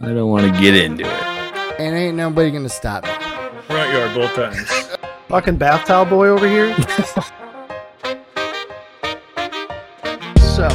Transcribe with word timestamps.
I 0.00 0.08
don't 0.12 0.30
want 0.30 0.52
to 0.52 0.60
get 0.60 0.74
into 0.76 1.04
it. 1.04 1.22
And 1.80 1.96
ain't 1.96 2.16
nobody 2.16 2.50
gonna 2.50 2.68
stop 2.68 3.04
me. 3.04 3.10
Front 3.62 3.92
yard 3.92 4.14
both 4.14 4.34
times. 4.34 4.70
Fucking 5.28 5.56
bath 5.56 5.86
towel 5.86 6.04
boy 6.04 6.28
over 6.28 6.46
here. 6.48 6.74
so, 10.54 10.68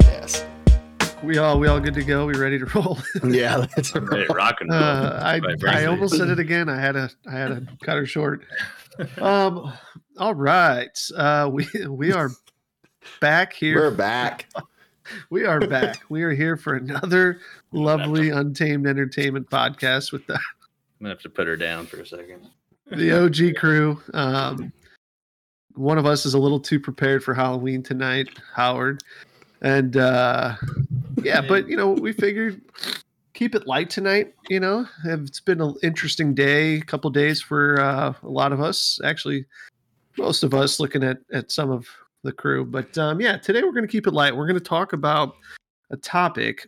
Yes. 0.00 0.44
we 1.22 1.38
all 1.38 1.58
we 1.58 1.66
all 1.68 1.80
good 1.80 1.94
to 1.94 2.04
go. 2.04 2.26
We 2.26 2.34
ready 2.34 2.58
to 2.58 2.66
roll? 2.66 2.98
Yeah, 3.24 3.66
that's 3.74 3.94
I'm 3.94 4.06
ready 4.06 4.26
rock 4.32 4.60
and 4.60 4.70
roll. 4.70 4.80
Uh, 4.82 5.20
I 5.22 5.40
I 5.66 5.84
almost 5.86 6.16
said 6.16 6.28
it 6.28 6.38
again. 6.38 6.68
I 6.68 6.78
had 6.80 6.96
a 6.96 7.10
I 7.26 7.32
had 7.32 7.48
to 7.48 7.66
cut 7.84 7.96
her 7.96 8.06
short. 8.06 8.44
Um. 9.18 9.72
All 10.18 10.34
right. 10.34 10.96
Uh. 11.16 11.48
We 11.52 11.66
we 11.88 12.12
are 12.12 12.30
back 13.20 13.52
here. 13.52 13.76
We're 13.76 13.90
back. 13.96 14.46
We 15.30 15.44
are 15.44 15.60
back. 15.60 16.00
We 16.08 16.22
are 16.22 16.32
here 16.32 16.56
for 16.56 16.74
another 16.74 17.40
lovely 17.72 18.30
Untamed 18.30 18.86
Entertainment 18.86 19.48
podcast 19.50 20.12
with 20.12 20.26
the 20.26 20.34
I'm 20.34 20.40
gonna 21.00 21.10
have 21.10 21.22
to 21.22 21.30
put 21.30 21.46
her 21.46 21.56
down 21.56 21.86
for 21.86 22.00
a 22.00 22.06
second. 22.06 22.48
the 22.90 23.12
OG 23.12 23.56
crew. 23.56 24.00
Um, 24.12 24.72
one 25.74 25.98
of 25.98 26.06
us 26.06 26.26
is 26.26 26.34
a 26.34 26.38
little 26.38 26.60
too 26.60 26.80
prepared 26.80 27.22
for 27.24 27.32
Halloween 27.34 27.82
tonight, 27.82 28.28
Howard, 28.54 29.02
and 29.62 29.96
uh, 29.96 30.56
yeah, 31.22 31.40
but 31.40 31.68
you 31.68 31.76
know 31.76 31.90
we 31.90 32.12
figured 32.12 32.60
keep 33.32 33.54
it 33.54 33.66
light 33.66 33.88
tonight. 33.88 34.34
You 34.48 34.60
know, 34.60 34.86
it's 35.04 35.40
been 35.40 35.60
an 35.60 35.74
interesting 35.82 36.34
day, 36.34 36.76
a 36.76 36.82
couple 36.82 37.10
days 37.10 37.40
for 37.40 37.80
uh, 37.80 38.12
a 38.22 38.28
lot 38.28 38.52
of 38.52 38.60
us. 38.60 39.00
Actually, 39.04 39.46
most 40.18 40.42
of 40.42 40.54
us 40.54 40.80
looking 40.80 41.02
at 41.02 41.18
at 41.32 41.50
some 41.50 41.70
of 41.70 41.86
the 42.22 42.32
crew, 42.32 42.64
but 42.64 42.96
um, 42.98 43.20
yeah, 43.20 43.36
today 43.36 43.62
we're 43.62 43.72
going 43.72 43.86
to 43.86 43.90
keep 43.90 44.06
it 44.06 44.12
light. 44.12 44.34
We're 44.34 44.46
going 44.46 44.58
to 44.58 44.64
talk 44.64 44.92
about 44.92 45.36
a 45.90 45.96
topic 45.96 46.66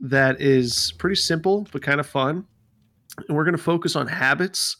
that 0.00 0.40
is 0.40 0.92
pretty 0.98 1.16
simple 1.16 1.66
but 1.72 1.82
kind 1.82 2.00
of 2.00 2.06
fun. 2.06 2.46
And 3.28 3.36
we're 3.36 3.44
going 3.44 3.56
to 3.56 3.62
focus 3.62 3.94
on 3.94 4.06
habits 4.06 4.76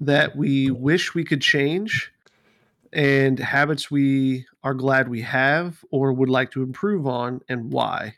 that 0.00 0.34
we 0.36 0.70
wish 0.70 1.14
we 1.14 1.24
could 1.24 1.40
change 1.40 2.12
and 2.92 3.38
habits 3.38 3.90
we 3.90 4.46
are 4.64 4.74
glad 4.74 5.08
we 5.08 5.22
have 5.22 5.84
or 5.92 6.12
would 6.12 6.28
like 6.28 6.50
to 6.52 6.62
improve 6.62 7.06
on 7.06 7.40
and 7.48 7.72
why. 7.72 8.14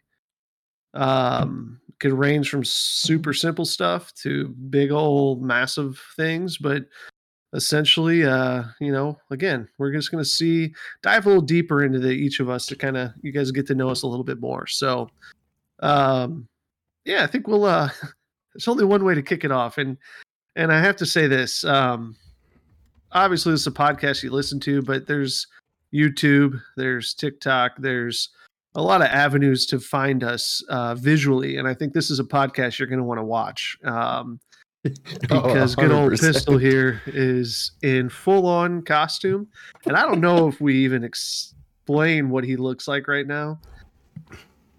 Um, 0.94 1.80
could 1.98 2.12
range 2.12 2.50
from 2.50 2.64
super 2.64 3.32
simple 3.32 3.64
stuff 3.64 4.12
to 4.14 4.48
big 4.48 4.90
old 4.90 5.42
massive 5.42 6.02
things, 6.16 6.58
but 6.58 6.84
essentially, 7.54 8.24
uh, 8.24 8.64
you 8.80 8.92
know, 8.92 9.18
again, 9.30 9.68
we're 9.78 9.92
just 9.92 10.10
going 10.10 10.22
to 10.22 10.28
see 10.28 10.72
dive 11.02 11.26
a 11.26 11.28
little 11.28 11.42
deeper 11.42 11.84
into 11.84 11.98
the 11.98 12.10
each 12.10 12.40
of 12.40 12.48
us 12.48 12.66
to 12.66 12.76
kind 12.76 12.96
of 12.96 13.12
you 13.22 13.32
guys 13.32 13.50
get 13.50 13.66
to 13.66 13.74
know 13.74 13.90
us 13.90 14.02
a 14.02 14.06
little 14.06 14.24
bit 14.24 14.40
more. 14.40 14.66
So, 14.66 15.08
um, 15.80 16.48
yeah, 17.04 17.24
I 17.24 17.26
think 17.26 17.46
we'll. 17.46 17.64
uh 17.64 17.88
There's 18.54 18.68
only 18.68 18.84
one 18.84 19.02
way 19.02 19.14
to 19.14 19.22
kick 19.22 19.44
it 19.44 19.50
off, 19.50 19.78
and 19.78 19.96
and 20.56 20.70
I 20.70 20.78
have 20.78 20.96
to 20.96 21.06
say 21.06 21.26
this. 21.26 21.64
Um, 21.64 22.16
obviously, 23.12 23.52
this 23.52 23.62
is 23.62 23.66
a 23.66 23.70
podcast 23.70 24.22
you 24.22 24.30
listen 24.30 24.60
to, 24.60 24.82
but 24.82 25.06
there's 25.06 25.46
YouTube, 25.94 26.60
there's 26.76 27.14
TikTok, 27.14 27.72
there's 27.78 28.28
a 28.74 28.82
lot 28.82 29.00
of 29.00 29.08
avenues 29.08 29.64
to 29.66 29.80
find 29.80 30.22
us 30.22 30.62
uh, 30.68 30.94
visually, 30.94 31.56
and 31.56 31.66
I 31.66 31.72
think 31.72 31.94
this 31.94 32.10
is 32.10 32.20
a 32.20 32.24
podcast 32.24 32.78
you're 32.78 32.88
going 32.88 32.98
to 32.98 33.04
want 33.04 33.18
to 33.18 33.24
watch. 33.24 33.78
Um, 33.84 34.38
because 35.20 35.76
good 35.76 35.92
old 35.92 36.18
pistol 36.18 36.58
here 36.58 37.00
is 37.06 37.72
in 37.82 38.08
full 38.08 38.46
on 38.46 38.82
costume 38.82 39.46
and 39.86 39.96
i 39.96 40.02
don't 40.02 40.20
know 40.20 40.48
if 40.48 40.60
we 40.60 40.74
even 40.74 41.04
explain 41.04 42.30
what 42.30 42.42
he 42.42 42.56
looks 42.56 42.88
like 42.88 43.06
right 43.06 43.28
now 43.28 43.58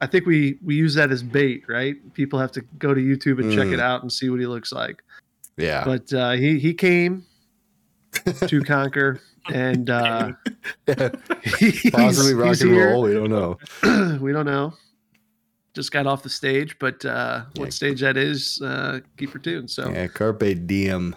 i 0.02 0.06
think 0.08 0.26
we 0.26 0.58
we 0.62 0.76
use 0.76 0.94
that 0.94 1.10
as 1.12 1.24
bait 1.24 1.64
right 1.70 1.96
people 2.14 2.38
have 2.38 2.52
to 2.52 2.62
go 2.80 2.94
to 2.94 3.00
youtube 3.00 3.40
and 3.40 3.54
check 3.54 3.68
Mm. 3.68 3.74
it 3.74 3.80
out 3.80 4.02
and 4.02 4.12
see 4.12 4.30
what 4.30 4.42
he 4.42 4.46
looks 4.46 4.74
like 4.74 5.02
Yeah. 5.56 5.86
but 5.86 6.12
uh 6.12 6.32
he 6.32 6.60
he 6.60 6.74
came 6.74 7.24
to 8.48 8.62
conquer 8.66 9.22
and 9.54 9.90
uh 9.90 10.32
he's, 11.60 11.92
Possibly 11.92 12.34
rock 12.34 12.60
and 12.62 12.72
roll. 12.78 13.02
We 13.04 13.14
don't 13.14 13.30
know. 13.30 13.58
we 14.22 14.32
don't 14.32 14.46
know 14.46 14.74
just 15.74 15.92
got 15.92 16.06
off 16.08 16.24
the 16.24 16.30
stage 16.30 16.78
but 16.80 17.04
uh 17.06 17.44
Yeah. 17.54 17.62
what 17.62 17.74
stage 17.74 18.02
that 18.02 18.18
is 18.18 18.62
uh 18.62 19.00
keep 19.18 19.32
her 19.32 19.40
tuned 19.40 19.70
so 19.72 19.90
Yeah, 19.92 20.08
carpe 20.08 20.44
diem. 20.68 21.16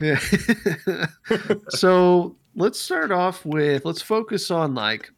Yeah. 0.00 0.18
so 1.70 2.36
let's 2.54 2.80
start 2.80 3.10
off 3.10 3.44
with 3.44 3.84
let's 3.84 4.02
focus 4.02 4.50
on 4.50 4.74
like 4.74 5.10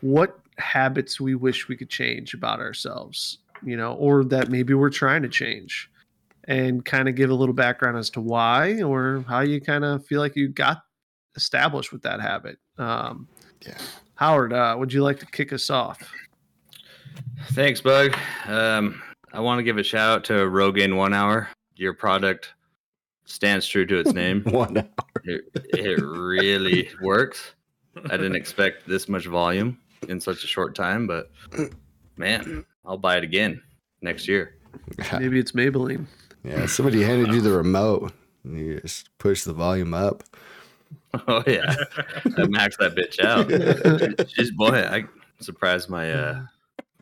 what 0.00 0.38
habits 0.58 1.20
we 1.20 1.34
wish 1.34 1.68
we 1.68 1.76
could 1.76 1.90
change 1.90 2.34
about 2.34 2.60
ourselves, 2.60 3.38
you 3.62 3.76
know, 3.76 3.94
or 3.94 4.24
that 4.24 4.48
maybe 4.50 4.74
we're 4.74 4.90
trying 4.90 5.22
to 5.22 5.28
change 5.28 5.90
and 6.46 6.84
kind 6.84 7.08
of 7.08 7.14
give 7.14 7.30
a 7.30 7.34
little 7.34 7.54
background 7.54 7.96
as 7.96 8.10
to 8.10 8.20
why 8.20 8.82
or 8.82 9.24
how 9.28 9.40
you 9.40 9.60
kind 9.60 9.84
of 9.84 10.06
feel 10.06 10.20
like 10.20 10.36
you 10.36 10.48
got 10.48 10.82
established 11.36 11.92
with 11.92 12.02
that 12.02 12.20
habit. 12.20 12.58
Um, 12.78 13.28
Yeah. 13.66 13.76
Howard, 14.16 14.52
uh, 14.52 14.76
would 14.78 14.92
you 14.92 15.02
like 15.02 15.18
to 15.20 15.26
kick 15.26 15.52
us 15.52 15.70
off? 15.70 15.98
Thanks, 17.52 17.80
Bug. 17.80 18.16
Um, 18.46 19.02
I 19.32 19.40
want 19.40 19.58
to 19.58 19.62
give 19.62 19.78
a 19.78 19.82
shout 19.82 20.10
out 20.10 20.24
to 20.24 20.32
Rogaine 20.34 20.96
One 20.96 21.12
Hour. 21.14 21.48
Your 21.76 21.92
product 21.94 22.54
stands 23.24 23.66
true 23.66 23.86
to 23.86 23.98
its 23.98 24.12
name. 24.12 24.42
One 24.46 24.76
hour. 24.76 24.86
it, 25.24 25.44
it 25.54 26.00
really 26.02 26.88
works. 27.00 27.54
I 28.06 28.16
didn't 28.16 28.36
expect 28.36 28.86
this 28.88 29.08
much 29.08 29.26
volume 29.26 29.78
in 30.08 30.20
such 30.20 30.44
a 30.44 30.46
short 30.46 30.74
time, 30.74 31.06
but 31.06 31.30
man, 32.16 32.64
I'll 32.84 32.98
buy 32.98 33.16
it 33.16 33.24
again 33.24 33.60
next 34.02 34.28
year. 34.28 34.56
Maybe 35.18 35.38
it's 35.38 35.52
Maybelline. 35.52 36.06
Yeah, 36.44 36.66
somebody 36.66 37.02
handed 37.02 37.32
you 37.32 37.40
the 37.40 37.52
remote. 37.52 38.12
and 38.44 38.58
You 38.58 38.80
just 38.80 39.16
push 39.18 39.42
the 39.44 39.52
volume 39.52 39.94
up. 39.94 40.22
Oh 41.28 41.44
yeah, 41.46 41.72
I 42.24 42.42
maxed 42.42 42.78
that 42.78 42.96
bitch 42.96 43.20
out. 43.24 44.26
Just 44.28 44.56
boy, 44.56 44.70
I 44.84 45.04
surprised 45.40 45.88
my 45.88 46.12
uh 46.12 46.42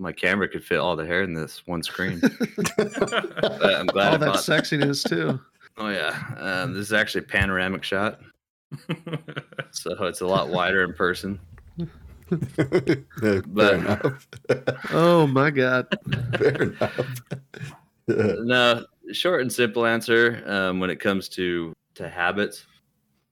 my 0.03 0.13
camera 0.13 0.49
could 0.49 0.65
fit 0.65 0.79
all 0.79 0.97
the 0.97 1.07
hair 1.07 1.23
in 1.23 1.33
this 1.33 1.67
one 1.67 1.83
screen. 1.83 2.21
But 2.77 3.75
I'm 3.75 3.87
glad 3.87 4.09
All 4.09 4.15
I 4.15 4.17
that 4.19 4.27
bought. 4.27 4.37
sexiness 4.39 5.03
too. 5.09 5.41
Oh 5.79 5.89
yeah, 5.89 6.19
um, 6.37 6.75
this 6.75 6.83
is 6.87 6.93
actually 6.93 7.25
a 7.25 7.29
panoramic 7.29 7.83
shot, 7.85 8.21
so 9.71 10.05
it's 10.05 10.21
a 10.21 10.27
lot 10.27 10.49
wider 10.51 10.83
in 10.85 10.93
person. 10.95 11.39
Fair 12.57 13.43
But- 13.47 14.15
Oh 14.91 15.27
my 15.27 15.51
god. 15.51 15.87
Fair 16.39 16.63
enough. 16.63 17.17
no 18.09 18.85
short 19.13 19.43
and 19.43 19.53
simple 19.53 19.87
answer 19.87 20.43
um, 20.47 20.81
when 20.81 20.91
it 20.91 20.97
comes 21.01 21.29
to 21.31 21.73
to 21.95 22.09
habits 22.09 22.67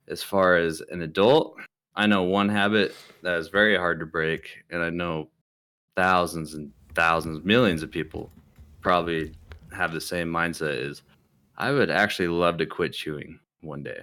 as 0.08 0.22
far 0.22 0.56
as 0.56 0.80
an 0.90 1.02
adult 1.02 1.56
i 1.96 2.06
know 2.06 2.22
one 2.24 2.48
habit 2.48 2.94
that 3.22 3.38
is 3.38 3.48
very 3.48 3.76
hard 3.76 3.98
to 4.00 4.06
break 4.06 4.58
and 4.70 4.82
i 4.82 4.90
know 4.90 5.28
thousands 5.96 6.54
and 6.54 6.70
thousands 6.94 7.44
millions 7.44 7.82
of 7.82 7.90
people 7.90 8.30
probably 8.80 9.32
have 9.72 9.92
the 9.92 10.00
same 10.00 10.28
mindset 10.28 10.76
is 10.76 11.02
i 11.58 11.70
would 11.70 11.90
actually 11.90 12.28
love 12.28 12.56
to 12.58 12.66
quit 12.66 12.92
chewing 12.92 13.38
one 13.60 13.82
day 13.82 14.00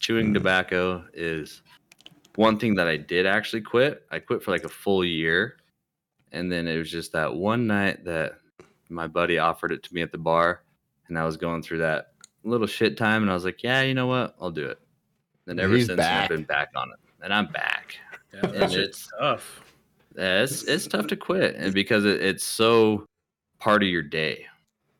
chewing 0.00 0.28
Mm. 0.30 0.34
tobacco 0.34 1.04
is 1.14 1.62
one 2.36 2.58
thing 2.58 2.74
that 2.74 2.88
i 2.88 2.96
did 2.96 3.26
actually 3.26 3.62
quit 3.62 4.04
i 4.10 4.18
quit 4.18 4.42
for 4.42 4.50
like 4.50 4.64
a 4.64 4.68
full 4.68 5.04
year 5.04 5.56
and 6.32 6.50
then 6.50 6.66
it 6.66 6.76
was 6.78 6.90
just 6.90 7.12
that 7.12 7.32
one 7.34 7.66
night 7.66 8.04
that 8.04 8.38
my 8.90 9.06
buddy 9.06 9.38
offered 9.38 9.72
it 9.72 9.82
to 9.84 9.94
me 9.94 10.02
at 10.02 10.12
the 10.12 10.18
bar 10.18 10.62
and 11.08 11.18
I 11.18 11.24
was 11.24 11.38
going 11.38 11.62
through 11.62 11.78
that 11.78 12.12
little 12.44 12.66
shit 12.66 12.98
time 12.98 13.22
and 13.22 13.30
I 13.30 13.34
was 13.34 13.44
like, 13.46 13.62
yeah, 13.62 13.80
you 13.80 13.94
know 13.94 14.06
what? 14.06 14.34
I'll 14.40 14.50
do 14.50 14.66
it. 14.66 14.78
And 15.46 15.58
ever 15.58 15.74
He's 15.74 15.86
since 15.86 15.96
back. 15.96 16.24
I've 16.24 16.28
been 16.28 16.44
back 16.44 16.68
on 16.76 16.90
it. 16.90 16.98
And 17.24 17.32
I'm 17.32 17.46
back. 17.46 17.96
Yeah, 18.34 18.40
And 18.44 18.72
it's- 18.74 19.08
tough. 19.18 19.62
Yeah, 20.18 20.42
it's 20.42 20.64
it's 20.64 20.88
tough 20.88 21.06
to 21.08 21.16
quit 21.16 21.54
and 21.54 21.72
because 21.72 22.04
it, 22.04 22.20
it's 22.20 22.44
so 22.44 23.06
part 23.60 23.82
of 23.84 23.88
your 23.88 24.02
day. 24.02 24.46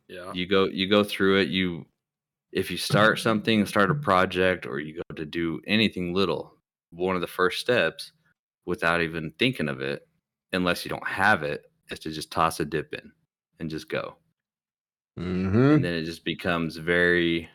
Yeah. 0.09 0.33
You 0.33 0.47
go 0.47 0.67
you 0.67 0.89
go 0.89 1.03
through 1.05 1.41
it, 1.41 1.49
you 1.49 1.87
if 2.53 2.71
you 2.71 2.77
start 2.79 3.19
something, 3.19 3.67
start 3.67 3.91
a 3.91 3.95
project 3.95 4.65
or 4.65 4.79
you 4.81 4.95
go 4.95 5.15
to 5.17 5.27
do 5.27 5.61
anything 5.67 6.15
little, 6.15 6.55
one 6.91 7.15
of 7.15 7.21
the 7.21 7.27
first 7.27 7.61
steps 7.61 8.13
without 8.65 9.03
even 9.03 9.33
thinking 9.39 9.69
of 9.69 9.83
it, 9.83 10.07
unless 10.53 10.85
you 10.85 10.89
don't 10.89 11.07
have 11.07 11.43
it, 11.43 11.71
is 11.91 11.99
to 12.01 12.11
just 12.11 12.31
toss 12.31 12.61
a 12.61 12.65
dip 12.65 12.95
in 12.95 13.13
and 13.61 13.69
just 13.71 13.89
go. 13.89 14.17
hmm 15.17 15.73
and 15.75 15.85
then 15.85 15.95
it 15.95 16.05
just 16.05 16.25
becomes 16.25 16.77
very 16.77 17.49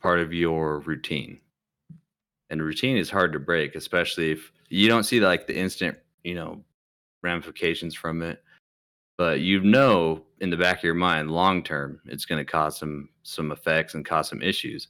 part 0.00 0.20
of 0.20 0.32
your 0.32 0.80
routine 0.80 1.40
and 2.50 2.60
routine 2.62 2.96
is 2.98 3.08
hard 3.10 3.32
to 3.32 3.38
break 3.38 3.74
especially 3.74 4.30
if 4.32 4.52
you 4.68 4.88
don't 4.88 5.04
see 5.04 5.20
like 5.20 5.46
the 5.46 5.56
instant 5.56 5.96
you 6.22 6.34
know 6.34 6.62
ramifications 7.22 7.94
from 7.94 8.22
it 8.22 8.42
but 9.18 9.40
you 9.40 9.60
know 9.60 10.22
in 10.40 10.50
the 10.50 10.56
back 10.56 10.78
of 10.78 10.84
your 10.84 10.94
mind 10.94 11.30
long 11.30 11.62
term 11.62 12.00
it's 12.06 12.24
going 12.24 12.38
to 12.44 12.50
cause 12.50 12.76
some 12.78 13.08
some 13.22 13.52
effects 13.52 13.94
and 13.94 14.04
cause 14.04 14.28
some 14.28 14.42
issues 14.42 14.88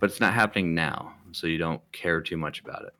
but 0.00 0.08
it's 0.10 0.20
not 0.20 0.32
happening 0.34 0.74
now 0.74 1.12
so 1.32 1.46
you 1.46 1.58
don't 1.58 1.80
care 1.92 2.20
too 2.20 2.36
much 2.36 2.60
about 2.60 2.84
it 2.84 2.94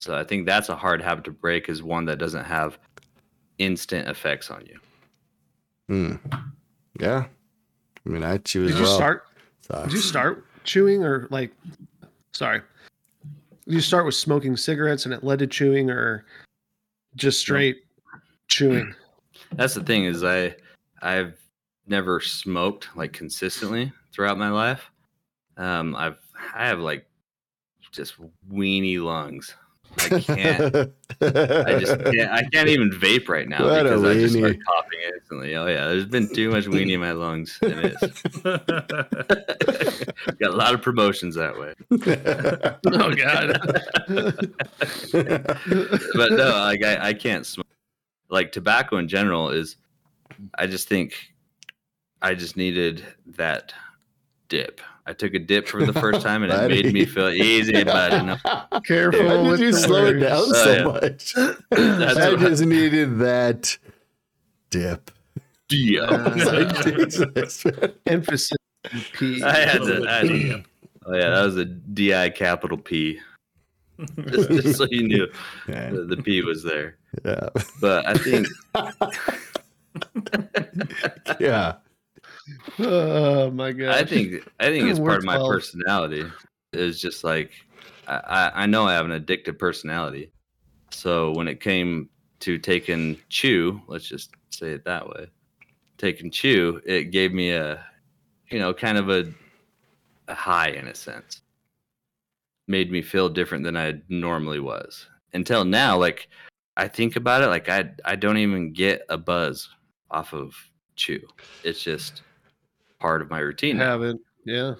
so 0.00 0.14
i 0.16 0.22
think 0.24 0.44
that's 0.46 0.68
a 0.68 0.76
hard 0.76 1.00
habit 1.00 1.24
to 1.24 1.30
break 1.30 1.68
is 1.68 1.82
one 1.82 2.04
that 2.04 2.18
doesn't 2.18 2.44
have 2.44 2.78
instant 3.58 4.08
effects 4.08 4.50
on 4.50 4.64
you 4.66 4.78
Mm. 5.88 6.18
Yeah. 6.98 7.26
I 8.04 8.08
mean, 8.08 8.24
I 8.24 8.38
chew 8.38 8.64
as 8.64 8.70
Did 8.72 8.78
you 8.78 8.82
well. 8.86 8.96
start? 8.96 9.26
so- 9.60 9.82
Did 9.84 9.92
you 9.92 10.00
start 10.00 10.44
chewing 10.64 11.04
or 11.04 11.28
like? 11.30 11.52
Sorry. 12.32 12.60
Did 13.66 13.74
you 13.74 13.80
start 13.80 14.04
with 14.04 14.16
smoking 14.16 14.56
cigarettes 14.56 15.04
and 15.04 15.14
it 15.14 15.22
led 15.22 15.38
to 15.38 15.46
chewing, 15.46 15.88
or 15.88 16.24
just 17.14 17.38
straight 17.38 17.84
chewing? 18.48 18.94
That's 19.52 19.74
the 19.74 19.82
thing 19.82 20.04
is 20.04 20.24
I 20.24 20.54
I've 21.02 21.38
never 21.86 22.20
smoked 22.20 22.88
like 22.96 23.12
consistently 23.12 23.92
throughout 24.12 24.38
my 24.38 24.50
life. 24.50 24.90
Um, 25.56 25.94
I've 25.96 26.18
I 26.54 26.66
have 26.66 26.80
like 26.80 27.06
just 27.92 28.16
weeny 28.48 28.98
lungs. 28.98 29.54
I 29.98 30.20
can't. 30.20 30.92
I 31.20 31.78
just 31.78 31.98
can't. 32.04 32.30
I 32.30 32.42
can't 32.52 32.68
even 32.68 32.90
vape 32.90 33.28
right 33.28 33.48
now 33.48 33.64
What 33.64 33.84
because 33.84 34.04
I 34.04 34.14
just 34.14 34.36
start 34.36 34.56
coughing 34.66 34.98
instantly. 35.14 35.56
Oh 35.56 35.66
yeah, 35.66 35.86
there's 35.88 36.06
been 36.06 36.32
too 36.34 36.50
much 36.50 36.66
weenie 36.66 36.92
in 36.92 37.00
my 37.00 37.12
lungs, 37.12 37.58
and 37.62 37.80
it's 37.84 38.22
got 40.38 40.50
a 40.50 40.56
lot 40.56 40.74
of 40.74 40.82
promotions 40.82 41.34
that 41.36 41.58
way. 41.58 41.74
Oh 42.86 43.14
God. 43.14 43.58
but 46.14 46.32
no, 46.32 46.48
like 46.60 46.84
I, 46.84 47.08
I 47.08 47.14
can't 47.14 47.46
smoke. 47.46 47.65
Like 48.28 48.52
tobacco 48.52 48.96
in 48.98 49.08
general 49.08 49.50
is, 49.50 49.76
I 50.58 50.66
just 50.66 50.88
think, 50.88 51.14
I 52.22 52.34
just 52.34 52.56
needed 52.56 53.04
that 53.36 53.72
dip. 54.48 54.80
I 55.08 55.12
took 55.12 55.34
a 55.34 55.38
dip 55.38 55.68
for 55.68 55.86
the 55.86 55.92
first 55.92 56.20
time, 56.22 56.42
and 56.42 56.52
it 56.52 56.68
made 56.84 56.92
me 56.92 57.04
feel 57.04 57.28
easy, 57.28 57.84
buddy. 57.84 58.26
No, 58.26 58.36
Careful 58.84 59.24
Why 59.24 59.34
did 59.36 59.46
with 59.50 59.60
you 59.60 59.70
the 59.72 59.78
slow 59.78 60.06
it 60.06 60.20
words. 60.20 60.22
down 60.22 60.38
Oh, 60.38 60.52
so 60.52 60.72
yeah. 60.72 60.82
much? 60.84 61.36
I 62.16 62.30
what- 62.30 62.40
just 62.40 62.64
needed 62.64 63.18
that 63.20 63.78
dip. 64.70 65.10
Dio. 65.68 66.06
Like, 66.36 67.94
Emphasis. 68.06 68.56
P. 69.18 69.42
I 69.42 69.54
had 69.56 69.82
to. 69.82 70.06
I 70.08 70.12
had 70.14 70.22
to- 70.22 70.28
P. 70.28 70.64
oh 71.06 71.14
yeah, 71.14 71.30
that 71.30 71.44
was 71.44 71.56
a 71.56 71.64
DI 71.64 72.30
capital 72.30 72.78
P. 72.78 73.20
Just, 74.28 74.50
just 74.50 74.78
so 74.78 74.86
you 74.90 75.08
knew, 75.08 75.26
Yeah, 75.68 75.90
the, 75.90 76.02
the 76.04 76.16
P 76.18 76.42
was 76.42 76.62
there. 76.62 76.96
Yeah. 77.24 77.48
But 77.80 78.06
I 78.06 78.14
think 78.14 78.46
yeah. 81.40 81.76
Oh 82.78 83.50
my 83.50 83.72
God. 83.72 83.88
I 83.88 84.04
think 84.04 84.48
I 84.60 84.66
think 84.66 84.88
it's 84.88 84.98
part 84.98 85.18
of 85.18 85.24
my 85.24 85.36
12. 85.36 85.50
personality. 85.50 86.24
Is 86.72 87.00
just 87.00 87.24
like 87.24 87.52
I, 88.06 88.16
I 88.16 88.62
I 88.62 88.66
know 88.66 88.86
I 88.86 88.94
have 88.94 89.08
an 89.08 89.20
addictive 89.20 89.58
personality. 89.58 90.30
So 90.90 91.32
when 91.32 91.48
it 91.48 91.60
came 91.60 92.08
to 92.40 92.58
taking 92.58 93.18
chew, 93.28 93.80
let's 93.86 94.08
just 94.08 94.30
say 94.50 94.72
it 94.72 94.84
that 94.84 95.08
way, 95.08 95.26
taking 95.98 96.30
chew, 96.30 96.80
it 96.84 97.04
gave 97.04 97.32
me 97.32 97.52
a 97.52 97.84
you 98.50 98.58
know 98.58 98.74
kind 98.74 98.98
of 98.98 99.08
a, 99.08 99.32
a 100.28 100.34
high 100.34 100.68
in 100.68 100.88
a 100.88 100.94
sense. 100.94 101.42
Made 102.68 102.90
me 102.90 103.00
feel 103.00 103.28
different 103.28 103.64
than 103.64 103.76
I 103.76 104.00
normally 104.08 104.60
was. 104.60 105.06
Until 105.32 105.64
now, 105.64 105.96
like 105.96 106.28
I 106.76 106.88
think 106.88 107.16
about 107.16 107.42
it, 107.42 107.46
like 107.46 107.68
I 107.68 107.90
I 108.04 108.16
don't 108.16 108.38
even 108.38 108.72
get 108.72 109.02
a 109.08 109.16
buzz 109.16 109.68
off 110.10 110.32
of 110.32 110.54
chew. 110.94 111.26
It's 111.64 111.82
just 111.82 112.22
part 112.98 113.22
of 113.22 113.30
my 113.30 113.38
routine. 113.38 113.78
now. 113.78 113.92
habit. 113.92 114.18
Yeah. 114.44 114.74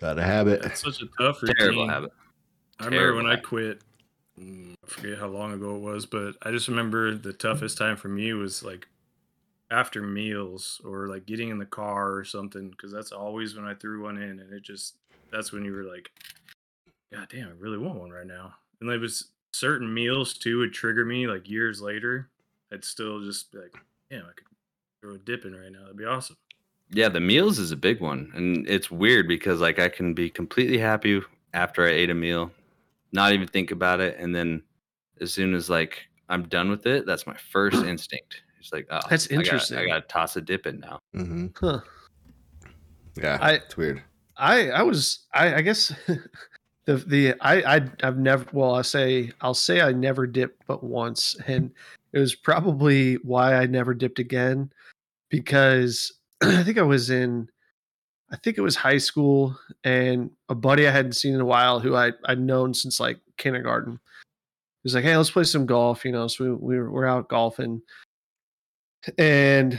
Gotta 0.00 0.22
have 0.22 0.48
it. 0.48 0.62
That's 0.62 0.82
such 0.82 1.00
a 1.02 1.06
tough 1.18 1.42
routine. 1.42 1.56
Terrible 1.56 1.88
habit. 1.88 2.10
I 2.80 2.86
remember 2.86 3.14
when 3.16 3.26
I 3.26 3.36
quit. 3.36 3.82
mm, 4.38 4.74
I 4.84 4.88
forget 4.88 5.18
how 5.18 5.28
long 5.28 5.52
ago 5.52 5.76
it 5.76 5.80
was, 5.80 6.06
but 6.06 6.34
I 6.42 6.50
just 6.50 6.68
remember 6.68 7.14
the 7.14 7.32
toughest 7.32 7.78
time 7.78 7.96
for 7.96 8.08
me 8.08 8.32
was 8.32 8.62
like 8.62 8.88
after 9.70 10.02
meals 10.02 10.80
or 10.84 11.06
like 11.06 11.26
getting 11.26 11.50
in 11.50 11.58
the 11.58 11.66
car 11.66 12.12
or 12.12 12.24
something, 12.24 12.70
because 12.70 12.90
that's 12.92 13.12
always 13.12 13.54
when 13.54 13.64
I 13.64 13.74
threw 13.74 14.02
one 14.02 14.16
in, 14.16 14.40
and 14.40 14.52
it 14.52 14.62
just 14.62 14.96
that's 15.30 15.52
when 15.52 15.64
you 15.64 15.72
were 15.72 15.84
like, 15.84 16.10
God 17.12 17.28
damn, 17.30 17.48
I 17.48 17.52
really 17.58 17.78
want 17.78 18.00
one 18.00 18.10
right 18.10 18.26
now. 18.26 18.54
And 18.80 18.90
there 18.90 18.98
was 18.98 19.28
certain 19.52 19.92
meals 19.92 20.34
too 20.34 20.58
would 20.58 20.72
trigger 20.72 21.04
me 21.04 21.26
like 21.26 21.48
years 21.48 21.80
later. 21.80 22.28
I'd 22.72 22.84
still 22.84 23.22
just 23.24 23.52
be 23.52 23.58
like, 23.58 23.74
damn, 24.10 24.24
I 24.24 24.32
could 24.32 24.46
throw 25.00 25.14
a 25.14 25.18
dip 25.18 25.44
in 25.44 25.54
right 25.54 25.70
now. 25.70 25.82
That'd 25.82 25.96
be 25.96 26.04
awesome. 26.04 26.36
Yeah, 26.90 27.08
the 27.08 27.20
meals 27.20 27.58
is 27.58 27.70
a 27.70 27.76
big 27.76 28.00
one. 28.00 28.30
And 28.34 28.68
it's 28.68 28.90
weird 28.90 29.28
because 29.28 29.60
like 29.60 29.78
I 29.78 29.88
can 29.88 30.14
be 30.14 30.28
completely 30.30 30.78
happy 30.78 31.20
after 31.54 31.86
I 31.86 31.90
ate 31.90 32.10
a 32.10 32.14
meal, 32.14 32.50
not 33.12 33.32
even 33.32 33.46
think 33.46 33.70
about 33.70 34.00
it. 34.00 34.16
And 34.18 34.34
then 34.34 34.62
as 35.20 35.32
soon 35.32 35.54
as 35.54 35.68
like 35.70 36.02
I'm 36.28 36.48
done 36.48 36.70
with 36.70 36.86
it, 36.86 37.04
that's 37.06 37.26
my 37.26 37.36
first 37.50 37.82
instinct. 37.84 38.42
It's 38.58 38.72
like, 38.72 38.86
oh 38.90 39.00
That's 39.10 39.26
interesting. 39.26 39.78
I 39.78 39.86
gotta 39.86 40.02
toss 40.02 40.36
a 40.36 40.40
dip 40.40 40.66
in 40.66 40.80
now. 40.80 40.98
hmm 41.14 41.46
Huh. 41.58 41.80
Yeah, 43.16 43.38
I- 43.40 43.52
it's 43.54 43.76
weird. 43.76 44.02
I 44.36 44.70
I 44.70 44.82
was 44.82 45.26
I 45.34 45.56
I 45.56 45.60
guess 45.60 45.92
the 46.84 46.96
the 46.96 47.34
I 47.40 47.76
I 47.76 47.80
I've 48.02 48.18
never 48.18 48.44
well 48.52 48.74
I 48.74 48.82
say 48.82 49.30
I'll 49.40 49.54
say 49.54 49.80
I 49.80 49.92
never 49.92 50.26
dipped 50.26 50.64
but 50.66 50.82
once 50.82 51.36
and 51.46 51.70
it 52.12 52.18
was 52.18 52.34
probably 52.34 53.14
why 53.16 53.54
I 53.54 53.66
never 53.66 53.94
dipped 53.94 54.18
again 54.18 54.72
because 55.28 56.12
I 56.42 56.62
think 56.62 56.78
I 56.78 56.82
was 56.82 57.10
in 57.10 57.48
I 58.30 58.36
think 58.36 58.56
it 58.56 58.62
was 58.62 58.76
high 58.76 58.98
school 58.98 59.58
and 59.84 60.30
a 60.48 60.54
buddy 60.54 60.88
I 60.88 60.90
hadn't 60.90 61.12
seen 61.12 61.34
in 61.34 61.40
a 61.40 61.46
while 61.46 61.80
who 61.80 61.94
I 61.94 62.12
I'd 62.24 62.40
known 62.40 62.72
since 62.72 62.98
like 62.98 63.18
kindergarten. 63.36 63.92
He 63.92 64.86
was 64.86 64.94
like, 64.94 65.04
"Hey, 65.04 65.16
let's 65.16 65.30
play 65.30 65.44
some 65.44 65.66
golf," 65.66 66.04
you 66.04 66.12
know. 66.12 66.26
So 66.26 66.44
we, 66.44 66.50
we 66.52 66.78
were, 66.78 66.90
we're 66.90 67.06
out 67.06 67.28
golfing, 67.28 67.82
and 69.18 69.78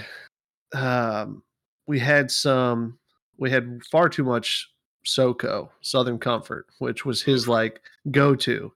um, 0.74 1.44
we 1.88 2.00
had 2.00 2.32
some 2.32 3.00
we 3.38 3.50
had 3.50 3.82
far 3.92 4.08
too 4.08 4.24
much 4.24 4.70
SoCo, 5.06 5.70
Southern 5.82 6.20
Comfort, 6.20 6.68
which 6.80 7.06
was 7.06 7.22
his 7.22 7.48
like 7.48 7.82
go 8.12 8.36
to. 8.36 8.72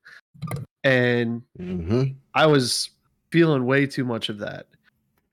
And 0.84 1.42
hmm 1.58 2.04
I 2.34 2.46
was 2.46 2.90
feeling 3.32 3.66
way 3.66 3.88
too 3.88 4.06
much 4.06 4.30
of 4.30 4.38
that. 4.40 4.68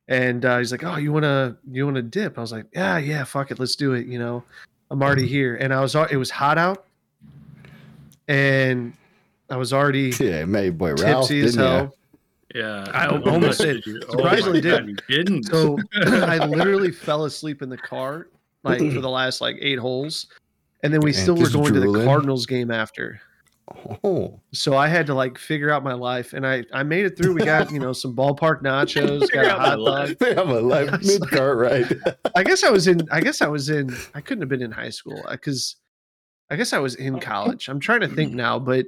And 0.08 0.44
uh, 0.44 0.58
he's 0.58 0.70
like, 0.72 0.84
"Oh, 0.84 0.96
you 0.96 1.12
wanna 1.12 1.56
you 1.70 1.86
wanna 1.86 2.02
dip?" 2.02 2.36
I 2.36 2.40
was 2.40 2.52
like, 2.52 2.66
"Yeah, 2.74 2.98
yeah, 2.98 3.24
fuck 3.24 3.50
it, 3.50 3.58
let's 3.58 3.76
do 3.76 3.94
it." 3.94 4.06
You 4.06 4.18
know, 4.18 4.44
I'm 4.90 5.02
already 5.02 5.26
here, 5.26 5.56
and 5.56 5.72
I 5.72 5.80
was 5.80 5.96
al- 5.96 6.06
it 6.06 6.16
was 6.16 6.30
hot 6.30 6.58
out, 6.58 6.84
and 8.28 8.92
I 9.48 9.56
was 9.56 9.72
already 9.72 10.12
Yeah, 10.20 10.44
made 10.44 10.76
boy 10.76 10.94
Ralph, 10.94 11.28
tipsy 11.28 11.40
as 11.40 11.52
didn't 11.52 11.66
ya? 11.66 11.76
hell. 11.76 11.96
Yeah, 12.54 12.90
I 12.92 13.06
almost 13.08 13.60
did. 13.60 13.82
Surprisingly 13.84 14.60
oh 14.60 14.62
my 14.62 14.78
God, 14.78 14.86
did. 14.86 15.02
you 15.08 15.16
didn't. 15.16 15.44
So 15.44 15.78
I 16.06 16.38
literally 16.38 16.92
fell 16.92 17.24
asleep 17.24 17.62
in 17.62 17.68
the 17.68 17.78
car 17.78 18.28
like 18.62 18.78
for 18.78 19.00
the 19.00 19.10
last 19.10 19.40
like 19.40 19.56
eight 19.60 19.78
holes, 19.78 20.26
and 20.84 20.92
then 20.92 21.00
we 21.00 21.10
And 21.10 21.18
still 21.18 21.36
were 21.36 21.48
going 21.48 21.74
to 21.74 21.80
the? 21.80 22.04
Cardinals 22.04 22.46
game 22.46 22.70
after. 22.70 23.20
Oh, 24.04 24.40
So 24.52 24.76
I 24.76 24.88
had 24.88 25.06
to 25.06 25.14
like 25.14 25.38
figure 25.38 25.70
out 25.70 25.82
my 25.82 25.94
life, 25.94 26.34
and 26.34 26.46
I 26.46 26.64
I 26.72 26.82
made 26.82 27.06
it 27.06 27.16
through. 27.16 27.32
We 27.32 27.42
got 27.44 27.72
you 27.72 27.78
know 27.78 27.94
some 27.94 28.14
ballpark 28.14 28.62
nachos, 28.62 29.30
got 29.32 29.46
a 29.46 29.58
hot 29.58 29.76
dog. 29.76 30.18
they 30.18 30.34
have 30.34 30.50
a 30.50 30.60
life 30.60 31.02
mid 31.02 31.22
cart 31.30 31.56
ride. 31.56 31.98
I 32.36 32.44
guess 32.44 32.62
I 32.62 32.70
was 32.70 32.86
in. 32.86 33.08
I 33.10 33.20
guess 33.22 33.40
I 33.40 33.48
was 33.48 33.70
in. 33.70 33.96
I 34.14 34.20
couldn't 34.20 34.42
have 34.42 34.50
been 34.50 34.62
in 34.62 34.70
high 34.70 34.90
school 34.90 35.20
uh, 35.26 35.32
because 35.32 35.76
I 36.50 36.56
guess 36.56 36.74
I 36.74 36.78
was 36.78 36.94
in 36.96 37.18
college. 37.20 37.68
I'm 37.68 37.80
trying 37.80 38.00
to 38.00 38.08
think 38.08 38.32
mm. 38.32 38.36
now, 38.36 38.58
but 38.58 38.84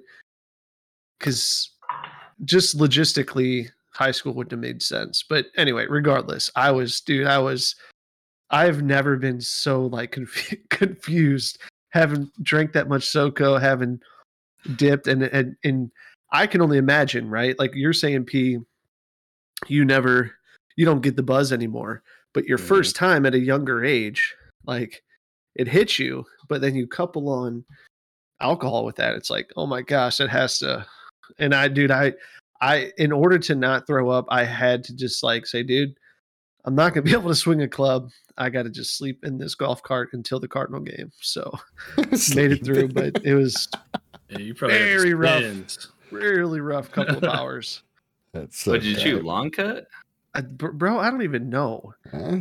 because 1.19 1.71
just 2.45 2.77
logistically, 2.77 3.71
high 3.95 4.11
school 4.11 4.35
wouldn't 4.35 4.53
have 4.53 4.61
made 4.61 4.83
sense. 4.83 5.25
But 5.27 5.47
anyway, 5.57 5.87
regardless, 5.89 6.51
I 6.55 6.71
was, 6.71 7.01
dude. 7.01 7.27
I 7.27 7.39
was. 7.39 7.75
I've 8.51 8.83
never 8.83 9.17
been 9.17 9.41
so 9.41 9.87
like 9.87 10.13
confu- 10.13 10.59
confused, 10.71 11.59
having 11.91 12.31
drank 12.43 12.73
that 12.73 12.89
much 12.89 13.03
SoCo, 13.03 13.61
having 13.61 14.01
dipped, 14.77 15.07
and 15.07 15.23
and 15.23 15.57
and 15.65 15.91
I 16.33 16.47
can 16.47 16.61
only 16.61 16.79
imagine, 16.79 17.29
right? 17.31 17.59
Like 17.59 17.73
you're 17.75 17.93
saying, 17.93 18.25
P. 18.25 18.59
You 19.69 19.85
never, 19.87 20.33
you 20.77 20.85
don't 20.85 21.01
get 21.01 21.17
the 21.17 21.23
buzz 21.23 21.53
anymore 21.53 22.03
but 22.35 22.45
your 22.45 22.59
Mhm. 22.59 22.69
first 22.69 22.95
time 22.97 23.25
at 23.25 23.35
a 23.35 23.39
younger 23.39 23.83
age 23.83 24.37
like 24.67 25.03
it 25.55 25.67
hits 25.67 25.99
you 25.99 26.27
but 26.49 26.61
then 26.61 26.75
you 26.75 26.87
couple 26.87 27.31
on 27.31 27.65
alcohol 28.43 28.85
with 28.85 28.97
that 28.97 29.15
it's 29.15 29.31
like 29.31 29.51
oh 29.57 29.67
my 29.67 29.81
gosh 29.81 30.21
it 30.21 30.29
has 30.29 30.59
to 30.59 30.85
and 31.39 31.55
i 31.55 31.67
dude 31.67 31.91
i 31.91 32.13
i 32.61 32.93
in 32.99 33.11
order 33.11 33.39
to 33.39 33.55
not 33.55 33.87
throw 33.87 34.11
up 34.11 34.27
i 34.29 34.45
had 34.45 34.85
to 34.85 34.95
just 34.95 35.23
like 35.23 35.47
say 35.47 35.63
dude 35.63 35.97
i'm 36.67 36.75
not 36.75 36.93
going 36.93 37.03
to 37.03 37.11
be 37.11 37.17
able 37.19 37.31
to 37.31 37.35
swing 37.35 37.63
a 37.63 37.69
club 37.69 38.11
i 38.39 38.49
got 38.51 38.63
to 38.65 38.71
just 38.71 38.97
sleep 38.97 39.25
in 39.25 39.39
this 39.39 39.55
golf 39.55 39.83
cart 39.83 40.11
until 40.13 40.39
the 40.41 40.49
cardinal 40.49 40.81
game 40.81 41.11
so 41.21 41.51
made 42.35 42.53
it 42.53 42.65
through 42.65 42.89
but 42.89 43.21
it 43.25 43.35
was 43.35 43.69
Yeah, 44.29 44.39
you 44.39 44.55
probably 44.55 44.79
very 44.79 45.15
rough. 45.15 45.43
really 46.11 46.61
rough 46.61 46.91
couple 46.91 47.17
of 47.19 47.25
hours 47.25 47.83
That's 48.33 48.59
so 48.59 48.73
What 48.73 48.83
did 48.83 48.89
you 48.89 48.97
chew? 48.97 49.21
Long 49.21 49.51
cut? 49.51 49.87
I, 50.35 50.41
bro 50.41 50.99
i 50.99 51.11
don't 51.11 51.23
even 51.23 51.49
know 51.49 51.95
Huh? 52.11 52.39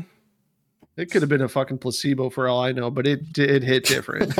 it 0.97 1.11
could 1.11 1.21
have 1.21 1.29
been 1.29 1.41
a 1.41 1.47
fucking 1.49 1.77
placebo 1.77 2.29
for 2.29 2.47
all 2.47 2.63
i 2.63 2.71
know 2.71 2.89
but 2.89 3.05
it 3.07 3.31
did 3.33 3.63
hit 3.63 3.85
different 3.85 4.33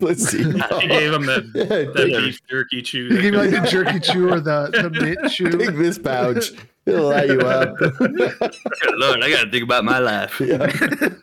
Let's 0.00 0.26
see. 0.30 0.44
He 0.44 0.86
gave 0.86 1.12
him 1.12 1.26
the 1.26 1.50
Yeah, 1.56 1.64
that 1.66 1.94
beef 2.20 2.38
jerky 2.48 2.82
chew. 2.82 3.08
They 3.08 3.14
gave 3.16 3.22
give 3.22 3.34
you 3.34 3.40
like 3.40 3.50
the 3.64 3.68
jerky 3.68 3.98
chew 3.98 4.32
or 4.32 4.38
the, 4.38 4.68
the 4.70 4.90
mint 4.90 5.32
chew. 5.32 5.50
take 5.50 5.74
this 5.74 5.98
pouch. 5.98 6.52
It'll 6.88 7.08
light 7.10 7.28
you 7.28 7.40
up. 7.40 7.78
Lord, 8.00 9.22
I 9.22 9.30
gotta 9.30 9.50
think 9.50 9.64
about 9.64 9.84
my 9.84 9.98
life. 9.98 10.40
yeah. 10.40 11.08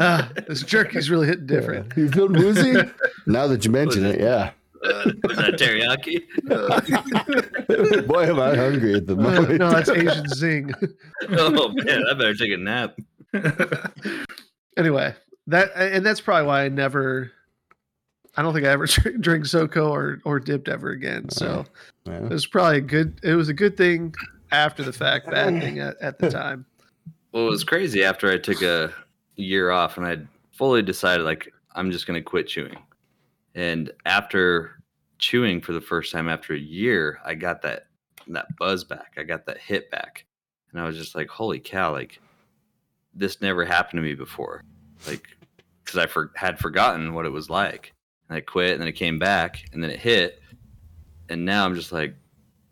Ah, 0.00 0.30
this 0.46 0.62
jerky's 0.62 1.10
really 1.10 1.26
hitting 1.26 1.46
different. 1.46 1.92
Yeah. 1.96 2.04
You 2.04 2.08
feel 2.10 2.28
woozy? 2.28 2.72
now 3.26 3.48
that 3.48 3.64
you 3.64 3.72
mention 3.72 4.04
it, 4.06 4.20
yeah. 4.20 4.52
Uh, 4.84 5.10
was 5.24 5.36
that 5.38 5.54
teriyaki? 5.58 6.22
Boy, 8.06 8.26
am 8.30 8.38
I 8.38 8.54
hungry 8.54 8.94
at 8.94 9.08
the 9.08 9.16
moment. 9.16 9.58
no, 9.58 9.70
that's 9.72 9.88
Asian 9.88 10.28
zing. 10.28 10.72
oh 11.32 11.70
man, 11.72 12.04
I 12.08 12.14
better 12.14 12.32
take 12.36 12.52
a 12.52 12.56
nap. 12.56 12.96
anyway, 14.76 15.14
that 15.48 15.72
and 15.74 16.06
that's 16.06 16.20
probably 16.20 16.46
why 16.46 16.64
I 16.64 16.68
never. 16.68 17.32
I 18.36 18.42
don't 18.42 18.54
think 18.54 18.66
I 18.66 18.70
ever 18.70 18.86
drink, 18.86 19.20
drink 19.20 19.44
SoCo 19.46 19.90
or 19.90 20.20
or 20.24 20.38
dipped 20.38 20.68
ever 20.68 20.90
again. 20.90 21.28
So 21.30 21.64
Yeah. 22.06 22.18
it 22.18 22.30
was 22.30 22.46
probably 22.46 22.78
a 22.78 22.82
good. 22.82 23.18
It 23.24 23.34
was 23.34 23.48
a 23.48 23.54
good 23.54 23.76
thing 23.76 24.14
after 24.50 24.82
the 24.82 24.92
fact, 24.92 25.26
bad 25.30 25.60
thing 25.60 25.78
at, 25.78 25.96
at 26.00 26.18
the 26.18 26.30
time. 26.30 26.66
Well, 27.32 27.46
it 27.46 27.50
was 27.50 27.64
crazy 27.64 28.04
after 28.04 28.30
I 28.30 28.38
took 28.38 28.62
a 28.62 28.92
year 29.36 29.70
off 29.70 29.96
and 29.96 30.06
I 30.06 30.18
fully 30.52 30.82
decided 30.82 31.24
like 31.24 31.52
I'm 31.74 31.90
just 31.90 32.06
gonna 32.06 32.22
quit 32.22 32.48
chewing. 32.48 32.78
And 33.54 33.90
after 34.06 34.82
chewing 35.18 35.60
for 35.60 35.72
the 35.72 35.80
first 35.80 36.12
time 36.12 36.28
after 36.28 36.54
a 36.54 36.58
year, 36.58 37.20
I 37.24 37.34
got 37.34 37.62
that 37.62 37.86
that 38.28 38.56
buzz 38.56 38.84
back. 38.84 39.14
I 39.16 39.22
got 39.22 39.46
that 39.46 39.58
hit 39.58 39.90
back. 39.90 40.24
And 40.70 40.80
I 40.80 40.84
was 40.84 40.98
just 40.98 41.14
like, 41.14 41.28
holy 41.28 41.58
cow, 41.58 41.92
like 41.92 42.20
this 43.14 43.40
never 43.40 43.64
happened 43.64 43.98
to 43.98 44.02
me 44.02 44.14
before. 44.14 44.62
Like, 45.06 45.26
because 45.84 45.98
I 45.98 46.06
for- 46.06 46.32
had 46.34 46.58
forgotten 46.58 47.14
what 47.14 47.26
it 47.26 47.32
was 47.32 47.50
like. 47.50 47.94
And 48.28 48.36
I 48.36 48.40
quit 48.40 48.72
and 48.72 48.80
then 48.80 48.88
it 48.88 48.92
came 48.92 49.18
back 49.18 49.64
and 49.72 49.82
then 49.82 49.90
it 49.90 49.98
hit. 49.98 50.40
And 51.28 51.44
now 51.44 51.64
I'm 51.64 51.74
just 51.74 51.92
like, 51.92 52.14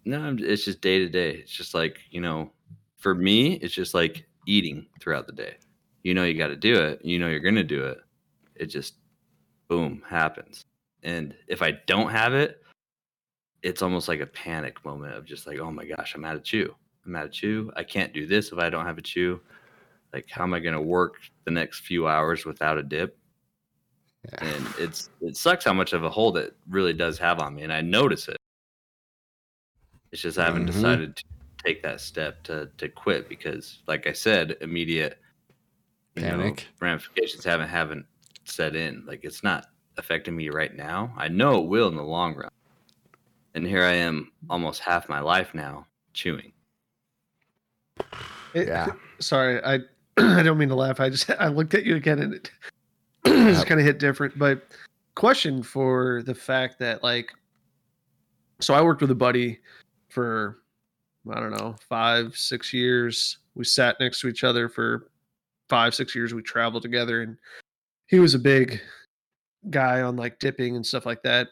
no, 0.07 0.37
it's 0.39 0.65
just 0.65 0.81
day 0.81 1.01
to 1.01 1.09
day. 1.09 1.33
It's 1.33 1.51
just 1.51 1.75
like, 1.75 1.99
you 2.11 2.21
know, 2.21 2.53
for 2.97 3.15
me, 3.15 3.55
it's 3.55 3.75
just 3.75 3.93
like 3.93 4.25
eating 4.47 4.87
throughout 5.01 5.27
the 5.27 5.33
day. 5.33 5.57
You 6.05 6.15
know, 6.15 6.25
you 6.25 6.39
got 6.39 6.47
to 6.49 6.57
do 6.57 6.81
it. 6.81 7.05
You 7.05 7.19
know, 7.19 7.29
you're 7.29 7.41
going 7.41 7.57
to 7.57 7.65
do 7.65 7.85
it. 7.85 7.99
It 8.55 8.67
just, 8.67 8.95
boom, 9.69 10.03
happens. 10.09 10.65
And 11.03 11.35
if 11.49 11.61
I 11.61 11.73
don't 11.87 12.11
have 12.11 12.35
it, 12.35 12.63
it's 13.63 13.83
almost 13.83 14.07
like 14.07 14.21
a 14.21 14.27
panic 14.27 14.83
moment 14.85 15.15
of 15.15 15.25
just 15.25 15.45
like, 15.47 15.59
oh 15.59 15.73
my 15.73 15.85
gosh, 15.85 16.15
I'm 16.15 16.25
out 16.25 16.37
of 16.37 16.45
chew. 16.45 16.73
I'm 17.05 17.17
out 17.17 17.27
of 17.27 17.33
chew. 17.33 17.73
I 17.75 17.83
can't 17.83 18.15
do 18.15 18.27
this 18.27 18.53
if 18.53 18.59
I 18.59 18.71
don't 18.71 18.87
have 18.87 18.99
a 18.99 19.03
chew. 19.03 19.41
Like, 20.13 20.27
how 20.31 20.45
am 20.45 20.55
I 20.55 20.61
going 20.61 20.75
to 20.75 20.81
work 20.81 21.17
the 21.45 21.51
next 21.51 21.81
few 21.81 22.07
hours 22.07 22.45
without 22.45 22.79
a 22.79 22.83
dip? 22.83 23.19
And 24.39 24.67
it's 24.79 25.11
it 25.21 25.37
sucks 25.37 25.65
how 25.65 25.73
much 25.73 25.93
of 25.93 26.05
a 26.05 26.11
hold 26.11 26.37
it 26.37 26.57
really 26.69 26.93
does 26.93 27.19
have 27.19 27.39
on 27.39 27.55
me, 27.55 27.63
and 27.63 27.73
I 27.73 27.81
notice 27.81 28.27
it. 28.29 28.37
It's 30.17 30.23
just 30.23 30.39
I 30.39 30.47
haven't 30.47 30.63
Mhm. 30.63 30.73
decided 30.73 31.17
to 31.17 31.25
take 31.63 31.83
that 31.83 32.01
step 32.01 32.43
to 32.45 32.71
to 32.79 32.89
quit 32.89 33.29
because, 33.29 33.83
like 33.87 34.07
I 34.07 34.15
said, 34.15 34.57
immediate 34.63 35.21
you 36.15 36.23
know, 36.23 36.31
Panic. 36.39 36.69
ramifications 36.81 37.45
haven't 37.45 37.69
haven't 37.69 38.07
set 38.45 38.75
in. 38.75 39.05
Like 39.05 39.25
it's 39.25 39.43
not 39.45 39.67
affecting 39.99 40.35
me 40.35 40.49
right 40.49 40.75
now. 40.75 41.13
I 41.19 41.29
know 41.29 41.63
it 41.63 41.67
will 41.69 41.89
in 41.89 41.97
the 41.97 42.03
long 42.03 42.35
run. 42.35 42.49
And 43.53 43.67
here 43.67 43.83
I 43.83 43.93
am, 43.93 44.33
almost 44.49 44.81
half 44.81 45.07
my 45.11 45.21
life 45.21 45.53
now 45.53 45.87
chewing. 46.15 46.55
It- 48.55 48.69
Yeah. 48.69 48.93
Sorry, 49.19 49.63
I 49.63 49.81
I 50.17 50.43
don't 50.43 50.57
mean 50.57 50.71
to 50.71 50.75
laugh. 50.75 50.99
I 50.99 51.11
just 51.11 51.29
I 51.39 51.49
looked 51.49 51.75
at 51.75 51.85
you 51.85 51.97
again 51.97 52.21
and 52.21 52.33
it 52.33 52.51
just 53.27 53.67
kind 53.67 53.79
of 53.79 53.85
hit 53.85 53.99
different. 53.99 54.39
But 54.39 54.63
question 55.15 55.63
for 55.63 56.23
the 56.23 56.35
fact 56.35 56.79
that 56.79 57.03
like, 57.03 57.35
so 58.61 58.73
I 58.73 58.81
worked 58.81 59.03
with 59.03 59.11
a 59.11 59.15
buddy 59.15 59.61
for 60.17 60.63
I 61.31 61.41
don't 61.41 61.51
know 61.51 61.77
five 61.91 62.35
six 62.39 62.73
years. 62.73 63.37
We 63.55 63.65
sat 63.65 64.01
next 64.01 64.21
to 64.21 64.29
each 64.29 64.45
other 64.45 64.71
for 64.71 65.11
five 65.69 65.95
six 65.95 66.15
years. 66.15 66.33
We 66.33 66.41
traveled 66.41 66.83
together, 66.83 67.21
and 67.21 67.37
he 68.07 68.19
was 68.19 68.33
a 68.33 68.39
big 68.39 68.81
guy 69.69 70.01
on 70.01 70.17
like 70.17 70.39
dipping 70.39 70.75
and 70.75 70.87
stuff 70.87 71.05
like 71.05 71.23
that. 71.25 71.49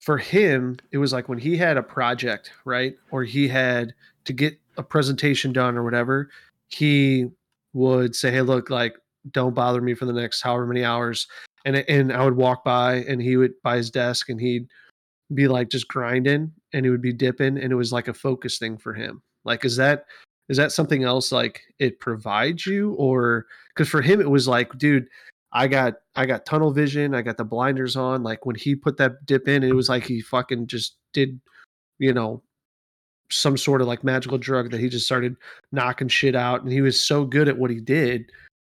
For 0.00 0.18
him, 0.18 0.78
it 0.90 0.98
was 0.98 1.12
like 1.12 1.28
when 1.28 1.38
he 1.38 1.56
had 1.56 1.76
a 1.76 1.82
project, 1.82 2.50
right, 2.64 2.96
or 3.12 3.22
he 3.22 3.46
had 3.46 3.94
to 4.24 4.32
get 4.32 4.58
a 4.76 4.82
presentation 4.82 5.52
done 5.52 5.76
or 5.76 5.84
whatever 5.84 6.28
he 6.66 7.30
would 7.72 8.16
say, 8.16 8.32
"Hey, 8.32 8.42
look, 8.42 8.68
like, 8.68 8.96
don't 9.30 9.54
bother 9.54 9.80
me 9.80 9.94
for 9.94 10.06
the 10.06 10.12
next 10.12 10.42
however 10.42 10.66
many 10.66 10.84
hours." 10.84 11.28
And 11.64 11.76
and 11.76 12.12
I 12.12 12.24
would 12.24 12.36
walk 12.36 12.64
by, 12.64 12.96
and 13.04 13.22
he 13.22 13.36
would 13.36 13.54
by 13.62 13.76
his 13.76 13.90
desk, 13.92 14.28
and 14.28 14.40
he'd 14.40 14.68
be 15.34 15.48
like 15.48 15.68
just 15.68 15.88
grinding, 15.88 16.52
and 16.72 16.84
he 16.84 16.90
would 16.90 17.02
be 17.02 17.12
dipping, 17.12 17.58
and 17.58 17.72
it 17.72 17.76
was 17.76 17.92
like 17.92 18.08
a 18.08 18.14
focus 18.14 18.58
thing 18.58 18.78
for 18.78 18.94
him. 18.94 19.22
Like, 19.44 19.64
is 19.64 19.76
that 19.76 20.06
is 20.48 20.56
that 20.56 20.72
something 20.72 21.04
else 21.04 21.32
like 21.32 21.62
it 21.78 22.00
provides 22.00 22.66
you, 22.66 22.92
or 22.94 23.46
because 23.74 23.88
for 23.88 24.02
him 24.02 24.20
it 24.20 24.30
was 24.30 24.48
like, 24.48 24.76
dude, 24.78 25.08
I 25.52 25.68
got 25.68 25.94
I 26.16 26.26
got 26.26 26.46
tunnel 26.46 26.72
vision, 26.72 27.14
I 27.14 27.22
got 27.22 27.36
the 27.36 27.44
blinders 27.44 27.96
on. 27.96 28.22
Like 28.22 28.46
when 28.46 28.56
he 28.56 28.74
put 28.74 28.96
that 28.98 29.24
dip 29.26 29.48
in, 29.48 29.62
it 29.62 29.74
was 29.74 29.88
like 29.88 30.04
he 30.04 30.20
fucking 30.20 30.66
just 30.66 30.96
did, 31.12 31.40
you 31.98 32.12
know, 32.12 32.42
some 33.30 33.56
sort 33.56 33.80
of 33.80 33.86
like 33.86 34.04
magical 34.04 34.38
drug 34.38 34.70
that 34.70 34.80
he 34.80 34.88
just 34.88 35.06
started 35.06 35.36
knocking 35.72 36.08
shit 36.08 36.34
out 36.34 36.62
and 36.62 36.72
he 36.72 36.80
was 36.80 37.00
so 37.00 37.24
good 37.24 37.48
at 37.48 37.58
what 37.58 37.70
he 37.70 37.80
did 37.80 38.30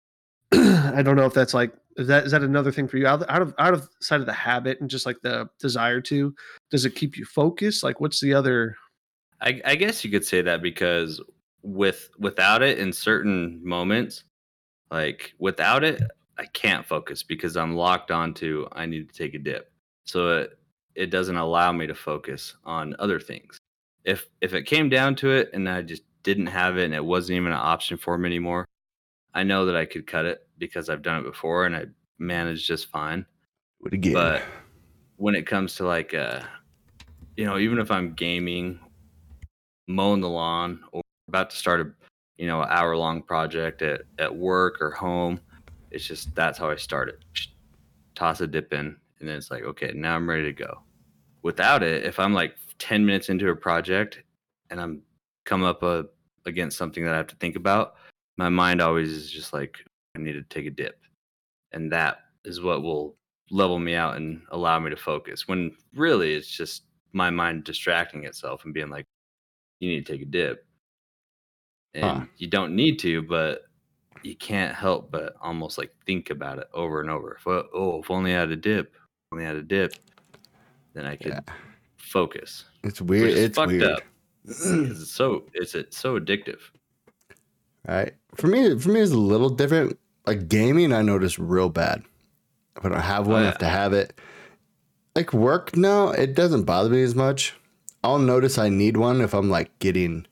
i 0.52 1.02
don't 1.02 1.16
know 1.16 1.26
if 1.26 1.34
that's 1.34 1.54
like 1.54 1.74
is 1.98 2.08
that 2.08 2.26
is 2.26 2.32
that 2.32 2.44
another 2.44 2.72
thing 2.72 2.88
for 2.88 2.98
you 2.98 3.08
out, 3.08 3.28
out 3.30 3.42
of 3.42 3.54
out 3.60 3.74
of 3.74 3.90
side 4.02 4.20
of 4.20 4.26
the 4.26 4.34
habit 4.34 4.82
and 4.82 4.90
just 4.90 5.06
like 5.06 5.22
the 5.22 5.48
desire 5.60 6.02
to 6.02 6.34
does 6.72 6.86
it 6.86 6.96
keep 6.96 7.18
you 7.18 7.26
focused 7.26 7.84
like 7.84 8.00
what's 8.00 8.20
the 8.20 8.34
other 8.34 8.76
I, 9.44 9.62
I 9.66 9.76
guess 9.76 10.04
you 10.06 10.10
could 10.10 10.26
say 10.26 10.42
that 10.42 10.62
because 10.62 11.22
with 11.64 12.10
without 12.18 12.64
it 12.64 12.80
in 12.80 12.94
certain 12.94 13.60
moments, 13.64 14.24
like 14.90 15.34
without 15.38 15.84
it, 15.84 16.02
I 16.38 16.46
can't 16.46 16.86
focus 16.86 17.24
because 17.24 17.58
I'm 17.58 17.76
locked 17.76 18.10
onto 18.10 18.68
I 18.72 18.86
need 18.86 19.10
to 19.10 19.16
take 19.16 19.34
a 19.34 19.40
dip. 19.40 19.70
So 20.06 20.38
it 20.38 20.58
it 20.96 21.10
doesn't 21.10 21.36
allow 21.36 21.72
me 21.74 21.88
to 21.88 21.96
focus 21.96 22.56
on 22.64 22.96
other 23.00 23.20
things. 23.20 23.58
If 24.06 24.30
if 24.40 24.54
it 24.54 24.64
came 24.64 24.88
down 24.90 25.16
to 25.16 25.32
it 25.32 25.50
and 25.54 25.68
I 25.68 25.82
just 25.82 26.04
didn't 26.24 26.48
have 26.48 26.78
it 26.78 26.86
and 26.86 26.94
it 26.94 27.04
wasn't 27.04 27.36
even 27.36 27.52
an 27.52 27.58
option 27.58 27.98
for 27.98 28.18
me 28.18 28.28
anymore, 28.28 28.66
I 29.34 29.44
know 29.44 29.66
that 29.66 29.76
I 29.76 29.86
could 29.86 30.08
cut 30.08 30.26
it 30.26 30.48
because 30.68 30.90
I've 30.90 31.02
done 31.02 31.20
it 31.20 31.24
before 31.24 31.66
and 31.66 31.76
I 31.76 31.86
managed 32.20 32.68
just 32.68 32.90
fine. 32.90 33.26
What 33.80 33.94
again? 33.94 34.14
but 34.14 34.42
when 35.18 35.36
it 35.36 35.46
comes 35.46 35.76
to 35.76 35.86
like 35.86 36.14
uh 36.14 36.42
you 37.38 37.46
know 37.46 37.58
even 37.58 37.80
if 37.80 37.92
i'm 37.92 38.14
gaming 38.14 38.80
mowing 39.88 40.22
the 40.22 40.30
lawn 40.30 40.82
or 40.92 41.02
about 41.28 41.50
to 41.50 41.56
start 41.56 41.82
a 41.82 41.92
you 42.38 42.48
know 42.48 42.64
hour 42.64 42.96
long 42.96 43.22
project 43.22 43.82
at, 43.82 44.02
at 44.20 44.36
work 44.36 44.82
or 44.82 44.92
home 44.92 45.40
it's 45.92 46.06
just 46.06 46.34
that's 46.36 46.58
how 46.58 46.70
i 46.70 46.76
start 46.76 47.10
it. 47.10 47.20
Just 47.34 47.50
toss 48.16 48.42
a 48.42 48.48
dip 48.48 48.74
in 48.74 48.96
and 49.20 49.30
then 49.30 49.38
it's 49.38 49.52
like 49.52 49.64
okay 49.64 49.92
now 49.94 50.16
i'm 50.16 50.30
ready 50.30 50.44
to 50.44 50.54
go. 50.54 50.82
Without 51.42 51.84
it 51.84 52.06
if 52.06 52.20
i'm 52.20 52.34
like 52.34 52.56
10 52.80 53.06
minutes 53.06 53.30
into 53.30 53.50
a 53.50 53.56
project 53.56 54.24
and 54.70 54.80
i'm 54.80 55.02
come 55.46 55.64
up 55.64 55.84
uh, 55.84 56.04
against 56.46 56.78
something 56.78 57.04
that 57.04 57.14
i 57.14 57.18
have 57.18 57.28
to 57.28 57.36
think 57.36 57.56
about 57.56 57.96
my 58.38 58.50
mind 58.50 58.82
always 58.82 59.12
is 59.12 59.30
just 59.30 59.54
like 59.54 59.86
i 60.16 60.20
need 60.20 60.34
to 60.34 60.44
take 60.44 60.66
a 60.66 60.70
dip 60.70 61.00
and 61.72 61.92
that 61.92 62.20
is 62.46 62.62
what 62.62 62.84
will 62.84 63.16
level 63.52 63.80
me 63.80 63.96
out 63.96 64.16
and 64.16 64.42
allow 64.52 64.80
me 64.80 64.90
to 64.90 64.96
focus 64.96 65.48
when 65.48 65.72
really 65.96 66.34
it's 66.34 66.48
just 66.48 66.84
my 67.14 67.30
mind 67.30 67.64
distracting 67.64 68.24
itself 68.24 68.64
and 68.66 68.74
being 68.74 68.90
like 68.90 69.06
you 69.80 69.90
need 69.90 70.06
to 70.06 70.12
take 70.12 70.22
a 70.22 70.26
dip 70.26 70.66
and 71.94 72.04
Huh. 72.22 72.26
you 72.38 72.48
don't 72.48 72.76
need 72.76 72.98
to 73.00 73.22
but 73.22 73.64
you 74.24 74.36
can't 74.36 74.74
help 74.76 75.12
but 75.12 75.36
almost 75.42 75.78
like 75.78 75.92
think 76.06 76.30
about 76.30 76.58
it 76.58 76.68
over 76.74 77.02
and 77.02 77.10
over 77.10 77.36
if, 77.40 77.46
uh, 77.48 77.64
oh 77.74 78.02
if 78.02 78.10
only 78.10 78.36
i 78.36 78.40
had 78.40 78.52
a 78.52 78.56
dip 78.56 78.96
only 79.32 79.44
I 79.46 79.48
had 79.50 79.58
a 79.58 79.62
dip 79.64 79.94
then 80.94 81.06
i 81.06 81.16
could 81.16 81.28
Yeah. 81.34 81.40
focus 81.98 82.66
it's 82.84 83.02
weird. 83.02 83.32
It's 83.38 83.56
fucked 83.58 83.72
weird. 83.72 83.84
up. 83.84 84.04
it's 84.46 85.12
so 85.12 85.46
it's 85.54 85.74
it's 85.76 85.98
so 85.98 86.20
addictive 86.20 86.60
Right. 87.86 88.14
For 88.36 88.48
me, 88.48 88.80
for 88.80 88.90
me, 88.92 89.02
it's 89.02 89.12
a 89.12 89.18
little 89.18 89.50
different. 89.50 90.00
Like 90.26 90.48
gaming, 90.48 90.94
I 90.94 91.02
notice 91.02 91.38
real 91.38 91.70
bad. 91.70 92.04
If 92.78 92.86
I 92.86 92.90
don't 92.90 93.00
have 93.00 93.28
one, 93.28 93.38
I 93.38 93.42
Oh, 93.42 93.46
have 93.46 93.58
to 93.60 93.68
have 93.68 93.94
it. 93.94 94.14
Like 95.16 95.34
work, 95.34 95.76
no, 95.76 96.10
it 96.10 96.34
doesn't 96.34 96.64
bother 96.64 96.90
me 96.90 97.04
as 97.04 97.14
much. 97.16 97.54
I'll 98.04 98.20
notice 98.20 98.58
I 98.58 98.70
need 98.70 98.98
one 98.98 99.22
if 99.22 99.34
I'm 99.34 99.50
like 99.50 99.78
getting 99.80 100.26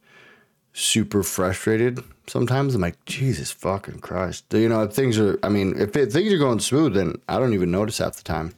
super 0.74 1.24
frustrated. 1.24 2.00
Sometimes 2.28 2.74
I'm 2.76 2.82
like, 2.82 3.04
Jesus 3.06 3.52
fucking 3.52 4.00
Christ. 4.00 4.46
You 4.54 4.70
know, 4.70 4.84
if 4.84 4.94
things 4.94 5.20
are, 5.20 5.38
I 5.44 5.50
mean, 5.50 5.78
if 5.80 5.96
it, 5.96 6.12
things 6.12 6.34
are 6.34 6.38
going 6.38 6.60
smooth, 6.60 6.94
then 6.96 7.22
I 7.30 7.38
don't 7.38 7.54
even 7.54 7.72
notice 7.72 7.98
half 8.00 8.16
the 8.16 8.24
time. 8.24 8.56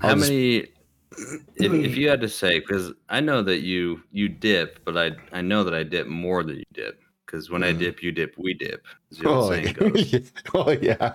How 0.00 0.10
I'll 0.10 0.16
just- 0.16 0.30
many? 0.30 0.66
If, 1.56 1.72
if 1.72 1.96
you 1.96 2.08
had 2.08 2.20
to 2.22 2.28
say, 2.28 2.60
because 2.60 2.92
I 3.10 3.20
know 3.20 3.42
that 3.42 3.60
you 3.60 4.02
you 4.12 4.28
dip, 4.28 4.82
but 4.84 4.96
I 4.96 5.10
I 5.32 5.42
know 5.42 5.64
that 5.64 5.74
I 5.74 5.82
dip 5.82 6.06
more 6.06 6.42
than 6.44 6.56
you 6.58 6.64
dip. 6.72 6.99
Because 7.30 7.48
when 7.48 7.62
I 7.62 7.70
dip, 7.70 8.02
you 8.02 8.10
dip, 8.10 8.34
we 8.36 8.54
dip. 8.54 8.84
As 9.12 9.18
the 9.18 9.28
old 9.28 9.44
Oh, 9.44 9.48
saying 9.54 9.66
yeah. 9.66 9.72
goes. 9.72 10.30
oh, 10.52 10.70
yeah. 10.72 11.14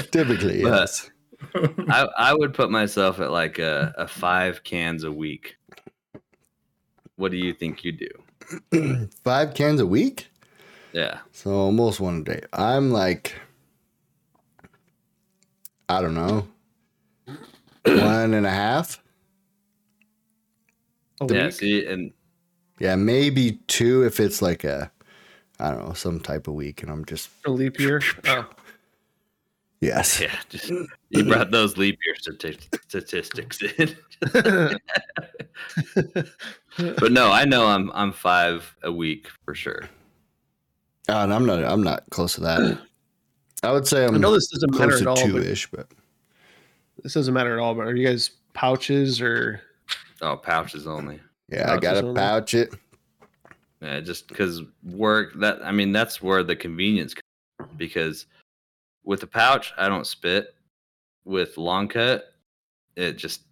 Typically, 0.12 0.62
yes. 0.62 1.10
I 1.88 2.06
I 2.16 2.32
would 2.34 2.54
put 2.54 2.70
myself 2.70 3.18
at 3.18 3.32
like 3.32 3.58
a, 3.58 3.92
a 3.98 4.06
five 4.06 4.62
cans 4.62 5.02
a 5.02 5.10
week. 5.10 5.56
What 7.16 7.32
do 7.32 7.38
you 7.38 7.52
think 7.52 7.82
you 7.84 7.92
do? 7.92 9.08
Five 9.24 9.54
cans 9.54 9.80
a 9.80 9.86
week? 9.86 10.28
Yeah. 10.92 11.18
So 11.32 11.50
almost 11.52 11.98
one 12.00 12.18
a 12.20 12.24
day. 12.24 12.42
I'm 12.52 12.90
like, 12.92 13.34
I 15.88 16.00
don't 16.00 16.14
know, 16.14 16.46
one 17.84 18.32
and 18.34 18.46
a 18.46 18.50
half. 18.50 19.02
A 21.20 21.26
Yeah. 21.32 21.44
week? 21.46 21.52
See, 21.52 21.84
and 21.86 22.12
Yeah, 22.80 22.96
maybe 22.96 23.60
two 23.68 24.04
if 24.04 24.18
it's 24.18 24.42
like 24.42 24.64
a, 24.64 24.90
I 25.60 25.70
don't 25.70 25.86
know, 25.86 25.92
some 25.92 26.18
type 26.18 26.48
of 26.48 26.54
week, 26.54 26.82
and 26.82 26.90
I'm 26.90 27.04
just 27.04 27.28
A 27.44 27.50
leap 27.50 27.78
year? 27.78 28.02
Oh. 28.26 28.48
yes. 29.80 30.18
yeah, 30.20 30.34
just 30.48 30.70
you 31.10 31.24
brought 31.24 31.50
those 31.50 31.76
leap 31.76 31.98
year 32.04 32.16
stati- 32.16 32.80
statistics 32.88 33.60
in. 33.62 33.94
but 36.98 37.12
no, 37.12 37.30
I 37.30 37.44
know 37.44 37.66
I'm 37.66 37.92
I'm 37.92 38.12
five 38.12 38.74
a 38.82 38.90
week 38.90 39.28
for 39.44 39.54
sure. 39.54 39.82
Oh, 41.08 41.22
and 41.22 41.32
I'm 41.34 41.44
not. 41.44 41.62
I'm 41.62 41.82
not 41.82 42.04
close 42.10 42.34
to 42.34 42.40
that. 42.42 42.78
I 43.62 43.72
would 43.72 43.86
say 43.86 44.04
I 44.04 44.06
I'm 44.06 44.20
know 44.20 44.32
this 44.32 44.48
doesn't 44.48 44.70
matter 44.72 44.90
close 44.90 45.00
at 45.00 45.04
to 45.04 45.10
all, 45.10 45.16
two 45.16 45.32
but 45.34 45.42
ish, 45.42 45.70
but 45.70 45.86
this 47.02 47.12
doesn't 47.12 47.34
matter 47.34 47.52
at 47.52 47.62
all. 47.62 47.74
But 47.74 47.86
are 47.88 47.94
you 47.94 48.06
guys 48.06 48.30
pouches 48.54 49.20
or 49.20 49.60
Oh, 50.22 50.36
pouches 50.36 50.86
only. 50.86 51.20
Yeah, 51.50 51.72
I 51.72 51.78
gotta 51.78 52.12
pouch 52.12 52.54
it. 52.54 52.74
Yeah, 53.80 54.00
just 54.00 54.28
because 54.28 54.62
work 54.84 55.32
that 55.40 55.60
I 55.64 55.72
mean 55.72 55.92
that's 55.92 56.22
where 56.22 56.42
the 56.42 56.56
convenience 56.56 57.14
comes 57.14 57.70
because 57.76 58.26
with 59.04 59.20
the 59.20 59.26
pouch 59.26 59.72
I 59.76 59.88
don't 59.88 60.06
spit. 60.06 60.54
With 61.26 61.58
long 61.58 61.86
cut, 61.86 62.32
it 62.96 63.12
just 63.12 63.42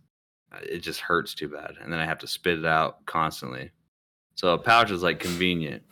it 0.63 0.79
just 0.79 1.01
hurts 1.01 1.35
too 1.35 1.49
bad, 1.49 1.75
and 1.81 1.93
then 1.93 2.01
I 2.01 2.07
have 2.07 2.19
to 2.19 2.27
spit 2.27 2.59
it 2.59 2.65
out 2.65 3.05
constantly. 3.07 3.71
So 4.35 4.55
a 4.55 4.59
pouch 4.59 4.91
is 4.91 5.03
like 5.03 5.21
convenient, 5.21 5.83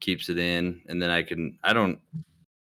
keeps 0.00 0.28
it 0.28 0.38
in, 0.38 0.80
and 0.88 1.02
then 1.02 1.10
I 1.10 1.22
can 1.22 1.58
I 1.64 1.72
don't 1.72 1.98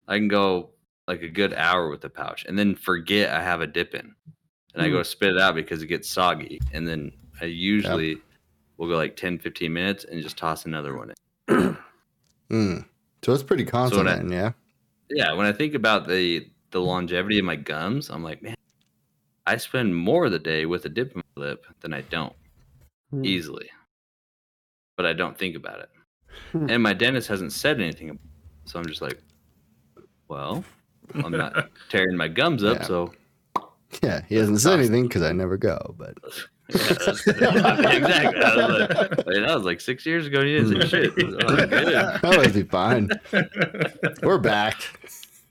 I 0.08 0.16
can 0.16 0.28
go 0.28 0.70
like 1.06 1.22
a 1.22 1.28
good 1.28 1.52
hour 1.54 1.88
with 1.88 2.00
the 2.00 2.08
pouch, 2.08 2.44
and 2.46 2.58
then 2.58 2.74
forget 2.74 3.30
I 3.30 3.42
have 3.42 3.60
a 3.60 3.66
dip 3.66 3.94
in, 3.94 4.14
and 4.74 4.82
I 4.82 4.86
hmm. 4.86 4.92
go 4.92 5.02
spit 5.02 5.34
it 5.34 5.40
out 5.40 5.54
because 5.54 5.82
it 5.82 5.88
gets 5.88 6.08
soggy, 6.08 6.60
and 6.72 6.88
then 6.88 7.12
I 7.40 7.44
usually 7.46 8.20
will 8.80 8.88
go 8.88 8.96
like 8.96 9.14
10, 9.14 9.38
15 9.38 9.72
minutes 9.72 10.04
and 10.04 10.22
just 10.22 10.36
toss 10.38 10.64
another 10.64 10.96
one 10.96 11.12
in. 11.48 11.76
Mm. 12.50 12.84
So 13.22 13.32
it's 13.32 13.44
pretty 13.44 13.64
constant, 13.64 14.08
I- 14.08 14.22
yeah. 14.22 14.52
yeah, 15.08 15.32
when 15.34 15.46
I 15.46 15.52
think 15.52 15.74
about 15.74 16.08
the 16.08 16.48
the 16.72 16.80
longevity 16.80 17.38
of 17.38 17.44
my 17.44 17.54
gums, 17.54 18.10
I'm 18.10 18.24
like, 18.24 18.42
man, 18.42 18.56
I 19.46 19.56
spend 19.56 19.94
more 19.96 20.24
of 20.26 20.32
the 20.32 20.38
day 20.40 20.66
with 20.66 20.84
a 20.84 20.88
dip 20.88 21.12
in 21.14 21.22
my 21.36 21.42
lip 21.44 21.64
than 21.80 21.94
I 21.94 22.00
don't 22.00 22.32
Hmm. 23.10 23.24
easily. 23.24 23.70
But 24.96 25.06
I 25.06 25.12
don't 25.12 25.38
think 25.38 25.54
about 25.54 25.78
it. 25.80 25.90
Hmm. 26.52 26.70
And 26.70 26.82
my 26.82 26.92
dentist 26.92 27.28
hasn't 27.28 27.52
said 27.52 27.80
anything. 27.80 28.10
ab- 28.10 28.18
So 28.64 28.78
I'm 28.80 28.86
just 28.86 29.02
like, 29.02 29.20
well, 30.28 30.64
I'm 31.14 31.30
not 31.32 31.70
tearing 31.88 32.16
my 32.16 32.28
gums 32.28 32.64
up, 32.64 32.78
Yeah. 32.78 32.86
so 32.86 33.14
Yeah, 34.02 34.22
he 34.28 34.34
hasn't 34.36 34.60
said 34.60 34.78
anything 34.80 35.06
because 35.08 35.22
I 35.22 35.32
never 35.32 35.56
go, 35.56 35.94
but 35.98 36.16
yeah, 36.74 36.92
that's, 37.06 37.26
exactly. 37.26 38.42
I 38.42 38.66
was 38.66 38.78
like, 38.78 39.26
wait, 39.26 39.40
that 39.40 39.54
was 39.54 39.64
like 39.64 39.80
six 39.80 40.04
years 40.06 40.26
ago. 40.26 40.40
and 40.40 40.48
You 40.48 40.64
didn't 40.64 40.88
say 40.88 41.04
shit. 41.04 41.12
Oh, 41.42 41.56
good. 41.56 41.68
that 41.68 42.34
would 42.36 42.52
be 42.54 42.62
fine. 42.64 43.08
We're 44.22 44.38
back. 44.38 44.76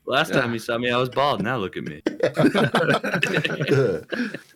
Last 0.06 0.34
time 0.34 0.54
you 0.54 0.60
saw 0.60 0.78
me, 0.78 0.90
I 0.90 0.98
was 0.98 1.10
bald. 1.10 1.44
Now 1.44 1.58
look 1.58 1.78
at 1.78 1.84
me. 1.84 2.02
uh, 2.08 2.12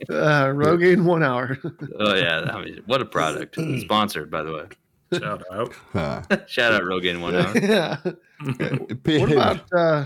Rogaine 0.10 1.04
one 1.04 1.22
hour? 1.24 1.60
Oh 2.00 2.16
yeah, 2.16 2.40
I 2.52 2.64
mean, 2.64 2.82
what 2.88 3.02
a 3.02 3.06
product. 3.06 3.60
Sponsored, 3.82 4.32
by 4.32 4.42
the 4.42 4.52
way. 4.52 4.66
Shout 5.20 5.44
out. 5.52 5.74
Huh. 5.92 6.22
Shout 6.48 6.74
out 6.74 6.86
Rogan 6.86 7.22
One 7.22 7.36
Hour. 7.36 7.56
yeah. 7.56 7.98
What 9.04 9.32
about 9.32 9.72
uh, 9.72 10.06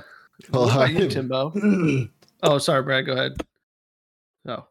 what 0.50 0.74
about 0.74 0.92
you, 0.92 1.08
Timbo? 1.08 1.54
Oh, 2.44 2.60
sorry, 2.60 2.84
Brad. 2.84 3.08
Go 3.08 3.14
ahead. 3.14 3.34
Oh, 4.48 4.68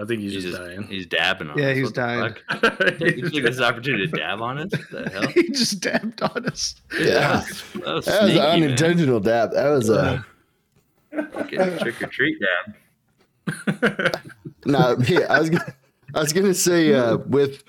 I 0.00 0.04
think 0.06 0.22
he's, 0.22 0.32
He's 0.32 0.44
just 0.44 0.56
just 0.56 0.68
dying. 0.68 0.82
he's 0.84 1.06
dabbing 1.06 1.48
on 1.50 1.54
us. 1.54 1.60
Yeah, 1.60 1.68
us. 1.70 1.76
he's 1.76 1.84
What 1.86 1.94
dying. 1.94 2.34
fuck? 2.48 3.00
You 3.00 3.30
took 3.30 3.42
this 3.44 3.60
opportunity 3.60 4.06
to 4.06 4.16
dab 4.16 4.40
on 4.40 4.58
us? 4.58 4.70
What 4.72 4.90
the 5.04 5.10
hell? 5.10 5.26
he 5.34 5.50
just 5.50 5.80
dabbed 5.80 6.22
on 6.22 6.46
us. 6.46 6.76
Yeah. 6.98 7.42
That 7.74 7.84
was, 7.84 7.84
That 7.84 7.94
was 7.94 8.04
sneaky, 8.06 8.30
an 8.30 8.36
man. 8.60 8.62
unintentional 8.62 9.20
dab. 9.20 9.52
That 9.52 9.68
was 9.68 9.88
a 9.90 10.24
Fucking 11.32 11.78
trick 11.78 12.02
or 12.02 12.06
treat 12.06 12.38
dab. 12.40 12.74
no. 14.64 14.96
Yeah, 15.06 15.26
I 15.28 15.40
was 15.40 15.50
gonna, 15.50 15.74
I 16.14 16.20
was 16.20 16.32
gonna 16.32 16.54
say 16.54 16.94
uh, 16.94 17.18
with. 17.18 17.62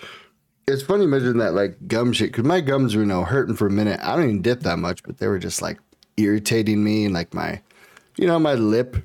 It's 0.66 0.82
funny 0.82 1.06
mentioning 1.06 1.40
that 1.40 1.54
like 1.54 1.76
gum 1.90 2.14
shit 2.14 2.32
because 2.32 2.46
my 2.46 2.62
gums 2.62 2.96
were 2.96 3.02
you 3.02 3.08
know 3.08 3.26
hurting 3.26 3.56
for 3.58 3.68
a 3.68 3.72
minute. 3.72 4.00
I 4.02 4.16
don't 4.16 4.24
even 4.24 4.42
dip 4.42 4.62
that 4.62 4.80
much, 4.80 5.04
but 5.04 5.18
they 5.18 5.28
were 5.28 5.40
just 5.40 5.62
like 5.62 5.78
irritating 6.16 6.82
me 6.86 7.04
and 7.04 7.14
like 7.14 7.34
my, 7.34 7.62
you 8.16 8.28
know, 8.28 8.40
my 8.40 8.54
lip 8.54 8.96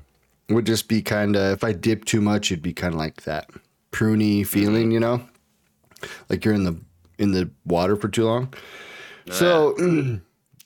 would 0.49 0.65
just 0.65 0.87
be 0.87 1.01
kind 1.01 1.35
of 1.35 1.53
if 1.53 1.63
I 1.63 1.73
dip 1.73 2.05
too 2.05 2.21
much, 2.21 2.51
it'd 2.51 2.63
be 2.63 2.73
kind 2.73 2.93
of 2.93 2.99
like 2.99 3.23
that 3.23 3.49
pruny 3.91 4.45
feeling, 4.45 4.85
mm-hmm. 4.85 4.91
you 4.91 4.99
know, 4.99 5.21
like 6.29 6.45
you're 6.45 6.53
in 6.53 6.63
the 6.63 6.77
in 7.17 7.31
the 7.31 7.49
water 7.65 7.95
for 7.95 8.07
too 8.07 8.25
long. 8.25 8.53
So 9.31 9.75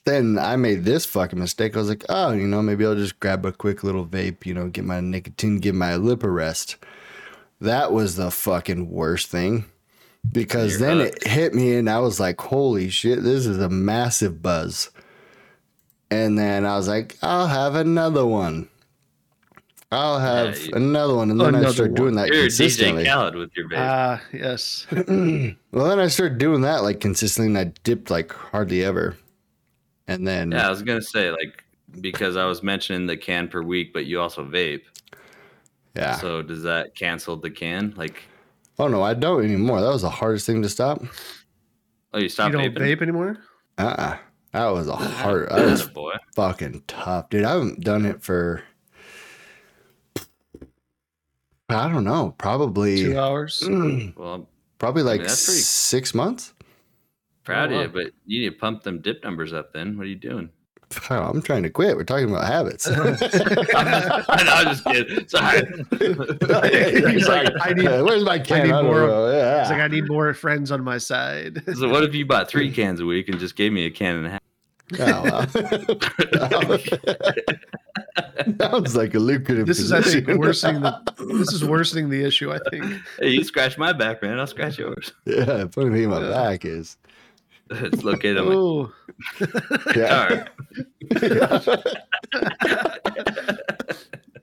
then 0.04 0.38
I 0.38 0.56
made 0.56 0.84
this 0.84 1.04
fucking 1.04 1.38
mistake. 1.38 1.76
I 1.76 1.80
was 1.80 1.88
like, 1.88 2.04
oh, 2.08 2.32
you 2.32 2.46
know, 2.46 2.62
maybe 2.62 2.84
I'll 2.86 2.94
just 2.94 3.20
grab 3.20 3.44
a 3.44 3.52
quick 3.52 3.82
little 3.82 4.06
vape, 4.06 4.46
you 4.46 4.54
know, 4.54 4.68
get 4.68 4.84
my 4.84 5.00
nicotine, 5.00 5.58
give 5.58 5.74
my 5.74 5.96
lip 5.96 6.22
a 6.22 6.30
rest. 6.30 6.76
That 7.60 7.92
was 7.92 8.16
the 8.16 8.30
fucking 8.30 8.90
worst 8.90 9.28
thing 9.28 9.66
because 10.30 10.72
You're 10.72 10.88
then 10.88 10.98
hooked. 10.98 11.22
it 11.24 11.28
hit 11.28 11.54
me 11.54 11.74
and 11.76 11.88
I 11.88 11.98
was 12.00 12.20
like, 12.20 12.40
holy 12.40 12.88
shit, 12.90 13.22
this 13.22 13.46
is 13.46 13.58
a 13.58 13.68
massive 13.68 14.42
buzz. 14.42 14.90
And 16.10 16.38
then 16.38 16.64
I 16.64 16.76
was 16.76 16.88
like, 16.88 17.16
I'll 17.22 17.48
have 17.48 17.74
another 17.74 18.26
one. 18.26 18.68
I'll 19.94 20.18
have 20.18 20.58
you- 20.60 20.72
another 20.74 21.14
one. 21.14 21.30
And 21.30 21.40
then 21.40 21.54
I 21.54 21.60
start 21.60 21.74
started 21.74 21.94
doing 21.96 22.14
one. 22.14 22.26
that 22.26 22.32
You're 22.32 22.42
consistently. 22.44 23.04
DJ 23.04 23.08
Khaled 23.12 23.34
with 23.36 23.50
your 23.56 23.68
vape. 23.68 23.78
Ah, 23.78 24.22
yes. 24.32 24.86
well, 25.72 25.88
then 25.88 25.98
I 26.00 26.08
started 26.08 26.38
doing 26.38 26.60
that 26.62 26.82
like 26.82 27.00
consistently 27.00 27.48
and 27.48 27.58
I 27.58 27.72
dipped 27.84 28.10
like 28.10 28.32
hardly 28.32 28.84
ever. 28.84 29.16
And 30.06 30.26
then, 30.26 30.52
yeah, 30.52 30.66
I 30.66 30.70
was 30.70 30.82
gonna 30.82 31.00
say 31.02 31.30
like 31.30 31.64
because 32.00 32.36
I 32.36 32.44
was 32.44 32.62
mentioning 32.62 33.06
the 33.06 33.16
can 33.16 33.48
per 33.48 33.62
week, 33.62 33.92
but 33.92 34.04
you 34.06 34.20
also 34.20 34.44
vape. 34.44 34.82
yeah. 35.96 36.16
So 36.16 36.42
does 36.42 36.62
that 36.64 36.94
cancel 36.94 37.36
the 37.36 37.50
can? 37.50 37.94
Like, 37.96 38.22
Oh 38.78 38.88
no, 38.88 39.02
I 39.02 39.14
don't 39.14 39.44
anymore. 39.44 39.80
That 39.80 39.88
was 39.92 40.02
the 40.02 40.10
hardest 40.10 40.46
thing 40.46 40.60
to 40.62 40.68
stop. 40.68 41.00
oh, 42.12 42.18
you 42.18 42.24
You 42.24 42.28
stopped 42.28 42.52
don't 42.52 42.62
vaping? 42.64 42.78
vape 42.78 43.02
anymore? 43.02 43.38
Uh 43.78 43.82
uh 43.98 44.16
That 44.52 44.66
was 44.68 44.88
a 44.88 44.96
hard 44.96 45.48
that 45.50 45.64
was 45.70 45.88
boy. 45.88 46.12
fucking 46.34 46.82
tough. 46.86 47.30
Dude, 47.30 47.44
I 47.44 47.52
haven't 47.52 47.80
done 47.80 48.04
it 48.04 48.22
for 48.22 48.62
I 51.74 51.88
don't 51.92 52.04
know, 52.04 52.34
probably 52.38 52.96
Two 53.02 53.18
hours? 53.18 53.62
Well, 54.16 54.34
I'm 54.34 54.46
probably 54.78 55.02
like 55.02 55.22
that's 55.22 55.44
pretty- 55.44 55.60
six 55.60 56.14
months. 56.14 56.54
proud 57.44 57.72
Oh, 57.72 57.76
of 57.80 57.82
you, 57.82 58.02
but 58.04 58.12
you 58.26 58.40
need 58.42 58.50
to 58.50 58.56
pump 58.56 58.82
them 58.82 59.00
dip 59.00 59.22
numbers 59.24 59.52
up. 59.52 59.72
Then 59.72 59.96
what 59.98 60.04
are 60.04 60.10
you 60.10 60.14
doing? 60.16 60.50
Oh, 61.10 61.16
I'm 61.22 61.42
trying 61.42 61.64
to 61.64 61.70
quit. 61.70 61.96
We're 61.96 62.04
talking 62.04 62.28
about 62.30 62.46
habits. 62.46 62.86
I'm 62.88 63.16
just, 63.16 63.40
I'm 64.30 64.66
just 64.66 64.84
kidding. 64.84 65.26
Sorry. 65.28 65.62
He's 67.12 67.26
like, 67.26 67.48
I 67.60 67.72
need. 67.72 67.86
Where's 68.02 68.22
my 68.22 68.38
can? 68.38 68.64
need 68.64 68.72
I 68.72 68.82
don't 68.82 68.84
more- 68.84 69.32
Yeah. 69.32 69.62
He's 69.62 69.70
like, 69.70 69.80
I 69.80 69.88
need 69.88 70.06
more 70.08 70.32
friends 70.34 70.70
on 70.70 70.84
my 70.84 70.98
side. 70.98 71.62
so 71.76 71.88
what 71.88 72.04
if 72.04 72.14
you 72.14 72.24
bought 72.26 72.48
three 72.48 72.70
cans 72.70 73.00
a 73.00 73.06
week 73.06 73.28
and 73.28 73.40
just 73.40 73.56
gave 73.56 73.72
me 73.72 73.86
a 73.86 73.90
can 73.90 74.16
and 74.16 74.26
a 74.26 74.30
half? 74.30 74.40
Oh, 74.98 75.22
well. 75.22 76.78
Sounds 78.60 78.94
like 78.96 79.14
a 79.14 79.18
lucrative. 79.18 79.66
This 79.66 79.78
is, 79.78 79.92
I 79.92 80.02
think, 80.02 80.26
worsening 80.28 80.82
the. 80.82 81.00
This 81.38 81.52
is 81.52 81.64
worsening 81.68 82.10
the 82.10 82.22
issue. 82.24 82.52
I 82.52 82.58
think. 82.70 82.84
Hey, 83.18 83.30
you 83.30 83.44
scratch 83.44 83.78
my 83.78 83.92
back, 83.92 84.22
man. 84.22 84.38
I'll 84.38 84.46
scratch 84.46 84.78
yours. 84.78 85.12
yeah, 85.24 85.66
funny 85.68 85.90
thing 86.00 86.10
my 86.10 86.20
Yeah. 86.22 86.30
back 86.30 86.64
is, 86.64 86.96
it's 87.70 88.04
located 88.04 88.38
on 88.38 88.48
my 88.48 88.54
Oh, 88.54 88.92
yeah, 89.96 90.44
car. 91.14 91.78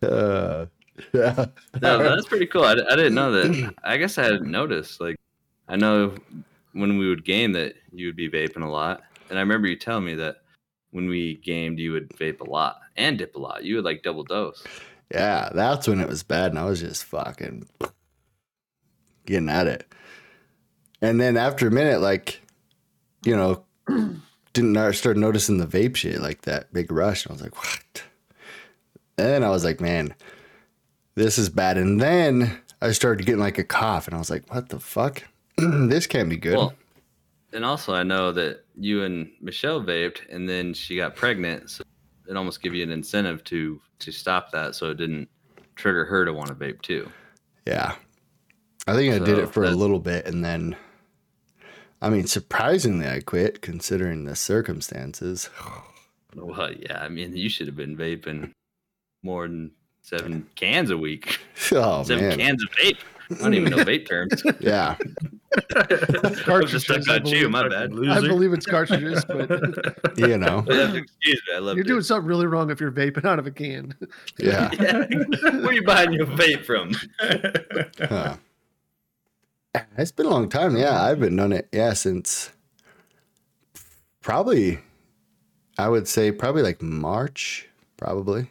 uh, 0.04 0.66
yeah. 1.14 1.46
No, 1.82 1.98
that's 2.04 2.28
pretty 2.28 2.48
cool. 2.48 2.64
I, 2.64 2.72
I 2.74 2.96
didn't 2.96 3.14
know 3.16 3.32
that. 3.32 3.74
I 3.84 3.98
guess 3.98 4.18
I 4.18 4.24
hadn't 4.24 4.50
noticed. 4.50 5.00
Like, 5.02 5.18
I 5.68 5.76
know 5.76 6.16
when 6.74 6.98
we 6.98 7.08
would 7.10 7.26
game 7.26 7.52
that 7.54 7.76
you 7.94 8.08
would 8.08 8.16
be 8.16 8.30
vaping 8.30 8.64
a 8.64 8.70
lot, 8.70 9.04
and 9.32 9.40
I 9.40 9.42
remember 9.42 9.70
you 9.70 9.78
telling 9.78 10.04
me 10.04 10.16
that 10.16 10.42
when 10.92 11.08
we 11.08 11.38
gamed, 11.38 11.80
you 11.80 11.94
would 11.94 12.10
vape 12.10 12.42
a 12.42 12.50
lot 12.50 12.82
and 12.98 13.18
dip 13.18 13.36
a 13.36 13.40
lot. 13.40 13.64
You 13.64 13.78
would 13.78 13.86
like 13.86 14.04
double 14.04 14.26
dose. 14.26 14.62
Yeah, 15.10 15.50
that's 15.56 15.88
when 15.88 16.02
it 16.02 16.10
was 16.10 16.22
bad, 16.22 16.52
and 16.52 16.60
I 16.60 16.66
was 16.66 16.82
just 16.82 17.06
fucking 17.06 17.68
getting 19.26 19.50
at 19.50 19.68
it. 19.68 19.88
And 21.02 21.20
then 21.20 21.38
after 21.38 21.68
a 21.68 21.72
minute, 21.72 22.02
like, 22.02 22.42
you 23.24 23.36
know, 23.36 23.64
didn't 24.54 24.94
start 24.94 25.16
noticing 25.16 25.58
the 25.58 25.66
vape 25.66 25.96
shit, 25.96 26.22
like 26.22 26.42
that 26.42 26.72
big 26.74 26.92
rush. 26.92 27.26
And 27.26 27.32
I 27.32 27.34
was 27.34 27.42
like, 27.42 27.58
what? 27.58 28.04
And 29.18 29.28
then 29.28 29.44
I 29.46 29.50
was 29.50 29.64
like, 29.64 29.80
man, 29.80 30.14
this 31.16 31.38
is 31.38 31.50
bad. 31.50 31.78
And 31.78 32.02
then 32.02 32.60
I 32.82 32.92
started 32.92 33.26
getting 33.26 33.42
like 33.42 33.58
a 33.58 33.64
cough, 33.64 34.08
and 34.08 34.16
I 34.16 34.20
was 34.20 34.30
like, 34.30 34.54
what 34.54 34.70
the 34.70 34.80
fuck? 34.80 35.24
this 35.58 36.06
can't 36.06 36.30
be 36.30 36.38
good. 36.38 36.58
Well, 36.58 36.74
and 37.54 37.66
also 37.66 37.94
I 37.94 38.04
know 38.04 38.32
that 38.32 38.66
you 38.76 39.04
and 39.04 39.30
Michelle 39.42 39.82
vaped, 39.82 40.30
and 40.30 40.48
then 40.48 40.74
she 40.74 40.96
got 40.98 41.16
pregnant, 41.16 41.70
so 41.70 41.84
it 42.28 42.38
almost 42.38 42.62
gave 42.62 42.74
you 42.74 42.84
an 42.84 42.92
incentive 42.92 43.44
to 43.46 43.82
to 44.00 44.12
stop 44.12 44.52
that, 44.52 44.76
so 44.76 44.90
it 44.92 44.98
didn't 44.98 45.30
trigger 45.76 46.06
her 46.06 46.26
to 46.26 46.34
want 46.34 46.48
to 46.50 46.56
vape 46.56 46.82
too. 46.82 47.10
Yeah. 47.66 47.96
I 48.88 48.94
think 48.94 49.14
I 49.14 49.24
did 49.24 49.38
it 49.38 49.54
for 49.54 49.64
a 49.64 49.72
little 49.72 50.00
bit 50.00 50.26
and 50.26 50.44
then 50.44 50.76
I 52.02 52.10
mean 52.10 52.26
surprisingly 52.26 53.08
I 53.08 53.20
quit 53.20 53.62
considering 53.62 54.26
the 54.26 54.36
circumstances. 54.36 55.50
Well, 56.34 56.72
yeah, 56.72 57.00
I 57.04 57.10
mean, 57.10 57.36
you 57.36 57.50
should 57.50 57.68
have 57.68 57.76
been 57.76 57.98
vaping 57.98 58.54
more 59.22 59.50
than 59.50 59.72
seven 60.02 60.48
cans 60.56 60.90
a 60.90 60.98
week. 60.98 61.42
Oh 61.74 62.04
seven 62.04 62.30
man. 62.30 62.38
cans 62.40 62.64
of 62.64 62.72
vape. 62.72 63.00
I 63.40 63.44
don't 63.44 63.54
even 63.54 63.72
know 63.72 63.78
vape 63.78 64.08
terms. 64.08 64.44
Yeah. 64.60 64.96
I'm 65.76 65.88
just 65.90 66.44
Cartridges, 66.46 67.10
I 67.10 67.16
on 67.18 67.26
you. 67.26 67.50
My 67.50 67.68
bad. 67.68 67.92
I 67.92 68.22
believe 68.22 68.54
it's 68.54 68.66
cartridges, 68.66 69.26
but 69.26 69.50
You 70.18 70.38
know. 70.38 70.60
Excuse 70.60 71.42
me. 71.48 71.56
I 71.56 71.60
love 71.60 71.76
you're 71.76 71.84
doing 71.84 72.04
something 72.04 72.26
really 72.28 72.46
wrong 72.48 72.72
if 72.72 72.80
you're 72.80 72.92
vaping 72.92 73.26
out 73.26 73.38
of 73.38 73.48
a 73.48 73.52
can. 73.52 73.94
Yeah. 74.40 74.70
Yeah. 74.80 75.06
Where 75.42 75.66
are 75.68 75.74
you 75.74 75.84
buying 75.84 76.14
your 76.14 76.26
vape 76.26 76.64
from? 76.66 76.94
Huh. 78.08 78.38
It's 79.98 80.12
been 80.12 80.26
a 80.26 80.30
long 80.30 80.48
time. 80.50 80.78
Yeah, 80.78 81.02
I've 81.02 81.20
been 81.20 81.36
doing 81.36 81.52
it. 81.52 81.68
Yeah, 81.72 81.94
since 81.94 82.52
probably, 84.22 84.80
I 85.78 85.90
would 85.90 86.08
say 86.08 86.32
probably 86.32 86.62
like 86.62 86.82
March, 86.82 87.68
probably. 87.98 88.50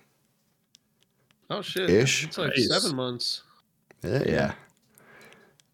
Oh 1.48 1.62
shit! 1.62 1.90
Ish. 1.90 2.24
It's 2.24 2.38
like 2.38 2.52
Nice. 2.56 2.68
seven 2.68 2.96
months. 2.96 3.42
Yeah, 4.04 4.22
yeah. 4.26 4.52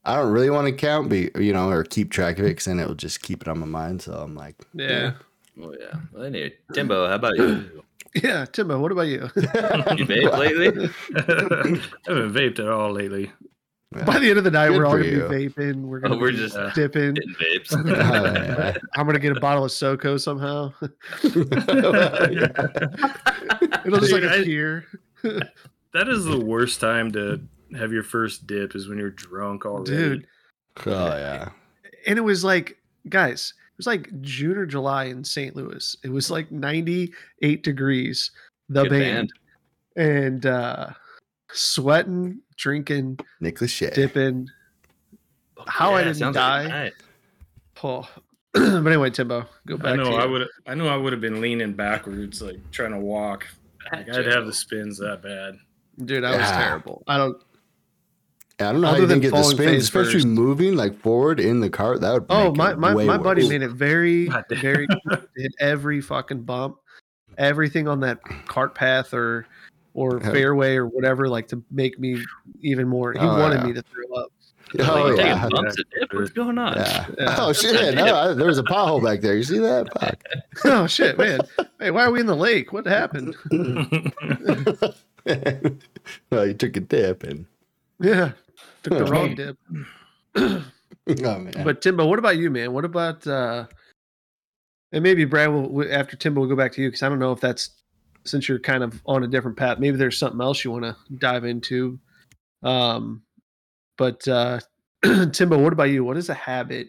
I 0.06 0.16
don't 0.16 0.32
really 0.32 0.50
want 0.50 0.66
to 0.68 0.72
count, 0.72 1.08
but 1.08 1.36
you 1.42 1.52
know, 1.52 1.68
or 1.68 1.82
keep 1.84 2.10
track 2.10 2.38
of 2.38 2.44
it, 2.46 2.50
because 2.50 2.64
then 2.66 2.78
it 2.78 2.86
will 2.86 2.94
just 2.94 3.20
keep 3.22 3.42
it 3.42 3.48
on 3.48 3.58
my 3.58 3.66
mind. 3.66 4.00
So 4.02 4.12
I'm 4.12 4.34
like, 4.34 4.54
Yeah. 4.72 5.12
Oh 5.60 5.74
yeah. 5.78 5.98
Well, 6.12 6.22
anyway, 6.24 6.54
Timbo, 6.72 7.06
how 7.08 7.14
about 7.16 7.36
you? 7.36 7.82
Yeah, 8.22 8.46
Timbo, 8.46 8.78
what 8.80 8.92
about 8.92 9.08
you? 9.08 9.20
You 9.36 10.06
vape 10.06 10.38
lately? 10.38 10.68
I 11.16 11.20
haven't 12.06 12.32
vaped 12.32 12.58
at 12.60 12.68
all 12.68 12.90
lately. 12.92 13.30
By 14.06 14.18
the 14.18 14.30
end 14.30 14.38
of 14.38 14.44
the 14.44 14.50
night, 14.50 14.68
Good 14.68 14.78
we're 14.78 14.86
all 14.86 14.92
gonna 14.96 15.04
you. 15.04 15.28
be 15.28 15.48
vaping. 15.48 15.82
We're 15.82 16.00
gonna 16.00 16.14
Oh, 16.16 16.18
we're 16.18 16.30
be 16.32 16.38
just 16.38 16.56
uh, 16.56 16.70
dipping. 16.72 17.12
getting 17.14 17.34
vapes. 17.34 17.72
Oh. 17.74 18.80
I'm 18.94 19.04
gonna 19.06 19.18
get 19.18 19.36
a 19.36 19.40
bottle 19.40 19.64
of 19.64 19.70
SoCo 19.70 20.18
somehow. 20.20 20.72
It'll 23.84 24.00
just 24.00 24.12
like 24.12 24.22
Dude, 24.22 24.32
I- 24.32 24.36
appear. 24.36 24.86
That 25.92 26.08
is 26.08 26.24
the 26.24 26.40
worst 26.40 26.80
time 26.80 27.12
to 27.12 27.40
have 27.76 27.92
your 27.92 28.02
first 28.02 28.46
dip 28.46 28.74
is 28.74 28.88
when 28.88 28.98
you're 28.98 29.10
drunk 29.10 29.64
already. 29.66 29.90
Dude. 29.90 30.26
Oh 30.86 31.06
yeah. 31.16 31.50
and 32.06 32.18
it 32.18 32.22
was 32.22 32.44
like 32.44 32.78
guys 33.08 33.52
it 33.56 33.76
was 33.78 33.86
like 33.86 34.08
june 34.20 34.56
or 34.58 34.66
july 34.66 35.04
in 35.04 35.22
st 35.24 35.54
louis 35.56 35.96
it 36.04 36.10
was 36.10 36.30
like 36.30 36.50
98 36.52 37.62
degrees 37.62 38.30
the 38.68 38.82
Good 38.82 38.90
band, 38.90 39.32
and 39.96 40.44
uh 40.46 40.88
sweating 41.52 42.40
drinking 42.56 43.18
Nicholas 43.40 43.70
Shea. 43.70 43.90
dipping 43.90 44.48
how 45.66 45.94
i 45.94 46.02
didn't 46.04 46.16
sounds 46.16 46.36
like 46.36 46.42
die 46.66 46.68
night. 46.68 46.92
oh. 47.82 48.08
but 48.52 48.86
anyway 48.86 49.10
timbo 49.10 49.46
go 49.66 49.76
back 49.76 49.92
I 49.92 49.96
know 49.96 50.04
to 50.04 50.10
you. 50.10 50.16
I 50.16 50.26
would 50.26 50.48
I 50.66 50.74
know 50.74 50.88
I 50.88 50.96
would 50.96 51.12
have 51.12 51.20
been 51.20 51.40
leaning 51.40 51.72
backwards 51.74 52.40
like 52.42 52.58
trying 52.72 52.92
to 52.92 52.98
walk. 52.98 53.46
Like, 53.92 54.08
I'd 54.10 54.26
have 54.26 54.46
the 54.46 54.52
spins 54.52 54.98
that 54.98 55.22
bad. 55.22 55.56
dude 56.06 56.24
i 56.24 56.30
was 56.32 56.40
Yeah. 56.40 56.64
terrible 56.66 57.02
i 57.06 57.16
don't 57.18 57.40
I 58.58 58.72
don't 58.72 58.80
know 58.80 58.86
how 58.86 58.92
Other 58.94 59.02
you 59.02 59.06
than 59.06 59.20
didn't 59.20 59.32
get 59.32 59.36
the 59.36 59.42
falling 59.42 59.56
spins, 59.56 59.70
face 59.70 59.82
especially 59.82 60.12
first. 60.14 60.26
moving 60.28 60.76
like 60.76 60.98
forward 60.98 61.40
in 61.40 61.60
the 61.60 61.68
cart. 61.68 62.00
That 62.00 62.12
would. 62.14 62.26
oh 62.30 62.48
make 62.48 62.56
my 62.56 62.74
my, 62.74 62.94
way 62.94 63.04
my 63.04 63.18
buddy 63.18 63.46
made 63.48 63.60
it 63.62 63.68
very 63.72 64.30
very 64.50 64.86
hit 65.36 65.54
every 65.60 66.00
fucking 66.00 66.42
bump 66.42 66.78
everything 67.36 67.86
on 67.86 68.00
that 68.00 68.22
cart 68.46 68.74
path 68.74 69.12
or 69.12 69.46
or 69.92 70.20
Yeah. 70.24 70.30
fairway 70.32 70.76
or 70.76 70.86
whatever 70.86 71.28
like 71.28 71.48
to 71.48 71.62
make 71.70 71.98
me 71.98 72.24
even 72.62 72.88
more 72.88 73.12
he 73.12 73.18
Oh, 73.18 73.38
wanted 73.38 73.60
yeah. 73.60 73.66
me 73.66 73.72
to 73.74 73.82
throw 73.82 74.16
up 74.16 74.32
Oh 74.80 75.04
Like, 75.10 75.18
yeah. 75.18 75.34
taking 75.34 75.50
bumps? 75.50 75.76
What's 76.12 76.30
going 76.30 76.56
on? 76.58 76.74
Yeah. 76.76 77.06
Yeah. 77.18 77.36
Oh 77.38 77.52
shit! 77.52 77.94
No, 77.94 78.14
I, 78.16 78.32
there 78.32 78.46
was 78.48 78.58
a 78.58 78.62
pothole 78.64 79.02
back 79.04 79.20
there. 79.20 79.36
You 79.36 79.42
see 79.44 79.58
that? 79.58 79.86
Fuck. 80.00 80.16
oh 80.64 80.86
shit 80.86 81.18
man 81.18 81.40
hey 81.78 81.90
why 81.90 82.04
are 82.06 82.10
we 82.10 82.20
in 82.20 82.26
the 82.26 82.34
lake 82.34 82.72
what 82.72 82.86
happened 82.86 83.36
well, 86.30 86.46
you 86.46 86.54
took 86.54 86.76
a 86.76 86.80
dip 86.80 87.22
and. 87.22 87.44
yeah 88.00 88.32
took 88.86 88.98
the 88.98 89.04
Oh. 89.04 89.10
wrong 89.10 89.34
dip. 89.34 89.58
Oh 90.36 90.64
man. 91.38 91.52
but 91.64 91.82
timbo 91.82 92.06
what 92.06 92.18
about 92.18 92.36
you 92.36 92.50
man? 92.50 92.72
What 92.72 92.84
about 92.84 93.26
uh 93.26 93.66
and 94.92 95.02
maybe 95.02 95.24
brad 95.24 95.50
will 95.50 95.68
will- 95.68 95.92
after 95.92 96.16
timbo 96.16 96.40
will 96.42 96.48
go 96.48 96.56
back 96.56 96.72
to 96.72 96.82
you 96.82 96.88
because 96.88 97.02
i 97.02 97.08
don't 97.08 97.18
know 97.18 97.32
if 97.32 97.40
that's 97.40 97.70
since 98.24 98.48
you're 98.48 98.58
kind 98.58 98.82
of 98.82 99.00
on 99.06 99.22
a 99.24 99.26
different 99.28 99.56
path 99.56 99.78
maybe 99.78 99.96
there's 99.96 100.18
something 100.18 100.40
else 100.40 100.64
you 100.64 100.70
want 100.70 100.84
to 100.84 100.96
dive 101.18 101.44
into. 101.44 101.98
Um 102.62 103.22
but 103.98 104.26
uh 104.28 104.60
timbo 105.32 105.58
what 105.58 105.72
about 105.72 105.90
you? 105.90 106.04
What 106.04 106.16
is 106.16 106.28
a 106.28 106.34
habit 106.34 106.88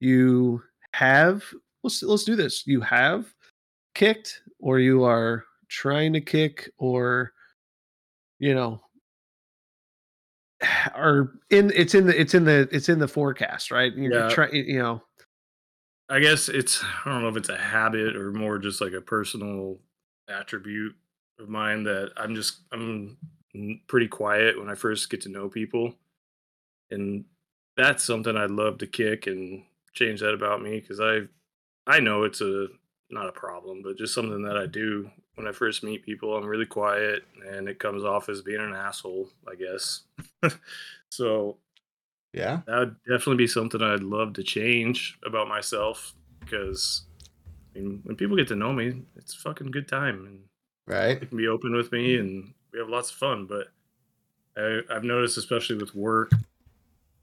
you 0.00 0.62
have? 0.92 1.42
Let's 1.82 2.02
let's 2.02 2.24
do 2.24 2.36
this. 2.36 2.66
You 2.66 2.80
have 2.82 3.32
kicked 3.94 4.42
or 4.58 4.78
you 4.80 5.04
are 5.04 5.44
trying 5.68 6.12
to 6.14 6.20
kick 6.20 6.70
or 6.78 7.32
you 8.38 8.54
know 8.54 8.80
or 10.96 11.38
in 11.50 11.70
it's 11.74 11.94
in 11.94 12.06
the 12.06 12.18
it's 12.20 12.34
in 12.34 12.44
the 12.44 12.68
it's 12.72 12.88
in 12.88 12.98
the 12.98 13.08
forecast 13.08 13.70
right 13.70 13.94
you're 13.94 14.12
Yeah. 14.12 14.28
trying 14.28 14.54
you 14.54 14.78
know 14.78 15.02
I 16.08 16.20
guess 16.20 16.48
it's 16.48 16.82
I 17.04 17.10
don't 17.12 17.22
know 17.22 17.28
if 17.28 17.36
it's 17.36 17.48
a 17.48 17.56
habit 17.56 18.16
or 18.16 18.32
more 18.32 18.58
just 18.58 18.80
like 18.80 18.92
a 18.92 19.00
personal 19.00 19.78
attribute 20.28 20.94
of 21.38 21.48
mine 21.48 21.82
that 21.84 22.12
I'm 22.16 22.34
just 22.34 22.60
I'm 22.72 23.16
pretty 23.88 24.08
quiet 24.08 24.58
when 24.58 24.68
I 24.68 24.74
first 24.74 25.08
get 25.10 25.20
to 25.22 25.28
know 25.28 25.48
people. 25.48 25.94
And 26.90 27.24
that's 27.76 28.04
something 28.04 28.36
I'd 28.36 28.50
love 28.50 28.78
to 28.78 28.86
kick 28.86 29.26
and 29.26 29.64
change 29.92 30.20
that 30.20 30.34
about 30.34 30.62
me 30.62 30.80
cuz 30.80 31.00
I 31.00 31.22
I 31.86 32.00
know 32.00 32.24
it's 32.24 32.40
a 32.40 32.68
not 33.10 33.28
a 33.28 33.32
problem, 33.32 33.82
but 33.82 33.96
just 33.98 34.14
something 34.14 34.42
that 34.42 34.56
I 34.56 34.66
do 34.66 35.10
when 35.36 35.46
I 35.46 35.52
first 35.52 35.84
meet 35.84 36.04
people. 36.04 36.36
I'm 36.36 36.46
really 36.46 36.66
quiet 36.66 37.24
and 37.48 37.68
it 37.68 37.78
comes 37.78 38.04
off 38.04 38.28
as 38.28 38.42
being 38.42 38.60
an 38.60 38.74
asshole, 38.74 39.28
I 39.50 39.54
guess. 39.54 40.02
so 41.10 41.56
yeah. 42.32 42.60
that 42.66 42.78
would 42.78 42.96
definitely 43.08 43.36
be 43.36 43.46
something 43.46 43.80
I'd 43.82 44.02
love 44.02 44.32
to 44.34 44.42
change 44.42 45.18
about 45.24 45.48
myself 45.48 46.14
because 46.40 47.02
I 47.74 47.78
mean, 47.78 48.00
when 48.04 48.16
people 48.16 48.36
get 48.36 48.48
to 48.48 48.56
know 48.56 48.72
me, 48.72 49.02
it's 49.16 49.34
a 49.34 49.38
fucking 49.38 49.70
good 49.70 49.88
time 49.88 50.26
and 50.26 50.40
Right. 50.88 51.18
they 51.20 51.26
can 51.26 51.36
be 51.38 51.48
open 51.48 51.74
with 51.74 51.90
me 51.92 52.16
and 52.16 52.52
we 52.72 52.78
have 52.78 52.88
lots 52.88 53.10
of 53.10 53.16
fun. 53.16 53.46
But 53.46 53.68
I, 54.56 54.80
I've 54.90 55.04
noticed, 55.04 55.36
especially 55.36 55.76
with 55.76 55.94
work, 55.94 56.30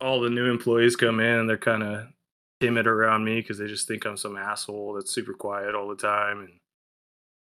all 0.01 0.19
the 0.19 0.29
new 0.29 0.51
employees 0.51 0.95
come 0.95 1.19
in 1.19 1.39
and 1.39 1.49
they're 1.49 1.57
kind 1.57 1.81
of 1.83 2.07
timid 2.59 2.87
around 2.87 3.23
me 3.23 3.35
because 3.41 3.57
they 3.57 3.67
just 3.67 3.87
think 3.87 4.05
I'm 4.05 4.17
some 4.17 4.37
asshole 4.37 4.93
that's 4.93 5.11
super 5.11 5.33
quiet 5.33 5.75
all 5.75 5.87
the 5.87 5.95
time 5.95 6.41
and 6.41 6.51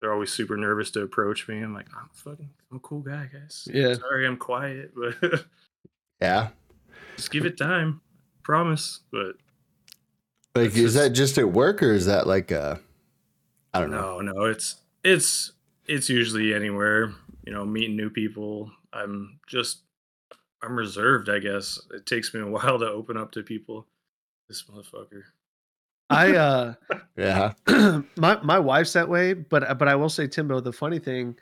they're 0.01 0.13
always 0.13 0.33
super 0.33 0.57
nervous 0.57 0.91
to 0.93 1.03
approach 1.03 1.47
me. 1.49 1.61
I'm 1.61 1.75
like, 1.75 1.87
I'm 1.97 2.09
fucking, 2.13 2.49
I'm 2.71 2.77
a 2.79 2.81
cool 2.81 3.01
guy, 3.01 3.29
guys. 3.33 3.69
Yeah. 3.73 3.95
Sorry, 3.95 4.27
I'm 4.27 4.37
quiet, 4.37 4.93
but 5.21 5.45
Yeah. 6.21 6.49
just 7.17 7.31
give 7.31 7.45
it 7.47 7.57
time. 7.59 8.01
Promise. 8.43 9.01
But 9.13 9.37
Like, 10.55 10.69
is 10.71 10.75
just- 10.75 10.95
that 10.97 11.11
just 11.11 11.39
at 11.39 11.51
work 11.53 11.83
or 11.83 11.93
is 11.93 12.07
that 12.07 12.27
like 12.27 12.51
a? 12.51 12.81
I 13.73 13.81
don't 13.81 13.91
know. 13.91 14.21
No, 14.21 14.33
no, 14.33 14.45
it's 14.47 14.77
it's 15.05 15.53
it's 15.87 16.09
usually 16.09 16.53
anywhere. 16.55 17.13
You 17.47 17.53
know, 17.53 17.65
meeting 17.65 17.97
new 17.97 18.11
people. 18.11 18.71
I'm 18.93 19.39
just 19.47 19.83
I'm 20.63 20.75
reserved, 20.77 21.29
I 21.29 21.39
guess. 21.39 21.79
It 21.95 22.05
takes 22.07 22.35
me 22.35 22.41
a 22.41 22.47
while 22.51 22.79
to 22.81 22.87
open 22.89 23.17
up 23.17 23.31
to 23.33 23.43
people. 23.43 23.87
This 24.49 24.65
motherfucker. 24.65 25.23
I 26.11 26.37
uh 26.37 26.75
Yeah. 27.21 27.53
my 28.17 28.41
my 28.43 28.59
wife's 28.59 28.95
that 28.95 29.09
way, 29.09 29.35
but 29.35 29.79
but 29.79 29.89
I 29.89 29.95
will 29.95 30.09
say, 30.09 30.27
Timbo, 30.27 30.61
the 30.61 30.73
funny 30.73 30.99
thing, 30.99 31.37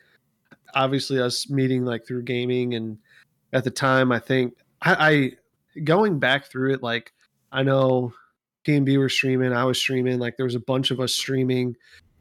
obviously 0.75 1.21
us 1.21 1.49
meeting 1.49 1.85
like 1.85 2.05
through 2.05 2.23
gaming, 2.23 2.75
and 2.75 2.99
at 3.53 3.63
the 3.65 3.71
time, 3.71 4.11
I 4.11 4.19
think 4.19 4.55
I, 4.83 5.33
I 5.75 5.81
going 5.83 6.19
back 6.19 6.47
through 6.47 6.75
it, 6.75 6.83
like 6.83 7.13
I 7.53 7.63
know 7.63 8.13
P 8.65 8.75
and 8.75 8.85
B 8.85 8.99
were 8.99 9.09
streaming, 9.09 9.53
I 9.53 9.65
was 9.65 9.79
streaming, 9.79 10.19
like 10.19 10.37
there 10.37 10.47
was 10.47 10.57
a 10.57 10.61
bunch 10.61 10.91
of 10.91 10.99
us 10.99 11.15
streaming, 11.15 11.77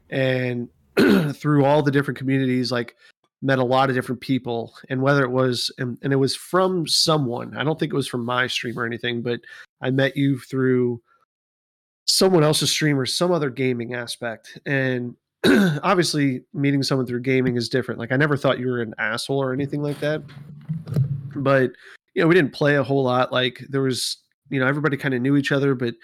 and 0.08 0.68
through 1.34 1.64
all 1.64 1.82
the 1.82 1.90
different 1.90 2.18
communities, 2.18 2.70
like 2.70 2.94
met 3.42 3.58
a 3.58 3.64
lot 3.64 3.88
of 3.88 3.96
different 3.96 4.20
people, 4.20 4.72
and 4.88 5.02
whether 5.02 5.24
it 5.24 5.30
was 5.32 5.72
and, 5.78 5.98
and 6.02 6.12
it 6.12 6.16
was 6.16 6.36
from 6.36 6.86
someone, 6.86 7.56
I 7.56 7.64
don't 7.64 7.76
think 7.76 7.92
it 7.92 7.96
was 7.96 8.08
from 8.08 8.24
my 8.24 8.46
stream 8.46 8.78
or 8.78 8.86
anything, 8.86 9.20
but 9.20 9.40
I 9.80 9.90
met 9.90 10.16
you 10.16 10.38
through 10.38 11.02
someone 12.08 12.42
else's 12.42 12.70
stream 12.70 12.98
or 12.98 13.06
some 13.06 13.30
other 13.30 13.50
gaming 13.50 13.94
aspect. 13.94 14.58
And 14.66 15.14
obviously, 15.82 16.42
meeting 16.52 16.82
someone 16.82 17.06
through 17.06 17.20
gaming 17.20 17.56
is 17.56 17.68
different. 17.68 18.00
Like, 18.00 18.12
I 18.12 18.16
never 18.16 18.36
thought 18.36 18.58
you 18.58 18.68
were 18.68 18.82
an 18.82 18.94
asshole 18.98 19.40
or 19.40 19.52
anything 19.52 19.82
like 19.82 20.00
that. 20.00 20.22
But, 21.36 21.72
you 22.14 22.22
know, 22.22 22.26
we 22.26 22.34
didn't 22.34 22.52
play 22.52 22.76
a 22.76 22.82
whole 22.82 23.04
lot. 23.04 23.32
Like, 23.32 23.64
there 23.68 23.82
was, 23.82 24.18
you 24.50 24.58
know, 24.58 24.66
everybody 24.66 24.96
kind 24.96 25.14
of 25.14 25.22
knew 25.22 25.36
each 25.36 25.52
other, 25.52 25.74
but 25.74 25.94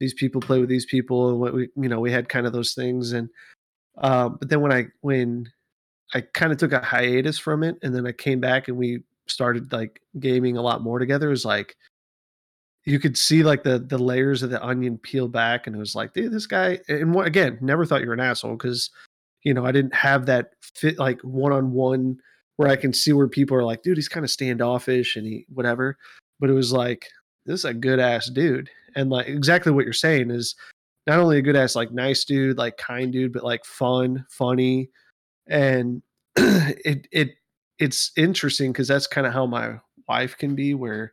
these 0.00 0.14
people 0.14 0.40
play 0.40 0.60
with 0.60 0.68
these 0.68 0.86
people 0.86 1.30
and 1.30 1.40
what 1.40 1.54
we 1.54 1.68
you 1.76 1.88
know 1.88 2.00
we 2.00 2.10
had 2.10 2.28
kind 2.28 2.46
of 2.46 2.52
those 2.52 2.74
things 2.74 3.12
and 3.12 3.28
um 3.98 4.36
but 4.38 4.48
then 4.48 4.60
when 4.60 4.72
i 4.72 4.86
when 5.00 5.50
i 6.14 6.20
kind 6.20 6.52
of 6.52 6.58
took 6.58 6.72
a 6.72 6.80
hiatus 6.80 7.38
from 7.38 7.62
it 7.62 7.76
and 7.82 7.94
then 7.94 8.06
i 8.06 8.12
came 8.12 8.40
back 8.40 8.68
and 8.68 8.76
we 8.76 9.02
started 9.26 9.72
like 9.72 10.00
gaming 10.18 10.56
a 10.56 10.62
lot 10.62 10.82
more 10.82 10.98
together 10.98 11.28
it 11.28 11.30
was 11.30 11.44
like 11.44 11.76
you 12.88 12.98
could 12.98 13.18
see 13.18 13.42
like 13.42 13.64
the 13.64 13.78
the 13.78 13.98
layers 13.98 14.42
of 14.42 14.48
the 14.48 14.64
onion 14.64 14.96
peel 14.96 15.28
back 15.28 15.66
and 15.66 15.76
it 15.76 15.78
was 15.78 15.94
like 15.94 16.14
dude 16.14 16.32
this 16.32 16.46
guy 16.46 16.78
and 16.88 17.14
what 17.14 17.26
again 17.26 17.58
never 17.60 17.84
thought 17.84 18.00
you 18.00 18.06
were 18.06 18.14
an 18.14 18.20
asshole 18.20 18.56
because 18.56 18.90
you 19.42 19.52
know 19.52 19.66
i 19.66 19.70
didn't 19.70 19.94
have 19.94 20.24
that 20.24 20.52
fit 20.62 20.98
like 20.98 21.20
one-on-one 21.20 22.18
where 22.56 22.68
i 22.68 22.76
can 22.76 22.92
see 22.92 23.12
where 23.12 23.28
people 23.28 23.54
are 23.54 23.64
like 23.64 23.82
dude 23.82 23.98
he's 23.98 24.08
kind 24.08 24.24
of 24.24 24.30
standoffish 24.30 25.16
and 25.16 25.26
he 25.26 25.44
whatever 25.52 25.98
but 26.40 26.48
it 26.48 26.54
was 26.54 26.72
like 26.72 27.06
this 27.44 27.60
is 27.60 27.64
a 27.66 27.74
good 27.74 28.00
ass 28.00 28.30
dude 28.30 28.70
and 28.96 29.10
like 29.10 29.28
exactly 29.28 29.70
what 29.70 29.84
you're 29.84 29.92
saying 29.92 30.30
is 30.30 30.54
not 31.06 31.18
only 31.18 31.36
a 31.36 31.42
good 31.42 31.56
ass 31.56 31.76
like 31.76 31.92
nice 31.92 32.24
dude 32.24 32.56
like 32.56 32.78
kind 32.78 33.12
dude 33.12 33.34
but 33.34 33.44
like 33.44 33.64
fun 33.66 34.24
funny 34.30 34.88
and 35.46 36.02
it 36.36 37.06
it 37.12 37.32
it's 37.78 38.12
interesting 38.16 38.72
because 38.72 38.88
that's 38.88 39.06
kind 39.06 39.26
of 39.26 39.32
how 39.34 39.44
my 39.44 39.78
wife 40.08 40.38
can 40.38 40.54
be 40.54 40.72
where 40.72 41.12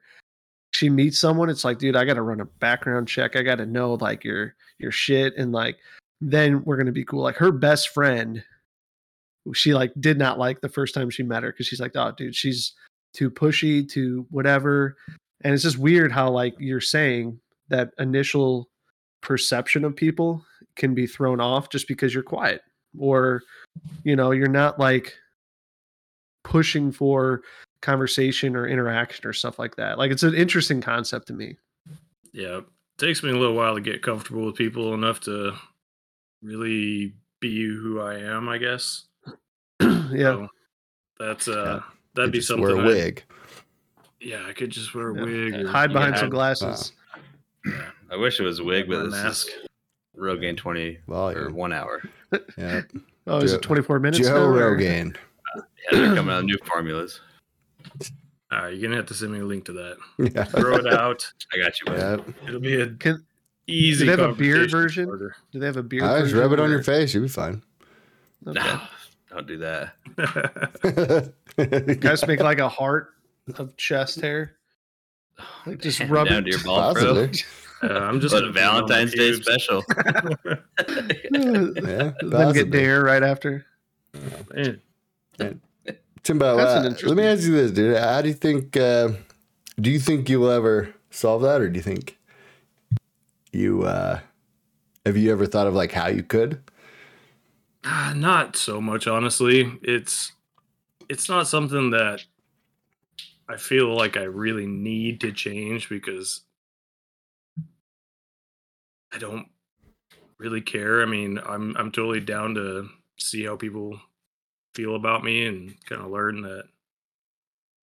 she 0.76 0.90
meets 0.90 1.18
someone 1.18 1.50
it's 1.50 1.64
like 1.64 1.80
dude 1.80 1.96
i 1.96 2.04
gotta 2.04 2.22
run 2.22 2.42
a 2.42 2.46
background 2.46 3.08
check 3.08 3.38
i 3.38 3.42
gotta 3.42 3.66
know 3.66 3.94
like 3.96 4.26
your 4.26 4.54
your 4.78 4.92
shit 4.92 5.34
and 5.38 5.54
like 5.54 5.78
then 6.20 6.62
we're 6.66 6.76
gonna 6.76 6.92
be 6.92 7.06
cool 7.06 7.24
like 7.24 7.38
her 7.38 7.52
best 7.52 7.90
friend 7.90 8.44
she 9.54 9.74
like 9.74 9.94
did 10.02 10.18
not 10.18 10.38
like 10.38 10.60
the 10.60 10.68
first 10.68 10.94
time 10.94 11.10
she 11.10 11.24
met 11.24 11.44
her 11.44 11.52
because 11.52 11.66
she's 11.66 11.80
like 11.80 11.96
oh 11.96 12.12
dude 12.18 12.36
she's 12.36 12.74
too 13.14 13.32
pushy 13.32 13.88
too 13.88 14.26
whatever 14.32 14.98
and 15.46 15.54
it's 15.54 15.64
just 15.64 15.78
weird 15.78 16.12
how 16.12 16.30
like 16.30 16.54
you're 16.60 16.82
saying 16.82 17.40
that 17.70 17.92
initial 17.98 18.70
perception 19.22 19.86
of 19.86 19.96
people 19.96 20.44
can 20.76 20.94
be 20.94 21.08
thrown 21.08 21.40
off 21.40 21.70
just 21.70 21.88
because 21.88 22.14
you're 22.14 22.22
quiet 22.22 22.62
or 23.00 23.42
you 24.04 24.16
know 24.16 24.32
you're 24.32 24.48
not 24.50 24.78
like 24.78 25.14
pushing 26.44 26.92
for 26.92 27.42
conversation 27.82 28.56
or 28.56 28.68
interaction 28.68 29.28
or 29.28 29.34
stuff 29.34 29.60
like 29.60 29.76
that 29.76 29.98
like 29.98 30.12
it's 30.12 30.24
an 30.24 30.34
interesting 30.34 30.82
concept 30.82 31.28
to 31.28 31.34
me 31.34 31.56
Yeah, 32.34 32.58
it 32.60 32.66
takes 32.98 33.22
me 33.24 33.30
a 33.32 33.38
little 33.38 33.56
while 33.56 33.76
to 33.76 33.82
get 33.82 34.02
comfortable 34.02 34.46
with 34.46 34.56
people 34.56 34.94
enough 34.94 35.20
to 35.22 35.54
really 36.42 37.14
be 37.40 37.66
who 37.66 38.00
I 38.02 38.16
am. 38.16 38.48
I 38.50 38.58
guess. 38.58 39.04
yeah 39.80 40.08
So 40.12 40.48
that's 41.20 41.48
uh, 41.48 41.82
that'd 42.16 42.32
be 42.32 42.40
just 42.40 42.48
something. 42.48 42.64
Wear 42.66 42.76
a 42.78 42.80
I- 42.80 42.86
wig. 42.86 43.24
yeah, 44.20 44.46
I 44.48 44.54
could 44.54 44.70
just 44.72 44.94
wear 44.96 45.10
a 45.12 45.16
Yeah. 45.16 45.24
wig. 45.26 45.54
or- 45.66 45.68
hide 45.68 45.94
behind 45.94 46.14
can 46.14 46.20
some 46.22 46.26
hide- 46.28 46.32
glasses 46.32 46.92
I 48.12 48.16
wish 48.16 48.40
it 48.40 48.44
was 48.44 48.60
a 48.60 48.64
wig, 48.64 48.88
with 48.88 49.02
a 49.02 49.06
mask. 49.06 49.48
is 49.48 49.54
Rogaine 50.18 50.56
20 50.58 51.00
or 51.08 51.50
one 51.52 51.74
hour. 51.74 52.02
Yeah. 52.58 52.82
oh 53.28 53.38
is 53.40 53.52
Joe- 53.52 53.58
it 53.58 53.62
24 53.62 54.00
minutes 54.00 54.20
now, 54.28 54.36
Joe 54.36 54.44
or- 54.46 54.54
Rogan. 54.54 55.16
Yeah, 55.92 56.00
they're 56.00 56.16
coming 56.16 56.34
out 56.34 56.38
with 56.38 56.46
new 56.46 56.58
formulas. 56.66 57.20
All 58.52 58.62
right, 58.62 58.70
you're 58.74 58.82
gonna 58.82 58.96
have 58.98 59.08
to 59.08 59.14
send 59.14 59.32
me 59.34 59.40
a 59.40 59.46
link 59.46 59.66
to 59.66 59.74
that. 59.74 59.98
Yeah. 60.36 60.44
Throw 60.46 60.76
it 60.76 60.88
out. 60.88 61.32
I 61.54 61.58
got 61.58 61.80
you. 61.80 61.86
bud. 61.88 61.98
yeah. 61.98 62.48
It'll 62.48 62.60
be 62.60 62.80
a 62.80 62.88
Can- 62.90 63.26
easy. 63.68 64.06
do 64.06 64.16
they 64.16 64.22
have 64.22 64.32
a 64.32 64.36
beard 64.36 64.70
version? 64.72 65.06
starter. 65.08 65.36
do 65.52 65.60
they 65.60 65.66
have 65.66 65.78
a 65.78 65.84
beard 65.84 66.04
I 66.04 66.22
just 66.22 66.34
rub 66.36 66.52
it 66.54 66.60
on 66.60 66.70
your 66.70 66.84
face. 66.84 67.14
You'll 67.14 67.24
be 67.24 67.30
fine. 67.30 67.62
Okay. 68.48 68.60
No, 68.60 68.82
don't 69.32 69.48
do 69.48 69.58
that. 69.58 71.34
guys 72.00 72.26
make 72.28 72.40
like 72.42 72.60
a 72.60 72.70
heart 72.70 73.14
of 73.56 73.76
chest 73.78 74.22
hair 74.22 74.56
Like, 75.66 75.82
just 75.82 76.00
Damn, 76.00 76.10
rub 76.12 76.28
down 76.30 76.40
it- 76.40 76.44
to 76.46 76.50
your 76.52 76.64
balls, 76.64 76.94
bro. 76.94 77.30
Uh, 77.84 77.88
I'm 78.00 78.22
just 78.22 78.34
But 78.34 78.42
gonna 78.42 78.54
put 78.54 78.62
it 78.62 78.64
on 78.64 78.74
my 78.74 78.88
Valentine's 78.88 79.12
Day 79.12 79.32
pubes. 79.32 79.46
special. 79.46 79.84
Yeah. 81.32 81.76
then 81.82 82.14
get 82.22 82.32
possibly. 82.32 82.64
dare 82.72 83.04
right 83.04 83.22
after 83.24 83.66
Man, 84.54 84.80
Timbo, 86.26 86.58
That's 86.58 86.86
an 86.86 86.92
uh, 86.92 87.08
let 87.08 87.18
me 87.18 87.24
ask 87.24 87.44
you 87.44 87.52
this, 87.52 87.70
dude. 87.70 87.98
How 87.98 88.20
do 88.20 88.30
you 88.30 88.34
think? 88.34 88.76
Uh, 88.76 89.10
do 89.80 89.92
you 89.92 90.00
think 90.00 90.28
you'll 90.28 90.50
ever 90.50 90.92
solve 91.12 91.44
that, 91.44 91.62
or 91.62 91.70
do 91.70 91.78
you 91.78 91.84
think 91.84 92.18
you 93.52 93.84
uh, 93.84 94.20
have 95.06 95.18
you 95.18 95.32
ever 95.32 95.46
thought 95.46 95.68
of 95.68 95.76
like 95.76 95.92
how 95.92 96.08
you 96.08 96.24
could? 96.24 96.64
Ah, 97.84 98.12
not 98.16 98.56
so 98.56 98.82
much, 98.82 99.06
honestly. 99.06 99.72
It's 99.84 100.32
it's 101.08 101.30
not 101.30 101.48
something 101.48 101.92
that 101.92 102.24
I 103.48 103.58
feel 103.58 103.96
like 103.96 104.18
I 104.18 104.24
really 104.24 104.66
need 104.66 105.22
to 105.22 105.32
change 105.32 105.90
because 105.90 106.42
I 109.14 109.20
don't 109.20 109.48
really 110.40 110.62
care. 110.62 111.04
I 111.04 111.06
mean, 111.06 111.40
I'm 111.46 111.78
I'm 111.78 111.92
totally 111.92 112.20
down 112.20 112.56
to 112.56 112.90
see 113.20 113.46
how 113.46 113.58
people 113.58 114.00
feel 114.76 114.96
about 114.96 115.24
me 115.24 115.46
and 115.46 115.74
kind 115.86 116.02
of 116.02 116.12
learn 116.12 116.42
that 116.42 116.66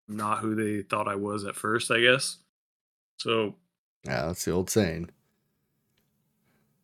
I'm 0.09 0.17
not 0.17 0.39
who 0.39 0.55
they 0.55 0.83
thought 0.83 1.09
I 1.09 1.17
was 1.17 1.45
at 1.45 1.57
first, 1.57 1.91
I 1.91 2.01
guess. 2.01 2.39
So 3.19 3.57
Yeah, 4.05 4.27
that's 4.27 4.45
the 4.45 4.53
old 4.53 4.71
saying. 4.71 5.11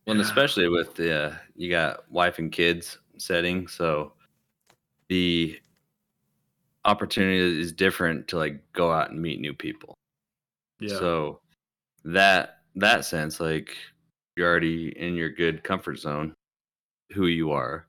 Well, 0.07 0.13
and 0.13 0.23
especially 0.23 0.69
with 0.69 0.95
the 0.95 1.15
uh, 1.15 1.35
you 1.55 1.69
got 1.69 2.11
wife 2.11 2.39
and 2.39 2.51
kids 2.51 2.99
setting, 3.19 3.69
so 3.69 4.13
the 5.09 5.61
opportunity 6.85 7.61
is 7.61 7.73
different 7.73 8.29
to 8.29 8.39
like 8.39 8.63
go 8.73 8.91
out 8.91 9.11
and 9.11 9.21
meet 9.21 9.41
new 9.41 9.53
people. 9.53 9.95
yeah. 10.81 10.99
So 10.99 11.41
that 12.05 12.61
that 12.77 13.05
sense, 13.05 13.41
like 13.41 13.77
you're 14.37 14.49
already 14.49 14.97
in 14.99 15.15
your 15.15 15.29
good 15.29 15.63
comfort 15.63 15.99
zone, 15.99 16.33
who 17.13 17.27
you 17.27 17.51
are. 17.51 17.88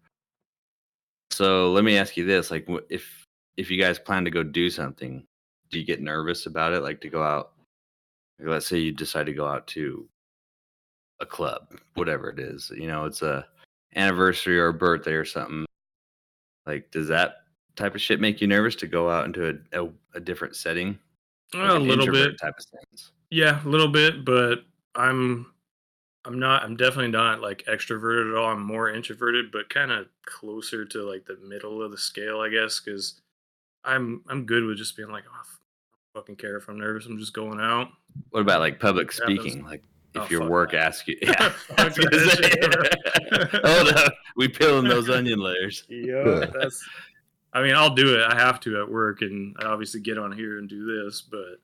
So 1.32 1.72
let 1.72 1.84
me 1.84 1.98
ask 1.98 2.18
you 2.18 2.26
this: 2.26 2.52
like, 2.52 2.68
if 2.90 3.28
if 3.58 3.70
you 3.70 3.80
guys 3.80 4.00
plan 4.00 4.26
to 4.26 4.32
go 4.32 4.44
do 4.44 4.70
something, 4.70 5.26
do 5.70 5.80
you 5.80 5.86
get 5.86 6.02
nervous 6.02 6.46
about 6.46 6.74
it? 6.74 6.82
Like 6.82 7.02
to 7.02 7.10
go 7.10 7.24
out? 7.24 7.52
like, 8.40 8.50
let's 8.50 8.68
say 8.68 8.80
you 8.80 8.92
decide 8.92 9.26
to 9.26 9.34
go 9.34 9.46
out 9.46 9.68
to 9.68 10.08
a 11.20 11.26
club, 11.26 11.68
whatever 11.96 12.30
it 12.30 12.40
is. 12.40 12.72
You 12.76 12.88
know, 12.88 13.06
it's 13.06 13.22
a 13.22 13.46
anniversary 13.96 14.58
or 14.60 14.68
a 14.68 14.74
birthday 14.74 15.14
or 15.14 15.26
something. 15.26 15.66
Like, 16.66 16.92
does 16.92 17.08
that 17.10 17.36
type 17.76 17.96
of 17.96 18.02
shit 18.02 18.22
make 18.22 18.42
you 18.42 18.48
nervous 18.48 18.76
to 18.76 18.88
go 18.88 19.10
out 19.10 19.26
into 19.26 19.50
a 19.74 19.84
a, 19.84 19.90
a 20.16 20.20
different 20.20 20.56
setting? 20.56 20.98
Like 21.54 21.72
a 21.72 21.80
little 21.80 22.12
bit. 22.12 22.40
type 22.40 22.56
of 22.58 22.64
sense. 22.64 23.12
Yeah, 23.32 23.64
a 23.66 23.68
little 23.68 23.88
bit, 23.88 24.24
but 24.24 24.60
I'm 24.96 25.52
I'm 26.26 26.38
not 26.40 26.64
I'm 26.64 26.76
definitely 26.76 27.12
not 27.12 27.42
like 27.42 27.64
extroverted 27.66 28.32
at 28.32 28.38
all. 28.38 28.52
I'm 28.52 28.62
more 28.62 28.90
introverted, 28.90 29.52
but 29.52 29.70
kind 29.70 29.92
of 29.92 30.08
closer 30.26 30.86
to 30.86 31.10
like 31.10 31.26
the 31.26 31.38
middle 31.48 31.82
of 31.82 31.92
the 31.92 31.98
scale, 31.98 32.40
I 32.42 32.50
guess, 32.50 32.80
cuz 32.80 33.22
I'm 33.84 34.22
I'm 34.28 34.46
good 34.46 34.64
with 34.66 34.78
just 34.78 34.98
being 34.98 35.10
like, 35.10 35.24
oh, 35.28 35.32
I 35.34 35.38
don't 35.38 36.22
fucking 36.24 36.36
care 36.36 36.58
if 36.58 36.68
I'm 36.68 36.78
nervous. 36.80 37.06
I'm 37.06 37.18
just 37.20 37.34
going 37.34 37.60
out. 37.60 37.90
What 38.32 38.42
about 38.42 38.60
like 38.60 38.80
public 38.80 39.12
speaking? 39.12 39.64
Like 39.64 39.84
oh, 40.16 40.24
if 40.24 40.28
Oh, 40.28 40.30
your 40.30 40.50
work 40.50 40.72
that. 40.72 40.88
asks 40.88 41.08
you, 41.08 41.18
yeah. 41.22 41.54
I 41.78 41.86
was 41.86 41.98
gonna 41.98 42.20
say. 42.32 43.60
Hold 43.64 43.90
up, 43.96 44.14
we 44.36 44.48
peeling 44.50 44.90
those 44.90 45.10
onion 45.18 45.40
layers. 45.40 45.86
Yeah, 45.88 46.48
that's 46.54 46.84
I 47.54 47.64
mean, 47.64 47.76
I'll 47.76 47.96
do 47.96 48.16
it. 48.16 48.24
I 48.30 48.36
have 48.36 48.60
to 48.62 48.80
at 48.82 48.92
work 48.92 49.22
and 49.22 49.56
I 49.60 49.66
obviously 49.66 50.02
get 50.02 50.18
on 50.20 50.32
here 50.32 50.60
and 50.60 50.68
do 50.70 50.86
this, 50.86 51.22
but 51.22 51.60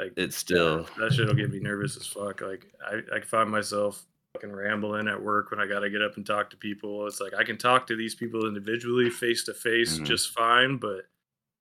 like 0.00 0.12
It's 0.16 0.36
still 0.36 0.84
that 0.98 1.12
shit'll 1.12 1.34
get 1.34 1.50
me 1.50 1.60
nervous 1.60 1.96
as 1.96 2.06
fuck. 2.06 2.40
Like 2.40 2.66
I, 2.84 3.16
I 3.16 3.20
find 3.20 3.50
myself 3.50 4.02
fucking 4.34 4.52
rambling 4.52 5.08
at 5.08 5.20
work 5.20 5.50
when 5.50 5.60
I 5.60 5.66
gotta 5.66 5.90
get 5.90 6.02
up 6.02 6.16
and 6.16 6.24
talk 6.24 6.50
to 6.50 6.56
people. 6.56 7.06
It's 7.06 7.20
like 7.20 7.34
I 7.34 7.44
can 7.44 7.58
talk 7.58 7.86
to 7.88 7.96
these 7.96 8.14
people 8.14 8.46
individually, 8.46 9.10
face 9.10 9.44
to 9.44 9.54
face, 9.54 9.98
Mhm. 9.98 10.06
just 10.06 10.30
fine. 10.30 10.76
But 10.76 11.06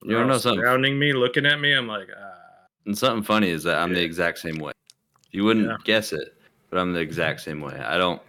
You 0.03 0.15
they're 0.15 0.25
know 0.25 0.37
something? 0.37 0.61
surrounding 0.61 0.97
me, 0.97 1.13
looking 1.13 1.45
at 1.45 1.59
me, 1.59 1.73
I'm 1.73 1.87
like, 1.87 2.09
ah, 2.17 2.33
and 2.85 2.97
something 2.97 3.23
funny 3.23 3.49
is 3.49 3.63
that 3.63 3.77
I'm 3.79 3.93
the 3.93 4.01
exact 4.03 4.39
same 4.39 4.57
way. 4.57 4.71
You 5.31 5.43
wouldn't 5.43 5.67
Yeah. 5.67 5.77
guess 5.83 6.13
it, 6.13 6.35
but 6.69 6.79
I'm 6.79 6.93
the 6.93 6.99
exact 7.01 7.41
same 7.47 7.61
way. 7.61 7.77
I 7.79 7.97
don't 7.97 8.21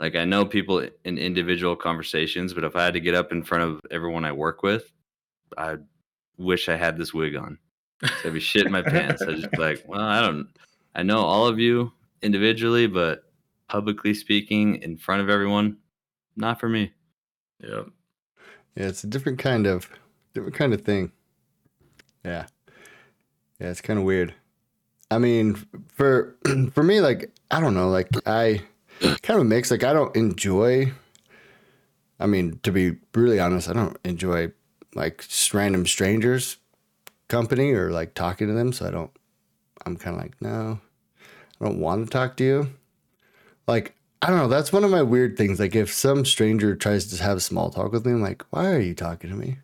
like 0.00 0.16
I 0.16 0.24
know 0.24 0.44
people 0.44 0.78
in 1.04 1.18
individual 1.18 1.76
conversations, 1.76 2.54
but 2.54 2.64
if 2.64 2.74
I 2.76 2.84
had 2.84 2.94
to 2.94 3.00
get 3.00 3.14
up 3.14 3.30
in 3.32 3.42
front 3.42 3.64
of 3.64 3.80
everyone 3.90 4.24
I 4.24 4.32
work 4.32 4.62
with, 4.62 4.92
I 5.58 5.76
wish 6.38 6.68
I 6.68 6.76
had 6.76 6.96
this 6.96 7.12
wig 7.14 7.36
on. 7.36 7.58
So 8.02 8.28
I'd 8.28 8.34
be 8.34 8.40
shit 8.40 8.66
in 8.66 8.72
my 8.72 8.82
pants. 8.82 9.22
I'd 9.22 9.36
just 9.36 9.50
be 9.50 9.58
like, 9.58 9.82
well, 9.86 10.00
I 10.00 10.20
don't 10.20 10.48
I 10.94 11.02
know 11.02 11.20
all 11.20 11.46
of 11.46 11.58
you 11.58 11.92
individually, 12.22 12.86
but 12.86 13.24
publicly 13.68 14.14
speaking 14.14 14.76
in 14.76 14.96
front 14.96 15.22
of 15.22 15.30
everyone, 15.30 15.78
not 16.36 16.60
for 16.60 16.68
me. 16.68 16.92
yeah, 17.62 17.82
Yeah, 18.76 18.86
it's 18.88 19.04
a 19.04 19.06
different 19.06 19.38
kind 19.38 19.66
of 19.66 19.88
different 20.34 20.54
kind 20.54 20.74
of 20.74 20.82
thing. 20.82 21.12
Yeah. 22.24 22.46
Yeah, 23.60 23.70
it's 23.70 23.80
kind 23.80 23.98
of 23.98 24.04
weird. 24.04 24.34
I 25.10 25.18
mean, 25.18 25.54
for 25.88 26.36
for 26.72 26.82
me 26.82 27.00
like 27.00 27.30
I 27.50 27.60
don't 27.60 27.74
know, 27.74 27.88
like 27.90 28.08
I 28.26 28.62
kind 29.00 29.38
of 29.38 29.40
a 29.40 29.44
mix 29.44 29.70
like 29.70 29.84
I 29.84 29.92
don't 29.92 30.14
enjoy 30.16 30.92
I 32.22 32.26
mean, 32.26 32.60
to 32.62 32.70
be 32.70 32.90
brutally 32.90 33.40
honest, 33.40 33.68
I 33.68 33.72
don't 33.72 33.98
enjoy 34.04 34.52
like 34.94 35.24
random 35.52 35.86
strangers 35.86 36.56
company 37.32 37.72
or 37.72 37.90
like 37.90 38.14
talking 38.14 38.46
to 38.46 38.54
them, 38.54 38.72
so 38.72 38.86
I 38.86 38.90
don't 38.92 39.10
I'm 39.84 39.96
kind 39.96 40.14
of 40.16 40.22
like, 40.22 40.40
no. 40.40 40.78
I 41.60 41.64
don't 41.64 41.80
want 41.80 42.04
to 42.06 42.10
talk 42.10 42.36
to 42.36 42.44
you. 42.44 42.68
like 43.66 43.94
I 44.20 44.28
don't 44.28 44.36
know. 44.38 44.46
That's 44.48 44.72
one 44.72 44.84
of 44.84 44.90
my 44.92 45.02
weird 45.02 45.36
things. 45.36 45.58
Like 45.58 45.74
if 45.74 45.92
some 45.92 46.24
stranger 46.24 46.76
tries 46.76 47.06
to 47.08 47.20
have 47.20 47.42
small 47.42 47.70
talk 47.70 47.90
with 47.90 48.06
me, 48.06 48.12
I'm 48.12 48.22
like, 48.22 48.44
why 48.50 48.70
are 48.70 48.78
you 48.80 48.94
talking 48.94 49.30
to 49.30 49.36
me? 49.36 49.56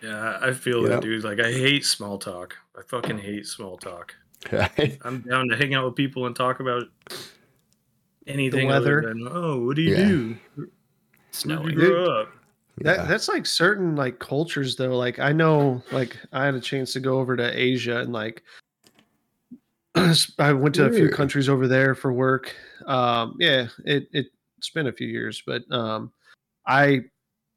Yeah, 0.00 0.38
I 0.40 0.52
feel 0.52 0.82
You 0.82 0.88
that, 0.88 0.94
know? 0.94 1.00
dude. 1.00 1.24
Like, 1.24 1.40
I 1.40 1.50
hate 1.50 1.84
small 1.84 2.16
talk. 2.18 2.54
I 2.78 2.82
fucking 2.86 3.18
hate 3.18 3.46
small 3.46 3.76
talk. 3.76 4.14
Right? 4.52 4.96
I'm 5.02 5.22
down 5.22 5.48
to 5.48 5.56
hang 5.56 5.74
out 5.74 5.84
with 5.86 5.96
people 5.96 6.26
and 6.26 6.36
talk 6.36 6.60
about 6.60 6.84
anything 8.28 8.68
weather. 8.68 8.98
other 9.00 9.08
than, 9.08 9.26
oh, 9.28 9.64
what 9.66 9.74
do 9.74 9.82
you 9.82 9.96
Yeah. 9.96 10.06
do? 10.08 10.36
Where 10.54 10.68
Snowing. 11.32 11.76
did 11.76 12.06
That 12.80 13.08
that's 13.08 13.28
like 13.28 13.46
certain 13.46 13.96
like 13.96 14.18
cultures 14.18 14.76
though. 14.76 14.96
Like 14.96 15.18
I 15.18 15.32
know 15.32 15.82
like 15.90 16.16
I 16.32 16.44
had 16.44 16.54
a 16.54 16.60
chance 16.60 16.92
to 16.94 17.00
go 17.00 17.18
over 17.18 17.36
to 17.36 17.58
Asia 17.58 18.00
and 18.00 18.12
like 18.12 18.42
I 20.38 20.52
went 20.52 20.74
to 20.76 20.86
a 20.86 20.92
few 20.92 21.08
countries 21.08 21.48
over 21.48 21.66
there 21.66 21.94
for 21.94 22.12
work. 22.12 22.54
Um 22.86 23.36
yeah, 23.38 23.68
it 23.84 24.08
it's 24.12 24.70
been 24.70 24.86
a 24.86 24.92
few 24.92 25.08
years, 25.08 25.42
but 25.46 25.62
um 25.70 26.12
I 26.66 27.02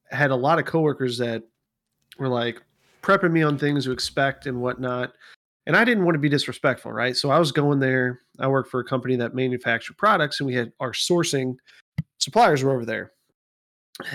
had 0.09 0.31
a 0.31 0.35
lot 0.35 0.59
of 0.59 0.65
coworkers 0.65 1.17
that 1.19 1.43
were 2.17 2.27
like 2.27 2.61
prepping 3.01 3.31
me 3.31 3.43
on 3.43 3.57
things 3.57 3.85
to 3.85 3.91
expect 3.91 4.45
and 4.45 4.61
whatnot. 4.61 5.13
And 5.67 5.77
I 5.77 5.85
didn't 5.85 6.05
want 6.05 6.15
to 6.15 6.19
be 6.19 6.29
disrespectful, 6.29 6.91
right? 6.91 7.15
So 7.15 7.29
I 7.29 7.37
was 7.37 7.51
going 7.51 7.79
there. 7.79 8.21
I 8.39 8.47
worked 8.47 8.71
for 8.71 8.79
a 8.79 8.85
company 8.85 9.15
that 9.17 9.35
manufactured 9.35 9.97
products 9.97 10.39
and 10.39 10.47
we 10.47 10.55
had 10.55 10.71
our 10.79 10.91
sourcing 10.91 11.55
suppliers 12.19 12.63
were 12.63 12.71
over 12.71 12.85
there 12.85 13.11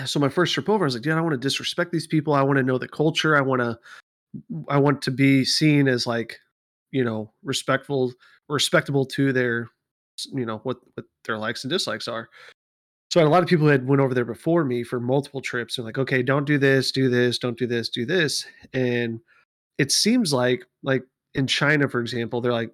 so 0.05 0.19
my 0.19 0.29
first 0.29 0.53
trip 0.53 0.69
over, 0.69 0.85
I 0.85 0.87
was 0.87 0.95
like, 0.95 1.03
dude, 1.03 1.13
I 1.13 1.21
want 1.21 1.33
to 1.33 1.37
disrespect 1.37 1.91
these 1.91 2.07
people. 2.07 2.33
I 2.33 2.41
want 2.41 2.57
to 2.57 2.63
know 2.63 2.77
the 2.77 2.87
culture. 2.87 3.35
I 3.37 3.41
want 3.41 3.61
to, 3.61 3.77
I 4.69 4.77
want 4.77 5.01
to 5.03 5.11
be 5.11 5.45
seen 5.45 5.87
as 5.87 6.07
like, 6.07 6.39
you 6.91 7.03
know, 7.03 7.31
respectful, 7.43 8.13
respectable 8.49 9.05
to 9.05 9.33
their, 9.33 9.69
you 10.33 10.45
know, 10.45 10.59
what 10.63 10.77
what 10.95 11.05
their 11.25 11.37
likes 11.37 11.63
and 11.63 11.71
dislikes 11.71 12.07
are. 12.07 12.29
So 13.11 13.25
a 13.25 13.29
lot 13.29 13.41
of 13.41 13.49
people 13.49 13.67
had 13.67 13.87
went 13.87 14.01
over 14.01 14.13
there 14.13 14.25
before 14.25 14.65
me 14.65 14.83
for 14.83 14.99
multiple 14.99 15.41
trips 15.41 15.77
and 15.77 15.85
like, 15.85 15.97
okay, 15.97 16.21
don't 16.21 16.45
do 16.45 16.57
this, 16.57 16.91
do 16.91 17.09
this, 17.09 17.37
don't 17.37 17.57
do 17.57 17.65
this, 17.65 17.89
do 17.89 18.05
this, 18.05 18.45
and 18.73 19.19
it 19.77 19.91
seems 19.91 20.33
like 20.33 20.65
like 20.83 21.03
in 21.33 21.47
China, 21.47 21.87
for 21.87 22.01
example, 22.01 22.41
they're 22.41 22.51
like, 22.51 22.71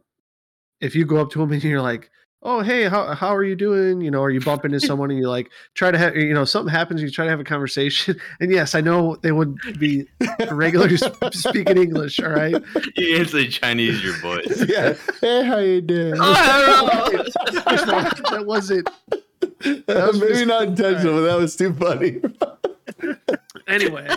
if 0.82 0.95
you 0.95 1.06
go 1.06 1.17
up 1.17 1.30
to 1.32 1.39
them 1.39 1.52
and 1.52 1.63
you're 1.63 1.82
like, 1.82 2.10
oh 2.43 2.62
hey, 2.62 2.84
how 2.88 3.13
how 3.15 3.34
are 3.36 3.43
you 3.43 3.56
doing? 3.56 4.01
You 4.01 4.12
know, 4.12 4.21
are 4.21 4.29
you 4.29 4.39
bumping 4.41 4.73
into 4.73 4.86
someone 4.88 5.10
and 5.10 5.19
you 5.19 5.27
like 5.29 5.49
try 5.73 5.91
to 5.91 5.97
have 5.97 6.15
you 6.15 6.34
know 6.34 6.45
something 6.45 6.71
happens 6.71 7.01
you 7.01 7.10
try 7.10 7.25
to 7.25 7.32
have 7.32 7.39
a 7.39 7.43
conversation 7.43 8.15
and 8.39 8.51
yes 8.51 8.75
i 8.75 8.82
know 8.82 9.15
they 9.17 9.32
would 9.32 9.58
be 9.79 10.08
regular 10.51 10.89
speaking 11.32 11.77
english 11.77 12.19
all 12.19 12.29
right 12.29 12.56
You 12.95 13.17
instantly 13.17 13.47
Chinese 13.47 14.03
your 14.03 14.17
voice. 14.17 14.65
yeah. 14.69 14.93
Hey, 15.21 15.43
how 15.45 15.58
you 15.58 15.82
doing? 15.82 16.15
First 16.15 17.88
of 17.88 17.89
all, 17.89 18.32
that 18.32 18.43
wasn't 18.45 18.89
that 19.60 20.08
was 20.08 20.19
maybe 20.19 20.34
mis- 20.34 20.47
not 20.47 20.63
intentional, 20.63 21.15
but 21.15 21.21
that 21.21 21.38
was 21.38 21.56
too 21.56 21.73
funny. 21.73 22.21
anyway 23.67 24.08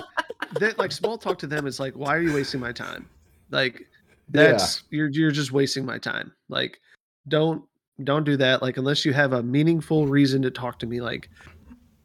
that 0.61 0.79
like 0.79 0.93
small 0.93 1.19
talk 1.19 1.39
to 1.39 1.47
them 1.47 1.67
is 1.67 1.79
like 1.79 1.95
why 1.95 2.15
are 2.15 2.21
you 2.21 2.33
wasting 2.33 2.61
my 2.61 2.73
time 2.73 3.09
like 3.51 3.87
that's 4.31 4.83
you're 4.91 5.09
you're 5.09 5.31
just 5.31 5.53
wasting 5.53 5.85
my 5.85 5.99
time 5.99 6.33
like 6.49 6.81
don't 7.29 7.62
don't 8.05 8.25
do 8.25 8.37
that 8.37 8.63
like 8.63 8.77
unless 8.77 9.05
you 9.05 9.13
have 9.13 9.33
a 9.33 9.43
meaningful 9.43 10.07
reason 10.07 10.43
to 10.43 10.51
talk 10.51 10.79
to 10.79 10.87
me 10.87 11.01
like 11.01 11.31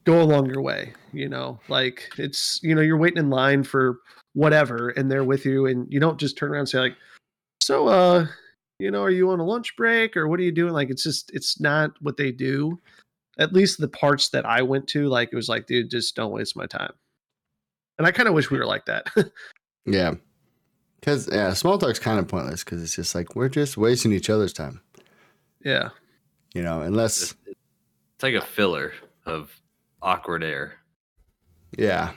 go 0.06 0.22
along 0.22 0.46
your 0.46 0.62
way 0.62 0.94
you 1.14 1.30
know? 1.30 1.60
Like 1.68 2.10
it's 2.18 2.60
you 2.64 2.76
know 2.76 2.82
you're 2.82 2.98
waiting 2.98 3.20
in 3.20 3.30
line 3.30 3.64
for 3.64 4.00
whatever 4.34 4.90
and 4.90 5.12
they're 5.12 5.24
with 5.24 5.46
you 5.46 5.66
and 5.66 5.92
you 5.92 6.00
don't 6.00 6.20
just 6.20 6.38
turn 6.38 6.52
around 6.52 6.62
and 6.62 6.70
say 6.70 6.80
like 6.80 6.96
so 7.60 7.88
uh 7.88 8.26
you 8.80 8.90
know 8.90 9.04
are 9.04 9.12
you 9.12 9.30
on 9.30 9.42
a 9.42 9.46
lunch 9.46 9.76
break 9.76 10.16
or 10.16 10.28
what 10.28 10.40
are 10.40 10.44
you 10.44 10.52
doing? 10.52 10.74
Like 10.74 10.90
it's 10.90 11.04
just 11.04 11.32
it's 11.34 11.60
not 11.60 11.92
what 12.02 12.18
they 12.18 12.32
do. 12.32 12.80
At 13.40 13.54
least 13.54 13.80
the 13.80 13.88
parts 13.88 14.30
that 14.30 14.46
i 14.46 14.62
went 14.62 14.88
to 14.90 15.08
like 15.08 15.30
it 15.32 15.36
was 15.36 15.50
like 15.50 15.66
dude 15.68 15.90
just 15.90 16.16
don't 16.16 16.32
waste 16.32 16.56
my 16.56 16.66
time. 16.66 16.94
And 17.98 18.08
i 18.08 18.12
kind 18.12 18.28
of 18.28 18.36
wish 18.36 18.50
we 18.50 18.58
were 18.58 18.66
like 18.66 18.86
that. 18.86 19.08
Yeah. 19.88 20.14
Because, 21.00 21.28
yeah, 21.32 21.54
small 21.54 21.80
talk's 21.80 21.98
kind 21.98 22.20
of 22.20 22.28
pointless 22.28 22.64
because 22.64 22.84
it's 22.84 22.96
just 22.96 23.16
like 23.16 23.36
we're 23.36 23.50
just 23.50 23.76
wasting 23.76 24.14
each 24.14 24.30
other's 24.30 24.54
time, 24.54 24.80
yeah 25.64 25.90
you 26.54 26.62
know, 26.62 26.82
unless, 26.82 27.22
It's, 27.22 27.36
it's 27.48 28.24
like 28.24 28.34
a 28.34 28.42
filler 28.42 28.94
of 29.26 29.56
awkward 30.02 30.44
air. 30.44 30.74
yeah. 31.78 32.12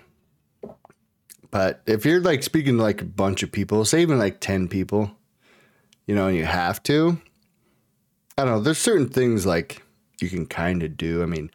But 1.50 1.82
if 1.86 2.04
you're 2.04 2.20
like 2.20 2.42
speaking 2.42 2.78
to 2.78 2.82
like 2.82 3.00
a 3.00 3.04
bunch 3.04 3.44
of 3.44 3.52
people, 3.52 3.84
say 3.84 4.02
even 4.02 4.18
like 4.18 4.40
10 4.40 4.66
people, 4.66 5.12
you 6.06 6.14
know, 6.16 6.26
and 6.26 6.36
you 6.36 6.44
have 6.44 6.82
to, 6.84 7.20
I 8.36 8.44
don't 8.44 8.54
know, 8.54 8.60
there's 8.60 8.78
certain 8.78 9.08
things 9.08 9.46
like 9.46 9.84
you 10.20 10.28
can 10.28 10.46
kind 10.46 10.82
of 10.82 10.96
do. 10.96 11.22
I 11.22 11.26
mean, 11.26 11.48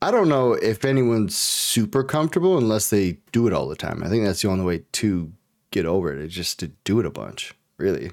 I 0.00 0.12
don't 0.12 0.28
know 0.28 0.52
if 0.52 0.84
anyone's 0.84 1.36
super 1.36 2.04
comfortable 2.04 2.58
unless 2.58 2.90
they 2.90 3.18
do 3.32 3.48
it 3.48 3.52
all 3.52 3.66
the 3.66 3.74
time. 3.74 4.04
I 4.04 4.08
think 4.08 4.24
that's 4.24 4.42
the 4.42 4.48
only 4.48 4.64
way 4.64 4.84
to 4.92 5.32
get 5.72 5.84
over 5.84 6.12
it, 6.12 6.20
is 6.24 6.32
just 6.32 6.60
to 6.60 6.68
do 6.84 7.00
it 7.00 7.06
a 7.06 7.10
bunch, 7.10 7.52
really. 7.76 8.12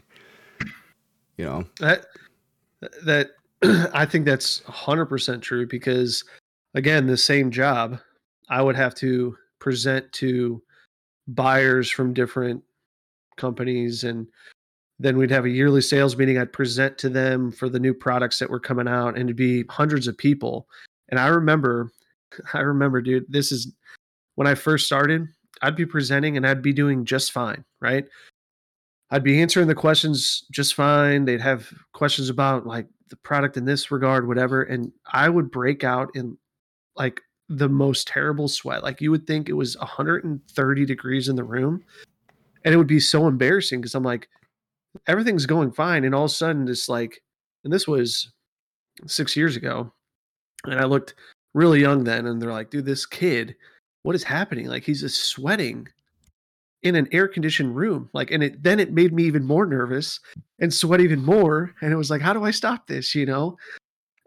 You 1.37 1.45
know, 1.45 1.65
that 1.81 2.07
that 3.03 3.31
i 3.93 4.05
think 4.05 4.25
that's 4.25 4.61
100% 4.61 5.41
true 5.41 5.67
because 5.67 6.23
again 6.73 7.07
the 7.07 7.17
same 7.17 7.51
job 7.51 7.99
i 8.49 8.61
would 8.61 8.75
have 8.75 8.95
to 8.95 9.35
present 9.59 10.11
to 10.13 10.61
buyers 11.27 11.89
from 11.89 12.13
different 12.13 12.63
companies 13.37 14.03
and 14.03 14.27
then 14.99 15.17
we'd 15.17 15.31
have 15.31 15.45
a 15.45 15.49
yearly 15.49 15.81
sales 15.81 16.17
meeting. 16.17 16.39
I'd 16.39 16.51
present 16.51 16.97
to 16.99 17.09
them 17.09 17.51
for 17.51 17.69
the 17.69 17.79
new 17.79 17.93
products 17.93 18.39
that 18.39 18.49
were 18.49 18.59
coming 18.59 18.87
out 18.87 19.09
and 19.09 19.25
it'd 19.25 19.35
be 19.35 19.63
hundreds 19.69 20.07
of 20.07 20.17
people. 20.17 20.67
And 21.09 21.19
i 21.19 21.27
remember 21.27 21.91
i 22.53 22.59
remember 22.59 23.01
dude 23.01 23.25
this 23.29 23.51
is 23.51 23.71
when 24.35 24.47
i 24.47 24.55
first 24.55 24.85
started 24.85 25.27
i'd 25.61 25.75
be 25.75 25.85
presenting 25.85 26.37
and 26.37 26.45
i'd 26.45 26.61
be 26.61 26.73
doing 26.73 27.05
just 27.05 27.31
fine 27.31 27.63
right 27.79 28.05
I'd 29.09 29.23
be 29.23 29.41
answering 29.41 29.67
the 29.67 29.75
questions 29.75 30.43
just 30.51 30.73
fine. 30.73 31.25
They'd 31.25 31.41
have 31.41 31.71
questions 31.93 32.29
about 32.29 32.65
like 32.65 32.87
the 33.09 33.15
product 33.17 33.55
in 33.55 33.65
this 33.65 33.89
regard, 33.89 34.27
whatever. 34.27 34.63
And 34.63 34.91
I 35.13 35.29
would 35.29 35.49
break 35.49 35.83
out 35.83 36.09
in 36.13 36.37
like 36.95 37.21
the 37.49 37.69
most 37.69 38.07
terrible 38.07 38.47
sweat. 38.47 38.83
Like 38.83 38.99
you 38.99 39.11
would 39.11 39.25
think 39.25 39.47
it 39.47 39.53
was 39.53 39.77
130 39.77 40.85
degrees 40.85 41.29
in 41.29 41.35
the 41.35 41.43
room. 41.43 41.83
And 42.65 42.73
it 42.73 42.77
would 42.77 42.87
be 42.87 42.99
so 42.99 43.27
embarrassing 43.27 43.79
because 43.79 43.95
I'm 43.95 44.03
like, 44.03 44.27
everything's 45.07 45.45
going 45.45 45.71
fine. 45.71 46.03
And 46.03 46.13
all 46.13 46.25
of 46.25 46.31
a 46.31 46.33
sudden, 46.33 46.67
it's 46.67 46.89
like, 46.89 47.21
and 47.63 47.71
this 47.71 47.87
was 47.87 48.31
six 49.05 49.37
years 49.37 49.55
ago. 49.55 49.93
And 50.65 50.79
I 50.79 50.83
looked 50.83 51.15
really 51.53 51.79
young 51.79 52.03
then. 52.03 52.25
And 52.25 52.41
they're 52.41 52.51
like, 52.51 52.71
dude, 52.71 52.85
this 52.85 53.05
kid, 53.05 53.55
what 54.03 54.15
is 54.15 54.23
happening? 54.23 54.67
Like 54.67 54.83
he's 54.83 55.01
just 55.01 55.25
sweating 55.25 55.87
in 56.87 56.95
an 56.95 57.07
air 57.11 57.27
conditioned 57.27 57.75
room 57.75 58.09
like 58.13 58.31
and 58.31 58.43
it 58.43 58.63
then 58.63 58.79
it 58.79 58.91
made 58.91 59.13
me 59.13 59.23
even 59.23 59.45
more 59.45 59.65
nervous 59.65 60.19
and 60.59 60.73
sweat 60.73 61.01
even 61.01 61.23
more 61.23 61.73
and 61.81 61.91
it 61.93 61.95
was 61.97 62.09
like 62.09 62.21
how 62.21 62.33
do 62.33 62.43
i 62.43 62.51
stop 62.51 62.87
this 62.87 63.13
you 63.13 63.25
know 63.25 63.57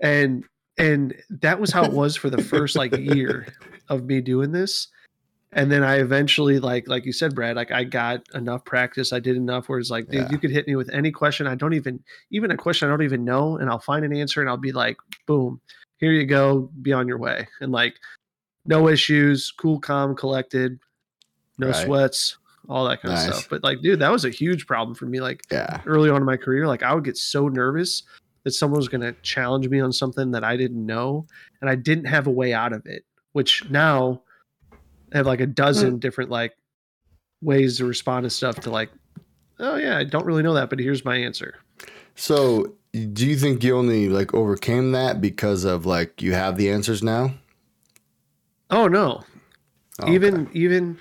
and 0.00 0.44
and 0.78 1.14
that 1.28 1.58
was 1.60 1.72
how 1.72 1.84
it 1.84 1.92
was 1.92 2.16
for 2.16 2.30
the 2.30 2.42
first 2.42 2.76
like 2.76 2.92
year 2.96 3.46
of 3.88 4.04
me 4.04 4.20
doing 4.20 4.52
this 4.52 4.88
and 5.52 5.70
then 5.70 5.82
i 5.82 5.96
eventually 5.96 6.58
like 6.60 6.86
like 6.88 7.04
you 7.04 7.12
said 7.12 7.34
brad 7.34 7.56
like 7.56 7.72
i 7.72 7.82
got 7.82 8.22
enough 8.34 8.64
practice 8.64 9.12
i 9.12 9.18
did 9.18 9.36
enough 9.36 9.68
where 9.68 9.78
it's 9.80 9.90
like 9.90 10.06
dude 10.08 10.22
Yeah. 10.22 10.28
you 10.30 10.38
could 10.38 10.50
hit 10.50 10.66
me 10.68 10.76
with 10.76 10.90
any 10.90 11.10
question 11.10 11.46
i 11.46 11.54
don't 11.56 11.74
even 11.74 12.02
even 12.30 12.50
a 12.52 12.56
question 12.56 12.86
i 12.88 12.90
don't 12.90 13.02
even 13.02 13.24
know 13.24 13.56
and 13.58 13.68
i'll 13.68 13.80
find 13.80 14.04
an 14.04 14.14
answer 14.14 14.40
and 14.40 14.48
i'll 14.48 14.56
be 14.56 14.72
like 14.72 14.96
boom 15.26 15.60
here 15.98 16.12
you 16.12 16.24
go 16.24 16.70
be 16.82 16.92
on 16.92 17.08
your 17.08 17.18
way 17.18 17.48
and 17.60 17.72
like 17.72 17.96
no 18.66 18.88
issues 18.88 19.50
cool 19.50 19.80
calm 19.80 20.14
collected 20.14 20.78
no 21.58 21.66
Right. 21.68 21.84
sweats 21.84 22.36
all 22.70 22.88
that 22.88 23.02
kind 23.02 23.12
of 23.12 23.20
stuff 23.20 23.48
but 23.50 23.62
like 23.62 23.80
dude 23.80 23.98
that 23.98 24.12
was 24.12 24.24
a 24.24 24.30
huge 24.30 24.66
problem 24.66 24.94
for 24.94 25.06
me 25.06 25.20
like 25.20 25.42
yeah. 25.50 25.80
early 25.86 26.08
on 26.08 26.16
in 26.18 26.24
my 26.24 26.36
career 26.36 26.66
like 26.66 26.82
i 26.82 26.94
would 26.94 27.04
get 27.04 27.16
so 27.16 27.48
nervous 27.48 28.04
that 28.44 28.52
someone 28.52 28.78
was 28.78 28.88
going 28.88 29.00
to 29.00 29.12
challenge 29.22 29.68
me 29.68 29.80
on 29.80 29.92
something 29.92 30.30
that 30.30 30.44
i 30.44 30.56
didn't 30.56 30.84
know 30.84 31.26
and 31.60 31.68
i 31.68 31.74
didn't 31.74 32.04
have 32.04 32.26
a 32.26 32.30
way 32.30 32.52
out 32.52 32.72
of 32.72 32.86
it 32.86 33.04
which 33.32 33.68
now 33.70 34.22
I 35.12 35.16
have 35.16 35.26
like 35.26 35.40
a 35.40 35.46
dozen 35.46 35.92
hmm. 35.92 35.98
different 35.98 36.30
like 36.30 36.54
ways 37.42 37.78
to 37.78 37.84
respond 37.84 38.24
to 38.24 38.30
stuff 38.30 38.56
to 38.60 38.70
like 38.70 38.90
oh 39.58 39.76
yeah 39.76 39.98
i 39.98 40.04
don't 40.04 40.24
really 40.24 40.42
know 40.42 40.54
that 40.54 40.70
but 40.70 40.78
here's 40.78 41.04
my 41.04 41.16
answer 41.16 41.56
So, 42.14 42.74
do 42.92 43.26
you 43.26 43.36
think 43.36 43.64
you 43.64 43.76
only 43.76 44.08
like 44.08 44.34
overcame 44.34 44.92
that 44.92 45.20
because 45.20 45.64
of 45.64 45.86
like 45.86 46.22
you 46.22 46.34
have 46.34 46.56
the 46.56 46.70
answers 46.70 47.02
now? 47.02 47.34
oh 48.70 48.88
no 48.88 49.24
Oh, 50.00 50.04
okay. 50.04 50.14
even 50.14 50.48
even 50.52 50.98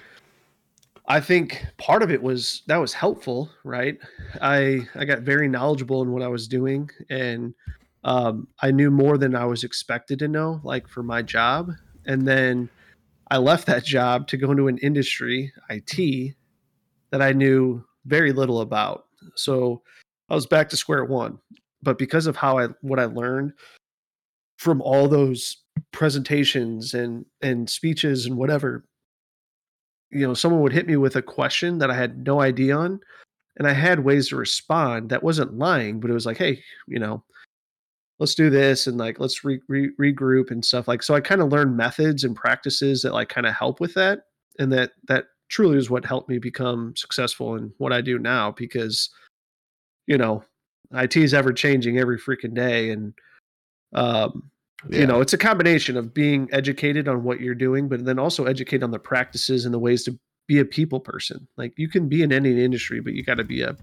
i 1.09 1.19
think 1.19 1.65
part 1.77 2.03
of 2.03 2.11
it 2.11 2.21
was 2.21 2.61
that 2.67 2.77
was 2.77 2.93
helpful 2.93 3.49
right? 3.63 3.97
I 4.41 4.87
i 4.95 5.05
got 5.05 5.19
very 5.21 5.47
knowledgeable 5.47 6.01
in 6.01 6.11
what 6.11 6.21
i 6.21 6.27
was 6.27 6.47
doing 6.47 6.89
and 7.09 7.53
um, 8.03 8.47
i 8.61 8.71
knew 8.71 8.91
more 8.91 9.17
than 9.17 9.35
i 9.35 9.45
was 9.45 9.63
expected 9.63 10.19
to 10.19 10.27
know 10.27 10.61
like 10.63 10.87
for 10.87 11.03
my 11.03 11.21
job. 11.21 11.71
And 12.05 12.27
then 12.27 12.69
i 13.31 13.37
left 13.37 13.65
that 13.67 13.83
job 13.83 14.27
to 14.27 14.37
go 14.37 14.51
into 14.51 14.67
an 14.67 14.77
industry 14.77 15.51
it 15.69 16.35
that 17.11 17.21
i 17.21 17.31
knew 17.31 17.83
very 18.05 18.31
little 18.31 18.61
about. 18.61 19.05
So 19.35 19.81
i 20.29 20.35
was 20.35 20.45
back 20.45 20.69
to 20.69 20.77
square 20.77 21.05
one. 21.05 21.39
But 21.81 21.97
because 21.97 22.27
of 22.27 22.35
how 22.35 22.57
i 22.59 22.67
what 22.81 22.99
i 22.99 23.05
learned 23.05 23.53
from 24.57 24.81
all 24.81 25.07
those 25.07 25.57
presentations 25.91 26.93
and 26.93 27.25
and 27.41 27.69
speeches 27.69 28.25
and 28.25 28.37
whatever 28.37 28.83
you 30.11 30.25
know 30.25 30.33
someone 30.33 30.61
would 30.61 30.73
hit 30.73 30.87
me 30.87 30.97
with 30.97 31.15
a 31.15 31.21
question 31.21 31.77
that 31.77 31.91
i 31.91 31.95
had 31.95 32.25
no 32.25 32.41
idea 32.41 32.75
on 32.75 32.99
and 33.57 33.67
i 33.67 33.73
had 33.73 34.03
ways 34.03 34.29
to 34.29 34.35
respond 34.35 35.09
that 35.09 35.23
wasn't 35.23 35.57
lying 35.57 35.99
but 35.99 36.09
it 36.09 36.13
was 36.13 36.25
like 36.25 36.37
hey 36.37 36.61
you 36.87 36.99
know 36.99 37.23
let's 38.19 38.35
do 38.35 38.49
this 38.49 38.87
and 38.87 38.97
like 38.97 39.19
let's 39.19 39.43
re- 39.43 39.61
re- 39.67 39.91
regroup 39.99 40.51
and 40.51 40.63
stuff 40.63 40.87
like 40.87 41.01
so 41.03 41.13
i 41.13 41.21
kind 41.21 41.41
of 41.41 41.51
learned 41.51 41.75
methods 41.75 42.23
and 42.23 42.35
practices 42.35 43.01
that 43.01 43.13
like 43.13 43.29
kind 43.29 43.47
of 43.47 43.53
help 43.53 43.79
with 43.79 43.93
that 43.93 44.23
and 44.59 44.71
that 44.71 44.91
that 45.07 45.25
truly 45.49 45.77
is 45.77 45.89
what 45.89 46.05
helped 46.05 46.29
me 46.29 46.37
become 46.37 46.93
successful 46.95 47.55
in 47.55 47.71
what 47.77 47.93
i 47.93 48.01
do 48.01 48.19
now 48.19 48.51
because 48.51 49.09
you 50.07 50.17
know 50.17 50.43
it 50.93 51.15
is 51.15 51.33
ever 51.33 51.53
changing 51.53 51.97
every 51.97 52.19
freaking 52.19 52.53
day 52.53 52.91
and 52.91 53.13
um 53.93 54.49
Yeah. 54.87 54.99
you 54.99 55.07
know 55.07 55.19
it's 55.19 55.33
a 55.33 55.37
combination 55.37 55.97
of 55.97 56.13
being 56.13 56.47
educated 56.53 57.07
on 57.07 57.23
what 57.23 57.41
you're 57.41 57.55
doing 57.55 57.89
but 57.89 58.05
then 58.05 58.17
also 58.17 58.45
educate 58.45 58.81
on 58.81 58.91
the 58.91 58.99
practices 58.99 59.65
and 59.65 59.73
the 59.73 59.79
ways 59.79 60.03
to 60.05 60.17
be 60.47 60.59
a 60.59 60.65
people 60.65 61.01
person 61.01 61.47
like 61.57 61.73
you 61.75 61.89
can 61.89 62.07
be 62.07 62.23
in 62.23 62.31
any 62.31 62.63
industry 62.63 63.01
but 63.01 63.13
you 63.13 63.23
got 63.23 63.35
to 63.35 63.43
be 63.43 63.61
a 63.61 63.75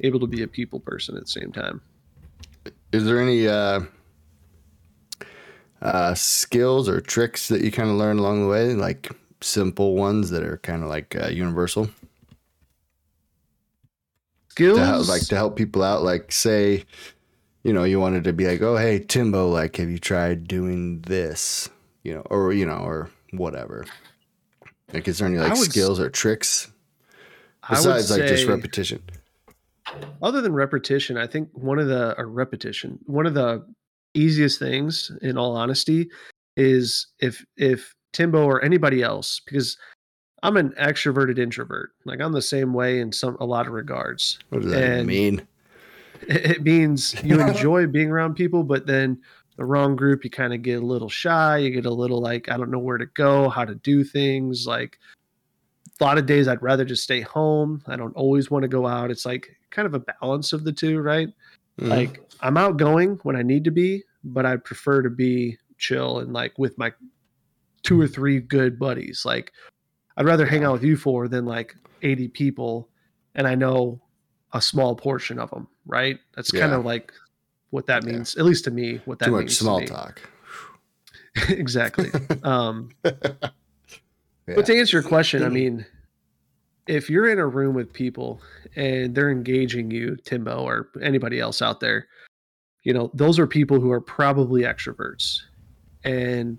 able 0.00 0.18
to 0.18 0.26
be 0.26 0.42
a 0.42 0.48
people 0.48 0.80
person 0.80 1.16
at 1.16 1.22
the 1.22 1.30
same 1.30 1.52
time 1.52 1.80
Is 2.92 3.04
there 3.04 3.20
any 3.20 3.46
uh, 3.46 3.82
uh, 5.84 6.14
skills 6.14 6.88
or 6.88 7.00
tricks 7.00 7.48
that 7.48 7.60
you 7.60 7.70
kind 7.70 7.90
of 7.90 7.96
learn 7.96 8.18
along 8.18 8.42
the 8.42 8.48
way, 8.48 8.74
like 8.74 9.10
simple 9.40 9.94
ones 9.94 10.30
that 10.30 10.42
are 10.42 10.56
kind 10.58 10.82
of 10.82 10.88
like 10.88 11.14
uh, 11.14 11.28
universal 11.28 11.88
skills 14.48 14.78
to 14.78 14.84
help, 14.84 15.08
like 15.08 15.26
to 15.26 15.36
help 15.36 15.56
people 15.56 15.82
out? 15.82 16.02
Like, 16.02 16.32
say, 16.32 16.84
you 17.64 17.72
know, 17.72 17.84
you 17.84 17.98
wanted 17.98 18.24
to 18.24 18.32
be 18.32 18.46
like, 18.46 18.62
oh, 18.62 18.76
hey, 18.76 19.00
Timbo, 19.00 19.48
like, 19.48 19.76
have 19.76 19.90
you 19.90 19.98
tried 19.98 20.46
doing 20.46 21.00
this? 21.00 21.68
You 22.02 22.14
know, 22.14 22.20
or 22.30 22.52
you 22.52 22.66
know, 22.66 22.76
or 22.76 23.10
whatever. 23.32 23.86
Like, 24.92 25.08
is 25.08 25.18
there 25.18 25.28
any 25.28 25.38
like 25.38 25.54
would 25.54 25.70
skills 25.70 25.98
or 25.98 26.10
tricks 26.10 26.70
besides 27.68 28.10
like 28.10 28.28
just 28.28 28.46
repetition? 28.46 29.02
other 30.22 30.40
than 30.40 30.52
repetition, 30.52 31.16
I 31.16 31.26
think 31.26 31.48
one 31.52 31.78
of 31.78 31.88
the 31.88 32.14
or 32.18 32.28
repetition, 32.28 32.98
one 33.06 33.26
of 33.26 33.34
the 33.34 33.66
easiest 34.12 34.58
things, 34.58 35.10
in 35.22 35.38
all 35.38 35.56
honesty, 35.56 36.10
is 36.56 37.06
if 37.20 37.44
if 37.56 37.94
Timbo 38.12 38.44
or 38.44 38.62
anybody 38.62 39.02
else, 39.02 39.40
because 39.44 39.78
I'm 40.42 40.58
an 40.58 40.74
extroverted 40.80 41.38
introvert. 41.38 41.92
Like 42.04 42.20
I'm 42.20 42.32
the 42.32 42.42
same 42.42 42.74
way 42.74 43.00
in 43.00 43.12
some 43.12 43.36
a 43.40 43.46
lot 43.46 43.66
of 43.66 43.72
regards. 43.72 44.38
What 44.50 44.62
does 44.62 44.70
that 44.72 44.82
and- 44.82 45.06
mean? 45.06 45.46
It 46.28 46.62
means 46.62 47.14
you 47.22 47.40
enjoy 47.48 47.86
being 47.86 48.10
around 48.10 48.34
people, 48.34 48.62
but 48.64 48.86
then 48.86 49.20
the 49.56 49.64
wrong 49.64 49.96
group, 49.96 50.24
you 50.24 50.30
kind 50.30 50.52
of 50.52 50.62
get 50.62 50.82
a 50.82 50.86
little 50.86 51.08
shy. 51.08 51.58
You 51.58 51.70
get 51.70 51.86
a 51.86 51.90
little 51.90 52.20
like, 52.20 52.50
I 52.50 52.56
don't 52.56 52.70
know 52.70 52.78
where 52.78 52.98
to 52.98 53.06
go, 53.06 53.48
how 53.48 53.64
to 53.64 53.74
do 53.74 54.02
things. 54.04 54.66
Like 54.66 54.98
a 56.00 56.04
lot 56.04 56.18
of 56.18 56.26
days, 56.26 56.48
I'd 56.48 56.62
rather 56.62 56.84
just 56.84 57.04
stay 57.04 57.20
home. 57.20 57.82
I 57.86 57.96
don't 57.96 58.16
always 58.16 58.50
want 58.50 58.62
to 58.62 58.68
go 58.68 58.86
out. 58.86 59.10
It's 59.10 59.24
like 59.24 59.48
kind 59.70 59.86
of 59.86 59.94
a 59.94 60.00
balance 60.00 60.52
of 60.52 60.64
the 60.64 60.72
two, 60.72 61.00
right? 61.00 61.28
Mhm. 61.80 61.88
Like 61.88 62.20
I'm 62.40 62.56
outgoing 62.56 63.18
when 63.22 63.36
I 63.36 63.42
need 63.42 63.64
to 63.64 63.70
be, 63.70 64.02
but 64.24 64.46
I 64.46 64.56
prefer 64.56 65.02
to 65.02 65.10
be 65.10 65.58
chill 65.78 66.20
and 66.20 66.32
like 66.32 66.58
with 66.58 66.76
my 66.78 66.92
two 67.82 68.00
or 68.00 68.08
three 68.08 68.40
good 68.40 68.78
buddies. 68.78 69.24
Like 69.24 69.52
I'd 70.16 70.26
rather 70.26 70.46
hang 70.46 70.64
out 70.64 70.72
with 70.74 70.84
you 70.84 70.96
four 70.96 71.28
than 71.28 71.44
like 71.44 71.74
80 72.02 72.28
people 72.28 72.88
and 73.34 73.46
I 73.46 73.54
know 73.54 74.00
a 74.54 74.62
small 74.62 74.94
portion 74.96 75.38
of 75.38 75.50
them, 75.50 75.68
right? 75.86 76.18
That's 76.34 76.50
kind 76.50 76.72
of 76.72 76.84
like 76.84 77.12
what 77.70 77.86
that 77.86 78.04
Yeah. 78.06 78.12
means, 78.12 78.36
at 78.36 78.44
least 78.44 78.64
to 78.64 78.70
me, 78.70 79.00
what 79.04 79.18
that 79.18 79.26
too 79.26 79.32
much 79.32 79.40
means. 79.40 79.58
small 79.58 79.80
talk. 79.84 80.20
exactly. 81.48 82.10
Um, 82.44 82.90
Yeah. 84.46 84.56
But 84.56 84.66
to 84.66 84.76
answer 84.78 84.98
your 84.98 85.08
question, 85.08 85.42
I 85.42 85.48
mean, 85.48 85.86
if 86.86 87.08
you're 87.08 87.30
in 87.30 87.38
a 87.38 87.46
room 87.46 87.74
with 87.74 87.90
people 87.92 88.42
and 88.76 89.14
they're 89.14 89.30
engaging 89.30 89.90
you, 89.90 90.16
Timbo, 90.24 90.62
or 90.62 90.90
anybody 91.00 91.40
else 91.40 91.62
out 91.62 91.80
there, 91.80 92.06
you 92.82 92.92
know, 92.92 93.10
those 93.14 93.38
are 93.38 93.46
people 93.46 93.80
who 93.80 93.90
are 93.90 94.02
probably 94.02 94.62
extroverts. 94.62 95.40
And 96.04 96.58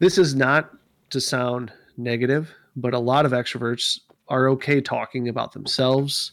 this 0.00 0.18
is 0.18 0.34
not 0.34 0.70
to 1.10 1.20
sound 1.20 1.72
negative, 1.96 2.52
but 2.74 2.94
a 2.94 2.98
lot 2.98 3.24
of 3.24 3.30
extroverts 3.30 4.00
are 4.26 4.48
okay 4.48 4.80
talking 4.80 5.28
about 5.28 5.52
themselves 5.52 6.32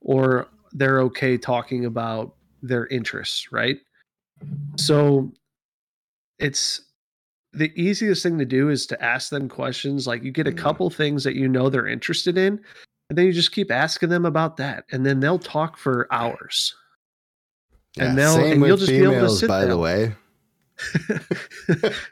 or 0.00 0.48
they're 0.72 1.00
okay 1.02 1.36
talking 1.38 1.84
about 1.84 2.34
their 2.62 2.86
interests, 2.88 3.50
right? 3.52 3.78
So 4.76 5.32
it's 6.38 6.82
the 7.52 7.72
easiest 7.80 8.22
thing 8.22 8.38
to 8.38 8.44
do 8.44 8.68
is 8.68 8.86
to 8.86 9.02
ask 9.02 9.30
them 9.30 9.48
questions. 9.48 10.06
Like 10.06 10.22
you 10.22 10.30
get 10.30 10.46
a 10.46 10.52
Mm. 10.52 10.58
couple 10.58 10.90
things 10.90 11.24
that 11.24 11.34
you 11.34 11.48
know 11.48 11.68
they're 11.70 11.86
interested 11.86 12.36
in, 12.38 12.60
and 13.10 13.18
then 13.18 13.26
you 13.26 13.32
just 13.32 13.52
keep 13.52 13.70
asking 13.70 14.10
them 14.10 14.24
about 14.26 14.56
that, 14.58 14.84
and 14.92 15.04
then 15.06 15.20
they'll 15.20 15.38
talk 15.38 15.76
for 15.78 16.06
hours. 16.12 16.74
Yeah, 17.96 18.10
and 18.10 18.18
they'll- 18.18 18.34
same 18.34 18.52
and 18.52 18.66
you'll 18.66 18.76
just 18.76 18.90
be 18.90 18.98
able 19.02 19.20
to 19.20 19.30
sit 19.30 19.48
by 19.48 19.60
there. 19.60 19.68
the 19.70 19.78
way. 19.78 20.14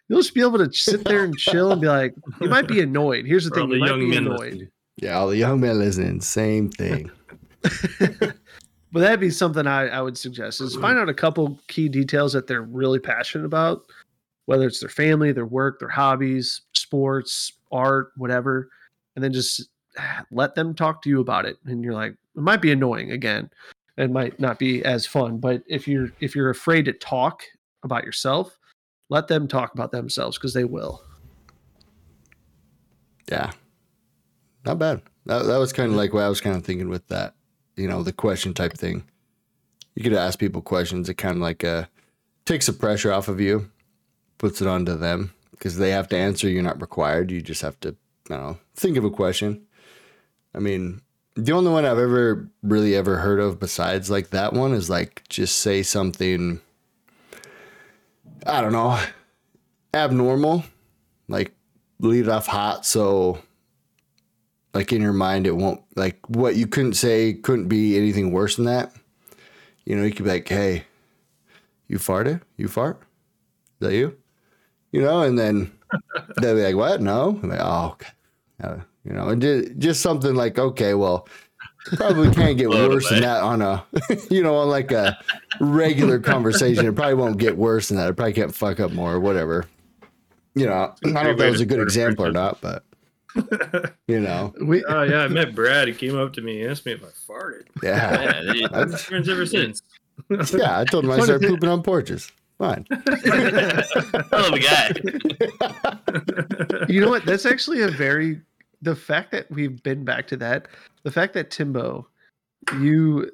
You'll 0.09 0.21
just 0.23 0.35
be 0.35 0.41
able 0.41 0.59
to 0.59 0.73
sit 0.73 1.05
there 1.05 1.23
and 1.25 1.37
chill 1.37 1.71
and 1.71 1.81
be 1.81 1.87
like, 1.87 2.15
you 2.41 2.49
might 2.49 2.67
be 2.67 2.81
annoyed. 2.89 3.27
Here's 3.27 3.45
the 3.45 3.51
For 3.51 3.61
all 3.61 3.67
thing, 3.69 3.71
the 3.71 3.77
you 3.77 3.81
might 3.83 3.91
young 4.01 4.11
be 4.11 4.17
annoyed. 4.17 4.39
listening. 4.41 4.69
Yeah, 4.97 5.19
all 5.19 5.29
the 5.29 5.37
young 5.37 5.61
men 5.61 5.79
listening, 5.79 6.21
same 6.23 6.71
thing. 6.71 7.11
but 8.93 9.01
that'd 9.01 9.21
be 9.21 9.31
something 9.31 9.67
I, 9.67 9.89
I 9.89 10.01
would 10.01 10.19
suggest 10.19 10.61
is 10.61 10.77
find 10.77 10.99
out 10.99 11.09
a 11.09 11.15
couple 11.15 11.59
key 11.69 11.89
details 11.89 12.33
that 12.33 12.47
they're 12.47 12.63
really 12.63 12.99
passionate 12.99 13.45
about, 13.45 13.83
whether 14.47 14.67
it's 14.67 14.81
their 14.81 14.89
family, 14.89 15.33
their 15.33 15.47
work, 15.47 15.79
their 15.79 15.89
hobbies, 15.89 16.63
sports, 16.73 17.53
art, 17.73 18.13
whatever, 18.17 18.69
and 19.15 19.25
then 19.25 19.33
just 19.33 19.69
let 20.31 20.55
them 20.55 20.75
talk 20.75 21.03
to 21.03 21.09
you 21.09 21.21
about 21.21 21.47
it. 21.47 21.57
And 21.65 21.83
you're 21.83 21.95
like, 21.95 22.13
it 22.13 22.43
might 22.43 22.61
be 22.61 22.73
annoying 22.73 23.13
again. 23.13 23.51
It 23.97 24.11
might 24.11 24.39
not 24.39 24.59
be 24.59 24.85
as 24.85 25.07
fun, 25.07 25.39
but 25.39 25.63
if 25.67 25.89
you're 25.89 26.11
if 26.21 26.37
you're 26.37 26.51
afraid 26.51 26.85
to 26.85 26.93
talk 26.93 27.43
about 27.83 28.05
yourself, 28.05 28.59
let 29.09 29.27
them 29.27 29.49
talk 29.49 29.73
about 29.73 29.91
themselves 29.91 30.37
because 30.37 30.53
they 30.53 30.65
will. 30.65 31.03
Yeah. 33.31 33.53
Not 34.65 34.79
bad. 34.79 35.03
That, 35.27 35.45
that 35.45 35.59
was 35.59 35.73
kind 35.73 35.91
of 35.91 35.97
like 35.97 36.13
what 36.13 36.25
I 36.25 36.29
was 36.29 36.41
kind 36.41 36.57
of 36.57 36.65
thinking 36.65 36.89
with 36.89 37.07
that, 37.09 37.35
you 37.77 37.89
know, 37.89 38.03
the 38.03 38.13
question 38.13 38.55
type 38.55 38.73
thing. 38.73 39.05
You 39.95 40.03
could 40.03 40.13
ask 40.13 40.39
people 40.39 40.63
questions. 40.63 41.09
It 41.09 41.15
kind 41.15 41.37
of 41.37 41.43
like 41.43 41.65
uh, 41.65 41.87
takes 42.45 42.67
the 42.67 42.73
pressure 42.73 43.13
off 43.13 43.29
of 43.29 43.41
you, 43.41 43.71
puts 44.39 44.61
it 44.61 44.67
onto 44.67 44.97
them 44.97 45.33
because 45.53 45.79
they 45.79 45.91
have 45.91 46.09
to 46.09 46.17
answer. 46.17 46.49
You're 46.49 46.63
not 46.63 46.81
required. 46.81 47.31
You 47.31 47.41
just 47.41 47.63
have 47.63 47.79
to, 47.81 47.97
don't 48.27 48.41
know, 48.41 48.59
think 48.75 48.97
of 48.97 49.05
a 49.05 49.11
question. 49.11 49.67
I 50.55 50.59
mean, 50.59 51.01
the 51.35 51.53
only 51.53 51.71
one 51.71 51.85
I've 51.85 51.99
ever 51.99 52.49
really 52.63 52.97
ever 52.97 53.19
heard 53.19 53.41
of 53.41 53.61
besides 53.61 54.11
like 54.11 54.31
that 54.31 54.55
one 54.55 54.73
is 54.73 54.89
like 54.89 55.23
just 55.29 55.59
say 55.59 55.83
something, 55.83 56.61
I 58.47 58.61
don't 58.63 58.73
know, 58.73 58.99
abnormal, 59.93 60.65
like 61.29 61.55
lead 62.01 62.27
it 62.27 62.29
off 62.29 62.47
hot 62.47 62.87
so 62.87 63.41
like 64.77 64.93
in 64.93 65.01
your 65.01 65.15
mind 65.15 65.47
it 65.47 65.57
won't 65.57 65.81
like 65.97 66.19
what 66.29 66.55
you 66.55 66.67
couldn't 66.67 66.95
say 66.95 67.33
couldn't 67.33 67.67
be 67.67 67.97
anything 67.97 68.31
worse 68.31 68.57
than 68.57 68.67
that. 68.67 68.93
You 69.87 69.97
know 69.97 70.05
you 70.05 70.13
could 70.13 70.25
be 70.25 70.31
like 70.31 70.49
hey 70.49 70.85
you 71.89 71.99
farted? 71.99 72.43
You 72.59 72.69
fart? 72.69 73.01
Is 73.81 73.89
that 73.89 73.95
you? 73.95 74.17
You 74.93 75.01
know 75.01 75.23
and 75.23 75.39
then 75.39 75.73
they'll 76.43 76.55
be 76.55 76.63
like 76.63 76.77
what? 76.77 77.01
No? 77.01 77.41
I'm 77.43 77.49
like, 77.49 77.61
oh 77.63 77.93
okay. 77.93 78.11
Uh, 78.63 78.77
you 79.03 79.13
know 79.13 79.29
and 79.29 79.41
ju- 79.41 79.75
just 79.79 80.03
something 80.03 80.35
like 80.35 80.59
okay 80.59 80.93
well 80.93 81.27
probably 81.97 82.31
can't 82.31 82.59
get 82.59 82.69
worse 82.91 83.09
than 83.09 83.23
that 83.23 83.43
on 83.43 83.63
a 83.63 83.83
you 84.31 84.43
know 84.43 84.57
on 84.57 84.69
like 84.69 84.93
a 84.93 85.19
regular 85.59 86.19
conversation. 86.19 86.85
It 86.85 86.95
probably 86.95 87.15
won't 87.15 87.39
get 87.39 87.57
worse 87.57 87.89
than 87.89 87.97
that. 87.97 88.11
It 88.11 88.15
probably 88.15 88.35
can't 88.35 88.55
fuck 88.55 88.79
up 88.79 88.93
more 88.93 89.15
or 89.15 89.21
whatever. 89.21 89.65
You 90.55 90.67
know 90.67 90.73
i 90.75 90.95
don't 91.03 91.15
know 91.15 91.31
if 91.31 91.39
that 91.39 91.51
was 91.51 91.61
a 91.61 91.67
good 91.67 91.81
example 91.81 92.25
or 92.25 92.33
not 92.33 92.63
but 92.63 92.83
you 94.09 94.21
know 94.21 94.53
We, 94.63 94.85
Oh 94.89 95.03
yeah, 95.03 95.21
I 95.23 95.29
met 95.29 95.55
Brad. 95.55 95.89
He 95.89 95.95
came 95.95 96.17
up 96.19 96.33
to 96.35 96.41
me 96.43 96.63
and 96.63 96.71
asked 96.71 96.87
me 96.87 96.93
if 96.93 97.03
I 97.05 97.09
farted. 97.33 97.65
yeah 97.83 98.23
Yeah, 98.45 98.53
you- 98.53 98.69
That's- 98.73 99.03
Friends 99.05 99.29
ever 99.29 99.47
since. 99.47 99.83
yeah 100.53 100.79
i 100.81 100.85
told 100.85 101.05
him 101.05 101.11
i 101.11 101.19
started 101.21 101.47
pooping 101.47 101.69
on 101.69 101.83
porches 101.83 102.33
fine 102.59 102.87
oh 102.91 104.49
of 104.49 104.55
a 104.55 104.59
guy. 104.59 104.91
you 106.89 107.01
know 107.01 107.11
what? 107.11 107.25
That's 107.27 107.45
actually 107.47 107.83
a 107.83 107.89
very 107.89 108.41
the 108.83 108.95
fact 108.97 109.31
that 109.33 109.51
we've 109.51 109.83
been 109.83 110.05
back 110.05 110.27
to 110.29 110.37
that. 110.39 110.69
The 111.03 111.11
fact 111.11 111.35
that 111.35 111.51
Timbo, 111.51 112.07
you, 112.79 113.31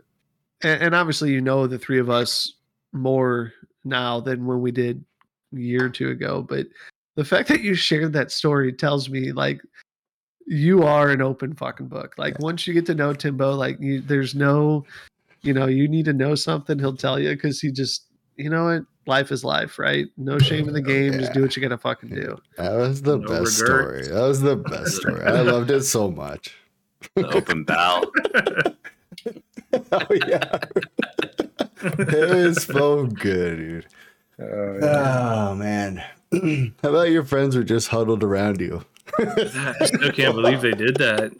and, 0.62 0.82
and 0.82 0.94
obviously 0.94 1.30
you 1.32 1.40
know 1.40 1.66
the 1.66 1.78
three 1.78 1.98
of 2.00 2.11
us 2.11 2.55
more 2.92 3.53
now 3.84 4.20
than 4.20 4.46
when 4.46 4.61
we 4.61 4.70
did 4.72 5.05
a 5.55 5.59
year 5.59 5.86
or 5.86 5.88
two 5.88 6.11
ago, 6.11 6.42
but 6.48 6.66
the 7.14 7.24
fact 7.24 7.48
that 7.48 7.61
you 7.61 7.74
shared 7.74 8.12
that 8.14 8.30
story 8.32 8.72
tells 8.72 9.09
me 9.09 9.32
like 9.32 9.61
you 10.47 10.82
are 10.82 11.11
an 11.11 11.22
open 11.22 11.55
fucking 11.55 11.86
book. 11.88 12.14
Like 12.18 12.38
once 12.38 12.66
you 12.66 12.74
get 12.74 12.86
to 12.86 12.95
know 12.95 13.12
Timbo, 13.12 13.55
like 13.55 13.80
you, 13.80 14.01
there's 14.01 14.34
no, 14.34 14.84
you 15.43 15.53
know, 15.53 15.66
you 15.66 15.88
need 15.88 16.05
to 16.07 16.12
know 16.12 16.34
something, 16.34 16.78
he'll 16.78 16.97
tell 16.97 17.18
you 17.18 17.30
because 17.30 17.61
he 17.61 17.70
just, 17.70 18.07
you 18.36 18.49
know 18.51 18.64
what, 18.64 18.82
life 19.07 19.30
is 19.32 19.45
life, 19.45 19.78
right? 19.78 20.07
No 20.16 20.38
shame 20.40 20.68
in 20.68 20.74
the 20.74 20.80
game. 20.82 21.12
Just 21.14 21.32
do 21.32 21.43
what 21.43 21.57
you 21.57 21.62
gotta 21.62 21.78
fucking 21.78 22.11
do. 22.11 22.36
That 22.57 22.72
was 22.74 23.03
the 23.03 23.18
No 23.18 23.28
best 23.28 23.61
regret. 23.61 24.05
story. 24.05 24.09
That 24.09 24.26
was 24.26 24.40
the 24.40 24.57
best 24.57 24.93
story. 24.97 25.24
I 25.24 25.40
loved 25.43 25.70
it 25.70 25.82
so 25.82 26.11
much. 26.11 26.55
The 27.16 27.26
open 27.34 27.64
bow. 27.64 28.05
oh 29.93 30.07
yeah. 30.28 30.59
it 31.82 32.30
was 32.47 32.62
so 32.64 33.07
good, 33.07 33.57
dude. 33.59 33.86
Oh, 34.40 34.78
yeah. 34.80 35.49
Oh 35.51 35.55
man. 35.55 36.03
How 36.82 36.90
about 36.90 37.11
your 37.11 37.24
friends 37.24 37.57
were 37.57 37.64
just 37.64 37.88
huddled 37.88 38.22
around 38.22 38.61
you? 38.61 38.84
I 39.18 39.84
still 39.86 40.12
can't 40.12 40.34
believe 40.34 40.61
they 40.61 40.72
did 40.72 40.96
that. 40.96 41.32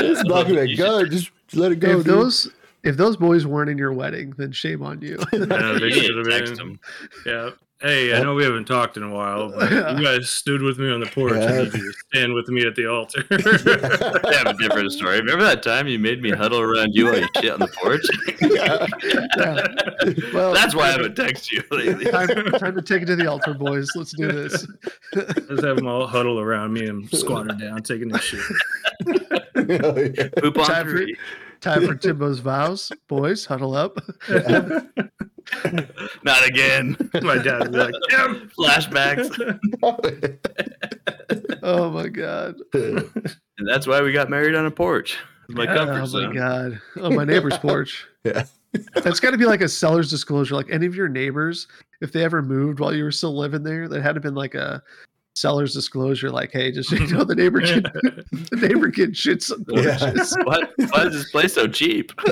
Just 0.00 0.26
knocking 0.26 0.54
You 0.54 0.76
that 0.76 1.00
should- 1.00 1.10
Just 1.10 1.30
let 1.54 1.72
it 1.72 1.76
go. 1.76 1.90
if 1.90 1.96
dude. 1.98 2.06
those 2.06 2.50
if 2.84 2.96
those 2.96 3.16
boys 3.16 3.46
weren't 3.46 3.70
in 3.70 3.78
your 3.78 3.92
wedding, 3.92 4.32
then 4.36 4.52
shame 4.52 4.82
on 4.82 5.00
you. 5.02 5.18
I 5.32 5.36
know, 5.38 5.78
they 5.78 5.90
should 5.92 6.12
to 6.12 6.18
have 6.18 6.28
text 6.28 6.56
been. 6.56 6.68
them. 6.68 6.80
Yeah. 7.26 7.50
Hey, 7.80 8.12
I 8.12 8.20
know 8.24 8.34
we 8.34 8.42
haven't 8.42 8.64
talked 8.64 8.96
in 8.96 9.04
a 9.04 9.08
while, 9.14 9.50
but 9.52 9.70
you 9.98 10.04
guys 10.04 10.28
stood 10.28 10.62
with 10.62 10.78
me 10.80 10.90
on 10.90 10.98
the 10.98 11.06
porch. 11.06 11.34
I 11.34 11.58
need 11.62 11.72
you 11.74 11.92
to 11.92 11.98
stand 12.12 12.34
with 12.34 12.48
me 12.48 12.66
at 12.66 12.74
the 12.74 12.88
altar. 12.90 13.24
I 13.30 14.34
have 14.34 14.46
a 14.48 14.54
different 14.60 14.90
story. 14.90 15.18
Remember 15.20 15.44
that 15.44 15.62
time 15.62 15.86
you 15.86 15.96
made 15.96 16.20
me 16.20 16.30
huddle 16.30 16.58
around 16.60 16.92
you 16.92 17.04
while 17.04 17.20
you 17.20 17.28
shit 17.36 17.52
on 17.52 17.60
the 17.60 17.68
porch? 17.68 18.02
Yeah. 18.40 18.86
well, 20.34 20.52
That's 20.54 20.74
why 20.74 20.88
I 20.88 20.90
haven't 20.90 21.14
texted 21.16 21.52
you 21.52 21.62
lately. 21.70 22.06
time, 22.06 22.26
time 22.58 22.74
to 22.74 22.82
take 22.82 23.02
it 23.02 23.06
to 23.06 23.14
the 23.16 23.28
altar, 23.30 23.54
boys. 23.54 23.88
Let's 23.94 24.12
do 24.12 24.26
this. 24.26 24.66
Let's 25.14 25.62
have 25.62 25.76
them 25.76 25.86
all 25.86 26.08
huddle 26.08 26.40
around 26.40 26.72
me 26.72 26.88
and 26.88 27.08
squatted 27.10 27.60
down, 27.60 27.82
taking 27.84 28.08
this 28.08 28.22
shit. 28.22 28.40
Oh, 29.06 29.96
yeah. 29.98 30.28
Poop 30.38 30.58
on 30.58 30.64
Time 30.66 30.84
for- 30.86 30.90
three. 30.90 31.16
Time 31.60 31.86
for 31.86 31.94
Timbo's 31.94 32.38
vows. 32.38 32.92
Boys, 33.08 33.44
huddle 33.44 33.74
up. 33.74 33.98
Not 36.22 36.46
again. 36.46 36.96
My 37.22 37.38
dad 37.38 37.60
would 37.60 37.72
be 37.72 37.78
like, 37.78 37.94
"Yeah." 38.10 38.34
Flashbacks. 38.58 39.58
Oh 41.62 41.90
my 41.90 42.08
god. 42.08 42.54
And 42.72 43.68
that's 43.68 43.86
why 43.86 44.00
we 44.00 44.12
got 44.12 44.30
married 44.30 44.54
on 44.54 44.64
a 44.66 44.70
porch. 44.70 45.18
My 45.48 45.64
Yeah, 45.64 45.74
comfort 45.76 45.92
Oh 45.94 45.98
my 46.00 46.06
zone. 46.06 46.34
god. 46.34 46.80
Oh 46.96 47.10
my 47.10 47.24
neighbor's 47.24 47.58
porch. 47.58 48.06
Yeah. 48.24 48.44
That's 48.94 49.20
got 49.20 49.32
to 49.32 49.36
be 49.38 49.44
like 49.44 49.60
a 49.60 49.68
seller's 49.68 50.08
disclosure. 50.08 50.54
Like 50.54 50.70
any 50.70 50.86
of 50.86 50.94
your 50.94 51.08
neighbors, 51.08 51.66
if 52.00 52.12
they 52.12 52.24
ever 52.24 52.40
moved 52.42 52.80
while 52.80 52.94
you 52.94 53.04
were 53.04 53.10
still 53.12 53.36
living 53.36 53.62
there, 53.62 53.88
that 53.88 54.00
had 54.02 54.14
to 54.14 54.20
been 54.20 54.34
like 54.34 54.54
a 54.54 54.82
seller's 55.38 55.72
disclosure. 55.74 56.30
Like, 56.30 56.52
hey, 56.52 56.70
just 56.72 56.90
you 56.90 57.06
know, 57.08 57.24
the 57.24 57.34
neighbor 57.42 57.60
kid, 57.60 57.84
the 58.50 58.56
neighbor 58.68 58.90
kid 58.90 59.12
shits 59.14 59.50
on 59.52 59.64
Yeah. 59.68 59.98
porches. 59.98 60.36
Why, 60.44 60.62
why 60.90 61.02
is 61.06 61.12
this 61.14 61.30
place 61.30 61.54
so 61.54 61.66
cheap? 61.66 62.12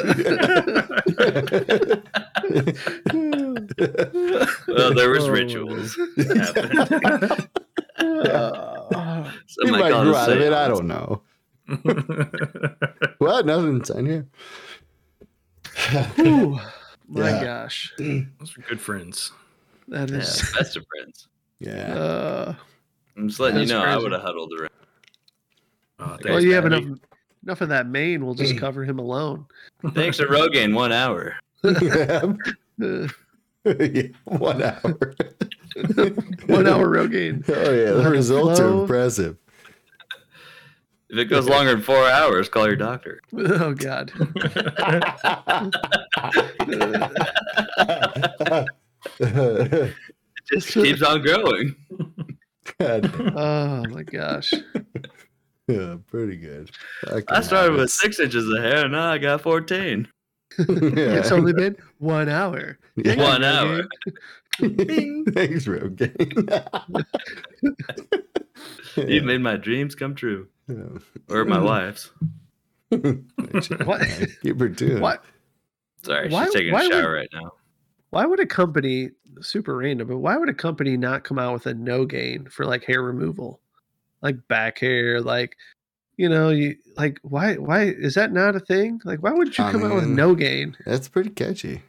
Well, 4.69 4.95
there 4.95 5.11
was 5.11 5.25
Oh. 5.25 5.31
rituals. 5.31 5.97
happening. 6.17 7.49
Uh, 7.99 9.31
He 9.31 9.31
Some 9.49 9.71
might 9.71 9.81
might 9.81 9.91
call 9.93 10.03
grow 10.05 10.13
it 10.13 10.15
a 10.15 10.19
out 10.19 10.33
of 10.33 10.41
it. 10.41 10.53
I 10.53 10.69
don't 10.69 10.87
know. 10.87 11.23
What? 13.19 13.47
Nothing's 13.47 13.91
in 13.91 14.07
here. 14.07 14.27
whew. 16.17 16.59
my 17.09 17.31
Yeah. 17.31 17.45
gosh, 17.45 17.93
Those 17.99 18.57
are 18.59 18.63
good 18.69 18.81
friends. 18.81 19.33
That 19.89 20.11
is 20.11 20.17
Yeah, 20.17 20.21
is. 20.49 20.53
best 20.59 20.77
of 20.77 20.85
friends. 20.95 21.29
Yeah. 21.61 21.95
Uh, 21.95 22.55
I'm 23.17 23.29
just 23.29 23.41
letting 23.41 23.59
That's 23.59 23.71
you 23.71 23.77
know 23.77 23.85
I 23.85 23.97
would 23.97 24.13
have 24.13 24.23
huddled 24.23 24.53
around. 24.59 24.71
Oh, 25.99 26.19
well, 26.25 26.35
oh, 26.35 26.39
you 26.39 26.55
have 26.55 26.67
enough 26.67 26.85
enough 27.43 27.61
of 27.61 27.69
that 27.71 27.87
mane. 27.87 28.25
We'll 28.25 28.35
just 28.35 28.57
cover 28.59 28.85
him 28.85 28.99
alone. 28.99 29.47
Thanks 29.95 30.19
to 30.19 30.27
Rogaine, 30.27 30.75
one 30.75 30.93
hour. 30.93 31.37
yeah. 31.65 32.23
One 34.25 34.63
hour. 34.63 35.15
one 36.47 36.67
hour 36.69 36.87
Rogaine. 36.89 37.43
Oh 37.49 37.73
yeah, 37.73 37.91
the 37.91 38.03
Let 38.03 38.13
results 38.13 38.61
are 38.61 38.83
impressive. 38.83 39.37
If 41.09 41.19
it 41.19 41.25
goes 41.25 41.49
longer 41.49 41.73
than 41.73 41.83
four 41.83 42.09
hours, 42.09 42.49
call 42.49 42.67
your 42.67 42.77
doctor. 42.77 43.21
Oh 43.37 43.75
God. 43.75 44.13
It 49.19 49.95
just 50.53 50.69
keeps 50.73 51.03
on 51.03 51.23
growing. 51.23 51.75
God, 52.79 53.13
Oh 53.37 53.85
my 53.91 54.03
gosh. 54.03 54.53
yeah, 55.69 55.97
pretty 56.07 56.37
good. 56.37 56.71
I 57.29 57.41
started 57.41 57.75
with 57.77 57.91
six 57.91 58.19
inches 58.21 58.49
of 58.49 58.63
hair, 58.63 58.85
and 58.85 58.93
now 58.93 59.11
I 59.13 59.19
got 59.19 59.41
14. 59.43 60.09
It's 60.59 61.33
only 61.33 61.53
been 61.53 61.77
one 61.99 62.29
hour. 62.29 62.79
Yeah. 62.97 63.17
One 63.17 63.45
hour. 63.45 63.83
Thanks, 64.61 65.67
Rogaine. 65.67 67.05
You've 68.97 69.25
made 69.25 69.41
my 69.43 69.57
dreams 69.57 69.95
come 69.95 70.15
true. 70.15 70.49
Yeah. 70.69 70.99
Or 71.29 71.45
my 71.45 71.59
wife's. 71.61 72.11
What? 72.91 74.07
Keep 74.43 74.61
her 74.61 74.69
tuned. 74.71 75.01
What? 75.03 75.23
Sorry, 76.05 76.29
Why- 76.31 76.45
she's 76.45 76.55
taking 76.55 76.73
why 76.73 76.83
a 76.85 76.85
would- 76.85 76.93
shower 76.93 77.13
right 77.13 77.29
now. 77.33 77.53
Why 78.11 78.25
would 78.25 78.41
a 78.41 78.47
company 78.47 79.11
super 79.41 79.77
random, 79.77 80.09
but 80.09 80.19
why 80.19 80.37
would 80.37 80.49
a 80.49 80.55
company 80.55 80.97
not 80.97 81.25
come 81.25 81.39
out 81.39 81.53
with 81.53 81.67
a 81.67 81.75
no 81.75 82.05
gain 82.05 82.47
for 82.47 82.65
like 82.67 82.85
hair 82.85 83.03
removal? 83.03 83.61
Like 84.23 84.37
back 84.49 84.79
hair, 84.79 85.21
like 85.21 85.57
you 86.17 86.29
know, 86.29 86.49
you 86.51 86.77
like 86.97 87.19
why 87.23 87.55
why 87.55 87.85
is 87.85 88.15
that 88.15 88.33
not 88.33 88.57
a 88.57 88.61
thing? 88.61 89.01
Like 89.05 89.23
why 89.23 89.33
would 89.33 89.57
you 89.57 89.65
I 89.65 89.73
come 89.73 89.85
out 89.85 89.95
with 89.95 90.07
no 90.07 90.35
gain? 90.35 90.77
That's 90.87 91.09
pretty 91.09 91.31
catchy. 91.31 91.83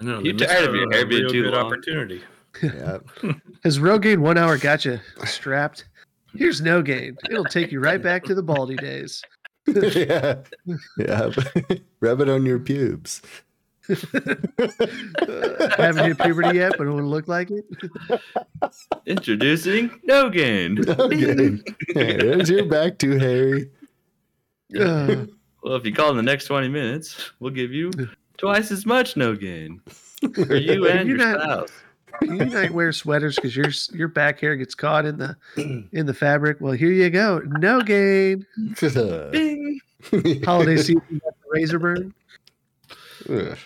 I 0.00 0.04
know, 0.04 0.20
You 0.20 0.32
they 0.32 0.46
tired 0.46 0.68
of 0.68 0.74
your 0.74 0.90
hair 0.92 1.06
being 1.06 1.22
real 1.22 1.30
too 1.30 1.42
good 1.44 1.52
long? 1.54 1.66
opportunity. 1.66 2.22
Yeah. 2.62 2.98
Has 3.64 3.78
Rogaine 3.78 4.18
one 4.18 4.38
hour 4.38 4.56
got 4.58 4.84
you 4.84 4.98
strapped? 5.24 5.86
Here's 6.34 6.60
no 6.60 6.82
gain. 6.82 7.16
It'll 7.30 7.44
take 7.44 7.70
you 7.70 7.80
right 7.80 8.02
back 8.02 8.24
to 8.24 8.34
the 8.34 8.42
baldy 8.42 8.76
days. 8.76 9.22
yeah. 9.66 10.36
Yeah. 10.98 11.30
Rub 12.00 12.20
it 12.20 12.28
on 12.28 12.44
your 12.44 12.58
pubes. 12.58 13.22
I 13.88 15.74
haven't 15.78 16.04
hit 16.06 16.18
puberty 16.18 16.56
yet, 16.58 16.74
but 16.78 16.86
it 16.86 16.90
would 16.90 17.04
look 17.04 17.28
like 17.28 17.50
it. 17.50 17.64
Introducing 19.06 19.90
No 20.04 20.30
Gain. 20.30 20.78
Okay. 20.88 21.58
Hey, 21.94 22.16
there's 22.16 22.50
your 22.50 22.64
back 22.66 22.98
to 22.98 23.18
Harry. 23.18 23.70
Uh, 24.78 25.26
Well, 25.62 25.76
if 25.76 25.84
you 25.86 25.92
call 25.94 26.10
in 26.10 26.16
the 26.16 26.22
next 26.22 26.46
20 26.46 26.68
minutes, 26.68 27.30
we'll 27.40 27.52
give 27.52 27.72
you 27.72 27.90
twice 28.36 28.70
as 28.70 28.84
much 28.86 29.16
No 29.16 29.34
Gain 29.34 29.80
for 30.34 30.56
you 30.56 30.86
and 30.88 31.08
You're 31.08 31.18
your 31.18 31.38
not- 31.38 31.40
spouse. 31.68 31.70
you 32.22 32.46
might 32.46 32.70
wear 32.72 32.92
sweaters 32.92 33.34
because 33.36 33.56
your 33.56 33.70
your 33.98 34.08
back 34.08 34.38
hair 34.40 34.56
gets 34.56 34.74
caught 34.74 35.04
in 35.04 35.18
the 35.18 35.36
in 35.92 36.06
the 36.06 36.14
fabric. 36.14 36.58
Well, 36.60 36.72
here 36.72 36.92
you 36.92 37.10
go. 37.10 37.40
No 37.44 37.80
gain. 37.80 38.46
Bing. 38.80 39.80
Holiday 40.44 40.76
season 40.76 41.20
razor 41.50 41.78
burn. 41.78 42.14
Ugh. 43.28 43.56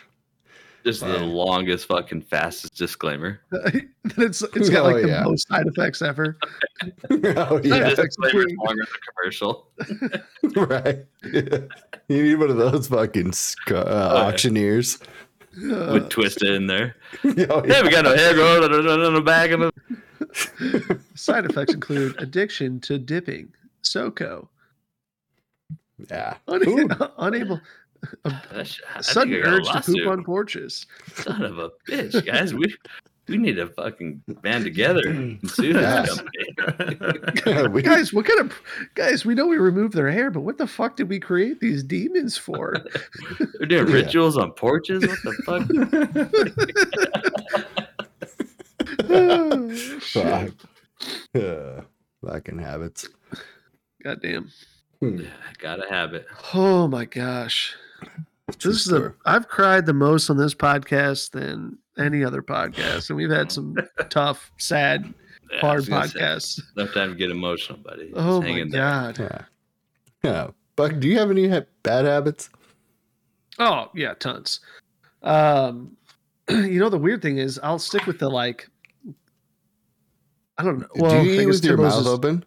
Just 0.84 1.00
the 1.00 1.18
longest, 1.18 1.86
fucking 1.86 2.22
fastest 2.22 2.76
disclaimer. 2.76 3.40
it's 3.52 4.42
it's 4.42 4.68
got 4.70 4.84
Oh, 4.86 4.90
like 4.90 5.02
the 5.02 5.08
yeah. 5.08 5.22
most 5.24 5.46
side 5.48 5.66
effects 5.66 6.00
ever. 6.02 6.36
oh 7.10 7.58
The 7.58 7.60
yeah, 7.64 7.94
disclaimer 7.94 8.46
is 8.46 8.54
longer 8.64 8.84
than 8.84 8.86
the 8.92 8.98
commercial. 9.12 9.68
right. 10.56 11.06
You 12.08 12.22
need 12.22 12.34
one 12.36 12.50
of 12.50 12.56
those 12.56 12.86
fucking 12.88 13.32
sc- 13.32 13.72
uh, 13.72 13.84
yeah. 13.86 13.92
auctioneers. 14.26 14.98
Uh, 15.56 15.90
With 15.94 16.08
twisted 16.08 16.54
in 16.54 16.66
there. 16.68 16.94
Oh, 17.24 17.62
Hey, 17.64 17.82
we 17.82 17.90
got 17.90 18.04
no 18.04 18.14
hair 18.14 18.32
growing 18.34 18.62
on 18.88 19.14
the 19.14 19.20
back 19.20 19.50
of 19.50 19.60
the. 19.60 21.00
side 21.14 21.44
effects 21.44 21.74
include 21.74 22.14
addiction 22.22 22.78
to 22.80 22.98
dipping, 22.98 23.52
SoCo, 23.82 24.46
yeah. 26.10 26.36
un- 26.46 26.98
unable, 27.18 27.60
I 28.24 28.62
sh- 28.62 28.80
think 28.92 29.04
sudden 29.04 29.34
I 29.34 29.40
got 29.40 29.52
a 29.52 29.56
urge 29.56 29.68
to 29.70 29.80
poop 29.92 30.06
on 30.08 30.24
porches. 30.24 30.86
Son 31.14 31.42
of 31.42 31.58
a 31.58 31.70
bitch, 31.88 32.24
guys. 32.24 32.54
We 32.54 32.74
we 33.28 33.36
need 33.36 33.56
to 33.56 33.66
fucking 33.66 34.22
band 34.40 34.64
together 34.64 35.06
and 35.06 35.38
sue 35.50 35.72
Yes. 35.72 36.08
this 36.08 36.54
company. 36.56 37.68
we, 37.68 37.82
Guys, 37.90 38.10
what 38.12 38.24
kind 38.24 38.40
of 38.40 38.58
guys? 38.94 39.26
We 39.26 39.34
know 39.34 39.46
we 39.46 39.58
removed 39.58 39.92
their 39.94 40.10
hair, 40.10 40.30
but 40.30 40.40
what 40.40 40.56
the 40.56 40.66
fuck 40.66 40.96
did 40.96 41.10
we 41.10 41.20
create 41.20 41.60
these 41.60 41.82
demons 41.82 42.38
for? 42.38 42.74
They're 43.58 43.66
doing 43.68 43.88
Yeah. 43.88 43.92
rituals 43.94 44.38
on 44.38 44.52
porches. 44.52 45.06
What 45.06 45.18
the 45.24 45.32
fuck? 45.44 45.68
Oh, 49.10 49.74
fuck. 50.00 50.52
shit. 51.34 51.42
Uh, 51.44 51.82
fucking 52.26 52.58
habits. 52.58 53.08
Goddamn. 54.02 54.50
Hmm. 55.00 55.22
Gotta 55.58 55.84
have 55.88 56.14
it. 56.14 56.26
Oh 56.54 56.88
my 56.88 57.04
gosh. 57.04 57.74
True 58.58 58.72
This 58.72 58.80
is 58.80 58.86
the 58.86 58.96
story. 58.98 59.12
I've 59.26 59.48
cried 59.48 59.86
the 59.86 59.94
most 59.94 60.30
on 60.30 60.36
this 60.36 60.54
podcast 60.54 61.30
than 61.32 61.78
any 61.98 62.24
other 62.24 62.42
podcast, 62.42 63.08
and 63.10 63.16
we've 63.16 63.30
had 63.30 63.50
some 63.52 63.76
tough, 64.10 64.50
sad, 64.58 65.12
Yeah, 65.52 65.60
hard 65.60 65.76
was 65.78 65.86
say, 65.86 65.92
podcasts. 65.92 66.60
No 66.76 66.86
time 66.86 67.10
to 67.10 67.16
get 67.16 67.30
emotional, 67.30 67.78
buddy. 67.78 68.08
Just 68.08 68.16
Oh 68.18 68.40
my 68.42 68.48
in 68.48 68.68
there. 68.70 68.80
god. 68.80 69.18
Yeah. 69.18 69.42
Yeah. 70.22 70.50
Buck, 70.76 70.98
do 70.98 71.08
you 71.08 71.18
have 71.18 71.30
any 71.30 71.48
ha- 71.48 71.62
bad 71.82 72.04
habits? 72.04 72.50
Oh 73.58 73.90
yeah, 73.94 74.14
tons. 74.14 74.60
Um, 75.22 75.96
you 76.48 76.78
know, 76.78 76.88
the 76.88 76.98
weird 76.98 77.20
thing 77.22 77.38
is, 77.38 77.58
I'll 77.62 77.78
stick 77.80 78.06
with 78.06 78.18
the 78.18 78.28
like. 78.28 78.68
I 80.56 80.64
don't 80.64 80.80
know. 80.80 80.88
Do 80.94 81.00
you 81.00 81.20
I 81.20 81.22
eat 81.24 81.36
guess 81.38 81.46
with 81.46 81.64
your 81.64 81.76
mouth 81.76 82.00
is- 82.00 82.06
open? 82.06 82.44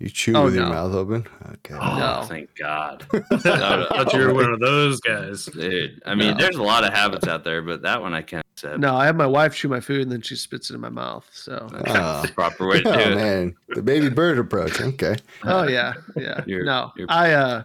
You 0.00 0.08
chew 0.08 0.34
Oh, 0.34 0.44
with 0.46 0.54
your 0.54 0.66
mouth 0.66 0.94
open? 0.94 1.26
Okay. 1.46 1.74
Oh, 1.78 1.98
No. 1.98 2.22
thank 2.26 2.56
God. 2.56 3.04
I 3.12 3.26
thought 3.28 4.12
you 4.14 4.20
were 4.20 4.32
one 4.32 4.50
of 4.50 4.58
those 4.58 4.98
guys. 5.00 5.44
Dude, 5.44 6.00
I 6.06 6.14
mean, 6.14 6.30
No. 6.32 6.36
there's 6.38 6.56
a 6.56 6.62
lot 6.62 6.84
of 6.84 6.92
habits 6.94 7.28
out 7.28 7.44
there, 7.44 7.60
but 7.60 7.82
that 7.82 8.00
one 8.00 8.14
I 8.14 8.22
can't 8.22 8.44
accept. 8.54 8.78
No, 8.78 8.96
I 8.96 9.04
have 9.04 9.14
my 9.16 9.26
wife 9.26 9.54
chew 9.54 9.68
my 9.68 9.80
food 9.80 10.00
and 10.00 10.10
then 10.10 10.22
she 10.22 10.36
spits 10.36 10.70
it 10.70 10.74
in 10.74 10.80
my 10.80 10.88
mouth. 10.88 11.28
So, 11.34 11.68
That's 11.70 11.90
Oh. 11.94 12.22
the 12.26 12.32
proper 12.32 12.66
way 12.66 12.78
to 12.78 12.82
do 12.84 12.88
Oh 12.90 12.98
it. 12.98 13.14
man, 13.14 13.54
the 13.68 13.82
baby 13.82 14.08
bird 14.08 14.38
approach. 14.38 14.80
Okay. 14.80 15.16
oh 15.44 15.68
yeah, 15.68 15.92
yeah. 16.16 16.42
You're- 16.46 16.64
no, 16.64 16.92
you're- 16.96 17.08
I 17.10 17.32
uh, 17.34 17.62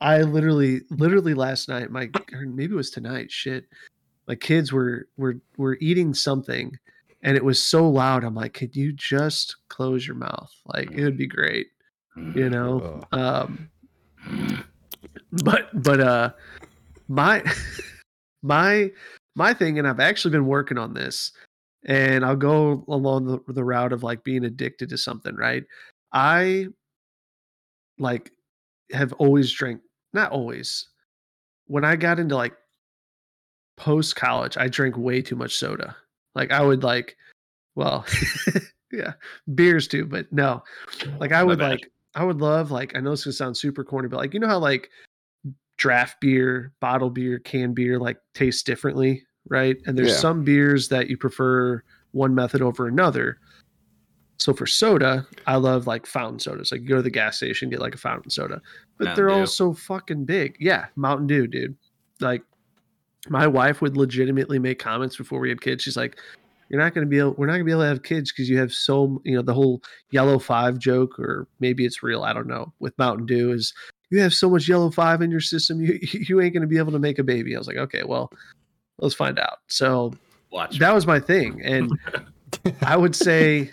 I 0.00 0.22
literally, 0.22 0.80
literally 0.88 1.34
last 1.34 1.68
night, 1.68 1.90
my 1.90 2.08
maybe 2.32 2.72
it 2.72 2.76
was 2.76 2.90
tonight. 2.90 3.30
Shit, 3.30 3.66
my 4.26 4.34
kids 4.34 4.72
were 4.72 5.08
were 5.18 5.36
were 5.58 5.76
eating 5.82 6.14
something, 6.14 6.72
and 7.22 7.36
it 7.36 7.44
was 7.44 7.62
so 7.62 7.88
loud. 7.88 8.24
I'm 8.24 8.34
like, 8.34 8.54
could 8.54 8.74
you 8.74 8.92
just 8.92 9.56
close 9.68 10.06
your 10.06 10.16
mouth? 10.16 10.50
Like 10.66 10.90
it 10.90 11.04
would 11.04 11.18
be 11.18 11.26
great, 11.26 11.68
you 12.16 12.48
know. 12.50 13.02
Oh. 13.12 13.18
Um, 13.18 13.70
but 15.44 15.68
but 15.82 16.00
uh, 16.00 16.30
my 17.08 17.42
my 18.42 18.90
my 19.36 19.54
thing, 19.54 19.78
and 19.78 19.86
I've 19.86 20.00
actually 20.00 20.32
been 20.32 20.46
working 20.46 20.78
on 20.78 20.94
this, 20.94 21.32
and 21.84 22.24
I'll 22.24 22.36
go 22.36 22.84
along 22.88 23.26
the, 23.26 23.52
the 23.52 23.64
route 23.64 23.92
of 23.92 24.02
like 24.02 24.24
being 24.24 24.44
addicted 24.44 24.88
to 24.90 24.98
something, 24.98 25.34
right? 25.36 25.64
I 26.12 26.66
like 27.98 28.32
have 28.92 29.12
always 29.14 29.52
drank, 29.52 29.80
not 30.12 30.32
always. 30.32 30.88
When 31.66 31.84
I 31.84 31.96
got 31.96 32.18
into 32.18 32.34
like 32.34 32.54
post 33.76 34.16
college, 34.16 34.56
I 34.56 34.68
drank 34.68 34.96
way 34.96 35.22
too 35.22 35.36
much 35.36 35.56
soda. 35.56 35.96
Like 36.34 36.50
I 36.52 36.62
would 36.62 36.82
like, 36.82 37.16
well, 37.74 38.06
yeah, 38.92 39.14
beers 39.54 39.88
too, 39.88 40.04
but 40.04 40.32
no, 40.32 40.62
like 41.18 41.32
I 41.32 41.42
would 41.42 41.60
like, 41.60 41.90
I 42.14 42.24
would 42.24 42.40
love 42.40 42.70
like, 42.70 42.96
I 42.96 43.00
know 43.00 43.12
it's 43.12 43.24
gonna 43.24 43.32
sound 43.32 43.56
super 43.56 43.84
corny, 43.84 44.08
but 44.08 44.18
like, 44.18 44.34
you 44.34 44.40
know 44.40 44.48
how 44.48 44.58
like 44.58 44.90
draft 45.76 46.20
beer, 46.20 46.72
bottle 46.80 47.10
beer, 47.10 47.38
canned 47.38 47.74
beer 47.74 47.98
like 47.98 48.18
tastes 48.34 48.62
differently, 48.62 49.22
right? 49.48 49.76
And 49.86 49.96
there's 49.96 50.10
Yeah. 50.10 50.20
some 50.20 50.44
beers 50.44 50.88
that 50.88 51.08
you 51.08 51.16
prefer 51.16 51.82
one 52.12 52.34
method 52.34 52.60
over 52.62 52.86
another. 52.86 53.38
So 54.38 54.54
for 54.54 54.66
soda, 54.66 55.26
I 55.46 55.56
love 55.56 55.86
like 55.86 56.06
fountain 56.06 56.38
sodas. 56.38 56.72
Like 56.72 56.82
you 56.82 56.88
go 56.88 56.96
to 56.96 57.02
the 57.02 57.10
gas 57.10 57.36
station, 57.36 57.70
get 57.70 57.80
like 57.80 57.94
a 57.94 57.98
fountain 57.98 58.30
soda, 58.30 58.60
but 58.98 59.04
Mountain 59.04 59.16
they're 59.16 59.30
all 59.30 59.46
so 59.46 59.72
fucking 59.72 60.24
big. 60.24 60.56
Yeah, 60.58 60.86
Mountain 60.96 61.26
Dew, 61.26 61.46
dude. 61.46 61.76
Like 62.20 62.42
my 63.28 63.46
wife 63.46 63.80
would 63.82 63.96
legitimately 63.96 64.58
make 64.58 64.78
comments 64.78 65.16
before 65.16 65.40
we 65.40 65.48
had 65.48 65.60
kids. 65.60 65.82
She's 65.82 65.96
like, 65.96 66.18
"You're 66.68 66.80
not 66.80 66.94
going 66.94 67.06
to 67.06 67.10
be 67.10 67.18
able. 67.18 67.34
We're 67.34 67.46
not 67.46 67.52
going 67.52 67.60
to 67.60 67.66
be 67.66 67.72
able 67.72 67.82
to 67.82 67.88
have 67.88 68.02
kids 68.02 68.32
because 68.32 68.48
you 68.48 68.58
have 68.58 68.72
so 68.72 69.20
you 69.24 69.36
know 69.36 69.42
the 69.42 69.54
whole 69.54 69.82
yellow 70.10 70.38
five 70.38 70.78
joke, 70.78 71.18
or 71.18 71.46
maybe 71.60 71.84
it's 71.84 72.02
real. 72.02 72.22
I 72.22 72.32
don't 72.32 72.46
know. 72.46 72.72
With 72.78 72.96
Mountain 72.98 73.26
Dew 73.26 73.52
is 73.52 73.74
you 74.10 74.20
have 74.20 74.34
so 74.34 74.50
much 74.50 74.68
yellow 74.68 74.90
five 74.90 75.22
in 75.22 75.30
your 75.30 75.40
system, 75.40 75.80
you 75.80 75.98
you 76.12 76.40
ain't 76.40 76.52
going 76.52 76.62
to 76.62 76.66
be 76.66 76.78
able 76.78 76.92
to 76.92 76.98
make 76.98 77.18
a 77.18 77.24
baby. 77.24 77.54
I 77.54 77.58
was 77.58 77.66
like, 77.66 77.76
okay, 77.76 78.02
well, 78.04 78.30
let's 78.98 79.14
find 79.14 79.38
out. 79.38 79.58
So 79.68 80.12
Watch. 80.50 80.78
that 80.78 80.94
was 80.94 81.06
my 81.06 81.20
thing, 81.20 81.62
and 81.62 81.90
I 82.82 82.96
would 82.96 83.14
say, 83.14 83.70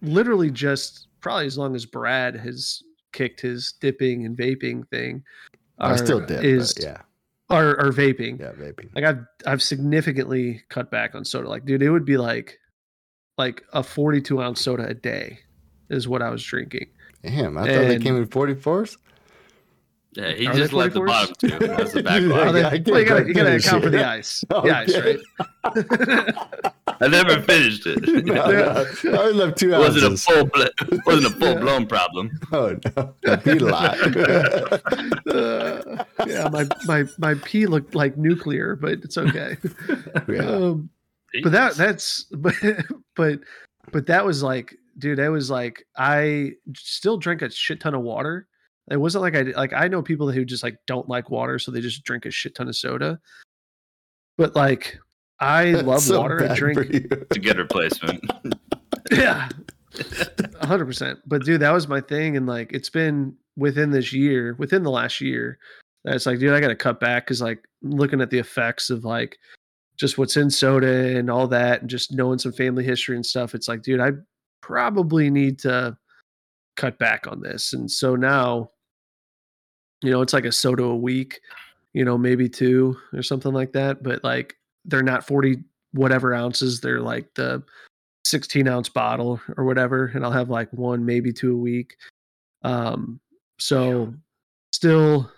literally, 0.00 0.50
just 0.50 1.08
probably 1.20 1.46
as 1.46 1.58
long 1.58 1.74
as 1.74 1.84
Brad 1.86 2.36
has 2.36 2.82
kicked 3.12 3.40
his 3.40 3.74
dipping 3.80 4.24
and 4.24 4.36
vaping 4.36 4.88
thing, 4.88 5.22
I 5.78 5.96
still 5.96 6.20
dip. 6.20 6.44
is 6.44 6.74
but 6.74 6.84
yeah, 6.84 6.98
or, 7.50 7.80
or 7.80 7.92
vaping. 7.92 8.40
yeah, 8.40 8.52
vaping. 8.52 8.94
Like 8.94 9.04
I've 9.04 9.24
I've 9.46 9.62
significantly 9.62 10.62
cut 10.68 10.90
back 10.90 11.14
on 11.14 11.24
soda. 11.24 11.48
Like, 11.48 11.64
dude, 11.64 11.82
it 11.82 11.90
would 11.90 12.04
be 12.04 12.16
like 12.16 12.58
like 13.36 13.62
a 13.72 13.82
42 13.82 14.40
ounce 14.42 14.60
soda 14.60 14.86
a 14.86 14.94
day 14.94 15.38
is 15.90 16.08
what 16.08 16.22
I 16.22 16.30
was 16.30 16.42
drinking. 16.42 16.86
Damn, 17.22 17.56
I 17.56 17.62
thought 17.62 17.88
they 17.88 17.98
came 17.98 18.16
in 18.16 18.26
44s. 18.26 18.96
Yeah, 20.16 20.32
he 20.32 20.46
Are 20.46 20.54
just 20.54 20.72
let 20.72 20.92
the 20.92 21.00
44s? 21.00 21.06
bottom 21.06 21.34
two. 21.40 21.58
That's 21.66 21.92
the 21.92 22.02
back 22.04 22.22
Yeah, 22.22 22.28
Well, 22.28 22.44
line. 22.44 22.54
they- 22.54 22.64
I 22.64 22.82
well, 22.86 23.00
you 23.00 23.06
gotta, 23.06 23.26
you 23.26 23.34
gotta 23.34 23.48
finish 23.50 23.66
account 23.66 23.84
for 23.84 23.90
the 23.90 24.06
ice. 24.08 24.44
The 24.48 24.56
ice, 24.76 24.96
right? 24.96 25.20
I 27.00 27.08
never 27.08 27.40
finished 27.42 27.86
it. 27.86 28.24
No, 28.24 28.34
no, 28.34 28.86
I 29.12 29.16
only 29.22 29.32
left 29.32 29.58
two 29.58 29.74
It 29.74 29.78
wasn't 29.78 30.04
a 30.04 30.08
ounces. 30.10 30.24
full 30.24 30.44
bl- 30.44 30.98
wasn't 31.06 31.34
a 31.34 31.36
full 31.38 31.56
blown 31.56 31.86
problem. 31.86 32.30
Oh 32.52 32.76
no, 32.96 33.14
a 33.26 33.36
beat 33.38 33.62
a 33.62 33.66
lot. 33.66 33.98
Uh, 35.26 36.04
yeah, 36.26 36.48
my, 36.50 36.66
my 36.86 37.04
my 37.18 37.34
pee 37.44 37.66
looked 37.66 37.94
like 37.94 38.16
nuclear, 38.16 38.76
but 38.76 38.92
it's 39.02 39.18
okay. 39.18 39.56
yeah. 40.28 40.42
Um, 40.46 40.90
but 41.42 41.50
that 41.52 41.74
that's 41.74 42.24
but 42.30 42.54
but 43.16 43.40
but 43.90 44.06
that 44.06 44.24
was 44.24 44.42
like 44.42 44.76
dude 44.98 45.18
that 45.18 45.26
was 45.28 45.50
like 45.50 45.84
i 45.96 46.52
still 46.76 47.16
drink 47.18 47.42
a 47.42 47.50
shit 47.50 47.80
ton 47.80 47.92
of 47.94 48.02
water 48.02 48.46
it 48.90 48.96
wasn't 48.96 49.22
like 49.22 49.34
i 49.34 49.42
like 49.42 49.72
i 49.72 49.88
know 49.88 50.02
people 50.02 50.30
who 50.30 50.44
just 50.44 50.62
like 50.62 50.78
don't 50.86 51.08
like 51.08 51.30
water 51.30 51.58
so 51.58 51.70
they 51.70 51.80
just 51.80 52.04
drink 52.04 52.26
a 52.26 52.30
shit 52.30 52.54
ton 52.54 52.68
of 52.68 52.76
soda 52.76 53.18
but 54.36 54.54
like 54.54 54.98
i 55.40 55.70
That's 55.72 55.86
love 55.86 56.02
so 56.02 56.20
water 56.20 56.48
i 56.48 56.54
drink 56.54 56.78
for 56.78 56.84
you. 56.84 57.06
It's 57.10 57.36
a 57.36 57.40
good 57.40 57.58
replacement. 57.58 58.24
yeah 59.10 59.48
100% 59.94 61.20
but 61.26 61.44
dude 61.44 61.60
that 61.60 61.72
was 61.72 61.86
my 61.86 62.00
thing 62.00 62.36
and 62.36 62.46
like 62.46 62.72
it's 62.72 62.90
been 62.90 63.34
within 63.56 63.90
this 63.90 64.12
year 64.12 64.56
within 64.58 64.82
the 64.82 64.90
last 64.90 65.20
year 65.20 65.58
it's 66.04 66.26
like 66.26 66.38
dude 66.38 66.52
i 66.52 66.60
gotta 66.60 66.74
cut 66.74 66.98
back 67.00 67.24
because 67.24 67.40
like 67.40 67.64
looking 67.82 68.20
at 68.20 68.30
the 68.30 68.38
effects 68.38 68.90
of 68.90 69.04
like 69.04 69.38
just 69.96 70.18
what's 70.18 70.36
in 70.36 70.50
soda 70.50 71.16
and 71.16 71.30
all 71.30 71.46
that 71.46 71.80
and 71.80 71.90
just 71.90 72.12
knowing 72.12 72.38
some 72.38 72.52
family 72.52 72.82
history 72.82 73.14
and 73.14 73.24
stuff 73.24 73.54
it's 73.54 73.68
like 73.68 73.82
dude 73.82 74.00
i 74.00 74.10
probably 74.60 75.30
need 75.30 75.58
to 75.58 75.96
cut 76.76 76.98
back 76.98 77.26
on 77.28 77.40
this 77.40 77.72
and 77.72 77.88
so 77.88 78.16
now 78.16 78.68
you 80.04 80.10
know 80.10 80.20
it's 80.20 80.34
like 80.34 80.44
a 80.44 80.52
soda 80.52 80.84
a 80.84 80.94
week 80.94 81.40
you 81.94 82.04
know 82.04 82.18
maybe 82.18 82.48
two 82.48 82.96
or 83.14 83.22
something 83.22 83.52
like 83.54 83.72
that 83.72 84.02
but 84.02 84.22
like 84.22 84.54
they're 84.84 85.02
not 85.02 85.26
40 85.26 85.64
whatever 85.92 86.34
ounces 86.34 86.80
they're 86.80 87.00
like 87.00 87.32
the 87.34 87.62
16 88.26 88.68
ounce 88.68 88.88
bottle 88.88 89.40
or 89.56 89.64
whatever 89.64 90.12
and 90.14 90.24
i'll 90.24 90.30
have 90.30 90.50
like 90.50 90.70
one 90.72 91.04
maybe 91.04 91.32
two 91.32 91.52
a 91.54 91.56
week 91.56 91.96
um 92.62 93.18
so 93.58 94.12
still 94.72 95.30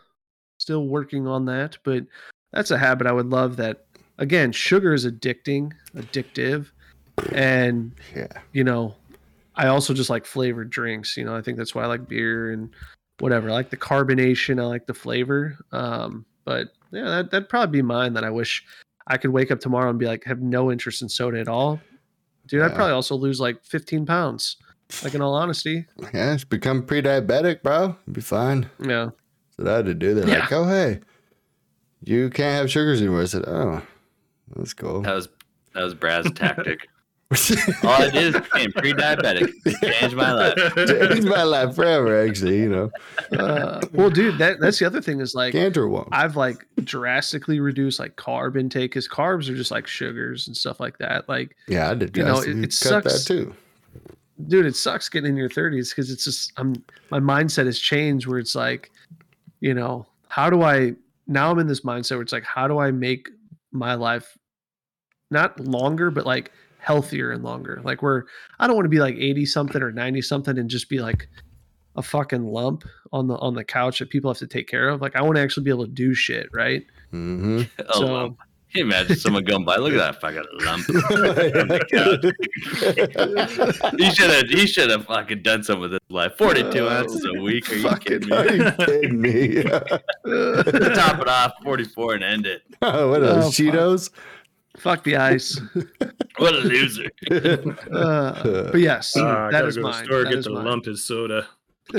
still 0.58 0.88
working 0.88 1.26
on 1.28 1.44
that 1.44 1.78
but 1.84 2.04
that's 2.52 2.72
a 2.72 2.78
habit 2.78 3.06
i 3.06 3.12
would 3.12 3.30
love 3.30 3.56
that 3.56 3.86
again 4.18 4.50
sugar 4.50 4.92
is 4.94 5.06
addicting 5.06 5.72
addictive 5.94 6.66
and 7.32 7.92
Yeah. 8.14 8.28
you 8.52 8.64
know 8.64 8.94
i 9.54 9.68
also 9.68 9.94
just 9.94 10.10
like 10.10 10.26
flavored 10.26 10.70
drinks 10.70 11.16
you 11.16 11.24
know 11.24 11.36
i 11.36 11.42
think 11.42 11.56
that's 11.56 11.74
why 11.74 11.82
i 11.82 11.86
like 11.86 12.08
beer 12.08 12.50
and 12.52 12.70
whatever 13.20 13.48
i 13.50 13.52
like 13.52 13.70
the 13.70 13.76
carbonation 13.76 14.60
i 14.60 14.64
like 14.66 14.86
the 14.86 14.94
flavor 14.94 15.56
um 15.72 16.24
but 16.44 16.68
yeah 16.92 17.04
that, 17.04 17.30
that'd 17.30 17.48
probably 17.48 17.78
be 17.78 17.82
mine 17.82 18.12
that 18.14 18.24
i 18.24 18.30
wish 18.30 18.64
i 19.06 19.16
could 19.16 19.30
wake 19.30 19.50
up 19.50 19.58
tomorrow 19.60 19.88
and 19.90 19.98
be 19.98 20.06
like 20.06 20.24
have 20.24 20.40
no 20.40 20.70
interest 20.70 21.00
in 21.02 21.08
soda 21.08 21.38
at 21.40 21.48
all 21.48 21.80
dude 22.46 22.62
i'd 22.62 22.74
probably 22.74 22.92
also 22.92 23.14
lose 23.14 23.40
like 23.40 23.64
15 23.64 24.04
pounds 24.06 24.56
like 25.02 25.14
in 25.14 25.20
all 25.22 25.34
honesty 25.34 25.84
Yeah, 26.14 26.34
it's 26.34 26.44
become 26.44 26.82
pre-diabetic, 26.84 27.62
bro. 27.62 27.96
You'll 28.06 28.14
be 28.14 28.20
fine. 28.20 28.70
yeah 28.80 29.10
So 29.58 29.66
I 29.68 29.76
had 29.78 29.86
to 29.86 29.94
do. 29.94 30.14
They're 30.14 30.28
Yeah. 30.28 30.38
like, 30.40 30.52
oh 30.52 30.64
hey, 30.68 31.00
you 32.04 32.30
can't 32.30 32.54
have 32.60 32.70
sugars 32.70 33.00
anymore. 33.00 33.22
I 33.22 33.24
said, 33.24 33.42
oh, 33.48 33.82
that's 34.54 34.74
cool. 34.74 35.02
That 35.02 35.14
was 35.14 35.28
that 35.74 35.82
was 35.82 35.94
Brad's 35.94 36.30
tactic. 36.32 36.88
All 37.82 37.90
I 37.90 38.08
did 38.10 38.34
is 38.36 38.40
became 38.40 38.70
pre-diabetic. 38.72 39.52
Changed 40.00 40.14
my 40.14 40.30
life. 40.32 40.56
Changed 40.76 41.26
my 41.26 41.42
life 41.42 41.74
forever. 41.74 42.24
Actually, 42.24 42.58
you 42.60 42.68
know, 42.68 42.90
uh, 43.36 43.80
well 43.92 44.10
dude 44.10 44.38
that 44.38 44.60
that's 44.60 44.78
the 44.78 44.84
other 44.86 45.00
thing 45.02 45.20
is 45.20 45.34
like 45.34 45.52
cancer 45.52 45.88
won't. 45.88 46.08
I've 46.12 46.36
like 46.36 46.64
drastically 46.84 47.58
reduced 47.58 47.98
like 47.98 48.14
carb 48.14 48.56
intake 48.56 48.92
because 48.92 49.08
carbs 49.08 49.48
are 49.48 49.56
just 49.56 49.72
like 49.72 49.88
sugars 49.88 50.46
and 50.46 50.56
stuff 50.56 50.78
like 50.78 50.98
that. 50.98 51.28
Like, 51.28 51.56
Yeah, 51.66 51.90
I 51.90 51.94
did. 51.94 52.16
you 52.16 52.22
know, 52.22 52.38
it- 52.38 52.48
it 52.50 52.78
cut 52.80 53.02
that 53.02 53.10
sucks. 53.10 53.24
too. 53.24 53.52
dude, 54.46 54.66
it 54.66 54.76
sucks 54.76 55.08
getting 55.08 55.30
in 55.30 55.36
your 55.36 55.48
30s 55.50 55.90
because 55.90 56.12
it's 56.12 56.22
just 56.24 56.52
I'm 56.58 56.74
my 57.10 57.18
mindset 57.18 57.66
has 57.66 57.80
changed 57.80 58.28
where 58.28 58.38
it's 58.38 58.54
like, 58.54 58.92
you 59.60 59.74
know, 59.74 60.06
how 60.28 60.48
do 60.48 60.62
I 60.62 60.92
now 61.26 61.50
I'm 61.50 61.58
in 61.58 61.66
this 61.66 61.80
mindset 61.80 62.12
where 62.12 62.22
it's 62.22 62.32
like, 62.32 62.44
how 62.44 62.68
do 62.68 62.78
I 62.78 62.92
make 62.92 63.30
my 63.72 63.94
life 63.94 64.38
not 65.32 65.58
longer, 65.58 66.12
but 66.12 66.24
like 66.24 66.52
healthier 66.86 67.32
and 67.32 67.42
longer? 67.42 67.80
Like 67.84 68.00
we're 68.02 68.22
I 68.60 68.66
don't 68.66 68.76
want 68.76 68.86
to 68.86 68.90
be 68.90 69.00
like 69.00 69.16
80 69.16 69.44
something 69.46 69.82
or 69.82 69.90
90 69.92 70.22
something 70.22 70.56
and 70.56 70.70
just 70.70 70.88
be 70.88 71.00
like 71.00 71.28
a 71.96 72.02
fucking 72.02 72.44
lump 72.44 72.84
on 73.12 73.26
the 73.26 73.36
on 73.38 73.54
the 73.54 73.64
couch 73.64 73.98
that 73.98 74.08
people 74.10 74.30
have 74.30 74.38
to 74.38 74.46
take 74.46 74.68
care 74.68 74.88
of. 74.88 75.00
Like 75.00 75.16
I 75.16 75.22
want 75.22 75.36
to 75.36 75.42
actually 75.42 75.64
be 75.64 75.70
able 75.70 75.86
to 75.86 75.90
do 75.92 76.14
shit, 76.14 76.48
right? 76.52 76.84
hmm 77.10 77.62
So- 77.92 78.06
lump. 78.06 78.38
Can 78.72 78.80
you 78.80 78.86
imagine 78.92 79.14
someone 79.16 79.44
going 79.44 79.64
by? 79.64 79.76
Look 79.76 79.92
at 79.94 79.98
that 79.98 80.20
fucking 80.20 80.42
lump. 80.60 80.84
he 83.98 84.10
should 84.10 84.30
have. 84.30 84.48
He 84.48 84.66
should 84.66 84.90
have 84.90 85.06
fucking 85.06 85.42
done 85.42 85.62
something 85.62 85.82
with 85.82 85.92
his 85.92 86.00
life. 86.10 86.32
Forty-two 86.36 86.86
Oh, 86.86 86.88
ounces 86.88 87.24
a 87.24 87.40
week. 87.40 87.70
Are 87.70 87.74
you 87.76 87.82
Fucking, 87.88 88.20
kidding 88.20 88.32
are 88.32 88.44
me? 88.44 88.56
you 88.56 88.70
kidding 88.72 89.20
me? 89.20 89.62
Top 89.62 91.20
it 91.20 91.28
off, 91.28 91.52
forty-four, 91.62 92.14
and 92.14 92.24
end 92.24 92.46
it. 92.46 92.62
Oh, 92.82 93.10
what 93.10 93.22
are 93.22 93.26
Oh, 93.26 93.34
those 93.40 93.56
fuck. 93.56 93.66
Cheetos? 93.66 94.10
Fuck 94.10 94.20
the 95.04 95.16
ice. 95.16 95.60
What 96.38 96.54
a 96.54 96.58
loser! 96.58 97.10
Uh, 97.90 98.70
but 98.70 98.78
yes, 98.80 99.16
Uh, 99.16 99.24
I 99.26 99.50
that 99.50 99.62
gotta 99.62 99.64
go 99.64 99.70
to 99.70 99.72
the 99.74 99.80
mine. 99.80 100.04
store 100.04 100.22
That 100.24 100.28
get 100.30 100.38
is 100.40 100.44
the 100.44 100.50
mine. 100.50 100.64
lump 100.66 100.84
his 100.84 101.02
soda. 101.04 101.46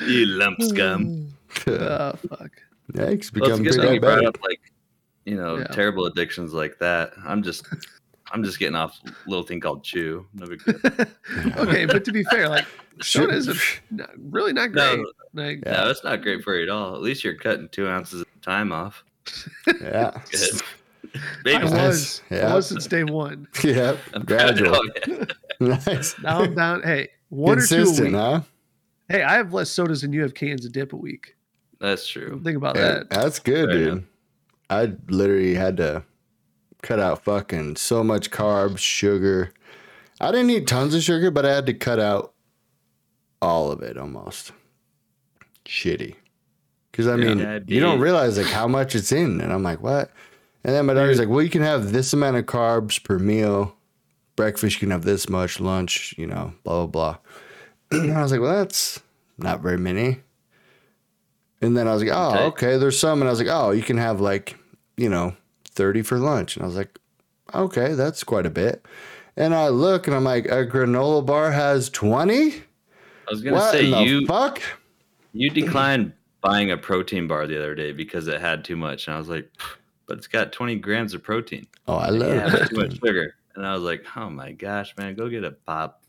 you 0.00 0.26
lump 0.26 0.60
scum. 0.62 1.28
oh 1.68 2.12
fuck. 2.28 2.50
Yeah, 2.94 3.02
it's 3.04 3.04
Well, 3.04 3.10
it's 3.10 3.30
become 3.30 3.62
good 3.62 3.72
thing 3.72 3.80
pretty 3.80 3.94
you 3.94 4.00
brought 4.00 4.18
bad. 4.20 4.26
up 4.26 4.42
like, 4.42 4.60
you 5.24 5.36
know, 5.36 5.58
Yeah. 5.58 5.64
terrible 5.68 6.06
addictions 6.06 6.52
like 6.52 6.78
that. 6.80 7.12
I'm 7.24 7.42
just, 7.44 7.66
I'm 8.32 8.42
just 8.42 8.58
getting 8.58 8.74
off 8.76 8.98
a 9.06 9.10
little 9.30 9.44
thing 9.44 9.60
called 9.60 9.84
chew. 9.84 10.26
No 10.34 10.46
big 10.46 10.64
deal. 10.64 10.74
okay, 11.58 11.84
but 11.86 12.04
to 12.04 12.12
be 12.12 12.24
fair, 12.24 12.48
like 12.48 12.66
soda 13.00 13.32
is 13.34 13.46
a, 13.48 13.54
really 14.18 14.52
not 14.52 14.72
great. 14.72 14.98
No, 14.98 15.06
Like, 15.34 15.62
Yeah. 15.64 15.84
no, 15.84 15.90
it's 15.90 16.02
not 16.04 16.22
great 16.22 16.42
for 16.42 16.56
you 16.56 16.64
at 16.64 16.68
all. 16.68 16.94
At 16.96 17.02
least 17.02 17.22
you're 17.22 17.36
cutting 17.36 17.68
two 17.70 17.86
ounces 17.88 18.22
of 18.22 18.26
time 18.42 18.72
off. 18.72 19.04
Yeah. 19.80 20.10
Good. 20.32 20.62
I 21.16 21.42
Baby 21.44 21.64
Nice. 21.64 21.72
was. 21.72 22.22
I 22.30 22.34
Yeah. 22.34 22.54
was 22.54 22.66
since 22.68 22.86
day 22.86 23.04
one. 23.04 23.48
Yep. 23.64 23.98
I'm 24.14 24.26
proud 24.26 24.58
Gradual. 24.58 24.74
of 24.74 24.82
you. 25.06 25.26
nice. 25.60 26.18
Now 26.20 26.40
I'm 26.42 26.54
down. 26.54 26.82
Hey, 26.82 27.08
one 27.28 27.58
or 27.58 27.66
two 27.66 27.76
a 27.76 27.78
Consistent, 27.78 28.06
week. 28.12 28.14
huh? 28.16 28.40
Hey, 29.08 29.22
I 29.22 29.34
have 29.34 29.52
less 29.52 29.70
sodas 29.70 30.02
than 30.02 30.12
you 30.12 30.22
have 30.22 30.34
cans 30.34 30.64
of 30.64 30.72
dip 30.72 30.92
a 30.92 30.96
week. 30.96 31.34
That's 31.80 32.06
true. 32.08 32.40
Think 32.42 32.56
about 32.56 32.76
Yeah, 32.76 32.82
that. 32.94 33.10
that's 33.10 33.38
good, 33.38 33.68
Fair 33.68 33.78
dude. 33.78 33.88
enough. 33.92 34.04
I 34.70 34.92
literally 35.08 35.54
had 35.54 35.76
to 35.76 36.02
cut 36.82 36.98
out 36.98 37.22
fucking 37.24 37.76
so 37.76 38.02
much 38.02 38.30
carbs, 38.30 38.78
sugar. 38.78 39.52
I 40.20 40.32
didn't 40.32 40.50
eat 40.50 40.66
tons 40.66 40.94
of 40.94 41.02
sugar, 41.02 41.30
but 41.30 41.44
I 41.46 41.54
had 41.54 41.66
to 41.66 41.74
cut 41.74 42.00
out 42.00 42.32
all 43.42 43.70
of 43.70 43.82
it 43.82 43.96
almost. 43.98 44.52
Shitty. 45.66 46.16
Because 46.90 47.06
I 47.06 47.16
Yeah, 47.16 47.24
mean, 47.24 47.38
that'd 47.38 47.70
you 47.70 47.80
don't 47.80 48.00
realize 48.00 48.38
like 48.38 48.46
how 48.46 48.66
much 48.66 48.94
it's 48.94 49.12
in, 49.12 49.40
and 49.40 49.52
I'm 49.52 49.62
like, 49.62 49.82
what? 49.82 50.10
And 50.66 50.74
then 50.74 50.84
my 50.84 50.94
daughter's 50.94 51.20
like, 51.20 51.28
well, 51.28 51.42
you 51.42 51.48
can 51.48 51.62
have 51.62 51.92
this 51.92 52.12
amount 52.12 52.36
of 52.38 52.46
carbs 52.46 53.00
per 53.02 53.20
meal. 53.20 53.76
Breakfast, 54.34 54.74
you 54.74 54.80
can 54.80 54.90
have 54.90 55.04
this 55.04 55.28
much. 55.28 55.60
Lunch, 55.60 56.12
you 56.18 56.26
know, 56.26 56.54
blah 56.64 56.84
blah 56.84 56.86
blah. 56.86 57.18
and 58.02 58.12
I 58.12 58.20
was 58.20 58.32
like, 58.32 58.40
well, 58.40 58.56
that's 58.56 59.00
not 59.38 59.60
very 59.60 59.78
many. 59.78 60.22
And 61.62 61.76
then 61.76 61.86
I 61.86 61.92
was 61.94 62.02
like, 62.02 62.12
oh, 62.12 62.30
Okay. 62.30 62.44
okay, 62.46 62.76
there's 62.78 62.98
some. 62.98 63.20
And 63.22 63.28
I 63.28 63.30
was 63.30 63.38
like, 63.38 63.48
oh, 63.48 63.70
you 63.70 63.82
can 63.82 63.96
have 63.96 64.20
like, 64.20 64.58
you 64.96 65.08
know, 65.08 65.36
30 65.70 66.02
for 66.02 66.18
lunch. 66.18 66.56
And 66.56 66.64
I 66.64 66.66
was 66.66 66.76
like, 66.76 66.98
okay, 67.54 67.94
that's 67.94 68.24
quite 68.24 68.44
a 68.44 68.50
bit. 68.50 68.84
And 69.36 69.54
I 69.54 69.68
look 69.68 70.08
and 70.08 70.16
I'm 70.16 70.24
like, 70.24 70.46
a 70.46 70.66
granola 70.66 71.24
bar 71.24 71.52
has 71.52 71.88
20? 71.90 72.54
I 72.54 73.30
was 73.30 73.40
gonna 73.40 73.54
What 73.54 73.70
say 73.70 73.84
you 73.84 74.26
fuck? 74.26 74.60
you 75.32 75.48
declined 75.50 76.12
buying 76.40 76.72
a 76.72 76.76
protein 76.76 77.28
bar 77.28 77.46
the 77.46 77.56
other 77.56 77.76
day 77.76 77.92
because 77.92 78.26
it 78.26 78.40
had 78.40 78.64
too 78.64 78.76
much, 78.76 79.06
and 79.06 79.14
I 79.14 79.18
was 79.18 79.28
like, 79.28 79.48
but 80.06 80.18
it's 80.18 80.26
got 80.26 80.52
20 80.52 80.76
grams 80.76 81.14
of 81.14 81.22
protein. 81.22 81.66
Oh, 81.86 81.96
I 81.96 82.08
love 82.08 82.34
Yeah, 82.34 82.64
too 82.66 82.76
much 82.76 82.98
sugar. 82.98 83.34
And 83.54 83.66
I 83.66 83.72
was 83.74 83.82
like, 83.82 84.04
oh 84.16 84.30
my 84.30 84.52
gosh, 84.52 84.94
man, 84.98 85.14
go 85.14 85.28
get 85.28 85.44
a 85.44 85.52
pop, 85.52 86.02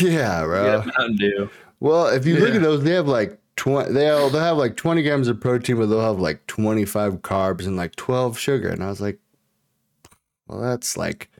yeah, 0.00 0.40
get 0.40 0.44
bro. 0.46 0.80
a 0.80 0.86
Mountain 0.86 1.16
Dew. 1.16 1.50
Well, 1.80 2.08
if 2.08 2.26
you 2.26 2.36
look 2.36 2.54
at 2.54 2.62
those, 2.62 2.82
they 2.82 2.92
have 2.92 3.08
like 3.08 3.38
20, 3.56 3.92
they'll, 3.92 4.28
they'll 4.30 4.42
have 4.42 4.56
like 4.56 4.76
20 4.76 5.02
grams 5.02 5.28
of 5.28 5.40
protein, 5.40 5.76
but 5.76 5.86
they'll 5.86 6.00
have 6.00 6.18
like 6.20 6.46
25 6.46 7.22
carbs 7.22 7.66
and 7.66 7.76
like 7.76 7.96
12 7.96 8.38
sugar. 8.38 8.68
And 8.68 8.82
I 8.82 8.88
was 8.88 9.00
like, 9.00 9.18
well, 10.48 10.60
that's 10.60 10.96
like 10.96 11.30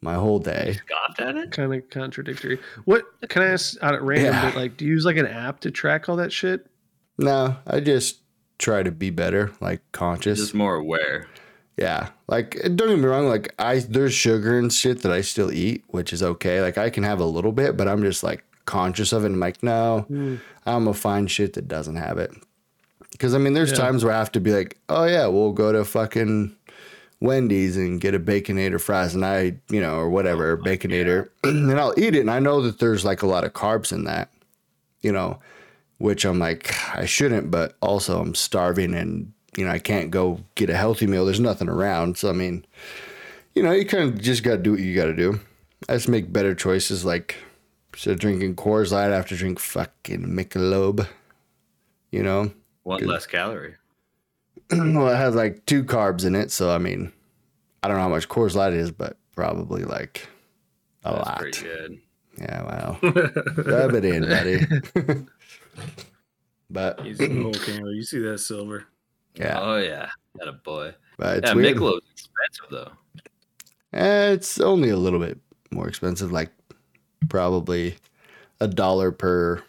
my 0.00 0.14
whole 0.14 0.38
day. 0.38 0.78
Scoffed 0.86 1.20
at 1.20 1.36
it. 1.36 1.50
Kind 1.50 1.74
of 1.74 1.90
contradictory. 1.90 2.58
What 2.84 3.04
can 3.28 3.42
I 3.42 3.46
ask 3.46 3.76
out 3.82 3.94
at 3.94 4.02
random? 4.02 4.32
Yeah. 4.34 4.50
But 4.50 4.56
like, 4.56 4.76
do 4.76 4.84
you 4.84 4.92
use 4.92 5.04
like 5.04 5.16
an 5.16 5.26
app 5.26 5.60
to 5.60 5.70
track 5.70 6.08
all 6.08 6.16
that 6.16 6.32
shit? 6.32 6.66
No, 7.18 7.56
I 7.66 7.80
just 7.80 8.18
try 8.58 8.82
to 8.82 8.90
be 8.90 9.10
better, 9.10 9.52
like 9.60 9.80
conscious. 9.92 10.38
Just 10.38 10.54
more 10.54 10.74
aware. 10.76 11.26
Yeah, 11.76 12.10
like 12.28 12.52
don't 12.62 12.76
get 12.88 12.98
me 12.98 13.04
wrong. 13.06 13.26
Like 13.28 13.52
I, 13.58 13.80
there's 13.80 14.14
sugar 14.14 14.58
and 14.58 14.72
shit 14.72 15.02
that 15.02 15.10
I 15.12 15.22
still 15.22 15.50
eat, 15.52 15.82
which 15.88 16.12
is 16.12 16.22
okay. 16.22 16.60
Like 16.60 16.78
I 16.78 16.88
can 16.90 17.02
have 17.02 17.18
a 17.20 17.24
little 17.24 17.52
bit, 17.52 17.76
but 17.76 17.88
I'm 17.88 18.02
just 18.02 18.22
like 18.22 18.44
conscious 18.64 19.12
of 19.12 19.24
it. 19.24 19.26
And 19.26 19.34
I'm 19.36 19.40
like, 19.40 19.62
no, 19.62 20.02
Hmm. 20.08 20.36
I'm 20.66 20.84
gonna 20.84 20.94
find 20.94 21.30
shit 21.30 21.54
that 21.54 21.66
doesn't 21.68 21.96
have 21.96 22.16
it. 22.18 22.30
Because 23.10 23.34
I 23.34 23.38
mean, 23.38 23.54
there's 23.54 23.72
Yeah. 23.72 23.78
times 23.78 24.04
where 24.04 24.12
I 24.14 24.18
have 24.18 24.32
to 24.32 24.40
be 24.40 24.52
like, 24.52 24.78
oh 24.88 25.04
yeah, 25.04 25.26
we'll 25.26 25.52
go 25.52 25.72
to 25.72 25.84
fucking 25.84 26.54
Wendy's 27.20 27.76
and 27.76 28.00
get 28.00 28.14
a 28.14 28.20
baconator 28.20 28.80
fries, 28.80 29.14
and 29.14 29.24
I, 29.24 29.56
you 29.68 29.80
know, 29.80 29.96
or 29.96 30.10
whatever, 30.10 30.56
baconator, 30.58 31.28
and 31.44 31.72
I'll 31.72 31.94
eat 31.98 32.14
it, 32.14 32.20
and 32.20 32.30
I 32.30 32.38
know 32.38 32.60
that 32.62 32.78
there's 32.78 33.04
like 33.04 33.22
a 33.22 33.26
lot 33.26 33.44
of 33.44 33.52
carbs 33.52 33.92
in 33.92 34.04
that, 34.04 34.30
you 35.02 35.10
know, 35.12 35.38
which 36.04 36.26
I'm 36.26 36.38
like, 36.38 36.70
I 36.94 37.06
shouldn't, 37.06 37.50
but 37.50 37.78
also 37.80 38.20
I'm 38.20 38.34
starving 38.34 38.92
and 38.92 39.32
you 39.56 39.64
know, 39.64 39.70
I 39.70 39.78
can't 39.78 40.10
go 40.10 40.40
get 40.54 40.68
a 40.68 40.76
healthy 40.76 41.06
meal. 41.06 41.24
There's 41.24 41.40
nothing 41.40 41.70
around. 41.70 42.18
So, 42.18 42.28
I 42.28 42.34
mean, 42.34 42.66
you 43.54 43.62
know, 43.62 43.72
you 43.72 43.86
kind 43.86 44.04
of 44.04 44.20
just 44.20 44.42
got 44.42 44.56
to 44.56 44.58
do 44.58 44.72
what 44.72 44.80
you 44.80 44.94
got 44.94 45.06
to 45.06 45.14
do. 45.14 45.40
I 45.88 45.94
just 45.94 46.10
make 46.10 46.30
better 46.30 46.54
choices. 46.54 47.06
Like, 47.06 47.36
instead 47.94 48.12
of 48.12 48.18
drinking 48.18 48.56
Coors 48.56 48.92
Light, 48.92 49.12
I 49.12 49.16
have 49.16 49.28
to 49.28 49.36
drink 49.36 49.58
fucking 49.58 50.26
Michelob, 50.26 51.08
you 52.10 52.22
know? 52.22 52.52
One 52.82 53.02
less 53.06 53.26
calorie. 53.26 53.76
well, 54.70 55.08
it 55.08 55.16
has 55.16 55.34
like 55.34 55.64
two 55.64 55.84
carbs 55.84 56.26
in 56.26 56.34
it. 56.34 56.50
So, 56.50 56.70
I 56.70 56.76
mean, 56.76 57.12
I 57.82 57.88
don't 57.88 57.96
know 57.96 58.02
how 58.02 58.08
much 58.10 58.28
Coors 58.28 58.54
Light 58.54 58.74
is, 58.74 58.90
but 58.90 59.16
probably 59.34 59.84
like 59.84 60.28
a 61.02 61.14
That's 61.14 61.26
lot. 61.26 61.38
pretty 61.38 61.62
good. 61.62 62.00
Yeah, 62.38 62.62
well, 62.62 62.98
rub 63.64 63.94
it 63.94 64.04
in, 64.04 64.22
buddy. 64.22 64.66
but, 66.70 67.00
He's 67.00 67.16
smoking. 67.18 67.86
You 67.86 68.02
see 68.02 68.18
that 68.20 68.38
silver? 68.38 68.86
yeah, 69.34 69.58
Oh 69.60 69.76
yeah, 69.76 70.10
that 70.36 70.48
a 70.48 70.52
boy. 70.52 70.94
but 71.18 71.38
it's 71.38 71.48
yeah, 71.48 71.54
weird. 71.54 71.74
Michelob's 71.76 72.06
expensive 72.12 72.66
though. 72.70 72.92
Eh, 73.92 74.32
it's 74.32 74.60
only 74.60 74.90
a 74.90 74.96
little 74.96 75.20
bit 75.20 75.38
more 75.70 75.88
expensive, 75.88 76.32
like 76.32 76.50
probably 77.28 77.96
a 78.60 78.68
dollar 78.68 79.12
per 79.12 79.62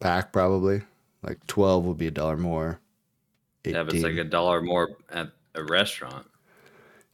pack, 0.00 0.32
probably. 0.32 0.82
Like 1.22 1.46
12 1.46 1.84
would 1.84 1.98
be 1.98 2.08
a 2.08 2.10
dollar 2.10 2.36
more. 2.36 2.80
Yeah, 3.64 3.84
but 3.84 3.94
it's 3.94 4.02
like 4.02 4.16
a 4.16 4.24
dollar 4.24 4.60
more 4.60 4.96
at 5.10 5.30
a 5.54 5.62
restaurant. 5.62 6.26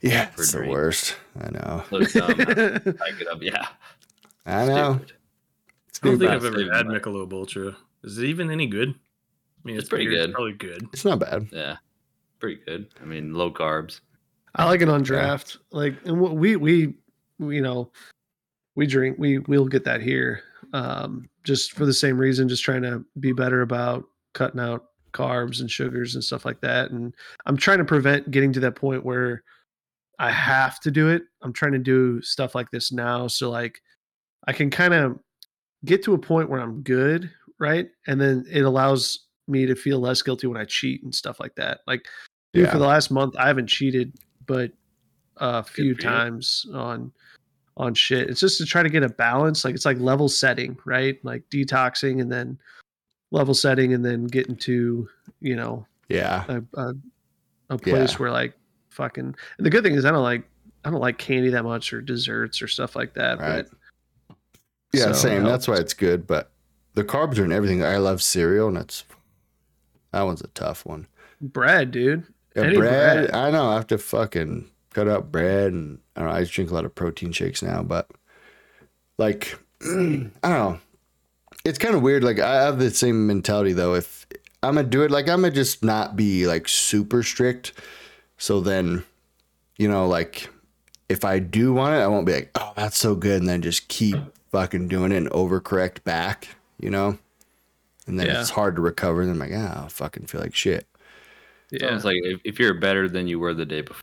yeah, 0.01 0.25
per 0.25 0.41
it's 0.41 0.51
the 0.53 0.65
worst. 0.67 1.15
I 1.39 1.51
know. 1.51 1.83
Look 1.91 2.11
dumb. 2.11 2.31
I 2.39 3.11
get 3.17 3.27
up. 3.31 3.41
Yeah. 3.41 3.67
I 4.45 4.65
know. 4.65 4.95
Stupid. 4.95 5.13
It's 5.99 6.05
I 6.05 6.09
don't 6.09 6.19
think 6.19 6.31
I've 6.31 6.45
ever 6.45 6.73
had 6.73 6.87
money. 6.87 6.99
Michelob 6.99 7.33
Ultra. 7.33 7.75
Is 8.03 8.17
it 8.17 8.25
even 8.25 8.49
any 8.49 8.67
good? 8.67 8.89
I 8.89 9.61
mean, 9.65 9.75
It's 9.75 9.83
it's, 9.83 9.89
pretty 9.89 10.05
beer, 10.05 10.13
it's 10.13 10.25
good. 10.27 10.33
Probably 10.33 10.53
good. 10.53 10.87
it's 10.93 11.03
not 11.05 11.19
bad. 11.19 11.49
Yeah. 11.51 11.77
Pretty 12.39 12.61
good. 12.65 12.87
I 13.01 13.05
mean, 13.05 13.33
low 13.33 13.51
carbs. 13.51 13.99
I 14.55 14.65
like 14.65 14.81
it 14.81 14.89
on 14.89 15.03
draft. 15.03 15.57
Like, 15.71 15.95
and 16.05 16.19
what 16.19 16.37
we, 16.37 16.55
we, 16.55 16.95
we, 17.37 17.57
you 17.57 17.61
know, 17.61 17.91
we 18.75 18.87
drink, 18.87 19.17
we, 19.19 19.39
we'll 19.39 19.67
get 19.67 19.83
that 19.83 20.01
here. 20.01 20.41
Um, 20.73 21.29
just 21.43 21.73
for 21.73 21.85
the 21.85 21.93
same 21.93 22.17
reason, 22.17 22.47
just 22.47 22.63
trying 22.63 22.81
to 22.83 23.03
be 23.19 23.33
better 23.33 23.61
about 23.61 24.05
cutting 24.33 24.59
out 24.61 24.85
carbs 25.11 25.59
and 25.59 25.69
sugars 25.69 26.15
and 26.15 26.23
stuff 26.23 26.45
like 26.45 26.61
that. 26.61 26.91
And 26.91 27.13
I'm 27.45 27.57
trying 27.57 27.79
to 27.79 27.85
prevent 27.85 28.31
getting 28.31 28.53
to 28.53 28.59
that 28.61 28.75
point 28.75 29.03
where 29.03 29.43
I 30.19 30.31
have 30.31 30.79
to 30.81 30.91
do 30.91 31.09
it. 31.09 31.23
I'm 31.41 31.53
trying 31.53 31.71
to 31.73 31.79
do 31.79 32.21
stuff 32.21 32.55
like 32.55 32.71
this 32.71 32.91
now. 32.91 33.27
So 33.27 33.49
like 33.49 33.81
I 34.47 34.53
can 34.53 34.69
kind 34.69 34.93
of 34.93 35.19
get 35.85 36.03
to 36.03 36.13
a 36.13 36.17
point 36.17 36.49
where 36.49 36.59
I'm 36.59 36.81
good. 36.81 37.29
Right. 37.59 37.89
And 38.07 38.19
then 38.21 38.45
it 38.49 38.61
allows 38.61 39.25
me 39.47 39.65
to 39.65 39.75
feel 39.75 39.99
less 39.99 40.21
guilty 40.21 40.47
when 40.47 40.57
I 40.57 40.65
cheat 40.65 41.03
and 41.03 41.13
stuff 41.13 41.39
like 41.39 41.55
that. 41.55 41.79
Like, 41.87 42.05
dude, 42.53 42.65
Yeah. 42.65 42.71
for 42.71 42.77
the 42.79 42.85
last 42.87 43.11
month, 43.11 43.35
I 43.37 43.47
haven't 43.47 43.67
cheated, 43.67 44.13
but 44.45 44.71
a 45.37 45.63
few 45.63 45.85
you. 45.85 45.95
times 45.95 46.65
on 46.73 47.11
on 47.77 47.93
shit. 47.93 48.29
It's 48.29 48.41
just 48.41 48.57
to 48.57 48.65
try 48.65 48.83
to 48.83 48.89
get 48.89 49.03
a 49.03 49.09
balance. 49.09 49.63
Like 49.63 49.73
it's 49.73 49.85
like 49.85 49.97
level 49.99 50.27
setting, 50.27 50.77
right? 50.85 51.17
Like 51.23 51.49
detoxing 51.49 52.19
and 52.21 52.29
then 52.29 52.57
level 53.31 53.53
setting 53.53 53.93
and 53.93 54.03
then 54.03 54.25
getting 54.25 54.57
to, 54.57 55.07
you 55.39 55.55
know, 55.55 55.85
Yeah. 56.09 56.43
a 56.49 56.61
a, 56.79 56.93
a 57.69 57.77
place 57.77 58.11
Yeah. 58.13 58.17
where 58.17 58.31
like 58.31 58.53
fucking 58.89 59.33
and 59.57 59.65
the 59.65 59.69
good 59.69 59.83
thing 59.83 59.93
is 59.95 60.03
I 60.03 60.11
don't 60.11 60.23
like 60.23 60.43
I 60.83 60.89
don't 60.89 60.99
like 60.99 61.17
candy 61.17 61.49
that 61.51 61.63
much 61.63 61.93
or 61.93 62.01
desserts 62.01 62.61
or 62.61 62.67
stuff 62.67 62.95
like 62.97 63.13
that. 63.13 63.39
Right. 63.39 63.65
But 63.65 63.77
Yeah, 64.91 65.07
so 65.07 65.13
same. 65.13 65.43
That's 65.43 65.67
why 65.67 65.75
it's 65.75 65.93
good. 65.93 66.25
But 66.25 66.51
the 66.95 67.03
carbs 67.03 67.37
are 67.39 67.45
in 67.45 67.51
everything. 67.51 67.83
I 67.83 67.97
love 67.97 68.21
cereal, 68.21 68.67
and 68.67 68.77
that's 68.77 69.03
that 70.11 70.23
one's 70.23 70.41
a 70.41 70.47
tough 70.47 70.85
one. 70.85 71.07
bread, 71.41 71.91
dude. 71.91 72.25
Yeah, 72.55 72.63
bread, 72.63 72.75
bread. 72.75 73.31
I 73.31 73.51
know. 73.51 73.69
I 73.69 73.75
have 73.75 73.87
to 73.87 73.97
fucking 73.97 74.69
cut 74.93 75.07
out 75.07 75.31
bread, 75.31 75.71
and 75.71 75.99
I 76.15 76.21
don't 76.21 76.29
know. 76.29 76.35
I 76.35 76.41
just 76.41 76.53
drink 76.53 76.71
a 76.71 76.73
lot 76.73 76.85
of 76.85 76.95
protein 76.95 77.31
shakes 77.31 77.61
now, 77.61 77.83
but 77.83 78.09
like, 79.17 79.57
I 79.81 79.87
don't 79.87 80.31
know. 80.43 80.79
It's 81.65 81.77
kind 81.77 81.93
of 81.93 82.01
weird. 82.01 82.23
Like, 82.23 82.39
I 82.39 82.63
have 82.63 82.79
the 82.79 82.89
same 82.89 83.27
mentality 83.27 83.73
though. 83.73 83.93
If 83.93 84.25
I'm 84.63 84.75
gonna 84.75 84.87
do 84.87 85.03
it, 85.03 85.11
like, 85.11 85.29
I'm 85.29 85.41
gonna 85.41 85.53
just 85.53 85.83
not 85.83 86.15
be 86.15 86.47
like 86.47 86.67
super 86.67 87.21
strict. 87.21 87.73
So 88.37 88.61
then, 88.61 89.03
you 89.77 89.87
know, 89.87 90.07
like, 90.07 90.49
if 91.09 91.23
I 91.25 91.39
do 91.39 91.73
want 91.73 91.95
it, 91.95 91.99
I 91.99 92.07
won't 92.07 92.25
be 92.25 92.33
like, 92.33 92.51
oh, 92.55 92.73
that's 92.75 92.97
so 92.97 93.15
good, 93.15 93.41
and 93.41 93.49
then 93.49 93.61
just 93.61 93.87
keep 93.89 94.15
fucking 94.51 94.87
doing 94.87 95.11
it 95.11 95.17
and 95.17 95.29
overcorrect 95.31 96.03
back. 96.03 96.47
You 96.79 96.89
know. 96.89 97.17
And 98.07 98.19
then 98.19 98.27
Yeah. 98.27 98.41
it's 98.41 98.49
hard 98.49 98.75
to 98.77 98.81
recover. 98.81 99.21
And 99.21 99.29
I'm 99.31 99.37
like, 99.39 99.51
ah, 99.53 99.85
I 99.85 99.87
fucking 99.89 100.25
feel 100.25 100.41
like 100.41 100.55
shit. 100.55 100.87
Yeah. 101.71 101.95
it's 101.95 102.03
like 102.05 102.17
if, 102.23 102.41
if 102.43 102.59
you're 102.59 102.73
better 102.73 103.07
than 103.07 103.27
you 103.27 103.37
were 103.39 103.53
the 103.53 103.65
day 103.65 103.81
before. 103.81 104.01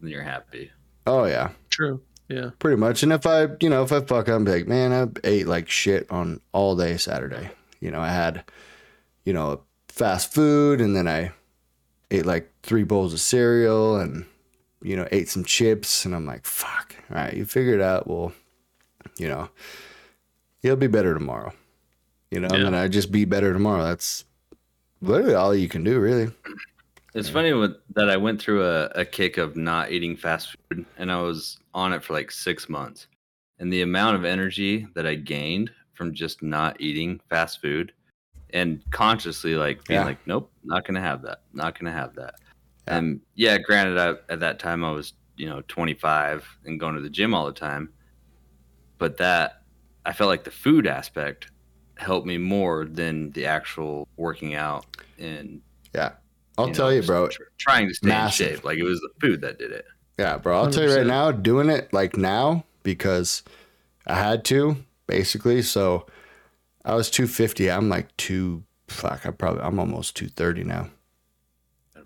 then 0.00 0.10
you're 0.10 0.22
happy. 0.22 0.70
Oh 1.06 1.24
yeah, 1.26 1.50
True. 1.70 2.00
Yeah. 2.28 2.50
pretty 2.58 2.76
much. 2.78 3.02
And 3.02 3.12
if 3.12 3.26
I, 3.26 3.46
you 3.60 3.68
know, 3.68 3.82
if 3.84 3.92
I 3.92 4.00
fuck 4.00 4.28
up, 4.28 4.34
I'm 4.36 4.44
like, 4.44 4.66
man, 4.66 4.92
I 4.92 5.06
ate 5.28 5.46
like 5.46 5.68
shit 5.70 6.10
on 6.10 6.40
all 6.52 6.74
day 6.74 6.96
Saturday. 6.96 7.50
You 7.80 7.90
know, 7.90 8.00
I 8.00 8.08
had, 8.08 8.42
you 9.24 9.32
know, 9.34 9.60
fast 9.88 10.32
food, 10.32 10.80
and 10.80 10.96
then 10.96 11.06
I 11.06 11.32
ate 12.10 12.24
like 12.26 12.50
three 12.62 12.82
bowls 12.84 13.12
of 13.12 13.20
cereal, 13.20 13.96
and 13.96 14.24
you 14.82 14.96
know, 14.96 15.06
ate 15.12 15.28
some 15.28 15.44
chips, 15.44 16.04
and 16.06 16.14
I'm 16.16 16.24
like, 16.26 16.46
fuck. 16.46 16.96
All 17.10 17.16
right, 17.16 17.34
you 17.34 17.44
figure 17.44 17.74
it 17.74 17.80
out. 17.82 18.06
Well, 18.08 18.32
you 19.18 19.28
know, 19.28 19.48
you'll 20.62 20.76
be 20.76 20.86
better 20.86 21.14
tomorrow. 21.14 21.52
You 22.30 22.40
know, 22.40 22.48
Yeah. 22.50 22.56
and 22.56 22.66
then 22.66 22.74
I 22.74 22.88
just 22.88 23.12
be 23.12 23.24
better 23.24 23.52
tomorrow. 23.52 23.84
That's 23.84 24.24
literally 25.00 25.34
all 25.34 25.54
you 25.54 25.68
can 25.68 25.84
do, 25.84 26.00
really. 26.00 26.30
It's 27.14 27.28
funny 27.28 27.52
with, 27.52 27.76
that 27.94 28.10
I 28.10 28.16
went 28.16 28.42
through 28.42 28.64
a, 28.64 28.86
a 28.96 29.04
kick 29.04 29.38
of 29.38 29.56
not 29.56 29.92
eating 29.92 30.16
fast 30.16 30.56
food 30.68 30.84
and 30.98 31.12
I 31.12 31.20
was 31.20 31.58
on 31.72 31.92
it 31.92 32.02
for 32.02 32.12
like 32.12 32.30
six 32.32 32.68
months. 32.68 33.06
And 33.60 33.72
the 33.72 33.82
amount 33.82 34.16
of 34.16 34.24
energy 34.24 34.88
that 34.94 35.06
I 35.06 35.14
gained 35.14 35.70
from 35.92 36.12
just 36.12 36.42
not 36.42 36.80
eating 36.80 37.20
fast 37.30 37.60
food 37.62 37.92
and 38.52 38.82
consciously 38.90 39.54
like 39.54 39.84
being 39.84 40.00
Yeah. 40.00 40.06
like, 40.06 40.26
nope, 40.26 40.50
not 40.64 40.84
going 40.84 40.96
to 40.96 41.00
have 41.00 41.22
that. 41.22 41.42
Not 41.52 41.78
going 41.78 41.92
to 41.92 41.96
have 41.96 42.16
that. 42.16 42.34
Yeah. 42.88 42.96
And 42.96 43.20
yeah, 43.36 43.58
granted, 43.58 43.96
I, 43.96 44.32
at 44.32 44.40
that 44.40 44.58
time 44.58 44.82
I 44.82 44.90
was, 44.90 45.12
you 45.36 45.46
know, 45.48 45.62
25 45.68 46.44
and 46.64 46.80
going 46.80 46.96
to 46.96 47.00
the 47.00 47.08
gym 47.10 47.32
all 47.32 47.46
the 47.46 47.52
time. 47.52 47.92
But 49.04 49.18
that, 49.18 49.60
I 50.06 50.14
felt 50.14 50.28
like 50.28 50.44
the 50.44 50.50
food 50.50 50.86
aspect 50.86 51.48
helped 51.98 52.26
me 52.26 52.38
more 52.38 52.86
than 52.86 53.32
the 53.32 53.44
actual 53.44 54.08
working 54.16 54.54
out 54.54 54.86
and 55.18 55.60
Yeah. 55.94 56.12
I'll 56.56 56.68
you 56.68 56.72
tell 56.74 56.86
know, 56.86 56.92
you, 56.92 57.02
bro. 57.02 57.28
tr- 57.28 57.42
trying 57.58 57.88
to 57.88 57.94
stay 57.94 58.08
massive. 58.08 58.46
in 58.48 58.54
shape. 58.54 58.64
Like 58.64 58.78
it 58.78 58.82
was 58.84 58.98
the 59.00 59.10
food 59.20 59.42
that 59.42 59.58
did 59.58 59.72
it. 59.72 59.84
Yeah, 60.18 60.38
bro. 60.38 60.56
I'll 60.56 60.70
tell 60.70 60.88
you 60.88 60.96
right 60.96 61.04
now, 61.06 61.32
doing 61.32 61.68
it 61.68 61.92
like 61.92 62.16
now 62.16 62.64
because 62.82 63.42
I 64.06 64.14
had 64.14 64.42
to 64.46 64.76
basically. 65.06 65.60
So 65.60 66.06
I 66.82 66.94
was 66.94 67.10
250. 67.10 67.70
I'm 67.70 67.90
like 67.90 68.16
two. 68.16 68.62
Fuck, 68.88 69.26
I 69.26 69.32
probably 69.32 69.60
I'm 69.60 69.78
almost 69.78 70.16
230 70.16 70.64
now. 70.64 70.88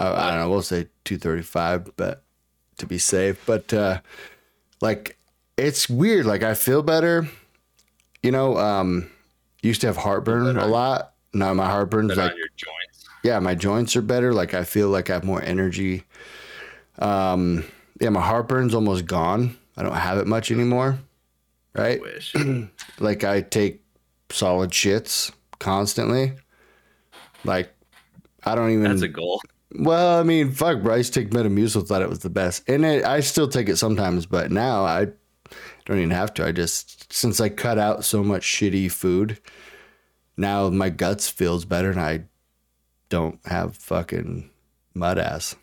I, 0.01 0.09
I 0.09 0.31
don't 0.31 0.41
know. 0.41 0.51
We'll 0.51 0.63
say 0.63 0.89
235, 1.05 1.93
but 1.97 2.25
to 2.79 2.87
be 2.87 2.99
safe. 2.99 3.41
But 3.47 3.73
uh, 3.73 4.01
like, 4.81 5.18
it's 5.59 5.89
weird. 5.89 6.27
Like 6.27 6.43
I 6.43 6.55
feel 6.55 6.83
better. 6.83 7.29
You 8.23 8.31
know, 8.33 8.57
um, 8.59 9.11
used 9.63 9.81
to 9.83 9.87
have 9.87 9.97
heartburn 9.97 10.57
a 10.57 10.67
lot. 10.67 11.15
Now 11.33 11.53
my 11.55 11.67
heartburn's 11.67 12.17
like 12.17 12.35
your 12.37 12.49
joints. 12.57 13.09
yeah, 13.23 13.39
my 13.39 13.55
joints 13.55 13.95
are 13.97 14.03
better. 14.03 14.33
Like 14.33 14.55
I 14.55 14.65
feel 14.65 14.89
like 14.89 15.11
I 15.11 15.15
have 15.15 15.25
more 15.25 15.43
energy. 15.43 16.05
Um, 16.99 17.65
yeah, 18.01 18.09
my 18.09 18.21
heartburn's 18.23 18.75
almost 18.75 19.07
gone. 19.07 19.57
I 19.77 19.83
don't 19.83 19.93
have 19.95 20.19
it 20.19 20.27
much 20.27 20.51
anymore. 20.51 20.99
I 21.77 21.81
Right? 21.81 22.01
wish. 22.01 22.35
Like 22.99 23.23
I 23.23 23.43
take 23.43 23.83
solid 24.31 24.71
shits 24.71 25.31
constantly. 25.61 26.33
Like 27.45 27.73
I 28.45 28.55
don't 28.57 28.71
even. 28.71 28.85
That's 28.85 29.03
a 29.03 29.09
goal. 29.09 29.41
well, 29.79 30.19
I 30.19 30.25
mean, 30.25 30.51
fuck, 30.51 30.83
Bryce 30.83 31.11
take 31.11 31.31
Metamucil 31.31 31.87
thought 31.87 32.03
it 32.03 32.09
was 32.09 32.19
the 32.21 32.31
best, 32.31 32.69
and 32.69 32.85
it, 32.85 33.05
I 33.05 33.21
still 33.21 33.47
take 33.47 33.69
it 33.69 33.77
sometimes, 33.77 34.27
but 34.27 34.51
now 34.51 34.85
I 34.85 35.09
don't 35.89 35.99
even 35.99 36.11
have 36.11 36.35
to. 36.35 36.47
I 36.47 36.53
just 36.53 37.13
since 37.13 37.41
I 37.41 37.49
cut 37.49 37.79
out 37.79 38.05
so 38.05 38.23
much 38.23 38.43
shitty 38.43 38.93
food, 38.93 39.39
now 40.37 40.69
my 40.69 40.91
guts 40.91 41.29
feels 41.29 41.65
better, 41.65 41.91
and 41.91 42.01
I 42.01 42.25
don't 43.09 43.41
have 43.47 43.75
fucking 43.77 44.51
mud 44.95 45.19
ass. 45.19 45.57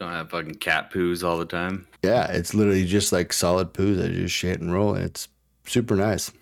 Don't 0.00 0.10
have 0.10 0.30
fucking 0.30 0.54
cat 0.56 0.90
poos 0.90 1.22
all 1.22 1.38
the 1.38 1.44
time. 1.44 1.86
Yeah, 2.02 2.30
it's 2.32 2.54
literally 2.54 2.86
just 2.86 3.12
like 3.12 3.32
solid 3.32 3.72
poos. 3.74 4.02
I 4.02 4.08
just 4.08 4.34
shit 4.34 4.60
and 4.60 4.72
roll, 4.72 4.94
and 4.94 5.04
it's 5.04 5.28
super 5.66 5.94
nice. 5.94 6.32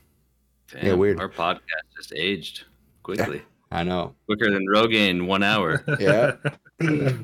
Damn, 0.70 0.86
Yeah, 0.86 0.94
weird. 0.94 1.20
Our 1.20 1.28
podcast 1.28 1.66
just 1.96 2.14
aged 2.14 2.64
quickly. 3.02 3.42
I 3.72 3.84
know. 3.84 4.14
Quicker 4.26 4.50
than 4.50 4.66
Rogaine 4.66 5.26
one 5.26 5.42
hour. 5.42 5.82
Yeah. 5.98 6.36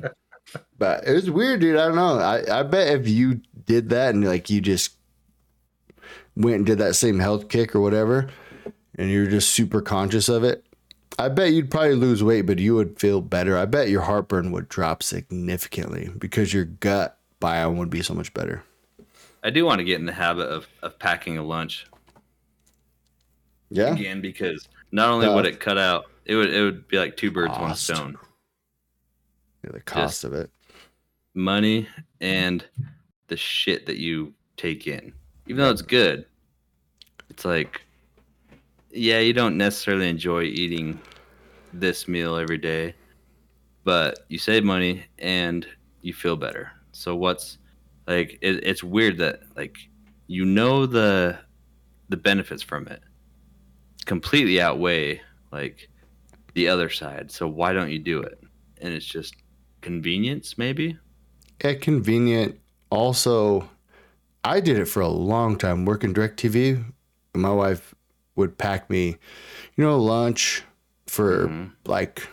but 0.77 1.07
it 1.07 1.13
was 1.13 1.29
weird, 1.29 1.61
dude. 1.61 1.77
I 1.77 1.87
don't 1.87 1.95
know. 1.95 2.19
I, 2.19 2.59
I 2.59 2.63
bet 2.63 2.99
if 2.99 3.07
you 3.07 3.41
did 3.65 3.89
that 3.89 4.15
and 4.15 4.25
like 4.25 4.49
you 4.49 4.59
just 4.61 4.98
went 6.39 6.55
and 6.57 6.65
did 6.65 6.79
that 6.79 6.95
same 6.95 7.19
health 7.19 7.49
kick 7.49 7.75
or 7.75 7.81
whatever, 7.81 8.29
and 8.97 9.11
you're 9.11 9.27
just 9.27 9.49
super 9.51 9.81
conscious 9.81 10.27
of 10.29 10.43
it, 10.43 10.65
I 11.19 11.29
bet 11.29 11.51
you'd 11.53 11.69
probably 11.69 11.95
lose 11.95 12.23
weight, 12.23 12.43
but 12.43 12.57
you 12.59 12.73
would 12.75 12.99
feel 12.99 13.21
better. 13.21 13.57
I 13.57 13.65
bet 13.65 13.89
your 13.89 14.01
heartburn 14.01 14.51
would 14.51 14.69
drop 14.69 15.03
significantly 15.03 16.09
because 16.17 16.53
your 16.53 16.65
gut 16.65 17.17
biome 17.41 17.75
would 17.77 17.89
be 17.89 18.01
so 18.01 18.13
much 18.13 18.33
better. 18.33 18.63
I 19.43 19.49
do 19.49 19.65
want 19.65 19.79
to 19.79 19.83
get 19.85 19.99
in 19.99 20.05
the 20.05 20.13
habit 20.13 20.47
of, 20.47 20.67
of 20.81 20.97
packing 20.99 21.37
a 21.37 21.43
lunch 21.43 21.85
Yeah. 23.69 23.93
again 23.93 24.21
because 24.21 24.67
not 24.91 25.09
only 25.09 25.27
Uh, 25.27 25.35
would 25.35 25.45
it 25.45 25.59
cut 25.59 25.77
out, 25.77 26.05
it 26.25 26.35
would 26.35 26.53
it 26.53 26.61
would 26.61 26.87
be 26.87 26.97
like 26.97 27.15
two 27.17 27.31
birds, 27.31 27.51
one 27.51 27.69
Cost. 27.69 27.83
stone. 27.83 28.17
The 29.63 29.79
cost 29.81 30.23
of 30.23 30.33
it. 30.33 30.49
Money 31.35 31.87
and 32.21 32.65
the 33.27 33.37
shit 33.37 33.85
that 33.85 33.97
you 33.97 34.33
take 34.57 34.87
in. 34.87 35.13
Even 35.47 35.63
though 35.63 35.69
it's 35.71 35.81
good, 35.81 36.25
it's 37.39 37.45
like 37.45 37.81
yeah, 38.91 39.19
you 39.19 39.31
don't 39.31 39.55
necessarily 39.55 40.09
enjoy 40.09 40.43
eating 40.43 40.99
this 41.71 42.05
meal 42.05 42.35
every 42.35 42.57
day, 42.57 42.95
but 43.85 44.25
you 44.27 44.37
save 44.37 44.65
money 44.65 45.05
and 45.19 45.65
you 46.01 46.13
feel 46.13 46.35
better. 46.35 46.69
So 46.91 47.15
what's 47.15 47.59
like 48.07 48.39
it, 48.41 48.61
it's 48.65 48.83
weird 48.83 49.19
that 49.19 49.43
like 49.55 49.77
you 50.27 50.43
know 50.43 50.85
the 50.85 51.39
the 52.09 52.17
benefits 52.17 52.61
from 52.61 52.87
it 52.87 53.01
completely 54.05 54.59
outweigh 54.59 55.21
like 55.53 55.89
the 56.55 56.67
other 56.67 56.89
side. 56.89 57.31
So 57.31 57.47
why 57.47 57.71
don't 57.71 57.89
you 57.89 57.99
do 57.99 58.19
it? 58.21 58.43
And 58.81 58.93
it's 58.93 59.05
just 59.05 59.33
convenience 59.79 60.57
maybe. 60.57 60.97
Yeah, 61.63 61.75
convenient. 61.75 62.59
Also, 62.89 63.69
I 64.43 64.59
did 64.59 64.77
it 64.77 64.87
for 64.87 64.99
a 64.99 65.07
long 65.07 65.57
time 65.57 65.85
working 65.85 66.13
DirecTV. 66.13 66.83
My 67.35 67.51
wife 67.51 67.93
would 68.35 68.57
pack 68.57 68.89
me, 68.89 69.17
you 69.75 69.83
know, 69.83 69.97
lunch 69.99 70.63
for 71.07 71.47
Mhm. 71.47 71.71
like, 71.85 72.27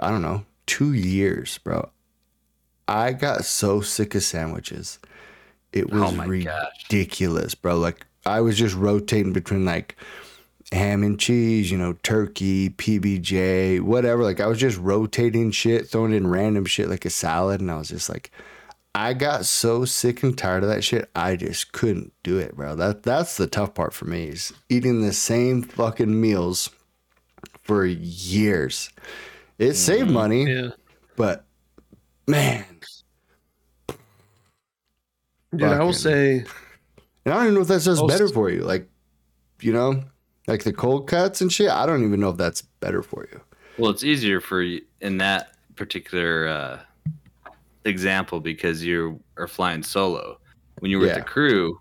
I 0.00 0.10
don't 0.10 0.22
know, 0.22 0.44
two 0.66 0.92
years, 0.92 1.58
bro. 1.58 1.90
I 2.86 3.12
got 3.12 3.44
so 3.44 3.80
sick 3.80 4.14
of 4.14 4.22
sandwiches. 4.22 4.98
It 5.72 5.90
was 5.90 6.02
Oh 6.02 6.12
my 6.12 6.26
gosh. 6.38 6.66
ridiculous, 6.88 7.54
bro. 7.54 7.76
Like, 7.78 8.06
I 8.24 8.40
was 8.40 8.56
just 8.56 8.74
rotating 8.74 9.32
between 9.32 9.64
like 9.64 9.96
ham 10.72 11.02
and 11.02 11.18
cheese, 11.18 11.70
you 11.70 11.78
know, 11.78 11.94
turkey, 12.02 12.70
PBJ, 12.70 13.80
whatever. 13.80 14.22
Like, 14.22 14.40
I 14.40 14.46
was 14.46 14.58
just 14.58 14.78
rotating 14.78 15.50
shit, 15.50 15.88
throwing 15.88 16.12
in 16.12 16.26
random 16.26 16.64
shit 16.64 16.88
like 16.88 17.04
a 17.04 17.10
salad. 17.10 17.60
And 17.60 17.70
I 17.70 17.76
was 17.76 17.88
just 17.88 18.08
like, 18.08 18.30
I 18.98 19.14
got 19.14 19.44
so 19.46 19.84
sick 19.84 20.24
and 20.24 20.36
tired 20.36 20.64
of 20.64 20.70
that 20.70 20.82
shit. 20.82 21.08
I 21.14 21.36
just 21.36 21.70
couldn't 21.70 22.12
do 22.24 22.38
it, 22.38 22.56
bro. 22.56 22.74
That 22.74 23.04
that's 23.04 23.36
the 23.36 23.46
tough 23.46 23.72
part 23.72 23.94
for 23.94 24.06
me 24.06 24.24
is 24.24 24.52
eating 24.68 25.02
the 25.02 25.12
same 25.12 25.62
fucking 25.62 26.20
meals 26.20 26.68
for 27.62 27.86
years. 27.86 28.90
It 29.56 29.74
saved 29.74 30.10
money, 30.10 30.50
Yeah. 30.52 30.70
but 31.14 31.44
man, 32.26 32.64
Dude, 35.54 35.62
I 35.62 35.78
will 35.82 35.92
say 35.92 36.44
and 37.24 37.32
I 37.32 37.36
don't 37.36 37.44
even 37.44 37.54
know 37.54 37.60
if 37.60 37.68
that's 37.68 37.84
just 37.84 38.04
better 38.08 38.26
for 38.26 38.50
you. 38.50 38.62
Like, 38.62 38.88
you 39.60 39.72
know, 39.72 40.02
like 40.48 40.64
the 40.64 40.72
cold 40.72 41.06
cuts 41.06 41.40
and 41.40 41.52
shit. 41.52 41.70
I 41.70 41.86
don't 41.86 42.02
even 42.04 42.18
know 42.18 42.30
if 42.30 42.36
that's 42.36 42.62
better 42.62 43.02
for 43.04 43.28
you. 43.30 43.40
Well, 43.78 43.92
it's 43.92 44.02
easier 44.02 44.40
for 44.40 44.60
you 44.60 44.82
in 45.00 45.18
that 45.18 45.52
particular 45.76 46.48
uh, 46.48 46.80
example 47.88 48.40
because 48.40 48.84
you 48.84 49.20
are 49.36 49.48
flying 49.48 49.82
solo. 49.82 50.38
When 50.80 50.90
you're 50.90 51.00
with 51.00 51.08
Yeah. 51.10 51.18
the 51.18 51.24
crew 51.24 51.78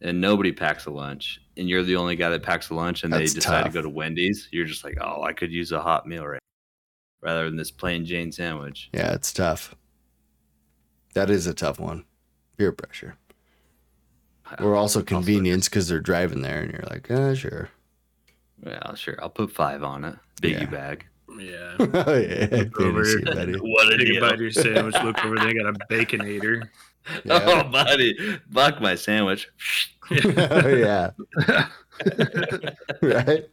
and 0.00 0.20
nobody 0.20 0.52
packs 0.52 0.86
a 0.86 0.90
lunch, 0.90 1.40
and 1.56 1.68
you're 1.68 1.82
the 1.82 1.96
only 1.96 2.16
guy 2.16 2.28
that 2.30 2.42
packs 2.42 2.70
a 2.70 2.74
lunch, 2.74 3.02
and 3.04 3.12
That's 3.12 3.32
they 3.32 3.40
decide 3.40 3.62
tough. 3.64 3.72
to 3.72 3.78
go 3.78 3.82
to 3.82 3.88
Wendy's, 3.88 4.48
you're 4.52 4.64
just 4.64 4.84
like, 4.84 4.96
oh, 5.00 5.22
I 5.22 5.32
could 5.32 5.52
use 5.52 5.72
a 5.72 5.80
hot 5.80 6.06
meal 6.06 6.24
right 6.26 6.40
rather 7.20 7.44
than 7.44 7.56
this 7.56 7.70
plain 7.72 8.04
Jane 8.04 8.30
sandwich. 8.32 8.88
Yeah, 8.94 9.12
it's 9.12 9.32
tough. 9.32 9.74
That 11.14 11.30
is 11.30 11.46
a 11.48 11.54
tough 11.54 11.80
one. 11.80 12.04
Peer 12.56 12.72
pressure. 12.72 13.16
Or 14.60 14.76
also 14.76 15.02
convenience 15.02 15.68
because 15.68 15.88
they're 15.88 16.00
driving 16.00 16.40
there 16.40 16.62
and 16.62 16.72
you're 16.72 16.86
like, 16.88 17.10
uh, 17.10 17.34
sure. 17.34 17.68
Yeah, 18.64 18.94
sure. 18.94 19.18
I'll 19.20 19.28
put 19.28 19.50
five 19.52 19.82
on 19.82 20.04
it. 20.04 20.16
Biggie 20.40 20.60
Yeah. 20.62 20.70
bag. 20.70 21.06
Yeah. 21.36 21.76
oh, 21.78 21.86
yeah. 22.16 22.48
Look 22.50 22.80
over 22.80 23.04
fantasy, 23.04 23.24
buddy. 23.24 23.52
What 23.60 23.98
Take 23.98 24.16
a 24.16 24.20
bite 24.20 24.34
of 24.34 24.40
your 24.40 24.50
sandwich. 24.50 24.94
Look 25.02 25.24
over 25.24 25.36
there. 25.36 25.54
Got 25.54 25.66
a 25.74 25.78
baconator. 25.90 26.62
Yeah. 26.62 26.68
Oh, 27.30 27.62
buddy, 27.64 28.14
fuck 28.52 28.82
my 28.82 28.94
sandwich. 28.94 29.48
oh, 30.10 30.68
yeah. 30.68 31.10
right? 33.00 33.46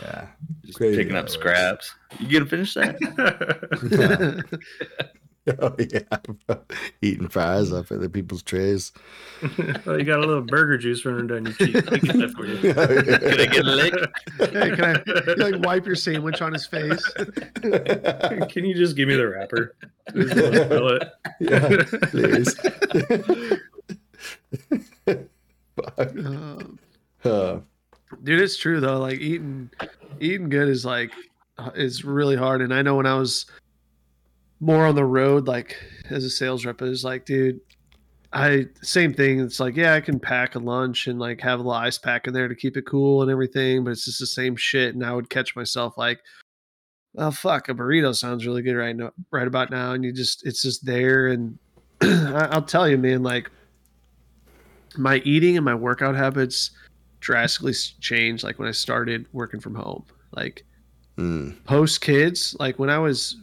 Yeah. 0.00 0.26
Just 0.64 0.78
Crazy 0.78 0.96
picking 0.96 1.14
up 1.16 1.26
it 1.26 1.28
works. 1.28 1.32
scraps. 1.34 1.94
You 2.18 2.26
gonna 2.40 2.50
finish 2.50 2.74
that? 2.74 2.98
Oh 5.58 5.74
yeah, 5.78 6.54
eating 7.02 7.28
fries 7.28 7.72
off 7.72 7.90
other 7.90 8.08
people's 8.10 8.42
trays. 8.42 8.92
oh, 9.86 9.96
you 9.96 10.04
got 10.04 10.18
a 10.18 10.26
little 10.26 10.42
burger 10.42 10.76
juice 10.76 11.04
running 11.04 11.28
down 11.28 11.46
your 11.46 11.54
cheek. 11.54 11.74
Let 11.90 12.02
get 12.02 12.16
that 12.18 12.30
for 12.36 12.46
you. 12.46 12.58
Can 12.58 13.40
I 13.40 13.46
get 13.46 13.64
a 13.64 13.70
lick? 13.70 13.94
Hey, 14.38 14.76
can 14.76 14.84
I 14.84 15.02
you 15.06 15.34
like 15.36 15.64
wipe 15.64 15.86
your 15.86 15.96
sandwich 15.96 16.42
on 16.42 16.52
his 16.52 16.66
face? 16.66 17.02
Can 17.62 18.64
you 18.66 18.74
just 18.74 18.96
give 18.96 19.08
me 19.08 19.16
the 19.16 19.28
wrapper? 19.28 19.74
Just 20.14 20.36
let 20.36 20.52
me 20.52 20.58
fill 20.68 20.88
it. 20.88 21.08
yeah, 21.40 21.84
please. 22.10 22.56
Um, 25.98 26.78
Uh, 27.24 27.60
dude 28.24 28.40
it's 28.40 28.56
true 28.56 28.80
though 28.80 28.98
like 28.98 29.20
eating 29.20 29.70
eating 30.20 30.48
good 30.48 30.68
is 30.68 30.84
like 30.84 31.12
is 31.74 32.04
really 32.04 32.34
hard 32.34 32.60
and 32.62 32.72
i 32.74 32.80
know 32.82 32.96
when 32.96 33.06
i 33.06 33.14
was 33.14 33.46
more 34.60 34.86
on 34.86 34.94
the 34.94 35.04
road 35.04 35.46
like 35.46 35.76
as 36.10 36.24
a 36.24 36.30
sales 36.30 36.64
rep 36.64 36.82
is 36.82 37.04
like 37.04 37.24
dude 37.24 37.60
i 38.32 38.66
same 38.82 39.12
thing 39.12 39.40
it's 39.40 39.58
like 39.58 39.76
yeah 39.76 39.94
i 39.94 40.00
can 40.00 40.20
pack 40.20 40.54
a 40.54 40.58
lunch 40.58 41.06
and 41.06 41.18
like 41.18 41.40
have 41.40 41.58
a 41.58 41.62
little 41.62 41.72
ice 41.72 41.98
pack 41.98 42.26
in 42.26 42.34
there 42.34 42.48
to 42.48 42.54
keep 42.54 42.76
it 42.76 42.86
cool 42.86 43.22
and 43.22 43.30
everything 43.30 43.82
but 43.82 43.90
it's 43.90 44.04
just 44.04 44.20
the 44.20 44.26
same 44.26 44.54
shit 44.54 44.94
and 44.94 45.04
i 45.04 45.12
would 45.12 45.30
catch 45.30 45.56
myself 45.56 45.96
like 45.96 46.20
oh 47.18 47.30
fuck 47.30 47.68
a 47.68 47.74
burrito 47.74 48.14
sounds 48.14 48.46
really 48.46 48.62
good 48.62 48.76
right 48.76 48.94
now 48.94 49.10
right 49.30 49.48
about 49.48 49.70
now 49.70 49.92
and 49.92 50.04
you 50.04 50.12
just 50.12 50.46
it's 50.46 50.62
just 50.62 50.84
there 50.84 51.28
and 51.28 51.58
i'll 52.02 52.62
tell 52.62 52.88
you 52.88 52.96
man 52.96 53.22
like 53.22 53.50
my 54.96 55.16
eating 55.24 55.56
and 55.56 55.64
my 55.64 55.74
workout 55.74 56.14
habits 56.14 56.70
drastically 57.20 57.74
changed 58.00 58.42
like 58.42 58.58
when 58.58 58.68
I 58.68 58.72
started 58.72 59.26
working 59.32 59.60
from 59.60 59.74
home. 59.74 60.04
Like 60.32 60.64
mm, 61.16 61.62
post 61.64 62.00
kids, 62.00 62.56
like 62.58 62.78
when 62.78 62.90
I 62.90 62.98
was 62.98 63.36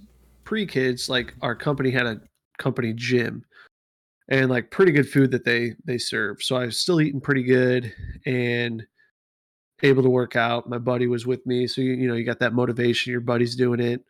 pre 0.47 0.65
kids, 0.65 1.09
like 1.09 1.35
our 1.41 1.53
company 1.53 1.91
had 1.91 2.05
a 2.05 2.21
company 2.57 2.93
gym 2.93 3.43
and 4.29 4.49
like 4.49 4.71
pretty 4.71 4.93
good 4.93 5.09
food 5.09 5.29
that 5.31 5.43
they 5.43 5.75
they 5.83 5.97
serve. 5.97 6.41
So 6.41 6.55
I 6.55 6.65
was 6.65 6.77
still 6.77 7.01
eating 7.01 7.19
pretty 7.19 7.43
good 7.43 7.93
and 8.25 8.87
able 9.83 10.03
to 10.03 10.09
work 10.09 10.37
out. 10.37 10.69
My 10.69 10.77
buddy 10.77 11.07
was 11.07 11.27
with 11.27 11.45
me, 11.45 11.67
so 11.67 11.81
you, 11.81 11.91
you 11.95 12.07
know 12.07 12.15
you 12.15 12.23
got 12.23 12.39
that 12.39 12.53
motivation. 12.53 13.11
Your 13.11 13.19
buddy's 13.19 13.57
doing 13.57 13.81
it, 13.81 14.05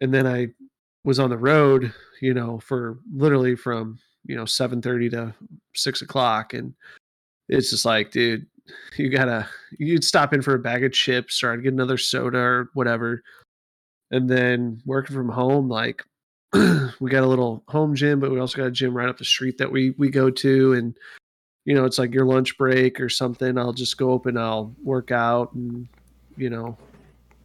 and 0.00 0.12
then 0.12 0.26
I 0.26 0.48
was 1.04 1.18
on 1.18 1.28
the 1.28 1.36
road, 1.36 1.92
you 2.22 2.32
know, 2.32 2.58
for 2.60 3.00
literally 3.14 3.54
from 3.54 3.98
you 4.24 4.34
know 4.34 4.46
seven 4.46 4.80
thirty 4.80 5.10
to 5.10 5.34
six 5.74 6.00
o'clock, 6.00 6.54
and 6.54 6.72
it's 7.50 7.68
just 7.68 7.84
like, 7.84 8.10
dude, 8.10 8.46
you 8.96 9.10
gotta 9.10 9.46
you'd 9.78 10.02
stop 10.02 10.32
in 10.32 10.40
for 10.40 10.54
a 10.54 10.58
bag 10.58 10.82
of 10.82 10.92
chips 10.92 11.42
or 11.42 11.52
I'd 11.52 11.62
get 11.62 11.74
another 11.74 11.98
soda 11.98 12.38
or 12.38 12.70
whatever. 12.72 13.22
And 14.12 14.28
then 14.28 14.80
working 14.84 15.16
from 15.16 15.28
home, 15.28 15.68
like 15.68 16.04
we 16.52 17.10
got 17.10 17.24
a 17.24 17.26
little 17.26 17.64
home 17.66 17.94
gym, 17.94 18.20
but 18.20 18.30
we 18.30 18.38
also 18.38 18.58
got 18.58 18.66
a 18.66 18.70
gym 18.70 18.96
right 18.96 19.08
up 19.08 19.18
the 19.18 19.24
street 19.24 19.58
that 19.58 19.72
we 19.72 19.90
we 19.98 20.10
go 20.10 20.30
to. 20.30 20.74
And 20.74 20.96
you 21.64 21.74
know, 21.74 21.84
it's 21.84 21.98
like 21.98 22.12
your 22.12 22.26
lunch 22.26 22.56
break 22.58 23.00
or 23.00 23.08
something. 23.08 23.56
I'll 23.58 23.72
just 23.72 23.96
go 23.96 24.14
up 24.14 24.26
and 24.26 24.38
I'll 24.38 24.74
work 24.82 25.10
out 25.10 25.52
and 25.54 25.88
you 26.36 26.50
know, 26.50 26.76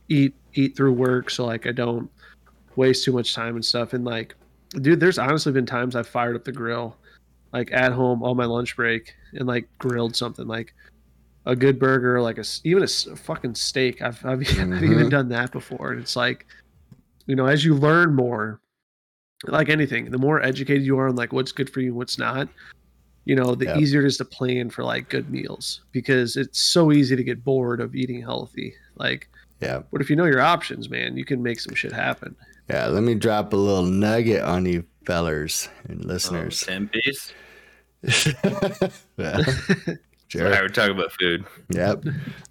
eat 0.09 0.35
eat 0.53 0.75
through 0.75 0.93
work 0.93 1.29
so 1.29 1.45
like 1.45 1.67
I 1.67 1.71
don't 1.71 2.09
waste 2.75 3.05
too 3.05 3.13
much 3.13 3.33
time 3.33 3.55
and 3.55 3.65
stuff. 3.65 3.93
And 3.93 4.05
like, 4.05 4.35
dude, 4.81 4.99
there's 4.99 5.17
honestly 5.17 5.51
been 5.51 5.65
times 5.65 5.95
I've 5.95 6.07
fired 6.07 6.35
up 6.35 6.43
the 6.43 6.51
grill 6.51 6.97
like 7.53 7.71
at 7.71 7.91
home 7.91 8.23
on 8.23 8.37
my 8.37 8.45
lunch 8.45 8.75
break 8.75 9.15
and 9.33 9.47
like 9.47 9.67
grilled 9.77 10.15
something 10.15 10.47
like 10.47 10.73
a 11.47 11.55
good 11.55 11.79
burger, 11.79 12.21
like 12.21 12.37
a 12.37 12.43
even 12.63 12.83
a, 12.83 12.87
fucking 12.87 13.55
steak. 13.55 14.01
I've 14.01 14.23
I've, 14.25 14.39
I've 14.41 14.83
even 14.83 15.07
Mhm. 15.07 15.09
done 15.09 15.29
that 15.29 15.51
before, 15.51 15.91
and 15.93 16.01
it's 16.01 16.15
like, 16.15 16.45
you 17.25 17.35
know, 17.35 17.47
as 17.47 17.63
you 17.65 17.73
learn 17.73 18.13
more, 18.13 18.59
like 19.45 19.69
anything, 19.69 20.11
the 20.11 20.17
more 20.17 20.41
educated 20.43 20.83
you 20.83 20.99
are 20.99 21.07
on 21.07 21.15
like 21.15 21.31
what's 21.33 21.51
good 21.53 21.69
for 21.69 21.79
you 21.81 21.87
and 21.89 21.95
what's 21.97 22.19
not, 22.19 22.49
you 23.25 23.35
know, 23.35 23.55
the 23.55 23.65
Yep. 23.65 23.77
easier 23.77 24.03
it 24.03 24.07
is 24.07 24.17
to 24.17 24.25
plan 24.25 24.69
for 24.69 24.83
like 24.83 25.09
good 25.09 25.29
meals 25.29 25.81
because 25.91 26.35
it's 26.37 26.59
so 26.59 26.91
easy 26.91 27.15
to 27.15 27.23
get 27.23 27.43
bored 27.43 27.79
of 27.79 27.95
eating 27.95 28.21
healthy. 28.21 28.73
Like, 28.95 29.29
yeah, 29.61 29.83
but 29.91 30.01
if 30.01 30.09
you 30.09 30.15
know 30.15 30.25
your 30.25 30.41
options, 30.41 30.89
man, 30.89 31.15
you 31.17 31.23
can 31.25 31.41
make 31.41 31.59
some 31.59 31.75
shit 31.75 31.93
happen. 31.93 32.35
yeah. 32.69 32.87
Let 32.87 33.03
me 33.03 33.15
drop 33.15 33.53
a 33.53 33.55
little 33.55 33.83
nugget 33.85 34.41
on 34.43 34.65
you, 34.65 34.85
fellers 35.05 35.69
and 35.87 36.01
Oh, 36.03 36.07
listeners. 36.07 36.59
10 36.61 36.89
piece. 36.89 37.33
yeah. 39.17 39.43
Sure. 40.27 40.51
Sorry, 40.51 40.61
we're 40.63 40.69
talking 40.69 40.95
about 40.97 41.11
food. 41.13 41.45
Yep. 41.69 42.03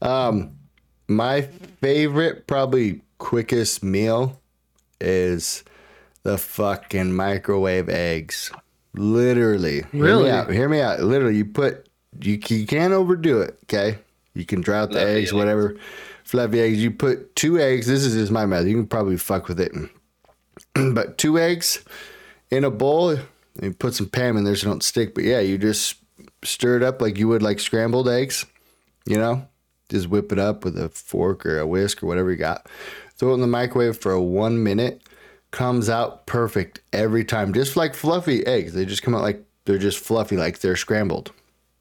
Um, 0.03 0.57
my 1.09 1.43
favorite, 1.81 2.47
probably 2.47 3.03
quickest 3.19 3.83
meal 3.83 4.41
is 5.01 5.63
the 6.23 6.39
fucking 6.39 7.15
microwave 7.15 7.89
eggs. 7.89 8.51
Literally. 8.95 9.83
Hear 9.93 10.05
Really? 10.05 10.25
me 10.25 10.31
out. 10.31 10.51
Hear 10.51 10.69
me 10.69 10.81
out. 10.81 11.01
Literally, 11.01 11.37
you 11.37 11.45
put 11.45 11.89
you, 12.21 12.41
you 12.49 12.67
can't 12.67 12.95
overdo 12.95 13.41
it. 13.43 13.59
Okay. 13.65 13.99
You 14.35 14.45
can 14.47 14.61
dry 14.63 14.79
out 14.81 14.89
the 14.91 14.95
Fluffy 14.97 15.11
eggs, 15.11 15.29
eggs. 15.29 15.33
whatever. 15.35 15.77
Fluffy 16.25 16.61
eggs. 16.61 16.83
You 16.83 16.91
put 16.91 17.37
two 17.37 17.59
eggs. 17.59 17.87
This 17.87 18.05
is 18.05 18.15
just 18.15 18.33
my 18.33 18.47
method. 18.47 18.69
You 18.69 18.77
can 18.77 18.87
probably 18.87 19.17
fuck 19.19 19.49
with 19.49 19.61
it. 19.61 19.73
but 20.95 21.19
two 21.19 21.39
eggs 21.39 21.85
in 22.51 22.65
a 22.65 22.71
bowl. 22.71 23.11
And 23.11 23.21
you 23.63 23.73
put 23.73 23.95
some 23.95 24.09
Pam 24.09 24.37
in 24.37 24.45
there 24.45 24.57
so 24.57 24.67
they 24.67 24.71
don't 24.73 24.83
stick. 24.83 25.15
But 25.15 25.25
yeah, 25.25 25.41
you 25.41 25.57
just 25.59 25.97
stir 26.47 26.77
it 26.77 26.83
up 26.83 27.01
like 27.01 27.19
you 27.19 27.29
would 27.29 27.43
like 27.43 27.61
scrambled 27.61 28.09
eggs. 28.09 28.47
You 29.05 29.19
know, 29.19 29.47
just 29.89 30.09
whip 30.09 30.33
it 30.33 30.39
up 30.39 30.65
with 30.65 30.79
a 30.79 30.89
fork 30.89 31.47
or 31.47 31.59
a 31.59 31.67
whisk 31.67 32.03
or 32.03 32.07
whatever 32.07 32.31
you 32.31 32.37
got. 32.37 32.69
Throw 33.17 33.31
it 33.31 33.35
in 33.35 33.41
the 33.41 33.47
microwave 33.47 33.97
for 33.97 34.19
one 34.21 34.63
minute. 34.63 35.03
Comes 35.53 35.89
out 35.89 36.27
perfect 36.27 36.81
every 36.93 37.25
time. 37.25 37.53
Just 37.53 37.77
like 37.77 37.95
fluffy 37.95 38.45
eggs. 38.47 38.75
They 38.75 38.85
just 38.85 39.03
come 39.03 39.15
out 39.15 39.23
like 39.23 39.45
they're 39.65 39.79
just 39.79 39.99
fluffy, 39.99 40.37
like 40.37 40.59
they're 40.59 40.77
scrambled. 40.77 41.33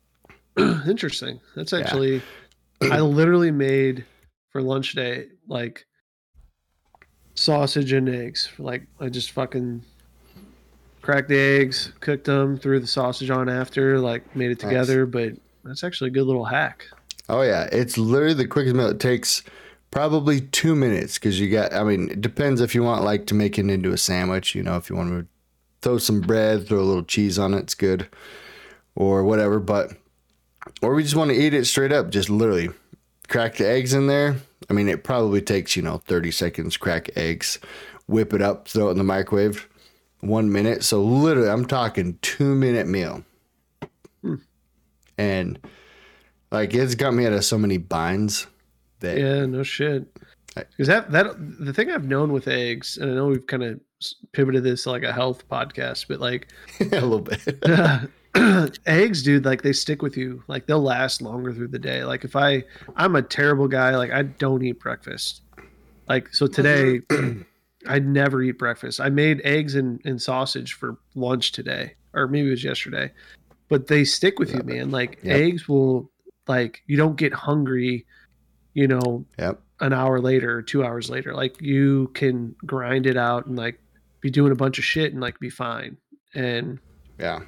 Interesting. 0.57 1.39
That's 1.55 1.73
actually 1.73 2.21
I 2.81 3.01
literally 3.01 3.51
made 3.51 4.05
for 4.51 4.61
lunch 4.61 4.91
today 4.91 5.27
like 5.47 5.85
sausage 7.33 7.91
and 7.91 8.07
eggs. 8.07 8.49
Like 8.57 8.87
I 8.99 9.09
just 9.09 9.31
fucking 9.31 9.83
cracked 11.05 11.29
the 11.29 11.37
eggs, 11.39 11.93
cooked 11.99 12.25
them, 12.25 12.57
threw 12.57 12.79
the 12.79 12.87
sausage 12.87 13.29
on 13.29 13.47
after, 13.47 13.99
like 13.99 14.35
made 14.35 14.51
it 14.51 14.61
Nice. 14.61 14.69
together. 14.69 15.05
But 15.05 15.33
that's 15.63 15.83
actually 15.83 16.07
a 16.09 16.13
good 16.13 16.25
little 16.25 16.45
hack. 16.45 16.87
Oh 17.29 17.43
yeah, 17.43 17.69
it's 17.71 17.97
literally 17.97 18.33
the 18.33 18.47
quickest 18.47 18.75
meal. 18.75 18.87
It 18.89 18.99
takes 18.99 19.43
probably 19.91 20.41
two 20.41 20.75
minutes 20.75 21.15
because 21.15 21.39
you 21.39 21.49
got. 21.49 21.73
I 21.73 21.83
mean, 21.83 22.09
it 22.09 22.21
depends 22.21 22.59
if 22.59 22.73
you 22.75 22.83
want 22.83 23.03
like 23.03 23.27
to 23.27 23.35
make 23.35 23.57
it 23.59 23.69
into 23.69 23.91
a 23.93 23.97
sandwich. 23.97 24.55
You 24.55 24.63
know, 24.63 24.77
if 24.77 24.89
you 24.89 24.95
want 24.95 25.09
to 25.11 25.27
throw 25.81 25.97
some 25.99 26.21
bread, 26.21 26.67
throw 26.67 26.79
a 26.79 26.81
little 26.81 27.03
cheese 27.03 27.37
on 27.37 27.53
it, 27.53 27.59
it's 27.59 27.75
good, 27.75 28.07
or 28.95 29.23
whatever. 29.23 29.59
But 29.59 29.91
or 30.81 30.95
we 30.95 31.03
just 31.03 31.15
want 31.15 31.29
to 31.29 31.37
eat 31.37 31.53
it 31.53 31.65
straight 31.65 31.91
up. 31.91 32.09
Just 32.09 32.29
literally 32.29 32.69
crack 33.27 33.55
the 33.57 33.67
eggs 33.67 33.93
in 33.93 34.07
there. 34.07 34.37
I 34.69 34.73
mean, 34.73 34.87
it 34.89 35.03
probably 35.03 35.41
takes 35.41 35.75
you 35.75 35.83
know 35.83 35.97
thirty 35.99 36.31
seconds. 36.31 36.77
Crack 36.77 37.09
eggs, 37.15 37.59
whip 38.07 38.33
it 38.33 38.41
up, 38.41 38.67
throw 38.67 38.87
it 38.89 38.91
in 38.91 38.97
the 38.97 39.03
microwave. 39.03 39.67
One 40.25 40.51
minute. 40.51 40.83
So 40.83 41.01
literally, 41.01 41.49
I'm 41.49 41.65
talking 41.65 42.17
two 42.21 42.55
minute 42.55 42.87
meal. 42.87 43.23
Hmm. 44.21 44.35
And 45.17 45.59
like 46.51 46.73
it's 46.73 46.95
got 46.95 47.13
me 47.13 47.25
out 47.25 47.33
of 47.33 47.45
so 47.45 47.57
many 47.57 47.77
binds 47.77 48.47
that 48.99 49.17
Yeah, 49.17 49.45
no 49.45 49.63
shit. 49.63 50.05
Because 50.55 50.87
that 50.87 51.11
that 51.11 51.35
the 51.37 51.73
thing 51.73 51.91
I've 51.91 52.05
known 52.05 52.31
with 52.31 52.47
eggs, 52.47 52.97
and 52.97 53.11
I 53.11 53.15
know 53.15 53.27
we've 53.27 53.45
kind 53.45 53.63
of 53.63 53.79
pivoted 54.31 54.63
this 54.63 54.83
to 54.83 54.91
like 54.91 55.03
a 55.03 55.11
health 55.11 55.47
podcast, 55.49 56.07
but 56.07 56.19
like 56.19 56.51
a 56.79 57.01
little 57.01 57.21
bit. 57.21 57.59
eggs 58.85 59.23
dude 59.23 59.45
like 59.45 59.61
they 59.61 59.71
stick 59.71 60.01
with 60.01 60.17
you 60.17 60.43
like 60.47 60.65
they'll 60.65 60.81
last 60.81 61.21
longer 61.21 61.53
through 61.53 61.69
the 61.69 61.79
day 61.79 62.03
like 62.03 62.25
if 62.25 62.35
i 62.35 62.61
i'm 62.97 63.15
a 63.15 63.21
terrible 63.21 63.65
guy 63.65 63.95
like 63.95 64.11
i 64.11 64.23
don't 64.23 64.61
eat 64.61 64.77
breakfast 64.77 65.41
like 66.09 66.27
so 66.33 66.45
today 66.45 66.99
i 67.87 67.99
never 67.99 68.41
eat 68.41 68.57
breakfast 68.57 68.99
i 68.99 69.09
made 69.09 69.41
eggs 69.43 69.75
and, 69.75 70.01
and 70.05 70.21
sausage 70.21 70.73
for 70.73 70.97
lunch 71.15 71.51
today 71.51 71.93
or 72.13 72.27
maybe 72.27 72.47
it 72.47 72.51
was 72.51 72.63
yesterday 72.63 73.11
but 73.69 73.87
they 73.87 74.03
stick 74.03 74.39
with 74.39 74.53
you 74.53 74.61
man 74.63 74.91
like 74.91 75.19
Yep. 75.23 75.35
eggs 75.35 75.67
will 75.67 76.11
like 76.47 76.81
you 76.87 76.97
don't 76.97 77.15
get 77.17 77.33
hungry 77.33 78.05
you 78.73 78.87
know 78.87 79.25
Yep. 79.39 79.61
an 79.81 79.93
hour 79.93 80.19
later 80.19 80.57
or 80.57 80.61
two 80.61 80.83
hours 80.83 81.09
later 81.09 81.33
like 81.33 81.59
you 81.61 82.09
can 82.13 82.55
grind 82.65 83.05
it 83.05 83.17
out 83.17 83.45
and 83.47 83.57
like 83.57 83.79
be 84.21 84.29
doing 84.29 84.51
a 84.51 84.55
bunch 84.55 84.77
of 84.77 84.83
shit 84.85 85.11
and 85.13 85.21
like 85.21 85.39
be 85.39 85.49
fine 85.49 85.97
and 86.33 86.79
Yeah. 87.19 87.41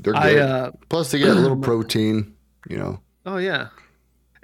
They're 0.00 0.14
i 0.16 0.36
uh 0.36 0.70
Plus 0.88 1.10
they 1.10 1.18
get 1.18 1.30
a 1.30 1.34
little 1.34 1.56
protein, 1.70 2.36
you 2.68 2.76
know. 2.76 3.00
Oh 3.26 3.38
yeah, 3.38 3.68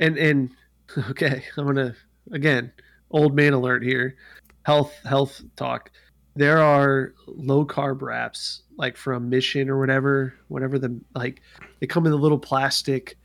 and 0.01 0.19
and 0.19 0.51
okay, 1.11 1.45
I'm 1.57 1.65
gonna 1.67 1.95
again 2.33 2.73
old 3.13 3.37
man 3.37 3.53
alert 3.53 3.85
here, 3.85 4.17
health 4.65 4.93
health 5.05 5.41
talk. 5.57 5.91
There 6.37 6.59
are 6.59 7.15
low 7.27 7.65
carb 7.65 8.03
wraps 8.03 8.63
like 8.77 8.97
from 8.97 9.29
Mission 9.31 9.71
or 9.71 9.79
whatever, 9.79 10.35
whatever 10.49 10.79
the 10.79 11.01
like 11.15 11.41
they 11.81 11.87
come 11.87 12.07
in 12.07 12.13
a 12.13 12.17
little 12.17 12.39
plastic 12.39 13.17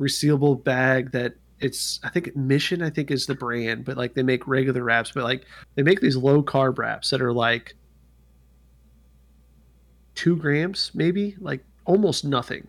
resealable 0.00 0.62
bag 0.64 1.12
that 1.12 1.34
it's 1.60 2.00
I 2.02 2.08
think 2.10 2.34
Mission 2.34 2.82
I 2.82 2.90
think 2.90 3.10
is 3.10 3.26
the 3.26 3.34
brand, 3.34 3.84
but 3.84 3.96
like 3.96 4.14
they 4.14 4.22
make 4.22 4.46
regular 4.46 4.82
wraps, 4.84 5.12
but 5.14 5.24
like 5.24 5.44
they 5.74 5.82
make 5.82 6.00
these 6.00 6.16
low 6.16 6.42
carb 6.42 6.78
wraps 6.78 7.10
that 7.10 7.20
are 7.20 7.32
like 7.32 7.74
two 10.14 10.36
grams, 10.36 10.90
maybe 10.94 11.36
like 11.40 11.62
almost 11.84 12.24
nothing 12.24 12.66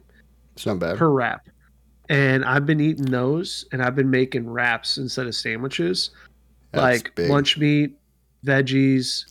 It's 0.56 0.66
not 0.66 0.80
bad. 0.80 0.98
per 0.98 1.10
wrap. 1.10 1.48
And 2.10 2.44
I've 2.46 2.66
been 2.66 2.80
eating 2.80 3.06
those, 3.06 3.66
and 3.72 3.82
I've 3.82 3.96
been 3.96 4.10
making 4.10 4.50
wraps 4.50 4.98
instead 4.98 5.28
of 5.28 5.36
sandwiches, 5.36 6.12
That's 6.72 6.82
like 6.82 7.16
big. 7.16 7.30
lunch 7.30 7.58
meat, 7.58 7.98
veggies, 8.46 9.26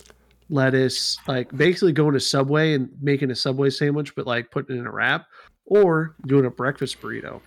lettuce, 0.49 1.19
like 1.27 1.55
basically 1.57 1.93
going 1.93 2.15
to 2.15 2.21
Subway 2.21 2.75
and 2.75 2.89
making 3.01 3.31
a 3.31 3.35
Subway 3.37 3.71
sandwich, 3.71 4.15
but 4.15 4.27
like 4.27 4.51
putting 4.51 4.77
it 4.77 4.81
in 4.81 4.87
a 4.87 4.91
wrap, 4.91 5.27
or 5.67 6.15
doing 6.27 6.45
a 6.47 6.51
breakfast 6.51 7.01
burrito. 7.01 7.41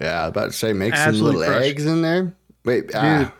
Yeah, 0.00 0.20
I 0.20 0.22
was 0.24 0.28
about 0.30 0.46
to 0.46 0.52
say 0.52 0.72
make 0.72 0.94
some 0.94 1.14
little 1.20 1.42
crushed. 1.42 1.64
eggs 1.64 1.86
in 1.86 2.02
there. 2.02 2.34
Wait, 2.64 2.90
ah, 2.94 3.32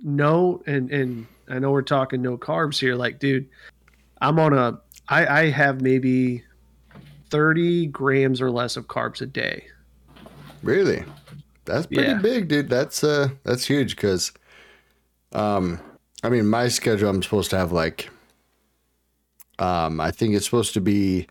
no 0.00 0.62
and 0.66 0.92
and 0.92 1.26
i 1.48 1.58
know 1.58 1.72
we're 1.72 1.82
talking 1.82 2.22
no 2.22 2.38
carbs 2.38 2.78
here 2.78 2.94
like 2.94 3.18
dude 3.18 3.48
i'm 4.20 4.38
on 4.38 4.52
a 4.52 4.78
i 5.08 5.26
i 5.42 5.50
have 5.50 5.80
maybe 5.80 6.44
30 7.30 7.86
grams 7.88 8.40
or 8.40 8.48
less 8.48 8.76
of 8.76 8.86
carbs 8.86 9.20
a 9.22 9.26
day 9.26 9.64
really? 10.62 11.04
That's 11.64 11.86
pretty 11.86 12.02
Yeah. 12.02 12.18
big, 12.18 12.48
dude. 12.48 12.68
That's 12.70 13.04
uh, 13.04 13.28
that's 13.44 13.64
huge 13.66 13.94
because, 13.94 14.32
um, 15.32 15.78
I 16.22 16.28
mean, 16.28 16.46
my 16.46 16.68
schedule, 16.68 17.08
I'm 17.08 17.22
supposed 17.22 17.50
to 17.50 17.58
have 17.58 17.72
like, 17.72 18.10
um, 19.58 20.00
I 20.00 20.10
think 20.10 20.34
it's 20.34 20.44
supposed 20.44 20.74
to 20.74 20.80
be, 20.80 21.26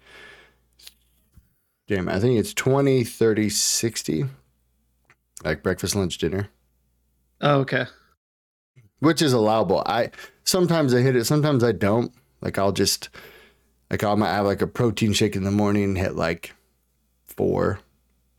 damn, 1.88 2.08
I 2.10 2.20
think 2.20 2.40
it's 2.40 2.54
20, 2.54 3.04
30, 3.04 3.50
60, 3.50 4.26
like 5.44 5.64
breakfast, 5.64 5.96
lunch, 5.96 6.18
dinner. 6.18 6.50
oh, 7.42 7.60
okay 7.60 7.86
which 9.00 9.22
is 9.22 9.34
allowable. 9.34 9.84
I 9.86 10.12
sometimes 10.44 10.94
I 10.94 11.02
hit 11.02 11.16
it, 11.16 11.26
sometimes 11.26 11.64
I 11.64 11.72
don't. 11.72 12.12
Like 12.42 12.58
I'll 12.58 12.72
just 12.72 13.10
like 13.90 14.04
I 14.04 14.14
might 14.16 14.34
have 14.34 14.46
like 14.46 14.62
a 14.62 14.68
protein 14.68 15.14
shake 15.14 15.36
in 15.36 15.44
the 15.44 15.52
morning, 15.52 15.96
hit 15.96 16.16
like 16.16 16.54
four, 17.26 17.80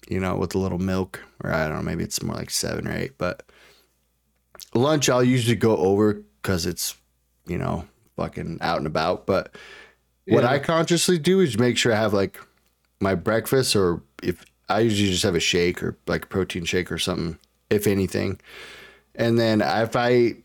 you 0.09 0.21
know, 0.21 0.37
with 0.37 0.55
a 0.55 0.59
little 0.59 0.79
milk, 0.79 1.23
or 1.43 1.53
I 1.53 1.69
don't 1.69 1.77
know, 1.77 1.83
maybe 1.83 2.05
it's 2.05 2.23
more 2.23 2.37
like 2.37 2.51
seven 2.51 2.89
or 2.89 2.93
eight. 2.93 3.19
But 3.19 3.43
lunch 4.75 5.09
I'll 5.09 5.25
usually 5.25 5.57
go 5.57 5.77
over 5.77 6.23
because 6.43 6.67
it's 6.67 6.97
you 7.47 7.59
know 7.59 7.87
fucking 8.17 8.59
out 8.61 8.79
and 8.79 8.87
about. 8.87 9.27
But 9.27 9.55
what 10.27 10.45
I 10.45 10.59
consciously 10.59 11.19
do 11.19 11.41
is 11.41 11.59
make 11.59 11.79
sure 11.79 11.93
I 11.93 11.97
have 11.97 12.13
like 12.13 12.39
my 13.01 13.15
breakfast, 13.15 13.75
or 13.75 14.03
if 14.23 14.45
I 14.69 14.81
usually 14.81 15.11
just 15.11 15.23
have 15.23 15.35
a 15.35 15.41
shake 15.41 15.83
or 15.83 15.97
like 16.07 16.25
a 16.25 16.29
protein 16.29 16.65
shake 16.65 16.93
or 16.93 16.99
something, 16.99 17.39
if 17.71 17.87
anything. 17.87 18.39
And 19.15 19.39
then 19.39 19.63
if 19.63 19.97
I, 19.97 20.37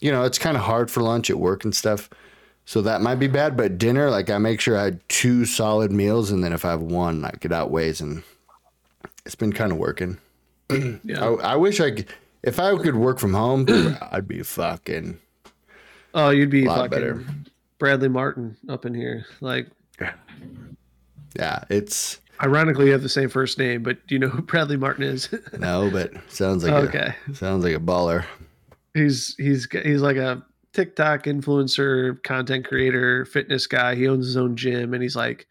you 0.00 0.10
know, 0.10 0.24
it's 0.24 0.38
kind 0.38 0.56
of 0.56 0.62
hard 0.62 0.90
for 0.90 1.02
lunch 1.02 1.30
at 1.30 1.38
work 1.38 1.64
and 1.64 1.74
stuff. 1.74 2.08
So 2.64 2.82
that 2.82 3.00
might 3.00 3.16
be 3.16 3.28
bad. 3.28 3.56
But 3.56 3.78
dinner, 3.78 4.10
like 4.10 4.30
I 4.30 4.38
make 4.38 4.60
sure 4.60 4.76
I 4.76 4.84
had 4.84 5.08
two 5.08 5.44
solid 5.44 5.92
meals. 5.92 6.30
And 6.30 6.42
then 6.42 6.52
if 6.52 6.64
I 6.64 6.70
have 6.70 6.82
one, 6.82 7.22
like 7.22 7.44
it 7.44 7.52
outweighs. 7.52 8.00
And 8.00 8.22
it's 9.24 9.36
been 9.36 9.52
kind 9.52 9.70
of 9.70 9.78
working. 9.78 10.18
yeah 10.70 10.98
I, 11.20 11.52
I 11.52 11.56
wish 11.56 11.80
I 11.80 11.92
could, 11.92 12.06
if 12.42 12.58
I 12.58 12.76
could 12.76 12.96
work 12.96 13.18
from 13.18 13.34
home, 13.34 13.66
I'd 14.10 14.26
be 14.26 14.42
fucking 14.42 15.20
oh 16.16 16.30
you'd 16.30 16.50
be 16.50 16.64
fucking 16.66 16.90
better. 16.90 17.24
bradley 17.78 18.08
martin 18.08 18.56
up 18.68 18.84
in 18.84 18.92
here 18.94 19.24
like 19.40 19.68
Yeah, 21.38 21.62
it's 21.70 22.20
ironically 22.42 22.86
you 22.86 22.92
have 22.92 23.02
the 23.02 23.08
same 23.08 23.28
first 23.28 23.58
name 23.58 23.82
but 23.82 24.04
do 24.06 24.14
you 24.14 24.18
know 24.18 24.28
who 24.28 24.42
bradley 24.50 24.76
martin 24.76 25.04
is 25.04 25.28
no, 25.58 25.88
but 25.90 26.12
sounds 26.28 26.64
like 26.64 26.72
okay 26.88 27.14
a 27.28 27.34
sounds 27.34 27.62
like 27.64 27.74
a 27.74 27.78
baller. 27.80 28.24
he's 28.94 29.34
he's 29.38 29.68
he's 29.84 30.00
like 30.02 30.16
a 30.16 30.42
TikTok 30.72 31.22
influencer, 31.24 32.22
content 32.22 32.66
creator, 32.66 33.24
fitness 33.24 33.66
guy. 33.66 33.94
He 33.94 34.06
owns 34.08 34.26
his 34.26 34.36
own 34.36 34.56
gym 34.56 34.92
and 34.92 35.02
he's 35.02 35.16
like 35.16 35.46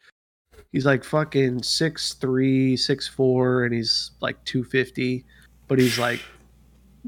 he's 0.71 0.85
like 0.85 1.03
fucking 1.03 1.63
six 1.63 2.13
three, 2.13 2.77
six 2.77 3.07
four, 3.07 3.63
and 3.63 3.73
he's 3.73 4.11
like 4.21 4.43
two 4.45 4.63
fifty, 4.63 5.25
but 5.67 5.79
he's 5.79 5.97
like 5.97 6.21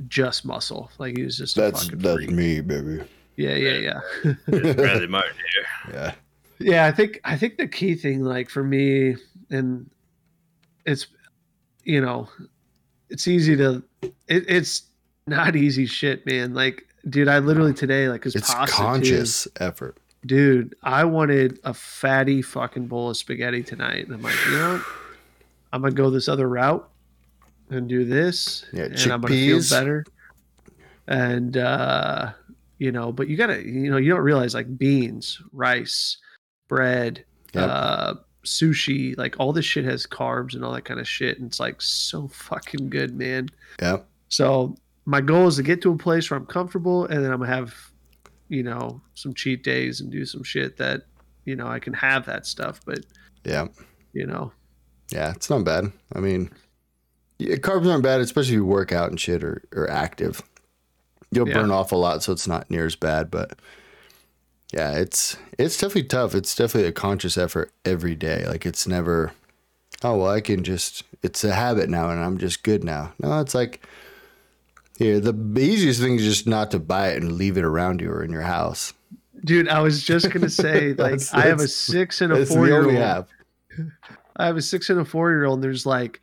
just 0.07 0.45
muscle. 0.45 0.89
Like 0.97 1.15
he 1.15 1.23
was 1.23 1.37
just 1.37 1.55
That's 1.55 1.87
that's 1.89 2.15
freak. 2.15 2.31
me, 2.31 2.61
baby. 2.61 3.03
Yeah, 3.37 3.55
yeah, 3.55 3.77
yeah. 3.77 4.01
It's 4.47 4.75
Bradley 4.75 5.07
Martin 5.07 5.35
here. 5.53 5.93
Yeah, 5.93 6.13
Yeah, 6.59 6.85
I 6.87 6.91
think 6.91 7.21
I 7.23 7.37
think 7.37 7.57
the 7.57 7.67
key 7.67 7.95
thing, 7.95 8.23
like 8.23 8.49
for 8.49 8.63
me, 8.63 9.15
and 9.49 9.89
it's 10.85 11.07
you 11.83 12.01
know, 12.01 12.27
it's 13.09 13.27
easy 13.27 13.55
to 13.55 13.83
it, 14.01 14.11
it's 14.27 14.83
not 15.27 15.55
easy 15.55 15.85
shit, 15.85 16.25
man. 16.25 16.53
Like, 16.53 16.85
dude, 17.09 17.27
I 17.27 17.39
literally 17.39 17.73
today, 17.73 18.09
like, 18.09 18.21
cause 18.21 18.35
it's 18.35 18.51
pasta 18.53 18.75
too. 18.75 18.81
conscious 18.81 19.47
effort. 19.59 19.97
dude. 20.25 20.75
I 20.83 21.05
wanted 21.05 21.59
a 21.63 21.73
fatty 21.73 22.41
fucking 22.41 22.87
bowl 22.87 23.11
of 23.11 23.17
spaghetti 23.17 23.63
tonight, 23.63 24.05
and 24.07 24.15
I'm 24.15 24.21
like, 24.21 24.35
you 24.47 24.57
know. 24.57 24.81
I'm 25.73 25.81
gonna 25.81 25.93
go 25.93 26.09
this 26.09 26.29
other 26.29 26.47
route 26.47 26.89
and 27.69 27.89
do 27.89 28.05
this, 28.05 28.65
Yeah, 28.71 28.85
and 28.85 28.99
I'm 29.11 29.19
gonna 29.21 29.27
feel 29.33 29.59
better. 29.69 30.05
And 31.07 31.57
uh, 31.57 32.31
you 32.79 32.91
know, 32.91 33.11
but 33.11 33.27
you 33.27 33.37
gotta, 33.37 33.63
you 33.63 33.89
know, 33.89 33.97
you 33.97 34.11
don't 34.11 34.21
realize 34.23 34.53
like 34.53 34.77
beans, 34.77 35.41
rice, 35.51 36.17
bread, 36.67 37.23
Yep. 37.53 37.69
uh, 37.69 38.13
sushi, 38.45 39.17
like 39.17 39.35
all 39.39 39.51
this 39.53 39.65
shit 39.65 39.85
has 39.85 40.05
carbs 40.05 40.53
and 40.53 40.63
all 40.63 40.73
that 40.73 40.85
kind 40.85 40.99
of 40.99 41.07
shit, 41.07 41.37
and 41.39 41.47
it's 41.47 41.59
like 41.59 41.81
so 41.81 42.27
fucking 42.27 42.89
good, 42.89 43.15
man. 43.15 43.49
Yeah. 43.81 43.97
So 44.29 44.75
my 45.05 45.21
goal 45.21 45.47
is 45.47 45.55
to 45.55 45.63
get 45.63 45.81
to 45.83 45.91
a 45.91 45.97
place 45.97 46.29
where 46.29 46.37
I'm 46.39 46.45
comfortable, 46.45 47.05
and 47.05 47.23
then 47.23 47.31
I'm 47.31 47.39
gonna 47.39 47.53
have, 47.55 47.73
you 48.49 48.63
know, 48.63 49.01
some 49.15 49.33
cheat 49.33 49.63
days 49.63 50.01
and 50.01 50.11
do 50.11 50.25
some 50.25 50.43
shit 50.43 50.77
that, 50.77 51.03
you 51.45 51.55
know, 51.55 51.67
I 51.67 51.79
can 51.79 51.93
have 51.93 52.25
that 52.25 52.45
stuff. 52.45 52.81
But 52.85 52.99
Yeah. 53.45 53.67
you 54.13 54.25
know, 54.27 54.51
Yeah, 55.11 55.31
it's 55.31 55.49
not 55.49 55.63
bad. 55.63 55.91
I 56.13 56.19
mean, 56.19 56.51
yeah, 57.39 57.55
carbs 57.55 57.89
aren't 57.89 58.03
bad, 58.03 58.19
especially 58.19 58.51
if 58.53 58.55
you 58.57 58.65
work 58.65 58.91
out 58.91 59.09
and 59.09 59.17
shit 59.19 59.41
or, 59.43 59.63
or 59.73 59.89
active. 59.89 60.41
You'll 61.31 61.47
Yeah. 61.47 61.55
burn 61.55 61.71
off 61.71 61.91
a 61.91 61.95
lot, 61.95 62.23
so 62.23 62.31
it's 62.31 62.47
not 62.47 62.69
near 62.71 62.85
as 62.85 62.95
bad. 62.95 63.29
But 63.29 63.57
yeah, 64.73 64.93
it's 64.93 65.37
it's 65.57 65.77
definitely 65.77 66.03
tough. 66.03 66.33
It's 66.35 66.55
definitely 66.55 66.89
a 66.89 66.93
conscious 66.93 67.37
effort 67.37 67.71
every 67.85 68.15
day. 68.15 68.45
Like 68.47 68.65
it's 68.65 68.87
never, 68.87 69.31
oh 70.03 70.17
well, 70.17 70.31
I 70.31 70.41
can 70.41 70.63
just. 70.63 71.03
It's 71.23 71.43
a 71.43 71.53
habit 71.53 71.89
now, 71.89 72.09
and 72.09 72.19
I'm 72.19 72.37
just 72.37 72.63
good 72.63 72.83
now. 72.83 73.13
No, 73.19 73.39
it's 73.39 73.55
like 73.55 73.85
here. 74.97 75.19
The 75.19 75.33
easiest 75.59 75.99
thing 75.99 76.15
is 76.15 76.23
just 76.23 76.47
not 76.47 76.71
to 76.71 76.79
buy 76.79 77.09
it 77.09 77.21
and 77.21 77.33
leave 77.33 77.57
it 77.57 77.63
around 77.63 78.01
you 78.01 78.09
or 78.11 78.23
in 78.23 78.31
your 78.31 78.43
house. 78.43 78.93
dude, 79.43 79.67
I 79.69 79.81
was 79.81 80.03
just 80.03 80.29
gonna 80.31 80.49
say, 80.49 80.93
like, 80.97 81.21
I 81.33 81.41
have 81.41 81.59
a 81.59 81.67
six 81.67 82.21
and 82.21 82.31
a 82.33 82.45
four 82.45 82.67
year 82.67 82.83
old. 82.85 83.25
I 84.37 84.45
have 84.45 84.57
a 84.57 84.61
six 84.61 84.89
and 84.89 84.99
a 84.99 85.05
four 85.05 85.31
year 85.31 85.45
old, 85.45 85.57
and 85.57 85.63
there's 85.63 85.85
like, 85.85 86.21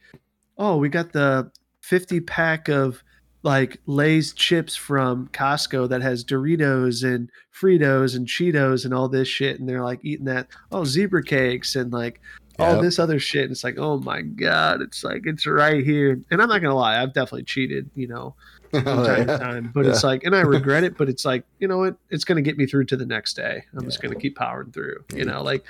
oh, 0.58 0.76
we 0.76 0.88
got 0.88 1.12
the 1.12 1.50
50 1.80 2.20
pack 2.20 2.68
of 2.68 3.02
like 3.44 3.78
Lay's 3.86 4.32
chips 4.32 4.74
from 4.74 5.28
Costco 5.28 5.88
that 5.90 6.02
has 6.02 6.24
Doritos 6.24 7.04
and 7.04 7.30
Fritos 7.54 8.16
and 8.16 8.26
Cheetos 8.26 8.84
and 8.84 8.94
all 8.94 9.08
this 9.08 9.28
shit. 9.28 9.60
And 9.60 9.68
they're 9.68 9.84
like 9.84 10.00
eating 10.02 10.24
that, 10.24 10.48
oh, 10.72 10.84
zebra 10.84 11.22
cakes 11.22 11.76
and 11.76 11.92
like 11.92 12.20
all 12.58 12.72
Yep. 12.74 12.82
this 12.82 12.98
other 12.98 13.18
shit. 13.18 13.42
And 13.42 13.52
it's 13.52 13.62
like, 13.62 13.76
oh 13.78 13.98
my 13.98 14.22
God, 14.22 14.80
it's 14.80 15.04
like, 15.04 15.22
it's 15.26 15.46
right 15.46 15.84
here. 15.84 16.20
And 16.30 16.40
I'm 16.42 16.48
not 16.48 16.60
going 16.62 16.70
to 16.70 16.74
lie, 16.74 17.00
I've 17.02 17.12
definitely 17.12 17.44
cheated, 17.44 17.90
you 17.94 18.08
know, 18.08 18.34
from 18.70 18.86
Oh, 18.86 19.06
time 19.06 19.26
to 19.26 19.38
time. 19.38 19.70
But 19.74 19.86
it's 19.86 20.02
like, 20.02 20.24
and 20.24 20.34
I 20.34 20.40
regret 20.42 20.82
it, 20.82 20.96
but 20.96 21.10
it's 21.10 21.26
like, 21.26 21.44
you 21.58 21.68
know 21.68 21.78
what? 21.78 21.96
It's 22.10 22.24
going 22.24 22.36
to 22.36 22.42
get 22.42 22.56
me 22.56 22.64
through 22.66 22.86
to 22.86 22.96
the 22.96 23.06
next 23.06 23.34
day. 23.34 23.62
I'm 23.76 23.84
just 23.84 24.00
going 24.00 24.14
to 24.14 24.20
keep 24.20 24.36
powering 24.36 24.72
through, 24.72 25.04
you 25.14 25.26
know, 25.26 25.42
like, 25.42 25.64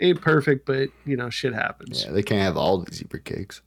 ain't 0.00 0.22
perfect, 0.22 0.64
but 0.64 0.88
you 1.04 1.16
know, 1.18 1.28
shit 1.28 1.52
happens. 1.52 2.04
Yeah, 2.04 2.12
they 2.12 2.22
can't 2.22 2.40
have 2.40 2.56
all 2.56 2.78
the 2.78 2.94
zebra 2.94 3.20
cakes. 3.20 3.60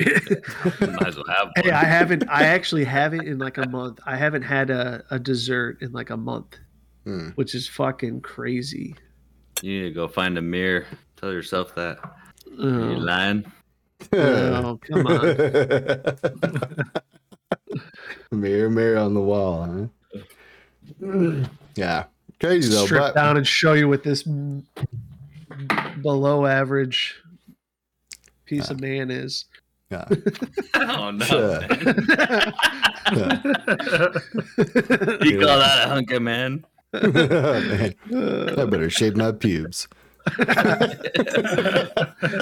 Might 0.80 1.06
as 1.06 1.16
well 1.16 1.24
have 1.28 1.46
one. 1.54 1.64
Hey, 1.64 1.70
I 1.70 1.84
haven't. 1.84 2.24
I 2.28 2.44
actually 2.46 2.84
haven't 2.84 3.26
in 3.26 3.38
like 3.38 3.58
a 3.58 3.68
month. 3.68 4.00
I 4.06 4.16
haven't 4.16 4.42
had 4.42 4.70
a, 4.70 5.04
a 5.10 5.18
dessert 5.18 5.78
in 5.82 5.92
like 5.92 6.10
a 6.10 6.16
month, 6.16 6.56
Hmm. 7.04 7.28
which 7.34 7.54
is 7.54 7.68
fucking 7.68 8.20
crazy. 8.22 8.94
You 9.62 9.82
need 9.82 9.88
to 9.88 9.94
go 9.94 10.08
find 10.08 10.38
a 10.38 10.42
mirror. 10.42 10.86
Tell 11.16 11.32
yourself 11.32 11.74
that. 11.74 11.98
You 12.46 12.68
Oh, 12.68 12.98
lying? 12.98 13.44
oh, 14.14 14.78
come 14.82 15.06
on. 15.06 15.22
mirror, 18.38 18.70
mirror 18.70 18.98
on 18.98 19.14
the 19.14 19.20
wall, 19.20 19.90
huh? 21.02 21.44
Yeah, 21.74 22.04
crazy 22.40 22.70
though. 22.72 22.84
Strip 22.86 23.00
But 23.02 23.14
down 23.14 23.36
and 23.36 23.46
show 23.46 23.74
you 23.74 23.88
what 23.88 24.02
this 24.02 24.22
below 26.02 26.46
average 26.46 27.20
piece 28.46 28.70
of 28.70 28.80
man 28.80 29.10
is. 29.10 29.44
Yeah, 29.90 30.04
Oh 30.74 31.10
no! 31.10 31.24
Sure. 31.24 31.60
You 35.24 35.40
call 35.40 35.58
that 35.58 35.84
a 35.84 35.88
hunk 35.88 36.10
of 36.12 36.22
man? 36.22 36.64
Man, 36.92 37.94
I 38.10 38.64
better 38.64 38.88
shave 38.90 39.16
my 39.16 39.32
pubes. 39.32 39.88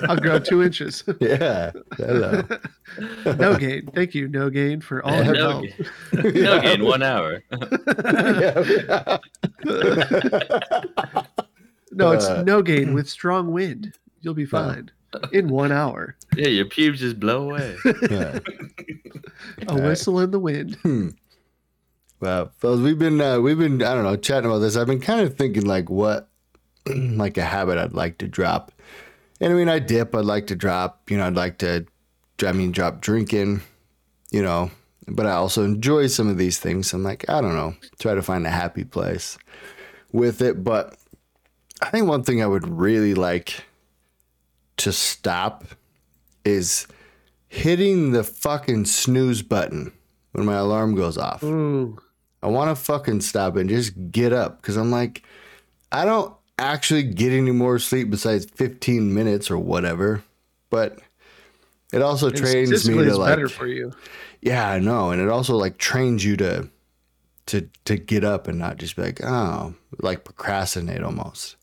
I'll 0.08 0.16
grow 0.16 0.38
two 0.40 0.62
inches. 0.62 1.04
Yeah, 1.20 1.70
hello. 1.96 2.42
No 3.36 3.56
gain. 3.56 3.86
Thank 3.94 4.14
you. 4.14 4.28
No 4.28 4.50
gain 4.50 4.80
for 4.80 5.04
all 5.04 5.12
Yeah, 5.12 5.24
your 5.24 5.34
no, 5.34 5.50
help. 5.50 5.64
gain. 5.64 6.42
no 6.44 6.60
gain, 6.60 6.84
one 6.84 7.02
hour. 7.02 7.42
Yeah, 7.52 8.64
yeah. 8.66 9.18
No, 11.92 12.12
it's 12.12 12.26
Uh, 12.26 12.42
no 12.42 12.62
gain 12.62 12.92
with 12.94 13.08
strong 13.08 13.52
wind. 13.52 13.94
You'll 14.20 14.34
be 14.34 14.44
fine 14.46 14.90
in 15.32 15.48
one 15.48 15.72
hour. 15.72 16.16
Yeah, 16.36 16.48
your 16.48 16.66
pubes 16.66 17.00
just 17.00 17.18
blow 17.18 17.50
away. 17.50 17.76
Yeah. 18.10 18.38
A 19.62 19.70
Alright. 19.70 19.84
whistle 19.84 20.20
in 20.20 20.30
the 20.30 20.38
wind. 20.38 20.76
Hmm. 20.82 21.10
Well, 22.20 22.50
fellas, 22.58 22.80
we've 22.80 22.98
been 22.98 23.20
uh, 23.20 23.38
we've 23.40 23.58
been 23.58 23.82
I 23.82 23.94
don't 23.94 24.04
know 24.04 24.16
chatting 24.16 24.50
about 24.50 24.58
this. 24.58 24.76
I've 24.76 24.86
been 24.86 25.00
kind 25.00 25.20
of 25.20 25.36
thinking 25.36 25.64
like 25.66 25.88
what 25.88 26.28
like 26.86 27.38
a 27.38 27.44
habit 27.44 27.78
I'd 27.78 27.92
like 27.92 28.18
to 28.18 28.28
drop. 28.28 28.72
And 29.40 29.52
I 29.52 29.56
mean, 29.56 29.68
I 29.68 29.78
dip. 29.78 30.14
I'd 30.14 30.24
like 30.24 30.48
to 30.48 30.56
drop. 30.56 31.10
You 31.10 31.16
know, 31.18 31.26
I'd 31.26 31.36
like 31.36 31.58
to. 31.58 31.86
I 32.44 32.52
mean, 32.52 32.72
drop 32.72 33.00
drinking. 33.00 33.62
You 34.30 34.42
know, 34.42 34.70
but 35.06 35.26
I 35.26 35.32
also 35.32 35.64
enjoy 35.64 36.08
some 36.08 36.28
of 36.28 36.38
these 36.38 36.58
things. 36.58 36.92
I'm 36.92 37.02
like, 37.02 37.28
I 37.30 37.40
don't 37.40 37.54
know, 37.54 37.74
try 37.98 38.14
to 38.14 38.22
find 38.22 38.46
a 38.46 38.50
happy 38.50 38.84
place 38.84 39.38
with 40.12 40.42
it. 40.42 40.62
But 40.64 40.96
I 41.80 41.90
think 41.90 42.08
one 42.08 42.24
thing 42.24 42.42
I 42.42 42.46
would 42.46 42.66
really 42.68 43.14
like 43.14 43.64
to 44.78 44.92
stop 44.92 45.64
is 46.44 46.86
hitting 47.48 48.12
the 48.12 48.24
fucking 48.24 48.84
snooze 48.84 49.42
button 49.42 49.92
when 50.32 50.46
my 50.46 50.54
alarm 50.56 50.94
goes 50.94 51.16
off. 51.18 51.42
Ooh. 51.42 51.98
I 52.42 52.46
want 52.46 52.76
to 52.76 52.82
fucking 52.82 53.20
stop 53.22 53.56
and 53.56 53.68
just 53.68 53.92
get 54.10 54.32
up 54.32 54.60
because 54.60 54.76
I'm 54.76 54.90
like, 54.90 55.22
I 55.90 56.04
don't 56.04 56.32
actually 56.58 57.02
get 57.02 57.32
any 57.32 57.50
more 57.50 57.78
sleep 57.78 58.10
besides 58.10 58.44
15 58.46 59.12
minutes 59.12 59.50
or 59.50 59.58
whatever. 59.58 60.22
But 60.70 60.98
it 61.92 62.02
also 62.02 62.28
And 62.28 62.36
trains 62.36 62.88
me 62.88 62.94
to 62.94 63.02
it's 63.08 63.16
like, 63.16 63.30
better 63.30 63.48
for 63.48 63.66
you. 63.66 63.92
yeah, 64.40 64.70
I 64.70 64.78
know, 64.78 65.10
and 65.10 65.20
it 65.20 65.28
also 65.28 65.56
like 65.56 65.78
trains 65.78 66.24
you 66.24 66.36
to 66.36 66.68
to 67.46 67.68
to 67.86 67.96
get 67.96 68.24
up 68.24 68.46
and 68.46 68.58
not 68.58 68.76
just 68.76 68.94
be 68.94 69.02
like, 69.02 69.20
oh, 69.24 69.74
like 70.00 70.24
procrastinate 70.24 71.02
almost. 71.02 71.56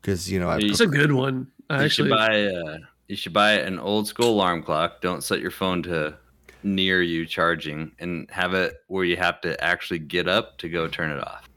Because 0.00 0.30
you 0.30 0.38
know, 0.38 0.50
I 0.50 0.58
It's 0.58 0.80
a 0.80 0.86
good 0.86 1.12
one. 1.12 1.48
I 1.70 1.84
you 1.84 1.88
should 1.88 2.10
buy 2.10 2.44
uh, 2.46 2.78
you 3.08 3.16
should 3.16 3.32
buy 3.32 3.52
an 3.52 3.78
old 3.78 4.06
school 4.06 4.30
alarm 4.34 4.62
clock. 4.62 5.00
Don't 5.00 5.22
set 5.24 5.40
your 5.40 5.50
phone 5.50 5.82
to 5.84 6.14
near 6.62 7.00
you 7.02 7.24
charging, 7.26 7.92
and 7.98 8.28
have 8.30 8.54
it 8.54 8.74
where 8.88 9.04
you 9.04 9.16
have 9.16 9.40
to 9.42 9.62
actually 9.64 9.98
get 10.00 10.28
up 10.28 10.58
to 10.58 10.68
go 10.68 10.86
turn 10.88 11.10
it 11.10 11.18
off. 11.26 11.48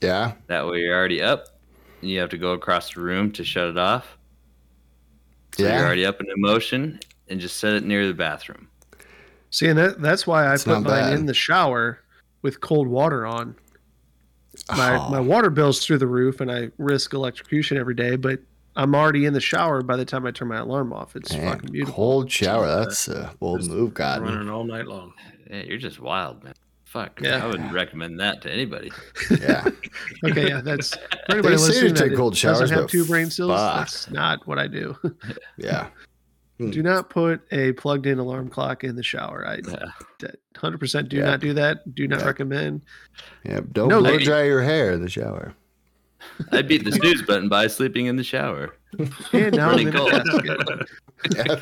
yeah, 0.00 0.32
That 0.46 0.66
way 0.68 0.78
you're 0.80 0.94
already 0.94 1.20
up, 1.20 1.46
and 2.00 2.10
you 2.10 2.20
have 2.20 2.30
to 2.30 2.38
go 2.38 2.52
across 2.52 2.92
the 2.94 3.00
room 3.00 3.32
to 3.32 3.42
shut 3.44 3.68
it 3.68 3.76
off. 3.78 4.16
So 5.56 5.64
Yeah. 5.64 5.76
you're 5.78 5.86
already 5.86 6.06
up 6.06 6.20
in 6.20 6.26
motion, 6.36 7.00
and 7.28 7.40
just 7.40 7.56
set 7.56 7.72
it 7.74 7.84
near 7.84 8.06
the 8.06 8.14
bathroom. 8.14 8.68
see, 9.50 9.66
and 9.68 9.78
that, 9.78 10.00
that's 10.02 10.26
why 10.26 10.44
I 10.46 10.54
It's 10.54 10.64
put 10.64 10.74
mine 10.74 10.84
bad. 10.84 11.12
in 11.14 11.26
the 11.26 11.34
shower 11.34 12.00
with 12.42 12.60
cold 12.60 12.86
water 12.88 13.24
on. 13.26 13.56
My 14.76 14.96
Oh. 14.96 15.08
my 15.10 15.20
water 15.20 15.50
bill's 15.50 15.84
through 15.84 15.98
the 15.98 16.06
roof, 16.06 16.40
and 16.40 16.50
I 16.52 16.70
risk 16.78 17.14
electrocution 17.14 17.76
every 17.78 17.94
day. 17.94 18.16
But 18.16 18.40
I'm 18.76 18.94
already 18.94 19.24
in 19.24 19.32
the 19.32 19.40
shower 19.40 19.82
by 19.82 19.96
the 19.96 20.04
time 20.04 20.26
I 20.26 20.30
turn 20.30 20.48
my 20.48 20.58
alarm 20.58 20.92
off. 20.92 21.16
It's 21.16 21.32
Man, 21.32 21.52
fucking 21.54 21.72
beautiful. 21.72 21.94
cold 21.94 22.30
shower. 22.30 22.66
Uh, 22.66 22.80
that's 22.84 23.08
a 23.08 23.32
bold 23.40 23.60
Just 23.60 23.70
move, 23.70 23.94
God. 23.94 24.22
running 24.22 24.48
all 24.50 24.64
night 24.64 24.86
long. 24.86 25.12
Yeah, 25.50 25.62
you're 25.62 25.78
just 25.78 25.98
wild, 26.00 26.44
man. 26.44 26.54
Fuck. 26.84 27.20
Yeah. 27.20 27.42
I 27.42 27.46
wouldn't 27.46 27.72
recommend 27.72 28.20
that 28.20 28.42
to 28.42 28.50
anybody. 28.52 28.92
Yeah, 29.30 29.68
Okay, 30.24 30.48
yeah, 30.48 30.60
that's 30.60 30.94
for 30.94 31.00
anybody 31.32 31.56
They 31.56 31.62
say 31.62 31.66
to 31.66 31.72
listening 31.72 31.94
that 31.94 32.08
take 32.08 32.16
cold 32.16 32.34
doesn't 32.34 32.68
showers, 32.68 32.70
have 32.70 32.88
two 32.88 33.04
brain 33.04 33.30
cells. 33.30 33.50
fuck. 33.50 33.76
That's 33.78 34.10
not 34.10 34.46
what 34.46 34.58
I 34.58 34.66
do. 34.66 34.96
yeah. 35.58 35.88
do 36.58 36.66
hmm. 36.70 36.80
not 36.82 37.10
put 37.10 37.42
a 37.50 37.72
plugged-in 37.72 38.18
alarm 38.18 38.48
clock 38.48 38.84
in 38.84 38.94
the 38.96 39.02
shower. 39.02 39.46
I 39.46 39.60
Yeah. 39.66 40.28
hundred 40.56 40.78
percent 40.78 41.08
do 41.08 41.16
Yeah. 41.16 41.24
not 41.26 41.40
do 41.40 41.52
that. 41.54 41.94
Do 41.94 42.06
not 42.08 42.20
Yeah. 42.20 42.26
recommend. 42.26 42.82
Yeah, 43.44 43.60
don't 43.72 43.88
No, 43.88 44.00
blow 44.00 44.18
dry 44.18 44.44
your 44.44 44.62
hair 44.62 44.92
in 44.92 45.02
the 45.02 45.10
shower. 45.10 45.54
I 46.52 46.62
beat 46.62 46.84
the 46.84 46.92
snooze 46.92 47.22
button 47.22 47.48
by 47.48 47.66
sleeping 47.66 48.06
in 48.06 48.16
the 48.16 48.24
shower. 48.24 48.74
And 49.32 49.54
now 49.54 49.70
I'm 49.70 49.86
in 49.86 49.92
cold. 49.92 50.10
basket. 50.10 50.88
Yeah. 51.34 51.56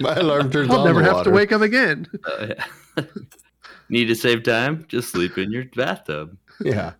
My 0.00 0.14
alarm 0.16 0.50
turns 0.50 0.70
I'll 0.70 0.78
on 0.80 0.86
never 0.86 1.00
the 1.00 1.04
have 1.04 1.14
water. 1.16 1.30
to 1.30 1.36
wake 1.36 1.52
up 1.52 1.60
again. 1.60 2.06
Oh, 2.24 2.48
yeah. 2.96 3.04
Need 3.90 4.06
to 4.06 4.14
save 4.14 4.42
time? 4.42 4.86
Just 4.88 5.10
sleep 5.12 5.36
in 5.36 5.52
your 5.52 5.64
bathtub. 5.76 6.36
Yeah. 6.62 6.94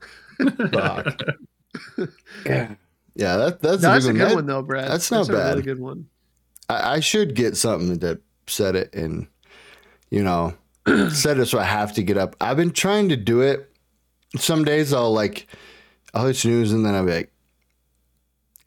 Fuck. 0.73 1.21
yeah. 2.47 2.75
Yeah, 3.17 3.37
that, 3.37 3.61
that's 3.61 3.83
That's 3.83 4.05
a 4.07 4.11
a 4.11 4.13
good 4.13 4.19
good 4.19 4.25
one. 4.29 4.35
one 4.37 4.47
though, 4.47 4.63
Brad. 4.63 4.91
that's 4.91 5.11
not 5.11 5.27
bad. 5.27 5.35
a 5.35 5.39
really 5.49 5.57
bad. 5.57 5.65
good 5.65 5.81
one. 5.81 6.07
I, 6.69 6.95
I 6.95 7.01
should 7.01 7.35
get 7.35 7.57
something 7.57 7.99
that 7.99 8.21
set 8.47 8.77
it 8.77 8.95
and, 8.95 9.27
you 10.11 10.23
know, 10.23 10.55
set 11.11 11.39
it 11.39 11.47
so 11.47 11.59
I 11.59 11.65
have 11.65 11.93
to 11.95 12.03
get 12.03 12.17
up. 12.17 12.37
I've 12.41 12.57
been 12.57 12.71
trying 12.71 13.09
to 13.09 13.17
do 13.17 13.41
it. 13.41 13.69
Some 14.37 14.65
days 14.65 14.93
I'll 14.93 15.13
like, 15.13 15.49
I'll 16.15 16.27
hit 16.27 16.37
snooze 16.37 16.73
and 16.73 16.85
then 16.85 16.95
I'll 16.95 17.05
be 17.05 17.13
like, 17.13 17.33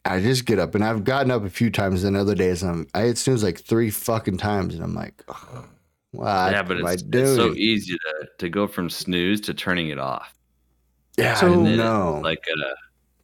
I 0.04 0.20
just 0.20 0.44
get 0.44 0.58
up 0.58 0.74
and 0.74 0.84
I've 0.84 1.04
gotten 1.04 1.30
up 1.30 1.44
a 1.44 1.50
few 1.50 1.70
times. 1.70 2.04
And 2.04 2.16
other 2.16 2.34
days 2.34 2.62
I'm, 2.62 2.86
I 2.94 3.02
hit 3.02 3.18
snooze 3.18 3.42
like 3.42 3.60
three 3.60 3.90
fucking 3.90 4.36
times 4.38 4.74
and 4.74 4.82
I'm 4.84 4.94
like, 4.94 5.22
oh, 5.28 5.64
what 6.12 6.52
yeah, 6.52 6.62
but 6.62 6.78
am 6.78 6.86
I 6.86 6.92
it's, 6.92 7.02
doing? 7.02 7.24
it's 7.24 7.36
so 7.36 7.52
easy 7.54 7.94
to, 7.94 8.28
to 8.38 8.48
go 8.48 8.66
from 8.66 8.88
snooze 8.90 9.40
to 9.42 9.54
turning 9.54 9.88
it 9.88 9.98
off. 9.98 10.34
yeah, 11.16 11.34
So- 11.34 11.48
I 11.48 11.52
And 11.54 11.66
then 11.66 11.76
know. 11.78 12.20
like, 12.22 12.44
uh, 12.50 12.74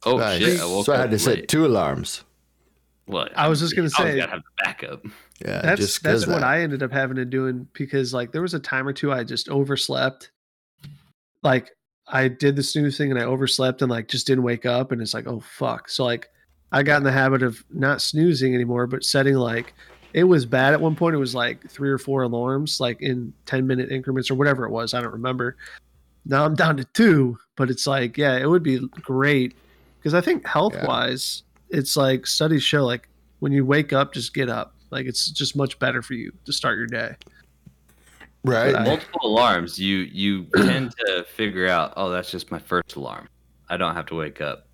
oh 0.05 0.17
Right. 0.19 0.41
shit, 0.41 0.59
I 0.59 0.65
woke 0.65 0.85
so 0.85 0.93
I 0.93 0.97
had 0.97 1.11
to 1.11 1.19
set 1.19 1.47
two 1.47 1.65
alarms. 1.65 2.23
What? 3.05 3.31
I 3.37 3.47
was 3.47 3.59
just 3.59 3.75
gonna 3.75 3.87
you 3.89 3.93
always 3.99 4.13
say- 4.13 4.19
gotta 4.19 4.31
have 4.31 4.41
the 4.41 4.63
backup. 4.63 5.05
Yeah, 5.43 5.61
That's 5.61 5.81
just 5.81 6.03
that's 6.03 6.23
'cause 6.25 6.27
what 6.27 6.41
that. 6.41 6.47
I 6.47 6.61
ended 6.61 6.83
up 6.83 6.91
having 6.91 7.15
to 7.17 7.25
do 7.25 7.51
because 7.73 8.13
like 8.13 8.31
there 8.31 8.41
was 8.43 8.53
a 8.53 8.59
time 8.59 8.87
or 8.87 8.93
two 8.93 9.11
I 9.11 9.23
just 9.23 9.49
overslept. 9.49 10.29
Like 11.43 11.71
I 12.11 12.27
did 12.27 12.55
the 12.55 12.63
snooze 12.63 12.97
thing 12.97 13.09
and 13.09 13.19
I 13.19 13.23
overslept 13.23 13.81
and 13.81 13.89
like 13.89 14.07
just 14.07 14.27
didn't 14.27 14.43
wake 14.43 14.65
up 14.65 14.91
and 14.91 15.01
it's 15.01 15.13
like 15.13 15.27
oh 15.27 15.39
fuck. 15.39 15.89
So 15.89 16.03
like 16.03 16.29
I 16.71 16.83
got 16.83 16.97
in 16.97 17.03
the 17.03 17.11
habit 17.11 17.41
of 17.41 17.63
not 17.71 18.01
snoozing 18.01 18.53
anymore, 18.53 18.87
but 18.87 19.03
setting 19.03 19.35
like 19.35 19.73
it 20.13 20.25
was 20.25 20.45
bad 20.45 20.73
at 20.73 20.81
one 20.81 20.95
point. 20.95 21.15
It 21.15 21.19
was 21.19 21.33
like 21.33 21.69
three 21.69 21.89
or 21.89 21.97
four 21.97 22.23
alarms, 22.23 22.79
like 22.79 23.01
in 23.01 23.33
ten 23.45 23.65
minute 23.65 23.91
increments 23.91 24.29
or 24.29 24.35
whatever 24.35 24.65
it 24.65 24.71
was. 24.71 24.93
I 24.93 25.01
don't 25.01 25.13
remember. 25.13 25.55
Now 26.25 26.45
I'm 26.45 26.55
down 26.55 26.77
to 26.77 26.83
two, 26.85 27.37
but 27.55 27.69
it's 27.69 27.87
like 27.87 28.17
yeah, 28.17 28.37
it 28.37 28.49
would 28.49 28.63
be 28.63 28.79
great 29.01 29.55
because 29.99 30.13
I 30.13 30.21
think 30.21 30.45
health 30.45 30.75
wise, 30.83 31.43
it's 31.69 31.95
like 31.95 32.27
studies 32.27 32.63
show 32.63 32.85
like 32.85 33.07
when 33.39 33.51
you 33.51 33.65
wake 33.65 33.93
up, 33.93 34.13
just 34.13 34.33
get 34.33 34.49
up. 34.49 34.75
Like 34.91 35.05
it's 35.05 35.31
just 35.31 35.55
much 35.55 35.79
better 35.79 36.01
for 36.01 36.13
you 36.13 36.33
to 36.45 36.51
start 36.51 36.77
your 36.77 36.87
day. 36.87 37.15
Right. 38.43 38.73
But 38.73 38.81
I- 38.81 38.83
Multiple 38.85 39.21
alarms, 39.23 39.77
you 39.79 39.97
you 39.99 40.45
tend 40.55 40.93
to 41.05 41.23
figure 41.23 41.67
out, 41.67 41.93
oh, 41.97 42.09
that's 42.09 42.31
just 42.31 42.51
my 42.51 42.59
first 42.59 42.95
alarm. 42.95 43.27
I 43.69 43.77
don't 43.77 43.95
have 43.95 44.05
to 44.07 44.15
wake 44.15 44.41
up. 44.41 44.67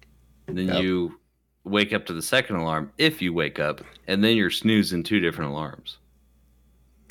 And 0.47 0.57
then 0.57 0.67
Yep. 0.69 0.81
you 0.83 1.19
wake 1.65 1.91
up 1.93 2.05
to 2.05 2.13
the 2.13 2.21
second 2.21 2.55
alarm 2.55 2.91
if 2.97 3.21
you 3.21 3.33
wake 3.33 3.59
up, 3.59 3.81
and 4.07 4.23
then 4.23 4.37
you're 4.37 4.49
snoozing 4.49 5.03
two 5.03 5.19
different 5.19 5.51
alarms. 5.51 5.97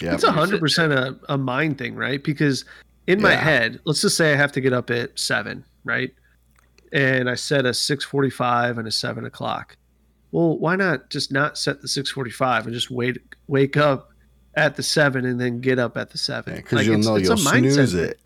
yeah, 0.00 0.14
it's 0.14 0.24
a 0.24 0.28
100% 0.30 0.92
a, 0.92 1.18
a 1.32 1.38
mind 1.38 1.78
thing, 1.78 1.94
right? 1.94 2.22
Because 2.22 2.64
in 3.06 3.20
my 3.20 3.32
Yeah. 3.32 3.40
head, 3.40 3.80
let's 3.84 4.00
just 4.02 4.16
say 4.16 4.32
I 4.32 4.36
have 4.36 4.52
to 4.52 4.60
get 4.60 4.72
up 4.72 4.90
at 4.90 5.18
seven, 5.18 5.64
right? 5.84 6.10
And 6.92 7.28
I 7.30 7.34
set 7.34 7.66
a 7.66 7.72
six 7.74 8.04
forty 8.04 8.30
five 8.30 8.78
and 8.78 8.86
a 8.88 8.90
seven 8.92 9.24
o'clock. 9.26 9.76
Well, 10.32 10.58
why 10.58 10.76
not 10.76 11.08
just 11.10 11.32
not 11.32 11.56
set 11.58 11.80
the 11.82 11.88
six 11.88 12.10
forty 12.10 12.30
five 12.30 12.64
and 12.66 12.74
just 12.74 12.90
wait 12.90 13.18
wake 13.48 13.76
up 13.76 14.10
at 14.56 14.76
the 14.76 14.82
seven 14.82 15.24
and 15.24 15.40
then 15.40 15.60
get 15.60 15.78
up 15.78 15.96
at 15.96 16.10
the 16.10 16.18
seven? 16.18 16.56
because 16.56 16.78
Like, 16.78 16.86
you'll 16.86 16.94
it's- 16.94 17.06
know 17.06 17.16
it's 17.16 17.28
you'll 17.28 17.38
a 17.38 17.52
mindset 17.52 17.72
snooze 17.74 17.92
thing. 17.92 18.04
it. 18.04 18.20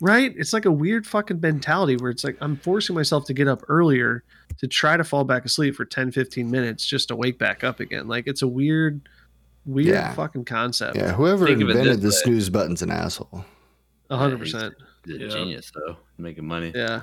right? 0.00 0.34
It's 0.36 0.52
like 0.52 0.64
a 0.64 0.72
weird 0.72 1.06
fucking 1.06 1.40
mentality 1.40 1.96
where 1.96 2.10
it's 2.10 2.24
like 2.24 2.36
I'm 2.40 2.56
forcing 2.56 2.94
myself 2.94 3.24
to 3.26 3.34
get 3.34 3.48
up 3.48 3.62
earlier 3.68 4.24
to 4.58 4.66
try 4.66 4.96
to 4.96 5.04
fall 5.04 5.24
back 5.24 5.44
asleep 5.44 5.74
for 5.76 5.84
10, 5.84 6.10
15 6.12 6.50
minutes 6.50 6.86
just 6.86 7.08
to 7.08 7.16
wake 7.16 7.38
back 7.38 7.62
up 7.64 7.80
again. 7.80 8.08
Like 8.08 8.26
it's 8.26 8.42
a 8.42 8.48
weird, 8.48 9.00
weird 9.64 9.88
Yeah. 9.88 10.12
fucking 10.14 10.44
concept. 10.46 10.96
Yeah, 10.96 11.12
whoever 11.12 11.46
Think 11.46 11.60
invented 11.60 11.98
the 11.98 12.08
this 12.08 12.16
way. 12.26 12.32
snooze 12.32 12.50
button's 12.50 12.82
an 12.82 12.90
asshole. 12.90 13.44
A 14.10 14.16
hundred 14.16 14.38
percent. 14.40 14.74
He's 15.04 15.16
a 15.16 15.18
Yeah. 15.20 15.28
genius, 15.28 15.70
though, 15.74 15.96
making 16.18 16.46
money. 16.46 16.72
Yeah. 16.74 17.02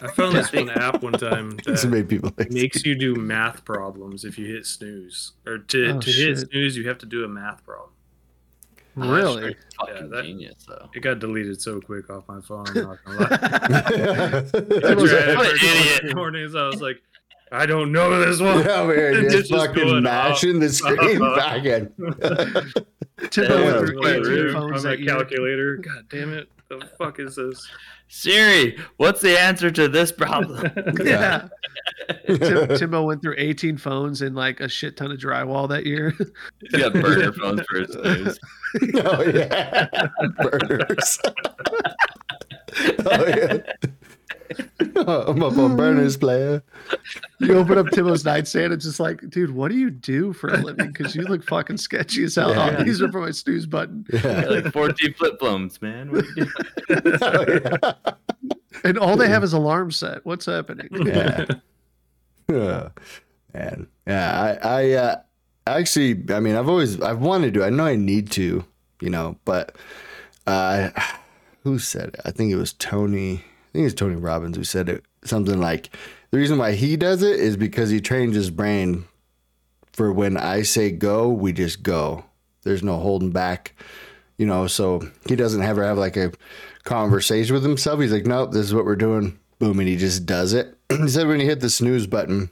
I 0.00 0.08
found 0.12 0.36
this 0.36 0.52
one 0.52 0.70
app 0.70 1.02
one 1.02 1.14
time 1.14 1.58
It's 1.66 1.82
that 1.82 1.88
made 1.88 2.08
people 2.08 2.32
lazy. 2.36 2.50
makes 2.54 2.84
you 2.84 2.94
do 2.94 3.14
math 3.16 3.64
problems 3.64 4.24
if 4.24 4.38
you 4.38 4.46
hit 4.46 4.64
snooze. 4.66 5.32
Or 5.46 5.58
to, 5.58 5.96
Oh, 5.96 6.00
to 6.00 6.10
hit 6.12 6.38
snooze, 6.38 6.76
you 6.76 6.86
have 6.88 6.98
to 6.98 7.06
do 7.06 7.24
a 7.24 7.28
math 7.28 7.64
problem. 7.64 7.90
That's 8.96 9.08
Really? 9.08 9.40
pretty 9.42 9.56
Fucking 9.78 9.94
Yeah, 9.96 10.06
that- 10.08 10.24
genius, 10.24 10.54
though. 10.68 10.88
It 10.94 11.00
got 11.00 11.18
deleted 11.18 11.60
so 11.60 11.80
quick 11.80 12.10
off 12.10 12.24
my 12.28 12.40
phone. 12.42 12.66
I'm 12.68 12.74
not 12.84 12.98
gonna 13.04 13.18
lie. 13.20 13.26
I 13.30 13.36
yeah, 13.36 14.40
tried 14.40 14.96
was 14.96 15.12
it 15.12 15.36
What 15.36 15.46
an 15.50 15.58
idiot. 15.62 16.16
mornings. 16.16 16.54
I 16.54 16.66
was 16.66 16.82
like, 16.82 17.00
I 17.50 17.66
don't 17.66 17.92
know 17.92 18.18
this 18.20 18.40
one. 18.40 18.60
Yeah, 18.60 18.84
man, 18.86 18.96
It's 19.24 19.34
just 19.34 19.48
just 19.50 19.66
fucking 19.66 19.82
going 19.84 20.02
mashing 20.02 20.58
the 20.60 20.66
uh-huh. 20.84 20.96
screen 20.96 21.18
back 21.36 21.64
in. 21.64 21.92
Timbo 23.30 23.58
Yeah, 23.58 23.64
went 23.64 23.76
it's 23.76 23.90
through 23.90 24.00
quite 24.00 24.12
18 24.16 24.22
rude. 24.24 24.52
phones 24.52 24.84
on 24.84 24.90
that 24.90 25.00
my 25.00 25.06
calculator. 25.06 25.76
God 25.76 26.04
damn 26.10 26.32
it. 26.32 26.48
The 26.68 26.88
fuck 26.98 27.18
is 27.20 27.36
this? 27.36 27.68
Siri, 28.14 28.76
what's 28.98 29.22
the 29.22 29.40
answer 29.40 29.70
to 29.70 29.88
this 29.88 30.12
problem? 30.12 30.70
Yeah. 31.02 31.48
Tim, 32.26 32.68
Timbo 32.76 33.04
went 33.04 33.22
through 33.22 33.36
18 33.38 33.76
phones 33.76 34.22
and 34.22 34.36
like 34.36 34.60
a 34.60 34.68
shit 34.68 34.96
ton 34.96 35.10
of 35.10 35.18
drywall 35.18 35.68
that 35.70 35.86
year. 35.86 36.14
He's 36.60 36.80
got 36.80 36.92
burner 36.92 37.32
phones 37.32 37.62
for 37.62 37.80
his 37.80 37.92
snooze. 37.92 38.38
oh 39.04 39.22
yeah, 39.22 39.88
burners. 40.38 41.18
oh 43.06 43.26
yeah. 43.26 43.58
I'm 44.96 45.42
up 45.42 45.56
on 45.56 45.76
burners, 45.76 46.16
player. 46.16 46.62
You 47.40 47.58
open 47.58 47.78
up 47.78 47.88
Timbo's 47.90 48.24
nightstand, 48.24 48.72
it's 48.72 48.84
just 48.84 49.00
like, 49.00 49.28
dude, 49.30 49.50
what 49.50 49.70
do 49.70 49.78
you 49.78 49.90
do 49.90 50.32
for 50.32 50.48
a 50.48 50.58
living? 50.58 50.92
Because 50.92 51.14
you 51.16 51.22
look 51.22 51.44
fucking 51.44 51.78
sketchy 51.78 52.24
as 52.24 52.36
hell. 52.36 52.50
Yeah. 52.50 52.76
Oh, 52.78 52.84
these 52.84 53.02
are 53.02 53.10
for 53.10 53.20
my 53.20 53.30
snooze 53.30 53.66
button. 53.66 54.06
Yeah. 54.12 54.46
like 54.48 54.72
14 54.72 55.14
flip 55.14 55.40
phones, 55.40 55.80
man. 55.82 56.10
What 56.12 56.24
are 56.24 56.28
you 56.36 56.46
doing? 56.46 57.18
Oh, 57.22 57.44
yeah. 57.48 58.12
And 58.84 58.98
all 58.98 59.16
they 59.16 59.28
have 59.28 59.44
is 59.44 59.52
alarm 59.52 59.90
set. 59.90 60.24
What's 60.24 60.46
happening? 60.46 60.88
yeah. 60.92 61.46
Yeah. 62.50 62.88
Man. 63.54 63.86
Yeah. 64.06 64.58
I, 64.62 64.68
I, 64.68 64.90
uh, 64.92 65.16
actually, 65.66 66.22
I 66.30 66.40
mean, 66.40 66.54
I've 66.54 66.68
always, 66.68 67.00
I've 67.00 67.20
wanted 67.20 67.54
to, 67.54 67.64
I 67.64 67.70
know 67.70 67.86
I 67.86 67.96
need 67.96 68.30
to, 68.32 68.64
you 69.00 69.10
know, 69.10 69.38
but, 69.44 69.76
uh, 70.46 70.90
who 71.62 71.78
said 71.78 72.08
it? 72.08 72.20
I 72.24 72.30
think 72.30 72.50
it 72.52 72.56
was 72.56 72.72
Tony, 72.74 73.36
I 73.36 73.40
think 73.72 73.86
it's 73.86 73.94
Tony 73.94 74.16
Robbins 74.16 74.56
who 74.56 74.64
said 74.64 74.88
it. 74.88 75.04
Something 75.24 75.60
like 75.60 75.90
the 76.30 76.38
reason 76.38 76.58
why 76.58 76.72
he 76.72 76.96
does 76.96 77.22
it 77.22 77.38
is 77.38 77.56
because 77.56 77.90
he 77.90 78.00
trains 78.00 78.34
his 78.34 78.50
brain 78.50 79.04
for 79.92 80.12
when 80.12 80.36
I 80.36 80.62
say 80.62 80.90
go, 80.90 81.28
we 81.28 81.52
just 81.52 81.82
go. 81.82 82.24
There's 82.62 82.82
no 82.82 82.98
holding 82.98 83.30
back, 83.30 83.74
you 84.38 84.46
know, 84.46 84.66
so 84.66 85.02
he 85.28 85.36
doesn't 85.36 85.62
ever 85.62 85.84
have 85.84 85.98
like 85.98 86.16
a 86.16 86.32
conversation 86.84 87.54
with 87.54 87.62
himself. 87.62 88.00
He's 88.00 88.12
like, 88.12 88.26
nope, 88.26 88.52
this 88.52 88.66
is 88.66 88.74
what 88.74 88.84
we're 88.84 88.96
doing. 88.96 89.38
Boom. 89.58 89.78
And 89.78 89.88
he 89.88 89.96
just 89.96 90.26
does 90.26 90.52
it. 90.52 90.76
he 90.88 91.08
said 91.08 91.26
when 91.26 91.40
you 91.40 91.46
hit 91.46 91.60
the 91.60 91.70
snooze 91.70 92.06
button, 92.06 92.50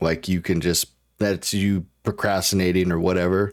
like 0.00 0.28
you 0.28 0.40
can 0.40 0.60
just, 0.60 0.88
that's 1.18 1.54
you 1.54 1.86
procrastinating 2.02 2.90
or 2.92 2.98
whatever. 2.98 3.52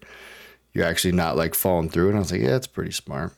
You're 0.74 0.86
actually 0.86 1.14
not 1.14 1.38
like 1.38 1.56
falling 1.56 1.90
through. 1.90 2.10
And 2.10 2.18
I 2.18 2.20
was 2.20 2.32
like, 2.32 2.42
yeah, 2.42 2.50
that's 2.50 2.68
pretty 2.68 2.92
smart. 2.92 3.34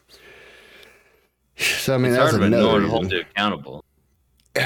So, 1.62 1.96
I 1.96 1.98
mean, 1.98 2.12
it's 2.12 2.18
that's 2.18 2.32
hard 2.32 2.44
another 2.44 2.88
one 2.88 3.04
reason. 3.04 3.10
you 3.10 3.22
accountable. 3.22 3.84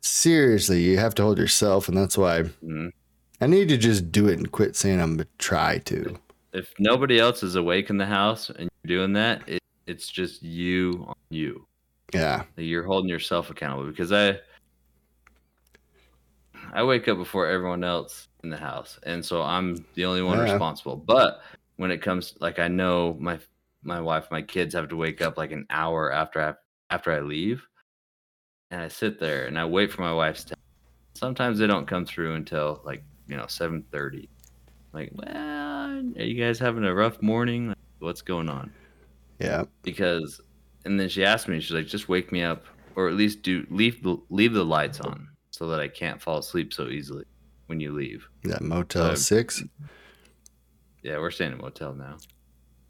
Seriously, 0.00 0.80
you 0.82 0.98
have 0.98 1.14
to 1.16 1.22
hold 1.22 1.38
yourself. 1.38 1.88
And 1.88 1.96
that's 1.96 2.16
why 2.16 2.42
Mhm. 2.64 2.90
I 3.40 3.46
need 3.46 3.68
to 3.68 3.76
just 3.76 4.10
do 4.12 4.28
it 4.28 4.38
and 4.38 4.50
quit 4.50 4.76
saying 4.76 5.00
I'm 5.00 5.18
to 5.18 5.26
try 5.38 5.78
to. 5.78 6.18
If 6.52 6.72
nobody 6.78 7.18
else 7.18 7.42
is 7.42 7.54
awake 7.56 7.90
in 7.90 7.98
the 7.98 8.06
house 8.06 8.48
and 8.50 8.70
you're 8.84 8.98
doing 9.00 9.12
that, 9.14 9.42
it, 9.48 9.62
it's 9.86 10.08
just 10.08 10.42
you 10.42 11.04
on 11.08 11.14
you. 11.30 11.66
Yeah. 12.14 12.44
you're 12.56 12.84
holding 12.84 13.10
yourself 13.10 13.50
accountable 13.50 13.90
because 13.90 14.12
I 14.12 14.38
I 16.72 16.84
wake 16.84 17.08
up 17.08 17.18
before 17.18 17.46
everyone 17.48 17.82
else 17.84 18.28
in 18.44 18.50
the 18.50 18.56
house 18.56 18.98
and 19.02 19.24
so 19.24 19.42
I'm 19.42 19.84
the 19.94 20.04
only 20.04 20.22
one 20.22 20.38
Yeah. 20.38 20.52
responsible. 20.52 20.96
But 20.96 21.40
when 21.76 21.90
it 21.90 21.98
comes 22.02 22.34
like 22.40 22.58
I 22.60 22.68
know 22.68 23.16
my 23.18 23.38
my 23.86 24.00
wife, 24.00 24.26
my 24.30 24.42
kids 24.42 24.74
have 24.74 24.88
to 24.88 24.96
wake 24.96 25.20
up 25.22 25.36
like 25.38 25.52
an 25.52 25.66
hour 25.70 26.12
after 26.12 26.40
I 26.40 26.54
after 26.94 27.12
I 27.12 27.20
leave 27.20 27.62
and 28.70 28.80
I 28.80 28.88
sit 28.88 29.18
there 29.20 29.46
and 29.46 29.58
I 29.58 29.64
wait 29.64 29.92
for 29.92 30.02
my 30.02 30.12
wife's 30.12 30.44
text. 30.44 30.62
Sometimes 31.14 31.58
they 31.58 31.66
don't 31.66 31.86
come 31.86 32.04
through 32.04 32.34
until 32.34 32.80
like, 32.84 33.02
you 33.26 33.36
know, 33.36 33.44
7:30. 33.46 34.28
Like, 34.92 35.10
well, 35.12 35.26
are 36.16 36.22
you 36.22 36.42
guys 36.42 36.58
having 36.58 36.84
a 36.84 36.94
rough 36.94 37.20
morning? 37.22 37.68
Like, 37.68 37.76
what's 37.98 38.22
going 38.22 38.48
on? 38.48 38.72
Yeah. 39.38 39.64
because 39.82 40.40
and 40.86 40.98
then 40.98 41.08
she 41.10 41.24
asked 41.24 41.46
me 41.48 41.60
she's 41.60 41.72
like 41.72 41.86
just 41.86 42.08
wake 42.08 42.32
me 42.32 42.42
up 42.42 42.64
or 42.94 43.08
at 43.08 43.14
least 43.14 43.42
do 43.42 43.66
leave 43.70 44.02
the 44.02 44.16
leave 44.30 44.54
the 44.54 44.64
lights 44.64 44.98
on 45.00 45.28
so 45.50 45.68
that 45.68 45.78
i 45.80 45.88
can't 45.88 46.22
fall 46.22 46.38
asleep 46.38 46.72
so 46.72 46.86
easily 46.88 47.24
when 47.66 47.78
you 47.80 47.92
leave 47.92 48.26
That 48.44 48.62
Motel 48.62 49.10
Uh, 49.10 49.14
6. 49.16 49.64
yeah 51.02 51.18
we're 51.18 51.30
staying 51.30 51.52
in 51.52 51.58
a 51.58 51.62
motel 51.62 51.92
now 51.94 52.16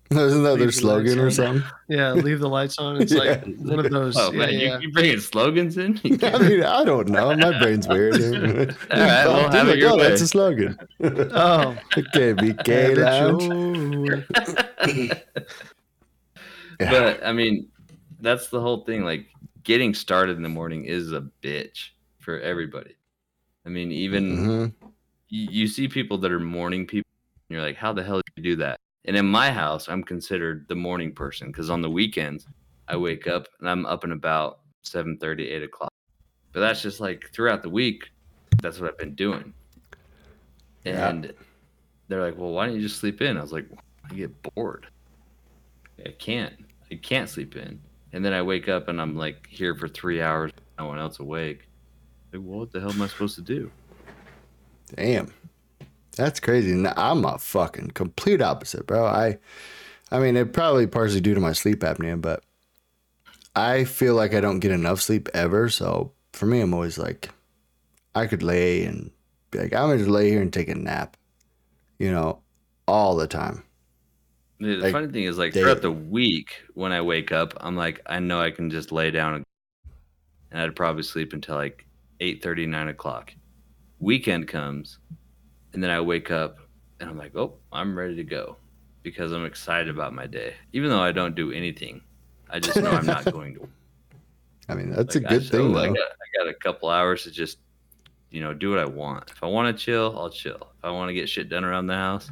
Isn't 0.10 0.42
that 0.44 0.50
their 0.50 0.56
Leave 0.58 0.66
the 0.66 0.72
slogan 0.72 1.18
or 1.18 1.30
something? 1.30 1.64
Yeah, 1.88 2.12
leave 2.12 2.38
the 2.40 2.48
lights 2.48 2.78
on. 2.78 3.00
It's 3.02 3.12
like 3.24 3.44
one 3.58 3.78
of 3.84 3.90
those. 3.90 4.16
oh 4.16 4.30
yeah, 4.32 4.38
man 4.38 4.52
yeah. 4.54 4.58
You, 4.78 4.80
you 4.88 4.92
bringing 4.92 5.18
slogans 5.20 5.76
in 5.78 5.98
I 6.22 6.38
mean, 6.38 6.62
I 6.62 6.84
don't 6.84 7.08
know. 7.08 7.34
My 7.36 7.58
brain's 7.58 7.88
weird. 7.88 8.14
All 8.20 8.66
right, 9.00 9.26
well, 9.26 9.50
have 9.50 9.68
it 9.68 9.78
your 9.78 9.90
oh, 9.92 9.98
that's 9.98 10.20
a 10.20 10.28
slogan. 10.28 10.78
Oh, 11.00 11.76
okay, 11.98 12.34
BK 12.34 12.66
have 12.68 12.90
it 12.92 12.98
Lounge. 12.98 13.44
your. 13.44 14.24
Yeah. 16.78 16.90
but 16.90 17.24
i 17.24 17.32
mean 17.32 17.68
that's 18.20 18.48
the 18.48 18.60
whole 18.60 18.84
thing 18.84 19.02
like 19.02 19.26
getting 19.62 19.94
started 19.94 20.36
in 20.36 20.42
the 20.42 20.48
morning 20.50 20.84
is 20.84 21.10
a 21.12 21.26
bitch 21.42 21.88
for 22.18 22.38
everybody 22.40 22.94
i 23.64 23.70
mean 23.70 23.90
even 23.90 24.36
Mhm. 24.36 24.72
you, 25.30 25.48
you 25.50 25.66
see 25.68 25.88
people 25.88 26.18
that 26.18 26.30
are 26.30 26.38
morning 26.38 26.86
people 26.86 27.08
and 27.48 27.56
you're 27.56 27.64
like 27.66 27.76
how 27.76 27.94
the 27.94 28.02
hell 28.02 28.18
do 28.18 28.22
you 28.36 28.42
do 28.42 28.56
that 28.56 28.78
and 29.06 29.16
in 29.16 29.26
my 29.26 29.50
house 29.50 29.88
i'm 29.88 30.02
considered 30.02 30.66
the 30.68 30.74
morning 30.74 31.12
person 31.12 31.48
because 31.48 31.70
on 31.70 31.82
the 31.82 31.90
weekends 31.90 32.46
i 32.88 32.96
wake 32.96 33.26
up 33.26 33.48
and 33.60 33.68
i'm 33.68 33.86
up 33.86 34.04
and 34.04 34.12
about 34.12 34.60
7 34.86 35.18
8 35.20 35.62
o'clock. 35.62 35.92
But 36.52 36.60
that's 36.60 36.80
just 36.80 37.00
like 37.00 37.30
throughout 37.32 37.62
the 37.62 37.70
week 37.70 38.10
that's 38.62 38.80
what 38.80 38.90
i've 38.90 38.98
been 38.98 39.14
doing. 39.14 39.52
Yeah. 40.84 41.08
and 41.08 41.34
they're 42.08 42.22
like 42.22 42.38
well 42.38 42.52
why 42.52 42.66
don't 42.66 42.76
you 42.76 42.82
just 42.82 43.00
sleep 43.00 43.20
in? 43.20 43.36
I 43.36 43.42
was 43.42 43.52
like 43.52 43.66
i 44.08 44.14
get 44.14 44.30
bored. 44.54 44.86
I 46.04 46.10
can't. 46.10 46.54
I 46.90 46.94
can't 46.96 47.28
sleep 47.28 47.56
in. 47.56 47.80
And 48.12 48.24
then 48.24 48.32
i 48.32 48.40
wake 48.40 48.68
up 48.68 48.88
and 48.88 49.00
i'm 49.00 49.16
like 49.16 49.46
here 49.48 49.74
for 49.74 49.88
three 49.88 50.22
hours 50.22 50.52
no 50.78 50.86
one 50.86 50.98
else 50.98 51.18
awake. 51.18 51.68
Like, 52.32 52.42
well, 52.44 52.60
what 52.60 52.72
the 52.72 52.80
hell 52.80 52.90
am 52.90 53.02
i 53.02 53.06
supposed 53.06 53.34
to 53.36 53.42
do? 53.42 53.70
Damn. 54.94 55.32
That's 56.16 56.40
crazy. 56.40 56.72
I'm 56.96 57.24
a 57.24 57.38
fucking 57.38 57.88
complete 57.90 58.40
opposite, 58.42 58.86
bro. 58.86 59.04
I 59.06 59.38
I 60.10 60.20
mean, 60.20 60.36
it 60.36 60.52
probably 60.52 60.86
partially 60.86 61.20
due 61.20 61.34
to 61.34 61.40
my 61.40 61.52
sleep 61.52 61.80
apnea, 61.80 62.20
but 62.20 62.44
I 63.54 63.84
feel 63.84 64.14
like 64.14 64.34
I 64.34 64.40
don't 64.40 64.60
get 64.60 64.70
enough 64.72 65.00
sleep 65.00 65.28
ever. 65.34 65.68
So 65.68 66.12
for 66.32 66.46
me, 66.46 66.60
I'm 66.60 66.74
always 66.74 66.98
like, 66.98 67.30
I 68.14 68.26
could 68.26 68.42
lay 68.42 68.84
and 68.84 69.12
be 69.50 69.58
like, 69.60 69.74
I'm 69.74 69.88
gonna 69.88 69.98
just 69.98 70.10
lay 70.10 70.30
here 70.30 70.42
and 70.42 70.52
take 70.52 70.68
a 70.68 70.74
nap, 70.74 71.16
you 71.98 72.12
know, 72.12 72.42
all 72.88 73.16
the 73.16 73.28
time. 73.28 73.64
The 74.58 74.82
Like, 74.82 74.92
funny 74.92 75.08
thing 75.08 75.24
is, 75.24 75.36
like 75.38 75.58
throughout 75.58 75.82
the 75.82 75.90
week, 75.92 76.62
when 76.74 76.92
I 76.92 77.02
wake 77.02 77.30
up, 77.32 77.52
I'm 77.60 77.76
like, 77.76 78.00
I 78.06 78.20
know 78.20 78.40
I 78.40 78.50
can 78.50 78.70
just 78.70 78.90
lay 78.92 79.10
down, 79.10 79.44
and 80.50 80.60
I'd 80.60 80.76
probably 80.76 81.02
sleep 81.02 81.32
until 81.32 81.56
like 81.56 81.86
8 82.20 82.44
9 82.44 82.88
o'clock. 82.88 83.34
Weekend 83.98 84.48
comes, 84.48 84.98
and 85.76 85.82
then 85.84 85.90
I 85.90 86.00
wake 86.00 86.30
up, 86.30 86.56
and 87.00 87.10
I'm 87.10 87.18
like, 87.18 87.36
oh, 87.36 87.58
I'm 87.70 87.96
ready 87.98 88.16
to 88.16 88.24
go, 88.24 88.56
because 89.02 89.30
I'm 89.32 89.44
excited 89.44 89.90
about 89.90 90.14
my 90.14 90.26
day, 90.26 90.54
even 90.72 90.88
though 90.88 91.02
I 91.02 91.12
don't 91.12 91.34
do 91.34 91.52
anything. 91.52 92.00
I 92.48 92.60
just 92.60 92.78
know 92.78 92.90
I'm 92.92 93.04
not 93.04 93.24
going 93.30 93.56
to. 93.56 93.68
I 94.70 94.74
mean, 94.74 94.88
that's 94.88 95.14
Like, 95.14 95.24
a 95.24 95.26
I 95.26 95.30
good 95.32 95.40
just- 95.40 95.52
thing, 95.52 95.76
I 95.76 95.86
though. 95.88 95.92
got, 95.92 95.98
I 95.98 96.44
got 96.44 96.48
a 96.48 96.54
couple 96.54 96.88
hours 96.88 97.24
to 97.24 97.30
just, 97.30 97.58
you 98.30 98.40
know, 98.40 98.54
do 98.54 98.70
what 98.70 98.78
I 98.78 98.86
want. 98.86 99.30
If 99.30 99.42
I 99.42 99.46
want 99.48 99.76
to 99.76 99.84
chill, 99.84 100.14
I'll 100.18 100.30
chill. 100.30 100.56
If 100.78 100.84
I 100.84 100.90
want 100.90 101.10
to 101.10 101.14
get 101.14 101.28
shit 101.28 101.50
done 101.50 101.62
around 101.62 101.88
the 101.88 101.94
house, 101.94 102.30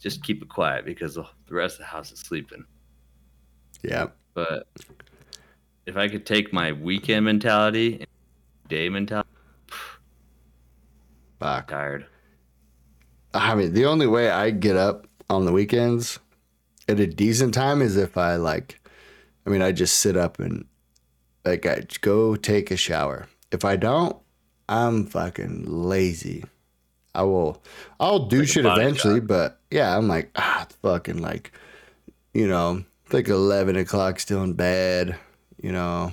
just 0.00 0.22
keep 0.22 0.40
it 0.40 0.48
quiet 0.48 0.84
because 0.84 1.16
the 1.16 1.24
the 1.48 1.54
rest 1.54 1.74
of 1.74 1.78
the 1.80 1.84
house 1.86 2.12
is 2.12 2.20
sleeping. 2.20 2.64
Yeah. 3.82 4.06
But 4.34 4.68
if 5.86 5.96
I 5.96 6.06
could 6.08 6.24
take 6.26 6.52
my 6.52 6.70
weekend 6.72 7.24
mentality, 7.26 7.96
and 7.96 8.06
day 8.68 8.88
mentality, 8.88 9.28
Fuck. 11.40 11.68
tired. 11.68 12.06
I 13.34 13.56
mean, 13.56 13.72
the 13.72 13.86
only 13.86 14.06
way 14.06 14.30
I 14.30 14.50
get 14.50 14.76
up 14.76 15.08
on 15.28 15.44
the 15.44 15.52
weekends 15.52 16.20
at 16.88 17.00
a 17.00 17.06
decent 17.06 17.52
time 17.52 17.82
is 17.82 17.96
if 17.96 18.16
I 18.16 18.36
like, 18.36 18.80
I 19.44 19.50
mean, 19.50 19.60
I 19.60 19.72
just 19.72 19.96
sit 19.96 20.16
up 20.16 20.38
and 20.38 20.66
like 21.44 21.66
I 21.66 21.82
go 22.00 22.36
take 22.36 22.70
a 22.70 22.76
shower. 22.76 23.28
If 23.50 23.64
I 23.64 23.76
don't, 23.76 24.16
I'm 24.68 25.06
fucking 25.06 25.64
lazy. 25.66 26.44
I 27.14 27.22
will, 27.22 27.62
I'll 28.00 28.26
do 28.26 28.40
Like 28.40 28.48
shit 28.48 28.66
eventually, 28.66 29.20
but 29.20 29.60
yeah, 29.70 29.96
I'm 29.96 30.08
like, 30.08 30.30
ah, 30.36 30.62
it's 30.62 30.76
fucking 30.76 31.18
like, 31.18 31.52
you 32.32 32.48
know, 32.48 32.84
like 33.12 33.28
11 33.28 33.76
o'clock 33.76 34.18
still 34.20 34.42
in 34.42 34.54
bed, 34.54 35.16
you 35.60 35.72
know. 35.72 36.12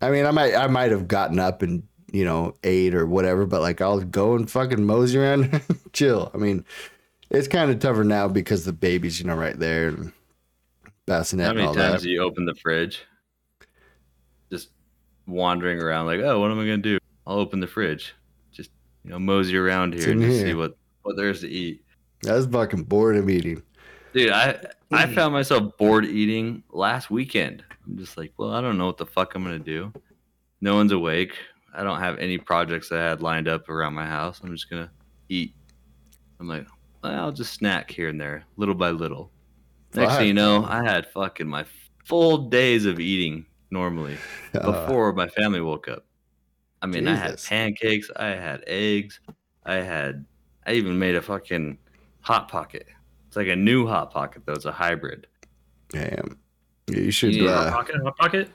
I 0.00 0.10
mean, 0.10 0.26
I 0.26 0.30
might, 0.30 0.54
I 0.54 0.66
might 0.66 0.90
have 0.90 1.06
gotten 1.06 1.38
up 1.38 1.62
and, 1.62 1.84
you 2.12 2.26
know, 2.26 2.54
eight 2.62 2.94
or 2.94 3.06
whatever, 3.06 3.46
but 3.46 3.62
like 3.62 3.80
I'll 3.80 4.00
go 4.00 4.34
and 4.34 4.48
fucking 4.48 4.84
mosey 4.84 5.18
around, 5.18 5.62
chill. 5.92 6.30
I 6.34 6.36
mean, 6.36 6.64
it's 7.30 7.48
kind 7.48 7.70
of 7.70 7.78
tougher 7.78 8.04
now 8.04 8.28
because 8.28 8.64
the 8.64 8.72
baby's, 8.72 9.18
you 9.18 9.26
know, 9.26 9.34
right 9.34 9.58
there 9.58 9.88
and 9.88 10.12
bassinet 11.06 11.46
How 11.46 11.52
many 11.54 11.66
all 11.66 11.74
times 11.74 12.02
that. 12.02 12.06
do 12.06 12.10
you 12.10 12.22
open 12.22 12.44
the 12.44 12.54
fridge? 12.54 13.02
Just 14.50 14.68
wandering 15.26 15.80
around, 15.80 16.06
like, 16.06 16.20
oh, 16.20 16.38
what 16.38 16.50
am 16.50 16.60
I 16.60 16.64
gonna 16.64 16.78
do? 16.78 16.98
I'll 17.26 17.38
open 17.38 17.60
the 17.60 17.66
fridge. 17.66 18.14
Just 18.52 18.70
you 19.04 19.10
know, 19.10 19.18
mosey 19.18 19.56
around 19.56 19.94
here 19.94 20.10
and 20.10 20.22
see 20.22 20.54
what 20.54 20.76
what 21.02 21.16
there 21.16 21.30
is 21.30 21.40
to 21.40 21.48
eat. 21.48 21.82
I 22.28 22.34
was 22.34 22.46
fucking 22.46 22.84
bored 22.84 23.16
of 23.16 23.30
eating. 23.30 23.62
Dude, 24.12 24.30
I 24.30 24.60
I 24.90 25.06
mm. 25.06 25.14
found 25.14 25.32
myself 25.32 25.78
bored 25.78 26.04
eating 26.04 26.62
last 26.70 27.10
weekend. 27.10 27.64
I'm 27.86 27.96
just 27.96 28.18
like, 28.18 28.34
well, 28.36 28.52
I 28.52 28.60
don't 28.60 28.76
know 28.76 28.86
what 28.86 28.98
the 28.98 29.06
fuck 29.06 29.34
I'm 29.34 29.42
gonna 29.42 29.58
do. 29.58 29.92
No 30.60 30.74
one's 30.74 30.92
awake. 30.92 31.32
I 31.74 31.82
don't 31.82 32.00
have 32.00 32.18
any 32.18 32.38
projects 32.38 32.88
that 32.90 33.00
I 33.00 33.08
had 33.08 33.22
lined 33.22 33.48
up 33.48 33.68
around 33.68 33.94
my 33.94 34.06
house. 34.06 34.40
I'm 34.42 34.52
just 34.52 34.68
gonna 34.68 34.90
eat. 35.28 35.54
I'm 36.38 36.48
like, 36.48 36.66
well, 37.02 37.12
I'll 37.12 37.32
just 37.32 37.54
snack 37.54 37.90
here 37.90 38.08
and 38.08 38.20
there, 38.20 38.44
little 38.56 38.74
by 38.74 38.90
little. 38.90 39.30
Next 39.94 40.16
thing 40.16 40.28
you 40.28 40.34
know, 40.34 40.64
I 40.64 40.82
had 40.82 41.06
fucking 41.08 41.46
my 41.46 41.64
full 42.04 42.38
days 42.48 42.86
of 42.86 42.98
eating 42.98 43.46
normally 43.70 44.16
Uh, 44.54 44.70
before 44.70 45.12
my 45.14 45.28
family 45.28 45.62
woke 45.62 45.88
up. 45.88 46.04
I 46.82 46.86
mean, 46.86 47.08
I 47.08 47.14
had 47.14 47.42
pancakes, 47.42 48.10
I 48.16 48.26
had 48.26 48.64
eggs, 48.66 49.20
I 49.64 49.76
had, 49.76 50.26
I 50.66 50.72
even 50.72 50.98
made 50.98 51.14
a 51.14 51.22
fucking 51.22 51.78
hot 52.20 52.48
pocket. 52.48 52.86
It's 53.28 53.36
like 53.36 53.48
a 53.48 53.56
new 53.56 53.86
hot 53.86 54.10
pocket 54.10 54.42
though. 54.44 54.52
It's 54.52 54.66
a 54.66 54.72
hybrid. 54.72 55.26
Damn. 55.88 56.38
Yeah, 56.88 56.98
you 56.98 57.10
should. 57.10 57.34
Hot 57.40 57.48
uh, 57.48 57.70
pocket, 57.70 57.96
hot 58.02 58.16
pocket. 58.18 58.50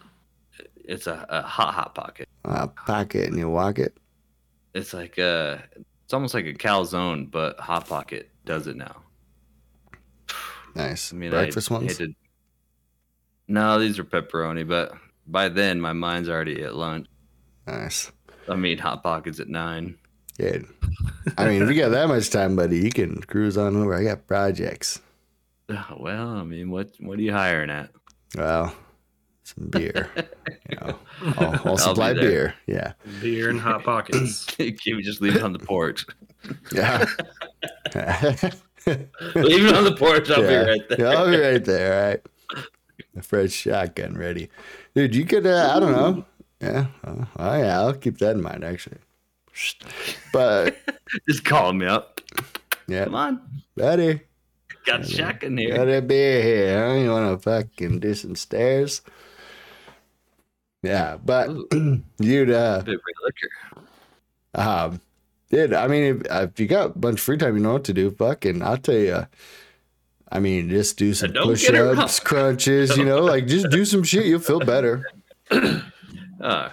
It's 0.76 1.08
a, 1.08 1.26
a 1.30 1.42
hot 1.42 1.74
hot 1.74 1.96
pocket. 1.96 2.30
Uh, 2.48 2.68
pocket 2.68 3.28
and 3.30 3.38
you 3.38 3.50
walk 3.50 3.80
it. 3.80 3.98
It's 4.74 4.94
like 4.94 5.18
uh 5.20 5.58
it's 6.06 6.14
almost 6.14 6.34
like 6.34 6.46
a 6.46 6.54
calzone, 6.54 7.30
but 7.30 7.60
hot 7.60 7.88
pocket 7.88 8.30
does 8.46 8.68
it 8.68 8.76
now. 8.78 9.04
Nice. 10.76 11.12
I 11.12 11.16
mean, 11.16 11.32
Breakfast 11.32 11.72
I 11.72 11.74
ones. 11.76 11.98
hated- 11.98 12.16
No, 13.48 13.80
these 13.80 13.98
are 14.00 14.04
pepperoni, 14.04 14.68
but 14.68 14.94
by 15.26 15.50
then 15.50 15.82
my 15.82 15.94
mind's 15.94 16.30
already 16.30 16.64
at 16.64 16.76
lunch. 16.76 17.08
Nice. 17.66 18.12
I 18.48 18.56
mean, 18.56 18.78
hot 18.78 19.04
pockets 19.04 19.40
at 19.40 19.50
nine. 19.50 19.98
Good. 20.38 20.66
I 21.38 21.48
mean, 21.48 21.62
if 21.64 21.70
you 21.70 21.76
got 21.76 21.90
that 21.90 22.08
much 22.08 22.30
time, 22.30 22.56
buddy, 22.56 22.78
you 22.78 22.92
can 22.92 23.20
cruise 23.24 23.58
on 23.58 23.76
over. 23.76 23.94
I 23.96 24.04
got 24.04 24.28
projects. 24.28 25.02
Well, 25.68 26.30
I 26.30 26.44
mean, 26.44 26.70
what 26.70 26.92
what 27.00 27.18
are 27.20 27.22
you 27.22 27.34
hiring 27.34 27.70
at? 27.72 27.90
Well, 28.38 28.74
some 29.48 29.68
beer. 29.68 30.10
You 30.70 30.78
know, 30.82 31.00
I'll, 31.38 31.50
I'll 31.50 31.60
I'll 31.66 31.76
be 31.76 31.82
supply 31.82 32.14
beer. 32.14 32.54
Yeah. 32.68 32.94
Beer 33.22 33.50
and 33.50 33.60
hot 33.60 33.84
pockets. 33.84 34.46
Can 34.58 34.76
we 34.86 35.02
just 35.02 35.22
leave 35.22 35.36
it 35.36 35.44
on 35.44 35.54
the 35.54 35.60
porch? 35.60 36.06
Yeah. 36.72 37.06
leave 39.36 39.66
it 39.66 39.76
on 39.76 39.84
the 39.84 39.96
porch. 39.98 40.30
I'll 40.30 40.44
Yeah. 40.44 40.64
be 40.64 40.70
right 40.72 40.90
there. 40.90 41.08
I'll 41.08 41.30
be 41.32 41.38
right 41.38 41.64
there. 41.66 41.94
All 41.94 42.10
right. 42.10 42.22
A 43.18 43.22
fresh 43.22 43.52
shotgun 43.52 44.16
ready. 44.16 44.50
Dude, 44.96 45.16
you 45.16 45.26
could, 45.26 45.46
uh, 45.48 45.74
I 45.76 45.80
don't 45.80 45.92
know. 45.92 46.26
Yeah. 46.62 46.88
Oh, 47.06 47.28
oh, 47.38 47.58
yeah. 47.58 47.80
I'll 47.80 47.94
keep 47.94 48.18
that 48.20 48.36
in 48.36 48.42
mind, 48.42 48.64
actually. 48.64 48.98
But, 50.32 50.78
Just 51.28 51.44
call 51.46 51.74
me 51.74 51.86
up. 51.88 52.22
yeah. 52.88 53.06
Come 53.06 53.16
on, 53.16 53.42
Buddy, 53.76 54.22
got 54.86 55.02
a 55.02 55.04
shotgun 55.08 55.58
here. 55.58 55.76
got 55.76 55.90
a 55.90 56.02
beer 56.02 56.42
here. 56.44 56.88
Huh? 56.88 56.94
You 56.96 57.10
want 57.10 57.42
to 57.42 57.44
fucking 57.44 58.00
do 58.00 58.14
some 58.14 58.36
stairs? 58.36 59.02
Yeah. 60.88 61.18
But 61.24 61.50
you'd, 62.20 62.52
uh, 62.52 62.82
Bit 62.84 62.96
of 62.96 63.02
liquor. 63.24 63.88
Um, 64.56 65.02
dude, 65.52 65.74
I 65.74 65.88
mean, 65.88 66.04
if, 66.22 66.32
if 66.32 66.60
you 66.60 66.68
got 66.68 66.86
a 66.96 67.00
bunch 67.00 67.16
of 67.20 67.22
free 67.22 67.38
time, 67.38 67.56
you 67.58 67.62
know 67.64 67.74
what 67.74 67.84
to 67.86 67.94
do. 67.94 68.12
Fucking, 68.12 68.62
I'll 68.62 68.78
tell 68.78 68.96
you. 68.96 69.28
I 70.32 70.40
mean, 70.40 70.70
just 70.70 70.98
do 70.98 71.14
some 71.14 71.32
push 71.32 71.70
ups, 71.70 72.20
crunches, 72.20 72.98
you 72.98 73.06
know, 73.06 73.20
like 73.24 73.48
just 73.48 73.70
do 73.70 73.86
some 73.86 74.04
shit. 74.04 74.26
You'll 74.26 74.42
feel 74.42 74.60
better. 74.60 75.06
Uh, 75.50 75.80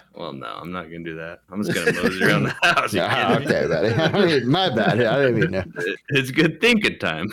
well, 0.15 0.33
no, 0.33 0.47
I'm 0.47 0.73
not 0.73 0.85
gonna 0.85 1.05
do 1.05 1.15
that. 1.17 1.41
I'm 1.51 1.63
just 1.63 1.73
gonna 1.73 1.93
mosey 2.03 2.25
around 2.25 2.43
the 2.45 2.51
house. 2.63 2.95
Ah, 2.99 3.37
me? 3.39 3.47
okay, 3.47 3.67
buddy. 3.69 3.95
I 4.19 4.27
mean, 4.27 4.49
my 4.51 4.71
bad. 4.75 5.01
I 5.01 5.27
didn't 5.27 5.41
mean 5.41 5.53
to. 5.53 5.65
It- 5.89 5.99
It's 6.09 6.31
good 6.33 6.61
thinking 6.61 6.99
time. 6.99 7.33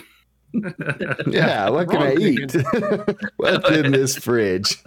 Yeah, 1.28 1.70
what 1.70 1.90
can 1.90 2.02
I 2.04 2.14
eat? 2.16 2.56
What's 3.38 3.70
in 3.72 3.92
this 3.92 4.16
fridge 4.18 4.78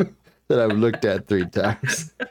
that 0.49 0.61
I've 0.61 0.77
looked 0.77 1.05
at 1.05 1.27
three 1.27 1.47
times? 1.47 2.13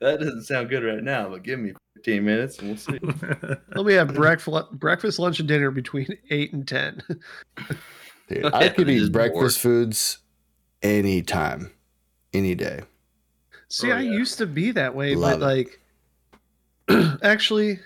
That 0.00 0.20
doesn't 0.20 0.42
sound 0.44 0.68
good 0.68 0.84
right 0.84 1.02
now, 1.02 1.28
but 1.28 1.42
give 1.42 1.58
me 1.58 1.72
15 1.96 2.24
minutes 2.24 2.58
and 2.58 2.68
we'll 2.68 2.76
see. 2.76 2.98
Let 3.74 3.86
me 3.86 3.94
have 3.94 4.14
breakfast, 4.14 4.70
breakfast, 4.72 5.18
lunch, 5.18 5.38
and 5.38 5.48
dinner 5.48 5.70
between 5.70 6.06
eight 6.30 6.52
and 6.52 6.66
ten. 6.66 7.02
Dude, 8.28 8.52
I 8.52 8.68
could 8.68 8.88
eat 8.90 8.98
Just 8.98 9.12
breakfast 9.12 9.58
foods 9.60 10.18
anytime, 10.82 11.72
any 12.32 12.54
day. 12.54 12.82
See, 13.68 13.90
Oh, 13.90 13.96
I 13.96 14.00
used 14.00 14.38
to 14.38 14.46
be 14.46 14.70
that 14.72 14.94
way, 14.94 15.14
Love 15.14 15.40
but 15.40 15.52
it. 15.52 15.80
like, 16.88 17.18
actually, 17.22 17.78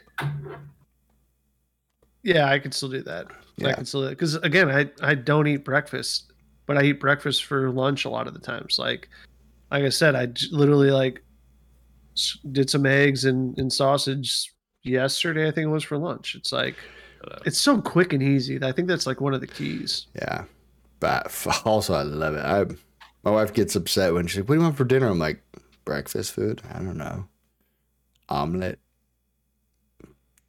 yeah, 2.22 2.46
I 2.46 2.58
could 2.58 2.74
still 2.74 2.88
do 2.90 3.02
that. 3.02 3.26
I 3.64 3.72
can 3.72 3.84
still 3.84 4.02
do 4.02 4.06
it 4.08 4.10
because 4.10 4.34
again, 4.36 4.70
I 4.70 4.90
I 5.02 5.14
don't 5.14 5.46
eat 5.46 5.64
breakfast, 5.64 6.32
but 6.66 6.76
I 6.78 6.82
eat 6.84 7.00
breakfast 7.00 7.44
for 7.44 7.70
lunch 7.70 8.04
a 8.04 8.10
lot 8.10 8.26
of 8.26 8.34
the 8.34 8.40
times. 8.40 8.78
Like, 8.78 9.08
like 9.70 9.84
I 9.84 9.88
said, 9.88 10.14
I 10.14 10.26
j- 10.26 10.48
literally 10.50 10.90
like 10.90 11.22
did 12.52 12.68
some 12.68 12.86
eggs 12.86 13.24
and, 13.24 13.56
and 13.58 13.72
sausage 13.72 14.52
yesterday. 14.82 15.48
I 15.48 15.50
think 15.50 15.66
it 15.66 15.70
was 15.70 15.84
for 15.84 15.98
lunch. 15.98 16.34
It's 16.34 16.52
like 16.52 16.76
it's 17.44 17.60
so 17.60 17.80
quick 17.80 18.12
and 18.12 18.22
easy. 18.22 18.62
I 18.62 18.72
think 18.72 18.88
that's 18.88 19.06
like 19.06 19.20
one 19.20 19.34
of 19.34 19.40
the 19.40 19.46
keys. 19.46 20.06
Yeah. 20.14 20.44
But 21.00 21.46
also, 21.64 21.94
I 21.94 22.02
love 22.02 22.34
it. 22.34 22.44
I, 22.44 22.64
my 23.22 23.30
wife 23.30 23.52
gets 23.52 23.76
upset 23.76 24.14
when 24.14 24.26
she's 24.26 24.38
like, 24.38 24.48
What 24.48 24.54
do 24.54 24.60
you 24.60 24.64
want 24.64 24.76
for 24.76 24.84
dinner? 24.84 25.08
I'm 25.08 25.18
like, 25.18 25.42
Breakfast 25.84 26.32
food? 26.32 26.62
I 26.72 26.74
don't 26.78 26.96
know. 26.96 27.26
Omelet. 28.28 28.78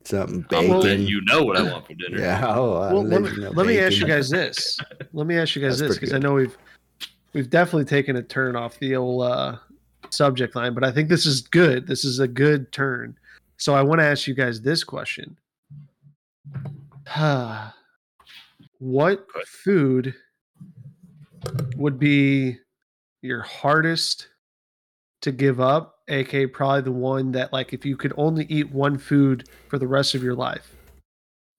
Something 0.03 0.45
I'm 0.52 0.81
bacon. 0.81 1.06
you 1.06 1.22
know 1.26 1.43
what 1.43 1.57
I 1.57 1.64
want 1.64 1.85
for 1.85 1.93
dinner. 1.95 2.19
Yeah. 2.19 2.43
Oh, 2.48 2.72
well, 2.72 3.03
let 3.03 3.22
let 3.22 3.38
me, 3.38 3.48
let 3.49 3.68
me 3.68 3.80
ask 3.80 3.98
you 3.98 4.07
guys 4.07 4.30
this. 4.30 4.80
Let 5.14 5.27
me 5.27 5.38
ask 5.38 5.56
you 5.56 5.61
guys 5.61 5.80
That's 5.80 5.91
this 5.91 5.99
because 5.99 6.14
I 6.14 6.18
know 6.18 6.34
we've 6.34 6.57
we've 7.34 7.49
definitely 7.49 7.86
taken 7.86 8.16
a 8.16 8.24
turn 8.24 8.56
off 8.56 8.80
the 8.80 8.95
old 8.95 9.24
uh, 9.24 9.58
subject 10.10 10.56
line, 10.56 10.74
but 10.74 10.84
I 10.84 10.91
think 10.91 11.10
this 11.10 11.26
is 11.26 11.41
good. 11.41 11.88
This 11.88 12.06
is 12.06 12.20
a 12.20 12.28
good 12.28 12.72
turn. 12.72 13.18
So 13.58 13.74
I 13.74 13.82
want 13.82 13.99
to 13.99 14.06
ask 14.06 14.28
you 14.28 14.34
guys 14.34 14.62
this 14.62 14.84
question: 14.84 15.38
What 18.80 19.26
food 19.45 20.16
would 21.76 21.99
be 21.99 22.58
your 23.22 23.41
hardest 23.41 24.30
to 25.22 25.32
give 25.32 25.60
up? 25.60 26.02
aka 26.12 26.45
probably 26.45 26.82
the 26.82 26.91
one 26.91 27.32
that 27.32 27.52
like 27.53 27.74
if 27.74 27.86
you 27.86 27.98
could 27.98 28.14
only 28.18 28.45
eat 28.45 28.72
one 28.72 28.98
food 28.98 29.48
for 29.70 29.80
the 29.80 29.88
rest 29.88 30.14
of 30.14 30.22
your 30.22 30.36
life 30.36 30.76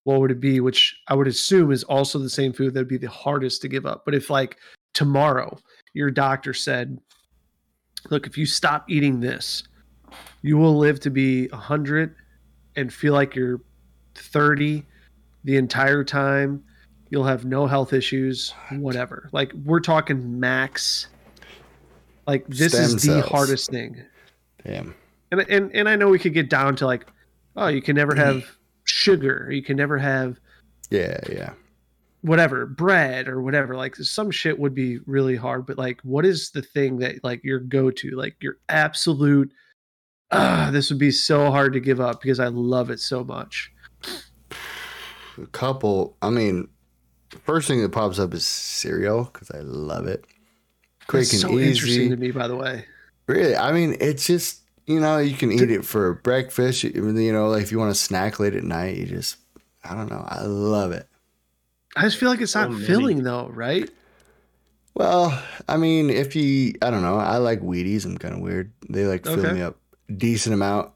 what 0.04 0.20
would 0.20 0.30
it 0.30 0.40
be 0.40 0.60
which 0.60 1.00
i 1.08 1.14
would 1.14 1.26
assume 1.26 1.72
is 1.72 1.82
also 1.84 2.18
the 2.18 2.28
same 2.28 2.52
food 2.52 2.74
that 2.74 2.80
would 2.80 2.88
be 2.88 2.98
the 2.98 3.08
hardest 3.08 3.62
to 3.62 3.68
give 3.68 3.86
up 3.86 4.04
but 4.04 4.14
if 4.14 4.30
like 4.30 4.58
tomorrow 4.94 5.58
your 5.94 6.10
doctor 6.10 6.52
said 6.52 6.98
look 8.10 8.26
if 8.26 8.36
you 8.36 8.46
stop 8.46 8.88
eating 8.90 9.20
this 9.20 9.62
you 10.42 10.56
will 10.56 10.76
live 10.76 10.98
to 11.00 11.10
be 11.10 11.46
100 11.48 12.14
and 12.76 12.92
feel 12.92 13.12
like 13.12 13.34
you're 13.34 13.60
30 14.14 14.84
the 15.44 15.56
entire 15.56 16.04
time 16.04 16.62
you'll 17.10 17.24
have 17.24 17.44
no 17.44 17.66
health 17.66 17.92
issues 17.92 18.52
whatever 18.72 19.28
like 19.32 19.52
we're 19.64 19.80
talking 19.80 20.38
max 20.40 21.08
like 22.26 22.46
this 22.46 22.72
Stem 22.72 22.84
is 22.84 22.94
the 22.94 23.00
cells. 23.00 23.24
hardest 23.26 23.70
thing 23.70 24.02
Damn. 24.64 24.94
and 25.30 25.40
and 25.48 25.74
and 25.74 25.88
I 25.88 25.96
know 25.96 26.08
we 26.08 26.18
could 26.18 26.34
get 26.34 26.48
down 26.48 26.76
to 26.76 26.86
like, 26.86 27.06
oh, 27.56 27.66
you 27.68 27.82
can 27.82 27.96
never 27.96 28.14
have 28.14 28.44
sugar, 28.84 29.48
you 29.50 29.62
can 29.62 29.76
never 29.76 29.98
have 29.98 30.38
Yeah, 30.90 31.18
yeah. 31.30 31.52
Whatever 32.22 32.66
bread 32.66 33.28
or 33.28 33.42
whatever. 33.42 33.76
Like 33.76 33.96
some 33.96 34.30
shit 34.30 34.58
would 34.58 34.74
be 34.74 34.98
really 35.06 35.36
hard, 35.36 35.66
but 35.66 35.76
like, 35.78 36.00
what 36.02 36.24
is 36.24 36.50
the 36.50 36.62
thing 36.62 36.98
that 36.98 37.22
like 37.22 37.44
your 37.44 37.58
go 37.60 37.90
to, 37.90 38.10
like 38.12 38.36
your 38.40 38.56
absolute? 38.68 39.52
Ah, 40.30 40.70
this 40.72 40.88
would 40.88 40.98
be 40.98 41.10
so 41.10 41.50
hard 41.50 41.74
to 41.74 41.80
give 41.80 42.00
up 42.00 42.22
because 42.22 42.40
I 42.40 42.46
love 42.48 42.88
it 42.88 43.00
so 43.00 43.22
much. 43.22 43.70
A 45.38 45.46
couple. 45.52 46.16
I 46.22 46.30
mean, 46.30 46.68
first 47.44 47.68
thing 47.68 47.82
that 47.82 47.92
pops 47.92 48.18
up 48.18 48.32
is 48.32 48.46
cereal 48.46 49.24
because 49.24 49.50
I 49.50 49.60
love 49.60 50.06
it. 50.06 50.24
Quick 51.06 51.22
It's 51.22 51.32
and 51.34 51.42
so 51.42 51.58
interesting 51.58 52.02
easy. 52.02 52.08
to 52.08 52.16
me, 52.16 52.30
by 52.30 52.48
the 52.48 52.56
way. 52.56 52.86
Really, 53.26 53.56
I 53.56 53.72
mean, 53.72 53.96
it's 54.00 54.26
just 54.26 54.60
you 54.86 55.00
know 55.00 55.18
you 55.18 55.34
can 55.34 55.52
eat 55.52 55.70
it 55.70 55.84
for 55.84 56.14
breakfast. 56.14 56.82
You 56.82 56.92
know, 57.32 57.48
like 57.48 57.62
if 57.62 57.72
you 57.72 57.78
want 57.78 57.94
to 57.94 58.00
snack 58.00 58.40
late 58.40 58.54
at 58.54 58.64
night, 58.64 58.96
you 58.96 59.06
just 59.06 59.36
I 59.84 59.94
don't 59.94 60.10
know. 60.10 60.24
I 60.26 60.42
love 60.42 60.92
it. 60.92 61.08
I 61.96 62.02
just 62.02 62.16
feel 62.16 62.28
like 62.30 62.40
it's 62.40 62.52
So 62.52 62.60
not 62.62 62.70
many. 62.72 62.84
filling 62.84 63.22
though, 63.22 63.48
right? 63.48 63.90
Well, 64.94 65.42
I 65.68 65.76
mean, 65.78 66.10
if 66.10 66.36
you, 66.36 66.74
I 66.82 66.90
don't 66.90 67.02
know. 67.02 67.16
I 67.16 67.38
like 67.38 67.60
Wheaties. 67.60 68.04
I'm 68.04 68.18
kind 68.18 68.34
of 68.34 68.40
weird. 68.40 68.72
They 68.90 69.06
like 69.06 69.24
fill 69.24 69.38
Okay. 69.40 69.52
me 69.54 69.62
up 69.62 69.76
decent 70.16 70.54
amount. 70.54 70.92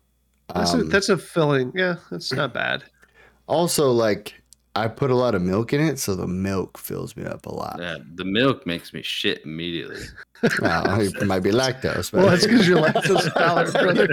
That's 0.55 0.75
a, 0.75 0.79
Um, 0.81 0.89
that's 0.91 1.09
a 1.09 1.17
filling. 1.19 1.73
Yeah, 1.75 1.97
that's 2.11 2.33
not 2.33 2.53
bad. 2.55 2.85
also 3.47 3.91
like 3.93 4.35
I 4.75 4.89
put 4.89 5.11
a 5.11 5.15
lot 5.15 5.35
of 5.35 5.41
milk 5.43 5.73
in 5.73 5.81
it, 5.81 5.99
so 5.99 6.15
the 6.15 6.27
milk 6.27 6.77
fills 6.77 7.17
me 7.17 7.25
up 7.25 7.47
a 7.47 7.55
lot. 7.55 7.77
Yeah, 7.81 7.97
the 8.15 8.27
milk 8.27 8.67
makes 8.67 8.93
me 8.93 9.01
shit 9.03 9.43
immediately. 9.47 10.03
Well, 10.61 11.01
it 11.01 11.27
might 11.27 11.41
be 11.41 11.51
lactose, 11.51 12.11
but 12.13 12.19
Well, 12.21 12.29
that's 12.31 12.47
because 12.47 12.69
you're 12.69 12.79
lactose 12.83 13.27
intolerant, 13.27 13.73
brother. 13.73 14.09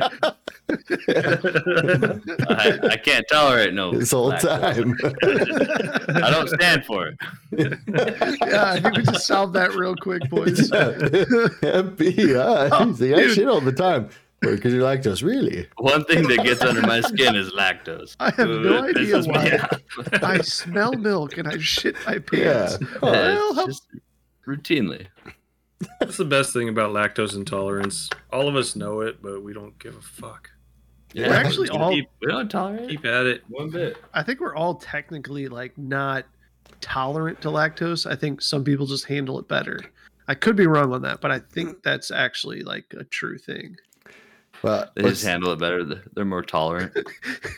I, 2.50 2.80
I 2.92 2.98
can't 2.98 3.26
tolerate 3.30 3.74
no 3.74 3.92
this 3.92 4.12
whole 4.12 4.32
lactose. 4.32 4.62
time. 4.62 4.96
I 6.24 6.32
don't 6.32 6.50
stand 6.50 6.86
for 6.86 7.08
it. 7.08 7.18
yeah, 8.48 8.64
I 8.72 8.80
think 8.80 8.98
we 8.98 9.04
just 9.04 9.28
solved 9.28 9.54
that 9.54 9.74
real 9.76 9.96
quick, 9.96 10.30
boys. 10.30 10.70
FBI. 11.62 12.70
Oh, 12.72 12.94
See, 12.94 13.14
I 13.14 13.28
shit 13.28 13.48
all 13.48 13.62
the 13.62 13.72
time. 13.72 14.10
Because 14.42 14.74
you're 14.74 14.84
lactose, 14.84 15.24
really? 15.24 15.68
One 15.78 16.04
thing 16.04 16.28
that 16.28 16.44
gets 16.44 16.62
under 16.62 16.82
my 16.82 17.00
skin 17.00 17.34
is 17.36 17.52
lactose. 17.54 18.18
I 18.20 18.32
have 18.32 18.50
no 18.50 18.84
it 18.84 18.98
idea 18.98 19.22
why. 19.22 19.70
I 20.22 20.42
smell 20.42 20.92
milk 20.94 21.38
and 21.38 21.48
I 21.48 21.58
shit 21.60 21.96
my 22.06 22.16
Yeah. 22.16 22.20
pants. 22.20 22.78
Yeah, 22.82 22.88
Well, 23.02 23.60
it's 23.60 23.66
just 23.68 23.84
routinely. 24.46 25.08
That's 26.00 26.18
the 26.18 26.26
best 26.26 26.54
thing 26.54 26.70
about 26.70 26.92
lactose 26.94 27.36
intolerance. 27.36 28.10
All 28.32 28.48
of 28.48 28.56
us 28.56 28.76
know 28.76 29.02
it, 29.02 29.22
but 29.22 29.44
we 29.44 29.54
don't 29.54 29.78
give 29.80 29.96
a 29.98 30.02
fuck. 30.02 30.50
Yeah, 31.14 31.28
We're 31.30 31.36
actually 31.36 31.70
we 31.70 31.78
all- 31.78 31.92
keep, 31.92 32.10
we 32.22 32.28
don't 32.28 32.50
tolerate 32.50 32.90
Keep 32.90 33.06
at 33.06 33.26
it. 33.26 33.44
one 33.50 33.70
bit. 33.70 33.98
I 34.14 34.24
think 34.24 34.40
we're 34.40 34.56
all 34.56 34.76
technically 34.76 35.48
like 35.48 35.78
not 35.78 36.26
tolerant 36.82 37.42
to 37.42 37.50
lactose. 37.50 38.10
I 38.10 38.16
think 38.16 38.42
some 38.42 38.64
people 38.64 38.86
just 38.86 39.06
handle 39.06 39.38
it 39.40 39.48
better. 39.48 39.80
I 40.28 40.36
could 40.36 40.56
be 40.56 40.68
wrong 40.68 40.94
on 40.94 41.02
that, 41.04 41.22
but 41.22 41.32
I 41.32 41.40
think 41.40 41.84
that's 41.84 42.10
actually 42.10 42.64
like 42.64 42.86
a 42.98 43.04
true 43.04 43.38
thing. 43.38 43.76
Well, 44.64 44.90
They 44.96 45.04
just 45.04 45.26
handle 45.26 45.52
it 45.52 45.60
better. 45.60 45.84
They're- 45.84 46.04
They're 46.16 46.26
more 46.26 46.42
tolerant. 46.44 46.94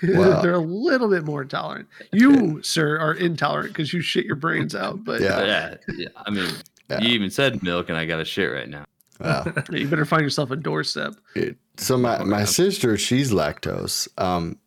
Wow. 0.03 0.41
They're 0.41 0.53
a 0.53 0.59
little 0.59 1.09
bit 1.09 1.23
more 1.23 1.45
tolerant. 1.45 1.87
You, 2.11 2.61
sir, 2.63 2.97
are 2.99 3.13
intolerant 3.13 3.69
because 3.69 3.93
you 3.93 4.01
shit 4.01 4.25
your 4.25 4.35
brains 4.35 4.75
out. 4.75 5.03
But 5.03 5.21
Yeah. 5.21 5.43
yeah, 5.45 5.75
yeah. 5.95 6.07
I 6.15 6.29
mean, 6.31 6.49
Yeah. 6.89 7.01
you 7.01 7.09
even 7.09 7.29
said 7.31 7.63
milk, 7.63 7.89
and 7.89 7.97
I 7.97 8.05
got 8.05 8.19
a 8.19 8.25
shit 8.25 8.51
right 8.51 8.69
now. 8.69 8.85
wow. 9.19 9.45
you 9.71 9.87
better 9.87 10.05
find 10.05 10.21
yourself 10.21 10.51
a 10.51 10.55
doorstep. 10.55 11.15
It- 11.35 11.57
so 11.77 11.97
my, 11.97 12.23
my 12.23 12.45
sister, 12.45 12.97
she's 12.97 13.31
lactose. 13.31 14.07
Um, 14.17 14.57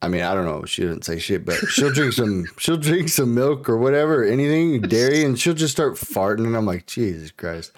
I 0.00 0.06
mean, 0.08 0.22
I 0.22 0.32
don't 0.34 0.44
know. 0.44 0.64
She 0.64 0.82
didn't 0.82 1.04
say 1.04 1.18
shit, 1.18 1.44
but 1.44 1.56
she'll 1.56 1.90
drink 1.92 2.12
some. 2.12 2.44
She'll 2.58 2.76
drink 2.76 3.08
some 3.08 3.34
milk 3.34 3.68
or 3.68 3.78
whatever, 3.78 4.22
anything 4.22 4.80
dairy, 4.82 5.24
and 5.24 5.36
she'll 5.38 5.54
just 5.54 5.72
start 5.72 5.94
farting. 5.94 6.46
And 6.46 6.56
I'm 6.56 6.66
like, 6.66 6.86
Jesus 6.86 7.32
Christ, 7.32 7.72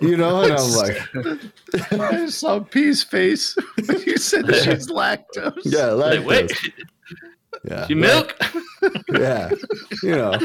you 0.00 0.16
know? 0.16 0.40
And 0.42 0.52
I'm 0.54 0.70
like, 0.72 1.90
I 2.00 2.26
saw 2.30 2.60
P's 2.60 3.02
face 3.02 3.56
when 3.86 4.00
you 4.02 4.16
said 4.16 4.46
she's 4.54 4.88
lactose. 4.88 5.60
yeah, 5.64 5.86
Like, 5.86 6.20
lactose. 6.20 6.24
wait, 6.26 6.52
Yeah, 7.64 7.86
she 7.88 7.94
milk? 7.94 8.34
yeah, 9.12 9.50
you 10.02 10.12
know, 10.12 10.38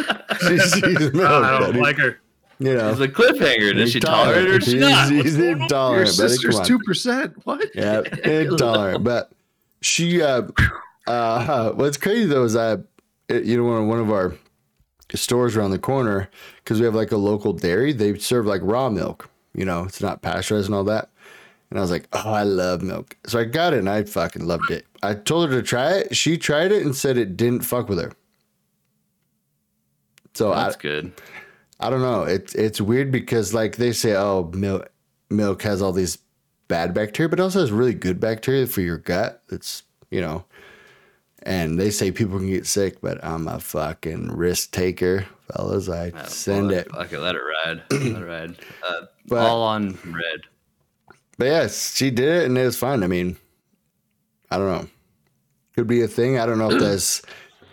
she's, 0.48 0.74
she's 0.74 1.14
milk, 1.14 1.44
I 1.44 1.60
don't 1.60 1.62
buddy. 1.72 1.80
like 1.80 1.98
her. 1.98 2.20
You 2.60 2.76
know, 2.76 2.90
It's 2.92 3.00
a 3.00 3.08
cliffhanger. 3.08 3.74
Does 3.76 3.92
she 3.92 4.00
tolerate 4.00 4.46
it 4.46 4.50
or 4.50 4.60
does 4.60 4.66
she 4.66 4.72
She's, 4.72 4.80
not? 4.82 5.08
she's 5.10 5.24
What's 5.24 5.36
going 5.38 5.48
on? 5.50 5.58
Your 5.58 5.64
intolerant, 5.64 6.10
sister's 6.10 6.60
two 6.62 6.80
percent. 6.80 7.36
What? 7.46 7.66
Yeah, 7.74 8.02
intolerant. 8.24 9.04
But 9.04 9.32
she, 9.82 10.22
uh, 10.22 10.44
uh, 11.08 11.72
what's 11.72 11.98
crazy 11.98 12.26
though 12.26 12.44
is 12.44 12.56
I, 12.56 12.78
it- 13.30 13.46
you 13.46 13.58
know, 13.58 13.84
one 13.84 14.00
of- 14.00 14.12
our 14.12 14.36
stores 15.16 15.58
around 15.58 15.72
the 15.72 15.80
corner 15.80 16.30
because 16.64 16.80
we 16.80 16.86
have 16.86 16.94
like 16.96 17.12
a 17.12 17.18
local 17.18 17.54
dairy. 17.54 17.94
They 17.94 18.18
serve 18.20 18.46
like 18.46 18.62
raw 18.64 18.90
milk. 18.90 19.30
You 19.56 19.66
know, 19.66 19.86
it's 19.86 20.02
not 20.02 20.22
pasteurized 20.22 20.68
and 20.68 20.76
all 20.76 20.84
that. 20.84 21.10
And 21.72 21.80
I 21.80 21.82
was 21.82 21.92
like, 21.92 22.08
oh, 22.14 22.32
I 22.34 22.44
love 22.44 22.82
milk. 22.82 23.16
So 23.28 23.40
I 23.40 23.44
got 23.46 23.74
it 23.74 23.80
and 23.80 23.90
I 23.90 24.04
fucking 24.04 24.46
loved 24.46 24.70
it. 24.72 24.86
I 25.02 25.14
told 25.16 25.50
her 25.50 25.56
to 25.62 25.66
try 25.66 25.94
it. 25.94 26.16
She 26.16 26.38
tried 26.38 26.72
it 26.72 26.84
and 26.84 26.96
said 26.96 27.18
it 27.18 27.38
didn't 27.38 27.62
fuck 27.64 27.90
with 27.90 28.00
her. 28.00 28.12
So 30.34 30.52
I, 30.54 30.64
That's 30.66 30.76
good. 30.76 31.12
I 31.80 31.90
don't 31.90 32.02
know. 32.02 32.24
It's 32.24 32.54
it's 32.56 32.82
weird 32.82 33.12
because 33.12 33.54
like 33.54 33.78
they 33.78 33.92
say, 33.94 34.16
oh, 34.16 34.52
milk 34.54 34.92
milk 35.30 35.62
has 35.64 35.82
all 35.82 35.94
these 35.94 36.18
bad 36.68 36.94
bacteria, 36.94 37.30
but 37.30 37.40
it 37.40 37.44
also 37.44 37.62
has 37.62 37.72
really 37.72 37.94
good 37.94 38.20
bacteria 38.20 38.68
for 38.68 38.82
your 38.82 38.98
gut. 38.98 39.42
It's 39.50 39.84
you 40.12 40.20
know, 40.22 40.44
and 41.44 41.80
they 41.80 41.90
say 41.90 42.12
people 42.12 42.38
can 42.38 42.50
get 42.50 42.66
sick, 42.68 43.00
but 43.02 43.24
I'm 43.24 43.48
a 43.48 43.60
fucking 43.60 44.28
risk 44.36 44.72
taker, 44.72 45.26
fellas. 45.54 45.88
I 45.88 46.12
Oh, 46.16 46.24
send 46.26 46.68
well, 46.68 46.78
it. 46.80 46.88
Okay, 46.94 47.18
let 47.18 47.36
it 47.36 47.42
ride. 47.66 47.84
let 47.92 48.02
it 48.22 48.26
ride. 48.26 48.56
Uh, 48.86 49.02
But- 49.28 49.40
all 49.46 49.64
on 49.64 49.98
red. 50.06 50.42
But 51.38 51.46
yes, 51.46 51.96
she 51.96 52.12
did 52.12 52.28
it, 52.28 52.46
and 52.48 52.58
it 52.58 52.66
was 52.66 52.76
fine. 52.76 53.02
I 53.02 53.08
mean, 53.08 53.38
I 54.52 54.58
don't 54.58 54.68
know. 54.68 54.90
Could 55.74 55.88
be 55.88 56.02
a 56.02 56.08
thing. 56.10 56.38
I 56.38 56.46
don't 56.46 56.58
know 56.58 56.70
if 56.72 56.80
that's 56.82 57.22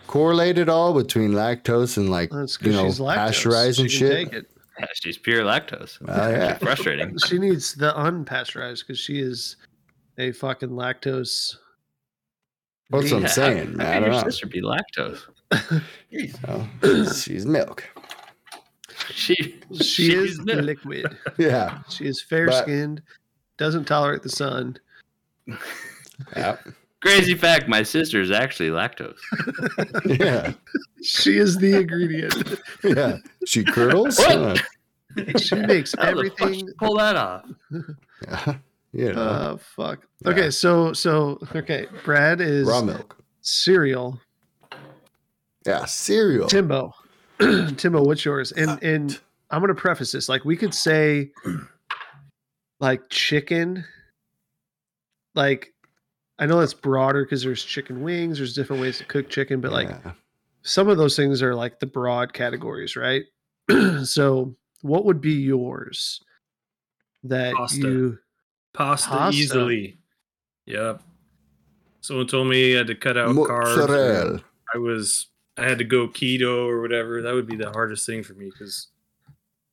correlated 0.07 0.69
all 0.69 0.93
between 0.93 1.31
lactose 1.31 1.97
and 1.97 2.09
like 2.09 2.31
you 2.61 2.71
know 2.71 2.91
pasteurized 3.13 3.79
and 3.79 3.91
shit. 3.91 4.45
Yeah, 4.79 4.85
she's 4.93 5.17
pure 5.17 5.43
lactose. 5.43 5.97
Oh 6.07 6.29
yeah. 6.29 6.57
Frustrating. 6.57 7.17
She 7.25 7.39
needs 7.39 7.73
the 7.73 7.91
unpasteurized 7.93 8.85
because 8.85 8.99
she 8.99 9.19
is 9.19 9.55
a 10.17 10.31
fucking 10.31 10.69
lactose. 10.69 11.55
That's 12.89 13.11
what 13.11 13.23
I'm 13.23 13.27
saying. 13.27 13.71
How, 13.71 13.77
man. 13.77 13.79
how 13.79 13.91
I 13.91 13.93
could 13.93 13.99
don't 13.99 14.03
your 14.03 14.11
know. 14.23 14.29
sister 14.29 14.47
be 14.47 14.61
lactose? 14.61 15.21
Oh, 16.47 16.67
she's 17.13 17.45
milk. 17.45 17.83
She, 19.11 19.35
She 19.73 19.83
she's 19.83 20.31
is 20.31 20.41
milk. 20.41 20.61
liquid. 20.65 21.17
Yeah. 21.37 21.79
She 21.89 22.05
is 22.05 22.21
fair 22.21 22.51
skinned, 22.51 23.01
doesn't 23.57 23.85
tolerate 23.85 24.23
the 24.23 24.29
sun. 24.29 24.77
Yeah. 26.35 26.57
Crazy 27.01 27.35
fact: 27.35 27.67
my 27.67 27.83
sister 27.83 28.19
is 28.21 28.31
actually 28.31 28.69
lactose. 28.69 29.17
Yeah. 30.19 30.53
She 31.03 31.37
is 31.37 31.57
the 31.57 31.75
ingredient. 31.81 32.59
Yeah. 32.83 33.17
She 33.45 33.63
curdles? 33.63 34.17
What? 34.17 34.37
Uh, 34.37 35.37
She 35.39 35.55
makes 35.55 35.93
How 35.97 36.13
the 36.13 36.29
fuck 36.29 36.41
everything. 36.41 36.69
pull 36.79 36.97
that 36.97 37.15
off? 37.15 37.45
yeah. 38.27 38.55
You 38.93 39.13
know, 39.13 39.21
Uh, 39.21 39.57
fuck. 39.57 40.07
Yeah. 40.25 40.31
Okay, 40.31 40.49
so 40.49 40.93
so 40.93 41.39
okay, 41.55 41.85
Brad 42.03 42.41
is 42.41 42.67
raw 42.67 42.81
milk. 42.81 43.17
cereal. 43.41 44.19
Yeah. 45.65 45.85
Cereal. 45.85 46.47
Timbo, 46.47 46.93
Timbo, 47.77 48.03
what's 48.03 48.23
yours? 48.25 48.51
And 48.53 48.81
and 48.83 49.19
I'm 49.51 49.61
gonna 49.61 49.75
preface 49.75 50.11
this 50.11 50.29
like 50.29 50.45
we 50.45 50.55
could 50.57 50.73
say, 50.73 51.31
like 52.79 53.01
chicken. 53.09 53.85
Like, 55.35 55.71
I 56.39 56.45
know 56.45 56.59
that's 56.59 56.73
broader 56.73 57.23
because 57.23 57.41
there's 57.43 57.63
chicken 57.63 58.01
wings. 58.03 58.37
There's 58.37 58.53
different 58.53 58.81
ways 58.81 58.97
to 58.99 59.05
cook 59.05 59.29
chicken, 59.29 59.59
but 59.61 59.71
like 59.71 59.89
Yeah. 59.89 60.11
some 60.61 60.87
of 60.89 60.97
those 60.97 61.15
things 61.15 61.41
are 61.41 61.55
like 61.55 61.79
the 61.79 61.85
broad 61.87 62.33
categories, 62.33 62.95
right? 62.95 63.23
so, 64.03 64.55
what 64.81 65.05
would 65.05 65.19
be 65.21 65.33
yours 65.33 66.21
that 67.23 67.53
Pasta. 67.55 67.77
you? 67.79 68.19
Pasta, 68.73 69.09
Pasta. 69.09 69.39
easily. 69.41 69.97
Yep. 70.67 71.01
Someone 72.01 72.27
told 72.27 72.47
me 72.47 72.75
I 72.75 72.77
had 72.77 72.87
to 72.87 72.95
cut 72.95 73.17
out 73.17 73.35
carbs. 73.35 73.89
or. 73.89 74.41
I 74.73 74.77
was 74.77 75.27
I 75.57 75.63
had 75.67 75.79
to 75.79 75.83
go 75.83 76.07
keto 76.07 76.67
or 76.67 76.81
whatever. 76.81 77.21
That 77.23 77.33
would 77.33 77.47
be 77.47 77.55
the 77.55 77.71
hardest 77.71 78.05
thing 78.05 78.21
for 78.23 78.33
me 78.33 78.45
because 78.51 78.87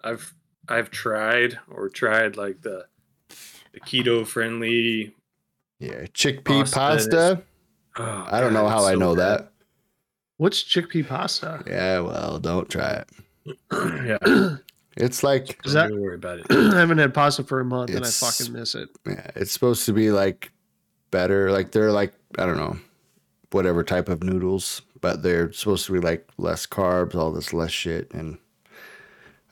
I've 0.03 0.33
I've 0.69 0.91
tried 0.91 1.59
or 1.69 1.89
tried 1.91 2.37
like 2.39 2.63
the 2.63 2.87
the 3.73 3.81
keto 3.81 4.27
friendly. 4.27 5.15
Yeah. 5.85 6.07
Chickpea 6.07 6.45
Pasta 6.73 6.77
pasta. 7.11 7.43
Oh, 7.97 8.29
I 8.31 8.41
don't 8.41 8.53
know 8.53 8.67
how 8.69 8.79
it's 8.79 8.89
I 8.89 8.95
know 8.95 9.15
bad. 9.15 9.39
that. 9.41 9.53
What's 10.37 10.63
chickpea 10.65 11.07
pasta? 11.07 11.63
Yeah. 11.67 12.01
Well, 12.01 12.39
don't 12.41 12.69
try 12.69 13.05
it. 13.47 13.57
yeah, 14.23 14.57
It's 14.97 15.23
like, 15.23 15.59
Is 15.65 15.75
don't 15.75 16.01
worry 16.01 16.15
about 16.15 16.41
it. 16.41 16.47
I 16.51 16.79
haven't 16.79 16.99
had 16.99 17.13
pasta 17.15 17.43
for 17.45 17.61
a 17.61 17.65
month 17.65 17.91
and 17.91 18.05
I 18.05 18.09
fucking 18.09 18.53
miss 18.53 18.75
it. 18.75 18.89
yeah, 19.07 19.31
it's 19.37 19.53
supposed 19.53 19.85
to 19.87 19.93
be 19.93 20.11
like 20.11 20.51
better. 21.11 21.51
Like 21.53 21.73
they're 21.73 21.93
like, 21.93 22.15
I 22.39 22.47
don't 22.47 22.57
know, 22.57 22.77
whatever 23.51 23.83
type 23.85 24.09
of 24.09 24.23
noodles, 24.23 24.83
but 25.01 25.23
they're 25.23 25.53
supposed 25.53 25.87
to 25.87 25.93
be 25.93 26.01
like 26.01 26.29
less 26.39 26.67
carbs, 26.67 27.15
all 27.15 27.33
this 27.33 27.53
less 27.53 27.71
shit. 27.73 28.13
And 28.15 28.39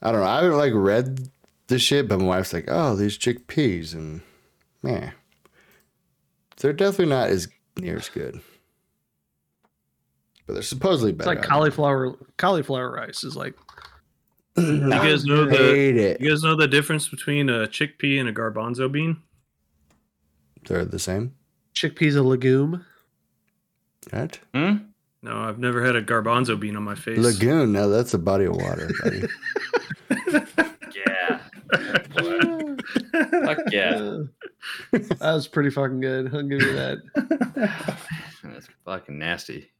I 0.01 0.13
don't 0.13 0.21
know. 0.21 0.27
I 0.27 0.43
haven't 0.43 0.59
like 0.59 0.73
read 0.75 1.29
the 1.67 1.79
shit, 1.79 2.09
but 2.09 2.19
my 2.19 2.25
wife's 2.25 2.53
like, 2.53 2.65
oh, 2.69 2.97
these 2.97 3.19
chickpeas. 3.19 3.95
And 3.95 4.23
man, 4.83 5.13
they're 6.63 6.73
definitely 6.73 7.07
not 7.07 7.29
as 7.29 7.49
near 7.79 7.97
as 7.97 8.09
good. 8.09 8.41
But 10.47 10.55
they're 10.55 10.63
supposedly 10.63 11.13
better. 11.13 11.33
It's 11.33 11.41
like 11.41 11.49
cauliflower 11.49 12.17
cauliflower 12.37 12.91
rice 12.91 13.25
is 13.25 13.37
like 13.37 13.55
You 14.57 14.89
guys 14.91 15.25
know 15.25 15.45
the 15.45 15.75
it. 15.75 16.21
you 16.21 16.31
guys 16.31 16.43
know 16.43 16.57
the 16.57 16.69
difference 16.69 17.09
between 17.09 17.49
a 17.49 17.67
chickpea 17.67 18.21
and 18.21 18.29
a 18.29 18.33
garbanzo 18.33 18.91
bean? 18.91 19.19
They're 20.67 20.85
the 20.85 20.99
same. 20.99 21.35
chickpeas 21.75 22.17
a 22.17 22.23
legume. 22.23 22.85
Right? 24.13 24.39
Hmm? 24.55 24.77
No, 25.23 25.37
I've 25.39 25.59
never 25.59 25.85
had 25.85 25.95
a 25.97 26.03
garbanzo 26.03 26.59
bean 26.59 26.77
on 26.77 26.83
my 26.83 26.97
face. 26.97 27.19
Lagoon. 27.19 27.73
Now 27.73 27.87
that's 27.87 28.13
a 28.15 28.19
body 28.19 28.45
of 28.47 28.57
water, 28.57 28.91
buddy. 29.03 29.23
Yeah. 30.95 31.41
Fuck 33.44 33.59
yeah. 33.70 33.94
Uh, 33.94 34.24
that 34.93 35.19
was 35.20 35.48
pretty 35.48 35.70
fucking 35.70 36.01
good. 36.01 36.35
I'll 36.35 36.43
give 36.43 36.62
you 36.62 36.73
that. 36.74 36.98
That's 38.44 38.69
fucking 38.85 39.19
nasty. 39.19 39.70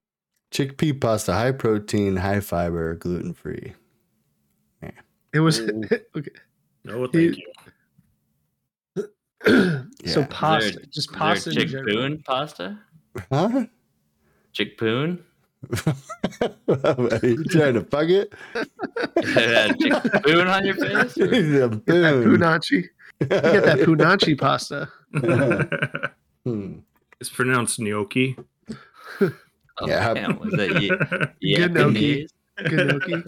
Chickpea 0.53 1.01
pasta, 1.01 1.33
high 1.33 1.53
protein, 1.53 2.17
high 2.17 2.41
fiber, 2.41 2.95
gluten 2.97 3.33
free. 3.35 3.73
Yeah. 4.83 4.91
It 5.33 5.41
was 5.41 5.61
okay. 6.17 6.31
no, 6.85 7.07
thank 7.07 7.37
you. 7.39 7.47
so 9.45 10.21
Yeah. 10.21 10.27
pasta, 10.31 10.69
Is 10.69 10.75
there- 10.77 10.85
just 10.87 11.11
Is 11.11 11.17
pasta 11.17 11.51
there 11.51 11.63
in 11.63 11.69
chickpoon 11.69 12.25
pasta? 12.25 12.79
Huh? 13.31 13.67
Chickpoon? 14.55 15.19
Are 16.69 17.27
you 17.27 17.45
trying 17.45 17.75
to 17.75 17.85
fuck 17.91 18.09
it? 18.09 18.33
had 18.55 19.79
chickpoon 19.79 20.53
on 20.53 20.67
your 20.67 20.75
face? 20.75 21.17
or- 21.19 21.33
He's 21.35 21.53
that 21.53 21.83
boon. 21.87 22.43
Punachi. 23.25 23.45
You 23.45 23.53
get 23.53 23.65
that 23.65 23.79
punachi 23.81 24.39
pasta. 24.39 24.89
Hmm. 26.45 26.79
it's 27.21 27.31
pronounced 27.31 27.79
gnocchi. 27.79 28.37
Oh, 29.21 29.87
Yeah. 29.87 30.13
damn, 30.15 30.39
was 30.41 30.53
that 30.55 30.83
ye- 30.83 30.89
Gnocchi. 31.57 32.27
Japanese? 32.27 32.31
Gnocchi. 32.61 33.23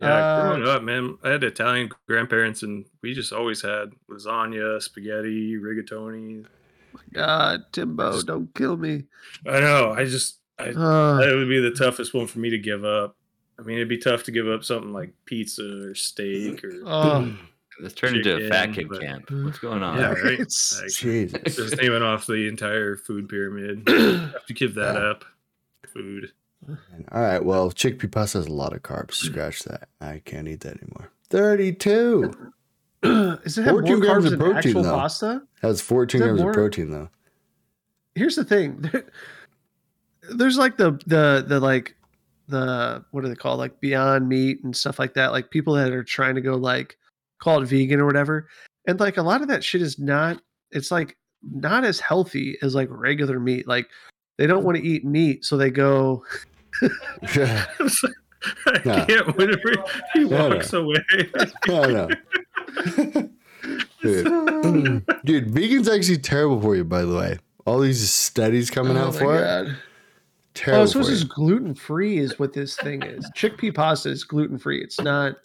Yeah, 0.00 0.14
Uh, 0.14 0.40
growing 0.42 0.68
up, 0.68 0.82
man, 0.82 1.18
I 1.22 1.30
had 1.30 1.44
Italian 1.44 1.90
grandparents, 2.06 2.62
and 2.62 2.86
we 3.02 3.12
just 3.12 3.32
always 3.32 3.60
had 3.62 3.90
lasagna, 4.08 4.80
spaghetti, 4.80 5.56
rigatoni. 5.58 6.46
God, 7.12 7.64
Timbo, 7.72 8.22
don't 8.22 8.54
kill 8.54 8.76
me. 8.76 9.04
I 9.46 9.60
know. 9.60 9.92
I 9.92 10.04
just 10.04 10.38
I 10.58 10.68
Uh, 10.70 11.16
that 11.20 11.34
would 11.34 11.48
be 11.48 11.60
the 11.60 11.70
toughest 11.72 12.14
one 12.14 12.26
for 12.28 12.38
me 12.38 12.50
to 12.50 12.58
give 12.58 12.84
up. 12.84 13.16
I 13.58 13.62
mean, 13.62 13.76
it'd 13.76 13.88
be 13.88 13.98
tough 13.98 14.22
to 14.24 14.30
give 14.30 14.48
up 14.48 14.64
something 14.64 14.92
like 14.92 15.12
pizza 15.26 15.88
or 15.88 15.94
steak 15.94 16.64
or 16.64 16.72
oh, 16.86 17.36
Let's 17.80 17.94
turn 17.94 18.14
into 18.16 18.36
a 18.46 18.48
fat 18.48 18.72
kid 18.74 18.88
but- 18.88 19.00
camp. 19.00 19.30
What's 19.30 19.58
going 19.58 19.82
on? 19.82 19.98
yeah, 19.98 20.12
right. 20.12 20.34
It's- 20.40 20.78
Like, 20.82 20.90
Jesus. 20.92 21.56
just 21.56 21.76
naming 21.78 22.02
off 22.02 22.26
the 22.26 22.46
entire 22.48 22.96
food 22.96 23.28
pyramid. 23.28 23.82
have 23.88 24.46
to 24.46 24.54
give 24.54 24.74
that 24.74 24.94
Yeah. 24.96 25.00
up. 25.10 25.24
Food. 25.92 26.32
All 26.68 27.20
right. 27.22 27.44
Well, 27.44 27.70
chickpea 27.72 28.12
pasta 28.12 28.38
has 28.38 28.46
a 28.46 28.52
lot 28.52 28.72
of 28.74 28.82
carbs. 28.82 29.14
Scratch 29.14 29.62
that. 29.64 29.88
I 30.00 30.20
can't 30.24 30.46
eat 30.48 30.60
that 30.60 30.76
anymore. 30.82 31.10
32. 31.30 32.32
Does 33.02 33.58
it 33.58 33.64
have 33.64 33.72
more 33.74 33.82
14 33.82 33.98
grams 34.00 34.12
carbs 34.12 34.24
of 34.26 34.30
than 34.32 34.38
protein, 34.40 34.56
actual 34.58 34.82
though. 34.82 34.90
pasta? 34.94 35.42
Has 35.62 35.80
14 35.80 36.20
grams 36.20 36.40
more- 36.40 36.50
of 36.50 36.54
protein, 36.54 36.90
though. 36.90 37.08
Here's 38.14 38.36
the 38.36 38.44
thing. 38.44 38.84
There's 40.34 40.58
like 40.58 40.76
the 40.76 40.92
the 41.06 41.44
the 41.46 41.58
like 41.60 41.96
the 42.48 43.04
what 43.10 43.24
are 43.24 43.28
they 43.28 43.34
called? 43.34 43.58
Like 43.58 43.80
Beyond 43.80 44.28
Meat 44.28 44.62
and 44.62 44.76
stuff 44.76 44.98
like 44.98 45.14
that. 45.14 45.32
Like 45.32 45.50
people 45.50 45.74
that 45.74 45.92
are 45.92 46.04
trying 46.04 46.34
to 46.34 46.40
go 46.40 46.56
like 46.56 46.98
call 47.40 47.62
it 47.62 47.66
vegan 47.66 48.00
or 48.00 48.06
whatever. 48.06 48.48
And 48.86 48.98
like 49.00 49.16
a 49.16 49.22
lot 49.22 49.42
of 49.42 49.48
that 49.48 49.62
shit 49.64 49.82
is 49.82 49.98
not. 49.98 50.40
It's 50.70 50.90
like 50.90 51.16
not 51.42 51.84
as 51.84 52.00
healthy 52.00 52.56
as 52.62 52.74
like 52.74 52.88
regular 52.90 53.40
meat. 53.40 53.66
Like 53.66 53.88
they 54.38 54.46
don't 54.46 54.64
want 54.64 54.76
to 54.78 54.82
eat 54.86 55.04
meat, 55.04 55.44
so 55.44 55.56
they 55.56 55.70
go. 55.70 56.24
Yeah. 57.36 57.66
I 58.66 58.80
Yeah. 58.86 59.04
can't. 59.04 59.36
Whenever 59.36 59.72
he 60.14 60.24
Yeah, 60.24 60.48
walks 60.48 60.72
away, 60.72 60.96
I 61.68 61.86
know. 61.86 62.08
Dude. 64.02 65.06
Dude, 65.24 65.50
vegan's 65.50 65.88
actually 65.88 66.18
terrible 66.18 66.60
for 66.60 66.74
you, 66.76 66.84
by 66.84 67.02
the 67.02 67.14
way. 67.14 67.38
All 67.66 67.80
these 67.80 68.10
studies 68.10 68.70
coming 68.70 68.96
Oh 68.96 69.08
out 69.08 69.14
my 69.14 69.18
for 69.18 69.36
it. 69.36 69.40
God. 69.42 69.76
Terrible 70.54 70.82
Oh, 70.82 70.86
so 70.86 70.92
for 70.92 70.98
this 71.00 71.08
you. 71.08 71.14
is 71.16 71.24
gluten 71.24 71.74
free, 71.74 72.18
is 72.18 72.38
what 72.38 72.52
this 72.54 72.76
thing 72.76 73.02
is. 73.02 73.30
Chickpea 73.36 73.74
pasta 73.74 74.08
is 74.08 74.24
gluten 74.24 74.58
free. 74.58 74.80
It's 74.82 75.00
not. 75.00 75.36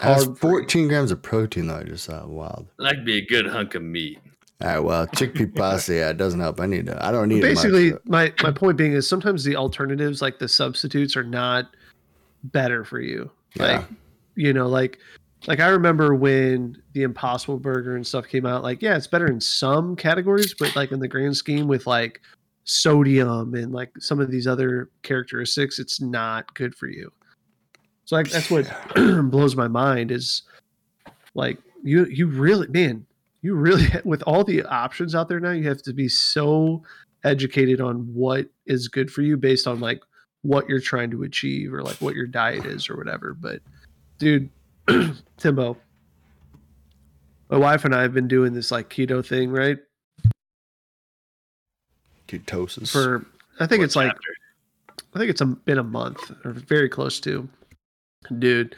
Has 0.00 0.26
carb-free. 0.26 0.50
14 0.50 0.88
grams 0.88 1.10
of 1.10 1.22
protein, 1.22 1.66
though. 1.68 1.76
I 1.76 1.84
just 1.84 2.04
saw 2.04 2.26
wild. 2.26 2.66
That'd 2.78 3.04
be 3.04 3.18
a 3.18 3.26
good 3.26 3.46
hunk 3.46 3.74
of 3.74 3.82
meat. 3.82 4.18
All 4.62 4.68
right, 4.68 4.78
well, 4.78 5.06
chickpea 5.08 5.54
pasta, 5.54 5.94
yeah, 5.96 6.06
it 6.06 6.10
uh, 6.10 6.12
doesn't 6.14 6.40
help. 6.40 6.60
I 6.60 6.66
need 6.66 6.86
to. 6.86 7.04
I 7.04 7.12
don't 7.12 7.28
need 7.28 7.42
basically 7.42 7.88
it 7.88 8.06
much, 8.06 8.32
my 8.42 8.48
my 8.48 8.50
point 8.52 8.78
being 8.78 8.92
is 8.92 9.06
sometimes 9.08 9.44
the 9.44 9.54
alternatives 9.56 10.22
like 10.22 10.38
the 10.38 10.48
substitutes 10.48 11.14
are 11.16 11.24
not 11.24 11.74
better 12.44 12.84
for 12.84 13.00
you 13.00 13.30
Yeah. 13.56 13.78
like 13.78 13.86
you 14.36 14.52
know 14.52 14.68
like 14.68 14.98
like 15.48 15.58
i 15.58 15.68
remember 15.68 16.14
when 16.14 16.80
the 16.92 17.02
impossible 17.02 17.58
burger 17.58 17.96
and 17.96 18.06
stuff 18.06 18.28
came 18.28 18.46
out 18.46 18.62
like 18.62 18.80
yeah 18.82 18.96
it's 18.96 19.06
better 19.08 19.26
in 19.26 19.40
some 19.40 19.96
categories 19.96 20.54
but 20.56 20.74
like 20.76 20.92
in 20.92 21.00
the 21.00 21.08
grand 21.08 21.36
scheme 21.36 21.66
with 21.66 21.86
like 21.86 22.20
sodium 22.64 23.54
and 23.54 23.72
like 23.72 23.90
some 23.98 24.20
of 24.20 24.30
these 24.30 24.46
other 24.46 24.90
characteristics 25.02 25.78
it's 25.80 26.00
not 26.00 26.52
good 26.54 26.74
for 26.74 26.86
you 26.86 27.10
so 28.06 28.16
like 28.16 28.30
that's 28.30 28.50
what 28.50 28.66
blows 29.30 29.54
my 29.54 29.68
mind 29.68 30.10
is 30.10 30.42
like 31.34 31.58
you 31.82 32.06
you 32.06 32.26
really 32.26 32.66
man 32.68 33.04
you 33.42 33.54
really 33.54 33.86
with 34.04 34.22
all 34.22 34.42
the 34.42 34.62
options 34.62 35.14
out 35.14 35.28
there 35.28 35.38
now 35.38 35.50
you 35.50 35.68
have 35.68 35.82
to 35.82 35.92
be 35.92 36.08
so 36.08 36.82
educated 37.24 37.80
on 37.80 37.98
what 38.14 38.46
is 38.64 38.88
good 38.88 39.10
for 39.10 39.20
you 39.20 39.36
based 39.36 39.66
on 39.66 39.80
like 39.80 40.00
what 40.42 40.68
you're 40.68 40.80
trying 40.80 41.10
to 41.10 41.24
achieve 41.24 41.74
or 41.74 41.82
like 41.82 41.96
what 41.96 42.14
your 42.14 42.26
diet 42.26 42.64
is 42.64 42.88
or 42.88 42.96
whatever 42.96 43.34
but 43.34 43.60
dude 44.18 44.48
timbo 45.36 45.76
my 47.50 47.58
wife 47.58 47.84
and 47.84 47.94
i 47.94 48.00
have 48.00 48.14
been 48.14 48.28
doing 48.28 48.54
this 48.54 48.70
like 48.70 48.88
keto 48.88 49.26
thing 49.26 49.50
right 49.50 49.78
ketosis. 52.28 52.90
for 52.90 53.26
i 53.58 53.66
think 53.66 53.80
What 53.80 53.84
it's 53.86 53.96
like? 53.96 54.12
I 55.14 55.18
think 55.18 55.30
it's 55.30 55.40
a, 55.40 55.46
been 55.46 55.78
a 55.78 55.84
month 55.84 56.30
or 56.44 56.52
very 56.52 56.90
close 56.90 57.20
to. 57.20 57.48
Dude, 58.38 58.76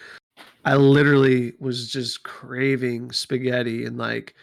I 0.64 0.76
literally 0.76 1.54
was 1.60 1.90
just 1.90 2.22
craving 2.24 3.12
spaghetti 3.12 3.84
and 3.84 3.96
like 3.96 4.34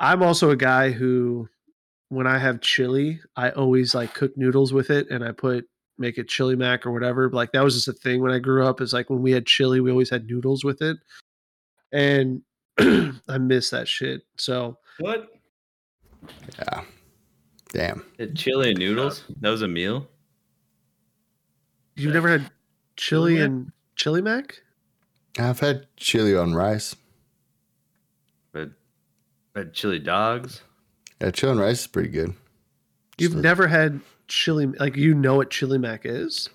I'm 0.00 0.22
also 0.22 0.50
a 0.50 0.56
guy 0.56 0.90
who 0.90 1.48
when 2.08 2.26
I 2.26 2.38
have 2.38 2.60
chili, 2.60 3.20
I 3.36 3.50
always 3.50 3.94
like 3.94 4.14
cook 4.14 4.36
noodles 4.36 4.72
with 4.72 4.90
it 4.90 5.08
and 5.10 5.24
I 5.24 5.32
put 5.32 5.66
make 5.98 6.18
it 6.18 6.28
chili 6.28 6.56
mac 6.56 6.84
or 6.86 6.92
whatever. 6.92 7.30
Like 7.30 7.52
that 7.52 7.64
was 7.64 7.74
just 7.74 7.88
a 7.88 7.92
thing 7.92 8.20
when 8.20 8.32
I 8.32 8.38
grew 8.38 8.66
up 8.66 8.80
is 8.80 8.92
like 8.92 9.10
when 9.10 9.22
we 9.22 9.30
had 9.32 9.46
chili, 9.46 9.80
we 9.80 9.90
always 9.90 10.10
had 10.10 10.26
noodles 10.26 10.64
with 10.64 10.82
it. 10.82 10.96
And 11.92 12.42
I 12.78 13.38
miss 13.38 13.70
that 13.70 13.88
shit. 13.88 14.22
So 14.36 14.78
What? 14.98 15.28
yeah. 16.58 16.82
Damn. 17.72 18.04
Chili 18.34 18.70
and 18.70 18.78
noodles? 18.78 19.24
Uh, 19.28 19.34
that 19.40 19.50
was 19.50 19.62
a 19.62 19.68
meal? 19.68 20.08
you've 21.96 22.12
never 22.12 22.28
had 22.28 22.50
chili 22.96 23.36
Chili 23.36 23.40
and 23.40 23.70
chili 23.96 24.20
mac? 24.22 24.62
I've 25.38 25.60
had 25.60 25.86
chili 25.96 26.36
on 26.36 26.54
rice. 26.54 26.94
But 28.52 28.70
but 29.52 29.72
chili 29.72 29.98
dogs? 29.98 30.62
Yeah, 31.20 31.30
chili 31.30 31.52
on 31.52 31.58
rice 31.58 31.80
is 31.80 31.86
pretty 31.86 32.08
good. 32.10 32.34
You've 33.18 33.32
Just 33.32 33.40
a- 33.40 33.42
never 33.42 33.66
had 33.66 34.00
chili 34.28 34.66
like 34.66 34.96
you 34.96 35.14
know 35.14 35.36
what 35.36 35.50
chili 35.50 35.78
mac 35.78 36.02
is? 36.04 36.48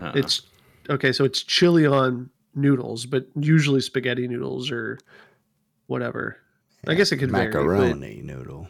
Uh-uh. 0.00 0.12
It's 0.14 0.42
okay, 0.90 1.12
so 1.12 1.24
it's 1.24 1.42
chili 1.42 1.86
on 1.86 2.30
noodles, 2.54 3.06
but 3.06 3.26
usually 3.38 3.80
spaghetti 3.80 4.28
noodles 4.28 4.70
or 4.70 4.98
whatever. 5.86 6.36
I 6.86 6.94
guess 6.94 7.12
it 7.12 7.16
could 7.18 7.30
vary, 7.30 7.46
but- 7.50 7.58
macaroni 7.58 8.22
noodle. 8.22 8.68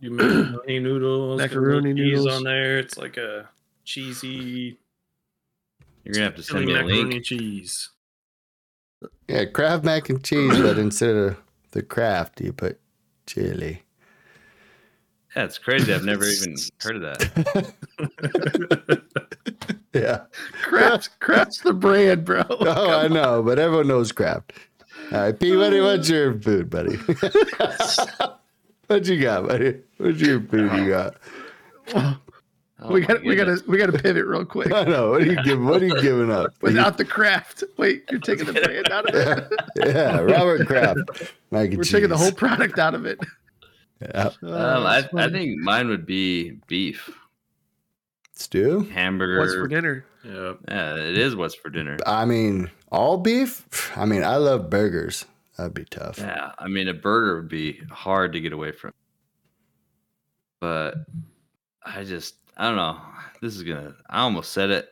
You 0.00 0.10
macaroni 0.10 0.80
noodles, 0.80 1.40
got 1.40 1.52
a 1.52 1.54
little 1.54 1.80
Macaroni 1.82 1.94
cheese 1.94 2.18
noodles. 2.18 2.36
on 2.36 2.42
there. 2.44 2.78
It's 2.78 2.96
like 2.98 3.16
a 3.16 3.48
cheesy 3.84 4.76
You're 6.04 6.14
gonna 6.14 6.26
have 6.26 6.36
to 6.36 6.42
send 6.42 6.66
me 6.66 6.72
a 6.72 6.76
macaroni 6.76 7.04
link. 7.04 7.24
cheese. 7.24 7.90
Yeah, 9.28 9.44
Kraft 9.46 9.84
mac 9.84 10.08
and 10.08 10.22
cheese, 10.22 10.58
but 10.60 10.78
instead 10.78 11.16
of 11.16 11.36
the 11.72 11.82
Kraft, 11.82 12.40
you 12.40 12.52
put 12.52 12.78
chili. 13.26 13.82
Yeah, 15.34 15.44
it's 15.44 15.58
crazy. 15.58 15.92
I've 15.94 16.04
never 16.04 16.24
even 16.24 16.56
heard 16.80 16.96
of 16.96 17.02
that. 17.02 17.72
Yeah. 19.94 20.22
Kraft, 20.62 21.10
Kraft's 21.20 21.60
the 21.60 21.74
brand, 21.74 22.24
bro. 22.24 22.42
Oh, 22.50 22.98
I 22.98 23.08
know, 23.08 23.42
but 23.42 23.58
everyone 23.58 23.88
knows 23.88 24.10
Kraft. 24.10 24.52
All 25.12 25.20
right, 25.20 25.38
P, 25.38 25.54
what, 25.56 25.72
what's 25.74 26.08
your 26.08 26.38
food, 26.40 26.70
buddy? 26.70 26.96
what 28.86 29.06
you 29.06 29.20
got, 29.20 29.48
buddy? 29.48 29.80
What's 29.98 30.20
your 30.20 30.40
food 30.40 30.72
you 30.72 30.88
got? 30.88 31.16
Oh 32.84 32.92
we 32.92 33.02
got 33.02 33.22
we 33.22 33.36
got 33.36 33.44
to 33.44 33.62
we 33.68 33.78
got 33.78 33.86
to 33.86 33.98
pivot 33.98 34.26
real 34.26 34.44
quick. 34.44 34.72
I 34.72 34.84
know. 34.84 35.10
What 35.10 35.22
are 35.22 35.26
you 35.26 35.42
giving? 35.44 35.64
What 35.64 35.82
are 35.82 35.86
you 35.86 36.00
giving 36.02 36.30
up? 36.30 36.54
Without 36.62 36.98
the 36.98 37.04
Kraft. 37.04 37.62
Wait, 37.76 38.04
you're 38.10 38.20
taking 38.20 38.46
the 38.46 38.52
brand 38.54 38.90
out 38.90 39.08
of 39.08 39.14
it. 39.14 39.52
yeah, 39.76 40.18
Robert 40.20 40.66
Kraft. 40.66 40.98
Mac 41.50 41.70
We're 41.70 41.84
taking 41.84 42.08
the 42.08 42.16
whole 42.16 42.32
product 42.32 42.78
out 42.78 42.94
of 42.94 43.06
it. 43.06 43.18
Yeah. 44.00 44.30
Oh, 44.42 44.78
Um, 44.78 44.86
I, 44.86 45.08
I 45.16 45.30
think 45.30 45.58
mine 45.60 45.88
would 45.88 46.06
be 46.06 46.58
beef 46.66 47.08
Stew? 48.34 48.80
hamburger. 48.92 49.38
what's 49.38 49.54
for 49.54 49.68
dinner? 49.68 50.04
Yep. 50.24 50.58
Yeah, 50.68 50.94
it 50.96 51.18
is 51.18 51.36
what's 51.36 51.54
for 51.54 51.70
dinner. 51.70 51.98
I 52.06 52.24
mean, 52.24 52.70
all 52.90 53.16
beef? 53.18 53.92
I 53.96 54.06
mean, 54.06 54.24
I 54.24 54.36
love 54.36 54.70
burgers. 54.70 55.24
That'd 55.56 55.74
be 55.74 55.84
tough. 55.84 56.18
Yeah, 56.18 56.52
I 56.58 56.66
mean 56.68 56.88
a 56.88 56.94
burger 56.94 57.36
would 57.36 57.48
be 57.48 57.80
hard 57.90 58.32
to 58.32 58.40
get 58.40 58.52
away 58.52 58.72
from. 58.72 58.92
But 60.60 60.94
I 61.84 62.04
just 62.04 62.34
I 62.62 62.66
don't 62.68 62.76
know. 62.76 62.96
This 63.40 63.56
is 63.56 63.64
gonna 63.64 63.92
I 64.08 64.20
almost 64.20 64.52
said 64.52 64.70
it 64.70 64.88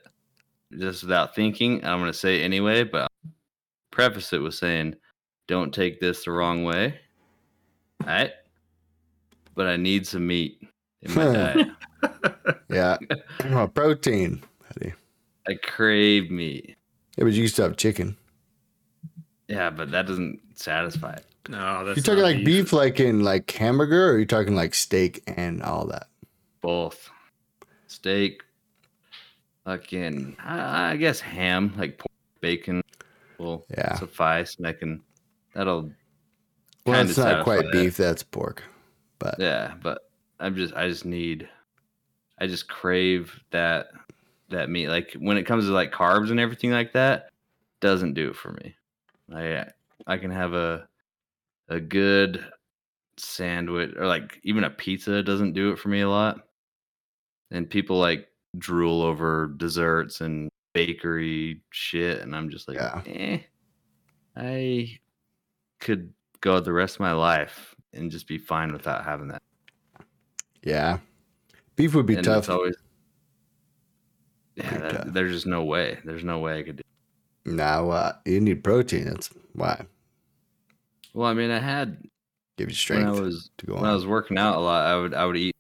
just 0.77 1.05
without 1.05 1.37
thinking. 1.37 1.85
I'm 1.85 2.01
gonna 2.01 2.13
say 2.13 2.41
it 2.41 2.45
anyway, 2.45 2.83
but 2.83 3.03
I'll 3.03 3.31
preface 3.93 4.33
it 4.33 4.39
with 4.43 4.55
saying 4.55 4.97
don't 5.47 5.73
take 5.73 6.01
this 6.01 6.25
the 6.25 6.33
wrong 6.33 6.65
way. 6.65 6.99
Alright? 8.03 8.33
But 9.55 9.69
I 9.69 9.77
need 9.77 10.05
some 10.05 10.27
meat 10.27 10.61
in 11.03 11.15
my 11.15 11.25
diet. 11.33 11.69
Yeah. 12.71 12.99
Oh, 13.51 13.69
protein. 13.69 14.43
buddy. 14.75 14.93
I 15.47 15.55
crave 15.55 16.29
meat. 16.31 16.77
Yeah, 17.17 17.25
but 17.25 17.35
you 17.35 17.43
used 17.43 17.55
to 17.57 17.63
have 17.63 17.77
chicken. 17.77 18.17
Yeah, 19.49 19.71
but 19.71 19.91
that 19.93 20.07
doesn't 20.07 20.41
satisfy 20.55 21.13
it. 21.15 21.25
No, 21.49 21.85
that's 21.85 21.97
You 21.97 22.03
talking 22.03 22.23
not 22.23 22.27
like 22.35 22.45
beef. 22.45 22.73
like 22.73 22.99
in 23.01 23.23
like 23.23 23.51
hamburger, 23.51 24.09
or 24.11 24.13
are 24.15 24.19
you 24.19 24.25
talking 24.27 24.55
like 24.57 24.75
steak 24.75 25.23
and 25.37 25.63
all 25.63 25.87
that? 25.87 26.07
Both 26.63 27.11
steak, 27.91 28.43
fucking, 29.65 30.37
I, 30.43 30.93
I 30.93 30.97
guess 30.97 31.21
ham, 31.21 31.75
like 31.77 31.99
pork, 31.99 32.12
bacon, 32.41 32.83
will 33.39 33.67
Yeah. 33.77 33.95
suffice, 33.97 34.57
and 34.57 34.67
I 34.67 34.73
can. 34.73 35.03
That'll. 35.55 35.91
Well, 36.87 37.01
it's 37.03 37.19
not 37.19 37.45
quite 37.45 37.62
that. 37.65 37.73
beef. 37.73 37.97
That's 37.97 38.23
pork. 38.23 38.62
But 39.19 39.37
Yeah, 39.39 39.75
but 39.83 40.03
I'm 40.39 40.55
just. 40.55 40.75
I 40.75 40.89
just 40.89 41.05
need. 41.05 41.49
I 42.39 42.47
just 42.47 42.69
crave 42.69 43.39
that 43.51 43.89
that 44.49 44.71
meat. 44.71 44.89
Like 44.89 45.15
when 45.19 45.37
it 45.37 45.45
comes 45.45 45.67
to 45.67 45.73
like 45.73 45.93
carbs 45.93 46.31
and 46.31 46.41
everything 46.41 46.71
like 46.71 46.93
that, 46.93 47.29
doesn't 47.81 48.15
do 48.15 48.29
it 48.31 48.37
for 48.37 48.53
me. 48.53 48.75
I 49.35 49.67
I 50.07 50.17
can 50.17 50.31
have 50.31 50.55
a 50.55 50.89
a 51.69 51.81
good 51.81 52.45
sandwich 53.17 53.95
or 53.97 54.07
like 54.07 54.41
even 54.45 54.65
a 54.65 54.71
pizza 54.71 55.23
doesn't 55.23 55.53
do 55.53 55.73
it 55.73 55.79
for 55.79 55.89
me 55.89 56.01
a 56.01 56.09
lot. 56.09 56.47
And 57.51 57.68
people 57.68 57.98
like 57.98 58.28
drool 58.59 59.02
over 59.02 59.48
desserts 59.56 60.20
and 60.20 60.48
bakery 60.72 61.62
shit, 61.70 62.20
and 62.20 62.35
I'm 62.35 62.48
just 62.51 62.68
like, 62.68 62.77
Yeah. 62.77 63.02
eh. 63.06 63.39
I 64.36 64.98
could 65.81 66.12
go 66.40 66.60
the 66.60 66.72
rest 66.72 66.97
of 66.97 67.01
my 67.01 67.12
life 67.12 67.74
and 67.93 68.10
just 68.10 68.28
be 68.28 68.39
fine 68.39 68.72
without 68.72 69.05
having 69.05 69.28
that. 69.28 69.43
Yeah. 70.62 70.98
Beef 71.77 71.94
would 71.94 72.06
be 72.06 72.14
and 72.14 72.24
tough. 72.24 72.39
It's 72.39 72.48
always, 72.48 72.77
yeah, 74.56 74.78
that- 74.78 74.90
tough. 74.93 75.06
there's 75.09 75.32
just 75.32 75.47
no 75.47 75.64
way. 75.64 75.98
There's 76.05 76.24
no 76.24 76.39
way 76.39 76.59
I 76.59 76.62
could 76.62 76.77
do. 76.77 76.82
Now 77.47 77.90
uh, 77.90 78.12
you 78.27 78.40
need 78.40 78.62
protein. 78.62 79.05
That's 79.06 79.31
why. 79.55 79.85
Well, 81.14 81.28
I 81.28 81.35
mean, 81.35 81.51
I 81.51 81.59
had 81.59 81.98
Give 82.56 82.68
you 82.68 82.72
when 82.72 82.74
strength 82.74 83.06
I 83.09 83.20
was 83.20 83.51
to 83.59 83.66
go 83.66 83.74
when 83.77 83.86
I 83.86 83.94
was 83.94 84.06
working 84.06 84.36
out 84.39 84.56
a 84.56 84.60
lot, 84.60 84.86
I 84.86 84.97
would 84.97 85.14
I 85.14 85.24
would 85.24 85.36
eat, 85.39 85.56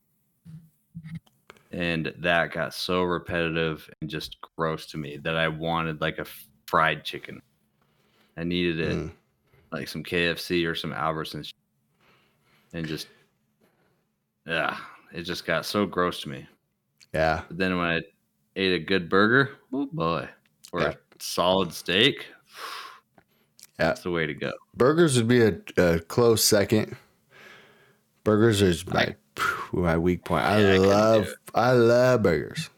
and 1.80 2.12
that 2.18 2.52
got 2.52 2.74
so 2.74 3.02
repetitive 3.04 3.88
and 4.02 4.10
just 4.10 4.36
gross 4.54 4.84
to 4.84 4.98
me 4.98 5.16
that 5.16 5.34
I 5.34 5.48
wanted 5.48 6.02
like 6.02 6.18
a 6.18 6.26
fried 6.66 7.04
chicken. 7.06 7.40
I 8.36 8.44
needed 8.44 8.80
it 8.80 8.98
Mm. 8.98 9.12
like 9.72 9.88
some 9.88 10.04
KFC 10.04 10.66
or 10.66 10.74
some 10.74 10.92
Albertsons, 10.92 11.54
and 12.74 12.86
just 12.86 13.08
yeah, 14.46 14.76
it 15.12 15.22
just 15.22 15.46
got 15.46 15.64
so 15.64 15.86
gross 15.86 16.20
to 16.22 16.28
me. 16.28 16.46
Yeah. 17.14 17.42
But 17.48 17.56
then 17.56 17.78
when 17.78 17.86
I 17.86 18.00
ate 18.56 18.74
a 18.74 18.84
good 18.84 19.08
burger, 19.08 19.52
oh 19.72 19.86
boy, 19.90 20.28
or 20.72 20.82
Yeah. 20.82 20.88
a 20.90 20.96
solid 21.18 21.72
steak, 21.72 22.26
Yeah. 23.78 23.86
that's 23.86 24.02
the 24.02 24.10
way 24.10 24.26
to 24.26 24.34
go. 24.34 24.52
Burgers 24.76 25.16
would 25.16 25.28
be 25.28 25.40
a, 25.42 25.58
a 25.78 25.98
close 26.00 26.44
second. 26.44 26.96
Burgers 28.22 28.60
is 28.60 28.86
my 28.86 29.16
my 29.72 29.96
weak 29.96 30.24
point. 30.24 30.44
I 30.44 30.58
Yeah, 30.60 30.66
I 30.68 30.76
couldn't 30.76 30.82
do 30.82 30.88
love 30.88 31.22
it. 31.26 31.34
I 31.54 31.72
love 31.72 32.22
burgers. 32.22 32.70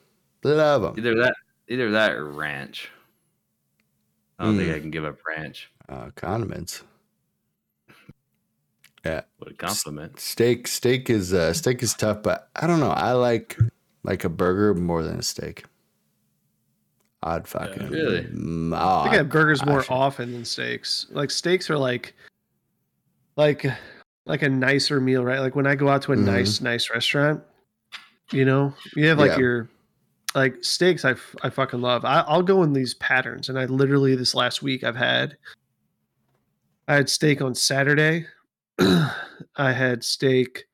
Love 0.44 0.82
them. 0.82 0.94
Either 0.98 1.14
that, 1.22 1.34
either 1.68 1.90
that 1.92 2.12
or 2.12 2.26
ranch. 2.30 2.90
I 4.38 4.44
don't 4.44 4.56
think 4.56 4.70
Mm. 4.70 4.74
I 4.76 4.80
can 4.80 4.90
give 4.90 5.04
up 5.04 5.18
ranch. 5.26 5.70
Uh, 5.88 6.10
condiments. 6.16 6.82
Yeah. 9.04 9.22
What 9.38 9.50
a 9.50 9.54
compliment. 9.54 10.20
Steak 10.20 10.66
steak 10.68 11.10
is 11.10 11.32
uh, 11.34 11.52
steak 11.52 11.82
is 11.82 11.94
tough, 11.94 12.22
but 12.22 12.48
I 12.56 12.66
don't 12.66 12.80
know. 12.80 12.90
I 12.90 13.12
like 13.12 13.56
like 14.04 14.24
a 14.24 14.28
burger 14.28 14.74
more 14.74 15.02
than 15.02 15.18
a 15.18 15.22
steak. 15.22 15.64
Odd 17.24 17.46
fucking 17.46 17.88
Really? 17.88 18.22
Mm, 18.22 18.74
I 18.76 19.02
think 19.04 19.14
I 19.14 19.18
have 19.18 19.28
burgers 19.28 19.64
more 19.64 19.78
gosh. 19.78 19.90
often 19.90 20.32
than 20.32 20.44
steaks. 20.44 21.06
Like 21.10 21.30
steaks 21.30 21.70
are 21.70 21.78
like, 21.78 22.14
like, 23.36 23.64
like 24.26 24.42
a 24.42 24.48
nicer 24.48 25.00
meal, 25.00 25.24
right? 25.24 25.40
Like 25.40 25.56
when 25.56 25.66
I 25.66 25.74
go 25.74 25.88
out 25.88 26.02
to 26.02 26.12
a 26.12 26.16
Mhm. 26.16 26.24
nice, 26.24 26.60
nice 26.60 26.90
restaurant, 26.90 27.42
you 28.30 28.44
know, 28.44 28.74
you 28.94 29.06
have 29.08 29.18
like 29.18 29.32
Yeah. 29.32 29.38
your, 29.38 29.68
like 30.34 30.62
steaks. 30.64 31.04
I, 31.04 31.10
f- 31.12 31.34
I 31.42 31.50
fucking 31.50 31.80
love. 31.80 32.04
I, 32.04 32.20
I'll 32.20 32.42
go 32.42 32.62
in 32.62 32.72
these 32.72 32.94
patterns, 32.94 33.48
and 33.48 33.58
I 33.58 33.66
literally 33.66 34.14
this 34.14 34.34
last 34.34 34.62
week 34.62 34.84
I've 34.84 34.96
had. 34.96 35.36
I 36.88 36.94
had 36.94 37.08
steak 37.10 37.42
on 37.42 37.54
Saturday. 37.54 38.26
I 38.78 39.72
had 39.72 40.02
steak 40.04 40.64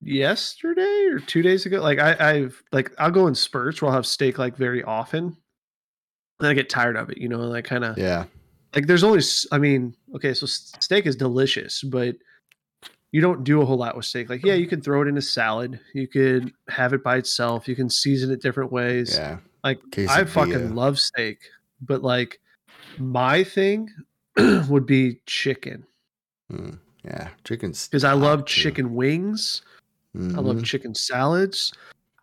yesterday 0.00 1.08
or 1.12 1.18
two 1.20 1.42
days 1.42 1.66
ago. 1.66 1.80
Like 1.82 1.98
I, 1.98 2.16
I've 2.18 2.62
like 2.72 2.92
I'll 2.98 3.10
go 3.10 3.26
in 3.26 3.34
spurts 3.34 3.82
where 3.82 3.90
I'll 3.90 3.96
have 3.96 4.06
steak 4.06 4.38
like 4.38 4.56
very 4.56 4.82
often. 4.82 5.36
And 6.40 6.48
I 6.48 6.54
get 6.54 6.68
tired 6.70 6.96
of 6.96 7.10
it, 7.10 7.18
you 7.18 7.28
know, 7.28 7.42
and 7.42 7.54
I 7.54 7.62
kind 7.62 7.84
of 7.84 7.98
Yeah. 7.98 8.24
Like 8.78 8.86
there's 8.86 9.02
only 9.02 9.20
i 9.50 9.58
mean, 9.58 9.92
okay, 10.14 10.32
so 10.32 10.46
steak 10.46 11.04
is 11.06 11.16
delicious, 11.16 11.82
but 11.82 12.14
you 13.10 13.20
don't 13.20 13.42
do 13.42 13.60
a 13.60 13.64
whole 13.64 13.76
lot 13.78 13.96
with 13.96 14.04
steak. 14.04 14.28
Like, 14.30 14.44
yeah, 14.44 14.54
you 14.54 14.68
can 14.68 14.80
throw 14.80 15.02
it 15.02 15.08
in 15.08 15.18
a 15.18 15.22
salad, 15.22 15.80
you 15.94 16.06
could 16.06 16.52
have 16.68 16.92
it 16.92 17.02
by 17.02 17.16
itself, 17.16 17.66
you 17.66 17.74
can 17.74 17.90
season 17.90 18.30
it 18.30 18.40
different 18.40 18.70
ways. 18.70 19.16
Yeah. 19.18 19.38
Like 19.64 19.80
I 20.08 20.22
fucking 20.22 20.76
love 20.76 21.00
steak, 21.00 21.38
but 21.80 22.02
like 22.04 22.38
my 22.98 23.42
thing 23.42 23.88
would 24.68 24.86
be 24.86 25.20
chicken 25.26 25.84
Mm, 26.52 26.78
yeah. 27.04 27.28
Chicken's 27.44 27.88
because 27.88 28.04
I 28.04 28.12
love 28.12 28.44
too. 28.44 28.62
chicken 28.62 28.94
wings. 28.94 29.62
I 30.16 30.40
love 30.40 30.56
Mhm. 30.58 30.64
chicken 30.64 30.94
salads. 30.94 31.72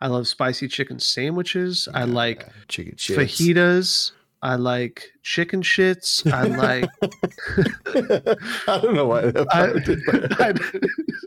I 0.02 0.08
love 0.08 0.28
spicy 0.28 0.68
chicken 0.68 1.00
sandwiches. 1.00 1.88
I 1.94 2.06
like 2.06 2.40
yeah. 2.40 2.50
chicken 2.68 2.96
shits. 2.96 3.16
fajitas. 3.18 4.12
I 4.46 4.56
like 4.58 5.12
chicken 5.24 5.64
shits. 5.64 6.32
I 6.32 6.44
like. 6.44 6.88
I 8.68 8.80
don't 8.80 8.94
know 8.94 9.08
why 9.08 9.30
I, 9.30 9.32
part 9.46 9.84
did, 9.86 10.00
but- 10.06 10.62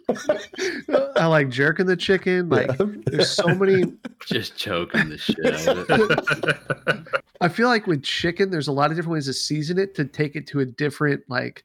I, 1.16 1.23
I 1.23 1.27
like 1.27 1.49
jerking 1.49 1.86
the 1.86 1.97
chicken. 1.97 2.49
Like, 2.49 2.70
Yeah. 2.78 2.86
there's 3.07 3.31
so 3.31 3.49
many. 3.49 3.93
Just 4.24 4.57
choking 4.57 5.09
the 5.09 5.19
shit 5.19 5.45
out 5.45 5.78
of 5.78 5.86
it. 5.90 7.07
I 7.40 7.49
feel 7.49 7.66
like 7.66 7.89
with 7.89 8.05
chicken, 8.05 8.51
there's 8.51 8.69
a 8.69 8.73
lot 8.73 8.90
of 8.93 8.97
different 8.97 9.15
ways 9.15 9.27
to 9.27 9.32
season 9.32 9.78
it 9.78 9.97
to 9.97 10.05
take 10.05 10.36
it 10.36 10.47
to 10.49 10.61
a 10.61 10.65
different 10.65 11.23
like 11.28 11.65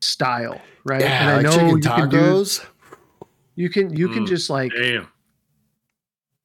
style, 0.00 0.60
right? 0.84 1.00
Yeah, 1.00 1.20
and 1.22 1.30
I 1.30 1.36
like 1.36 1.44
know 1.44 1.52
chicken 1.52 1.68
you 1.68 1.80
can 1.80 2.08
do. 2.10 2.16
tacos. 2.18 2.66
You 3.54 3.70
can 3.70 3.96
you 3.96 4.08
can 4.08 4.24
Mm, 4.24 4.28
just 4.28 4.50
like 4.50 4.72
Damn. 4.74 5.08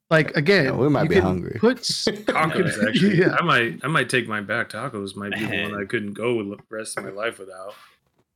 Like 0.09 0.35
again. 0.37 0.65
Yeah, 0.65 0.71
we 0.71 0.89
might 0.89 1.03
you 1.03 1.09
be 1.09 1.15
can 1.15 1.23
hungry. 1.23 1.57
Put 1.59 1.77
Tacos, 1.81 2.87
actually. 2.87 3.19
Yeah. 3.19 3.35
I 3.39 3.43
might 3.43 3.79
I 3.83 3.87
might 3.87 4.09
take 4.09 4.27
my 4.27 4.41
back. 4.41 4.69
Tacos 4.69 5.15
might 5.15 5.33
be 5.33 5.45
the 5.45 5.63
one 5.63 5.81
I 5.81 5.85
couldn't 5.85 6.13
go 6.13 6.35
with 6.35 6.49
the 6.49 6.57
rest 6.69 6.97
of 6.97 7.03
my 7.03 7.11
life 7.11 7.39
without. 7.39 7.73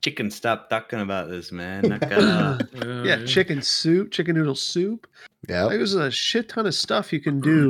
Chicken, 0.03 0.31
stop 0.31 0.67
talking 0.69 0.99
about 0.99 1.29
this, 1.29 1.51
man. 1.51 1.83
Knock 1.83 2.01
it 2.01 2.23
off. 2.23 2.61
Uh, 2.81 3.03
yeah, 3.03 3.23
chicken 3.23 3.61
soup, 3.61 4.11
chicken 4.11 4.35
noodle 4.35 4.55
soup. 4.55 5.05
Yeah. 5.47 5.65
Like, 5.65 5.77
there's 5.77 5.93
a 5.93 6.09
shit 6.09 6.49
ton 6.49 6.65
of 6.65 6.73
stuff 6.73 7.13
you 7.13 7.19
can 7.19 7.39
do 7.39 7.69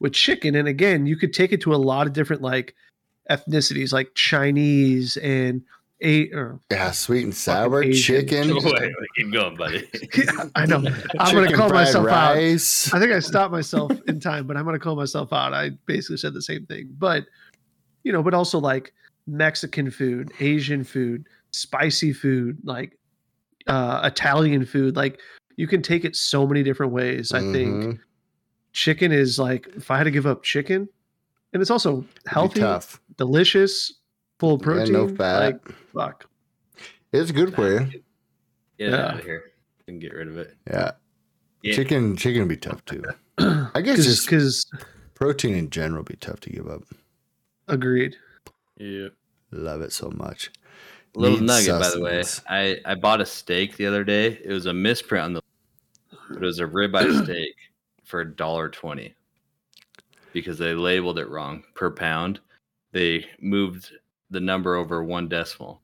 with 0.00 0.12
chicken, 0.12 0.56
and 0.56 0.66
again, 0.66 1.06
you 1.06 1.16
could 1.16 1.32
take 1.32 1.52
it 1.52 1.60
to 1.60 1.72
a 1.72 1.76
lot 1.76 2.08
of 2.08 2.12
different 2.12 2.42
like 2.42 2.74
ethnicities, 3.30 3.92
like 3.92 4.12
Chinese 4.14 5.16
and 5.18 5.62
a 6.02 6.30
or 6.32 6.60
Yeah, 6.70 6.90
sweet 6.90 7.24
and 7.24 7.34
sour 7.34 7.90
chicken. 7.92 8.48
Wait, 8.54 8.64
wait, 8.64 8.92
keep 9.16 9.32
going, 9.32 9.56
buddy. 9.56 9.88
I 10.54 10.66
know. 10.66 10.82
I'm 11.18 11.34
gonna 11.34 11.52
call 11.54 11.68
fried 11.68 11.86
myself 11.86 12.06
out. 12.08 12.36
I 12.36 13.00
think 13.00 13.12
I 13.12 13.20
stopped 13.20 13.52
myself 13.52 13.92
in 14.06 14.20
time, 14.20 14.46
but 14.46 14.56
I'm 14.56 14.64
gonna 14.64 14.78
call 14.78 14.96
myself 14.96 15.32
out. 15.32 15.54
I 15.54 15.70
basically 15.86 16.18
said 16.18 16.34
the 16.34 16.42
same 16.42 16.66
thing, 16.66 16.88
but 16.98 17.24
you 18.04 18.12
know, 18.12 18.22
but 18.22 18.34
also 18.34 18.58
like 18.58 18.92
Mexican 19.26 19.90
food, 19.90 20.32
Asian 20.40 20.84
food, 20.84 21.26
spicy 21.50 22.12
food, 22.12 22.58
like 22.64 22.98
uh 23.66 24.00
Italian 24.04 24.64
food. 24.66 24.96
Like 24.96 25.20
you 25.56 25.66
can 25.66 25.82
take 25.82 26.04
it 26.04 26.14
so 26.14 26.46
many 26.46 26.62
different 26.62 26.92
ways. 26.92 27.32
I 27.32 27.40
think 27.40 27.82
Mhm. 27.82 27.98
chicken 28.72 29.10
is 29.12 29.38
like 29.38 29.66
if 29.76 29.90
I 29.90 29.96
had 29.96 30.04
to 30.04 30.10
give 30.10 30.26
up 30.26 30.42
chicken, 30.42 30.88
and 31.52 31.62
it's 31.62 31.70
also 31.70 32.04
healthy, 32.26 32.60
tough. 32.60 33.00
delicious, 33.16 33.92
full 34.38 34.54
of 34.54 34.60
Yeah, 34.60 34.64
protein. 34.64 34.92
no 34.92 35.08
fat. 35.08 35.38
Like 35.38 35.68
fuck. 35.94 36.26
it's 37.12 37.30
good 37.30 37.54
for 37.54 37.72
you. 37.72 37.80
Get 37.86 38.90
Yeah. 38.90 38.96
out 39.06 39.18
of 39.18 39.24
here. 39.24 39.52
And 39.88 40.00
get 40.00 40.12
rid 40.14 40.28
of 40.28 40.36
it. 40.38 40.54
Yeah. 40.66 40.92
Yeah. 41.62 41.74
Chicken 41.74 42.16
chicken 42.16 42.40
would 42.42 42.48
be 42.48 42.56
tough 42.56 42.84
too. 42.84 43.02
I 43.38 43.80
guess 43.82 44.04
just 44.04 44.26
because 44.26 44.70
protein 45.14 45.54
in 45.54 45.70
general 45.70 46.00
would 46.00 46.08
be 46.08 46.16
tough 46.16 46.40
to 46.40 46.50
give 46.50 46.66
up. 46.68 46.82
agreed. 47.68 48.16
Yeah. 48.76 49.08
Love 49.52 49.80
it 49.80 49.92
so 49.92 50.10
much. 50.10 50.50
Little 51.14 51.38
Need 51.38 51.46
nugget, 51.46 51.80
by 51.80 51.90
the 51.90 52.00
way. 52.00 52.22
I, 52.48 52.78
I 52.84 52.94
bought 52.94 53.22
a 53.22 53.26
steak 53.26 53.76
the 53.76 53.86
other 53.86 54.04
day. 54.04 54.38
It 54.44 54.52
was 54.52 54.66
a 54.66 54.72
misprint 54.74 55.24
on 55.24 55.32
the 55.32 55.42
but 56.28 56.42
it 56.42 56.46
was 56.46 56.58
a 56.58 56.64
ribeye 56.66 57.22
steak 57.24 57.54
for 58.04 58.20
a 58.20 58.36
dollar 58.36 58.68
twenty 58.68 59.14
because 60.32 60.58
they 60.58 60.74
labeled 60.74 61.18
it 61.18 61.28
wrong 61.30 61.62
per 61.74 61.90
pound. 61.90 62.40
They 62.92 63.24
moved 63.40 63.92
the 64.30 64.40
number 64.40 64.76
over 64.76 65.02
one 65.04 65.28
decimal. 65.28 65.80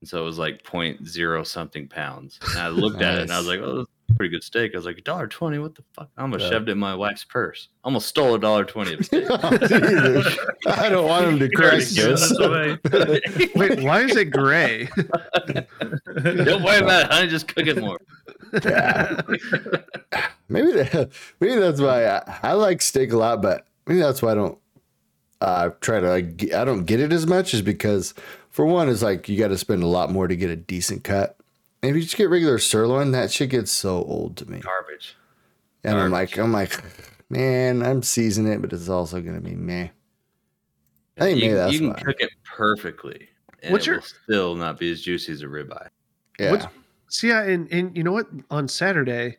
And 0.00 0.08
so 0.08 0.20
it 0.20 0.24
was 0.24 0.38
like 0.38 0.62
point 0.64 1.06
zero 1.08 1.42
something 1.44 1.88
pounds. 1.88 2.38
And 2.50 2.58
I 2.58 2.68
looked 2.68 3.00
at 3.00 3.14
it 3.16 3.22
and 3.22 3.32
I 3.32 3.38
was 3.38 3.46
like, 3.46 3.60
oh, 3.60 3.78
that's 3.78 3.88
a 4.10 4.14
pretty 4.14 4.30
good 4.30 4.44
steak. 4.44 4.72
I 4.74 4.76
was 4.76 4.84
like, 4.84 5.02
dollar 5.02 5.26
twenty, 5.26 5.58
what 5.58 5.74
the 5.74 5.82
fuck? 5.94 6.10
I 6.18 6.22
almost 6.22 6.44
Yeah. 6.44 6.50
shoved 6.50 6.68
it 6.68 6.72
in 6.72 6.78
my 6.78 6.94
wife's 6.94 7.24
purse. 7.24 7.68
Almost 7.84 8.08
stole 8.08 8.34
a 8.34 8.38
dollar 8.38 8.64
twenty 8.66 8.92
of 8.94 9.06
steak. 9.06 9.24
Oh, 9.30 9.56
Jesus. 9.58 10.38
I 10.66 10.90
don't 10.90 11.08
want 11.08 11.24
him 11.26 11.38
to 11.38 11.48
You 11.50 11.58
already 11.58 11.78
crush 11.78 11.94
gave 11.94 12.04
this. 12.08 12.32
us 12.32 12.38
away. 12.38 12.78
Wait, 13.54 13.82
why 13.82 14.02
is 14.02 14.14
it 14.16 14.26
gray? 14.26 14.88
Don't 15.46 16.62
worry 16.62 16.78
about 16.78 17.04
it, 17.06 17.10
honey. 17.12 17.28
Just 17.28 17.48
cook 17.48 17.66
it 17.66 17.78
more. 17.80 17.98
Yeah. 18.62 19.20
maybe 20.48 20.72
that, 20.72 21.10
maybe 21.40 21.56
that's 21.56 21.80
why 21.80 22.06
I, 22.06 22.38
I 22.42 22.52
like 22.52 22.82
steak 22.82 23.12
a 23.12 23.16
lot, 23.16 23.42
but 23.42 23.66
maybe 23.86 24.00
that's 24.00 24.22
why 24.22 24.32
I 24.32 24.34
don't 24.34 24.58
uh, 25.44 25.70
try 25.80 26.00
to 26.00 26.08
like 26.08 26.52
I 26.54 26.64
don't 26.64 26.84
get 26.84 27.00
it 27.00 27.12
as 27.12 27.26
much 27.26 27.52
is 27.54 27.62
because 27.62 28.14
for 28.50 28.64
one 28.64 28.88
it's 28.88 29.02
like 29.02 29.28
you 29.28 29.38
got 29.38 29.48
to 29.48 29.58
spend 29.58 29.82
a 29.82 29.86
lot 29.86 30.10
more 30.10 30.26
to 30.28 30.36
get 30.36 30.50
a 30.50 30.56
decent 30.56 31.04
cut. 31.04 31.36
And 31.82 31.90
if 31.90 31.96
you 31.96 32.02
just 32.02 32.16
get 32.16 32.30
regular 32.30 32.58
sirloin, 32.58 33.10
that 33.12 33.30
shit 33.30 33.50
gets 33.50 33.70
so 33.70 33.96
old 34.04 34.36
to 34.38 34.50
me. 34.50 34.60
Garbage. 34.60 35.16
And 35.84 35.98
I'm 35.98 36.10
like. 36.10 36.38
I'm 36.38 36.50
like, 36.52 36.82
man, 37.28 37.82
I'm 37.82 38.02
seasoning 38.02 38.52
it, 38.54 38.62
but 38.62 38.72
it's 38.72 38.88
also 38.88 39.20
gonna 39.20 39.40
be 39.42 39.54
meh. 39.54 39.88
I 41.18 41.20
think 41.20 41.36
you, 41.38 41.42
maybe 41.42 41.54
that's 41.54 41.72
you 41.74 41.78
can 41.80 41.88
why. 41.90 42.00
cook 42.00 42.16
it 42.20 42.30
perfectly, 42.44 43.28
and 43.62 43.72
What's 43.72 43.84
it 43.86 43.90
your- 43.90 43.96
will 43.98 44.02
still 44.24 44.54
not 44.56 44.78
be 44.78 44.90
as 44.90 45.02
juicy 45.02 45.32
as 45.32 45.42
a 45.42 45.46
ribeye. 45.46 45.88
Yeah. 46.40 46.52
What's- 46.52 46.66
See, 47.08 47.28
yeah, 47.28 47.42
and 47.42 47.70
and 47.70 47.96
you 47.96 48.02
know 48.02 48.12
what? 48.12 48.26
On 48.50 48.66
Saturday, 48.66 49.36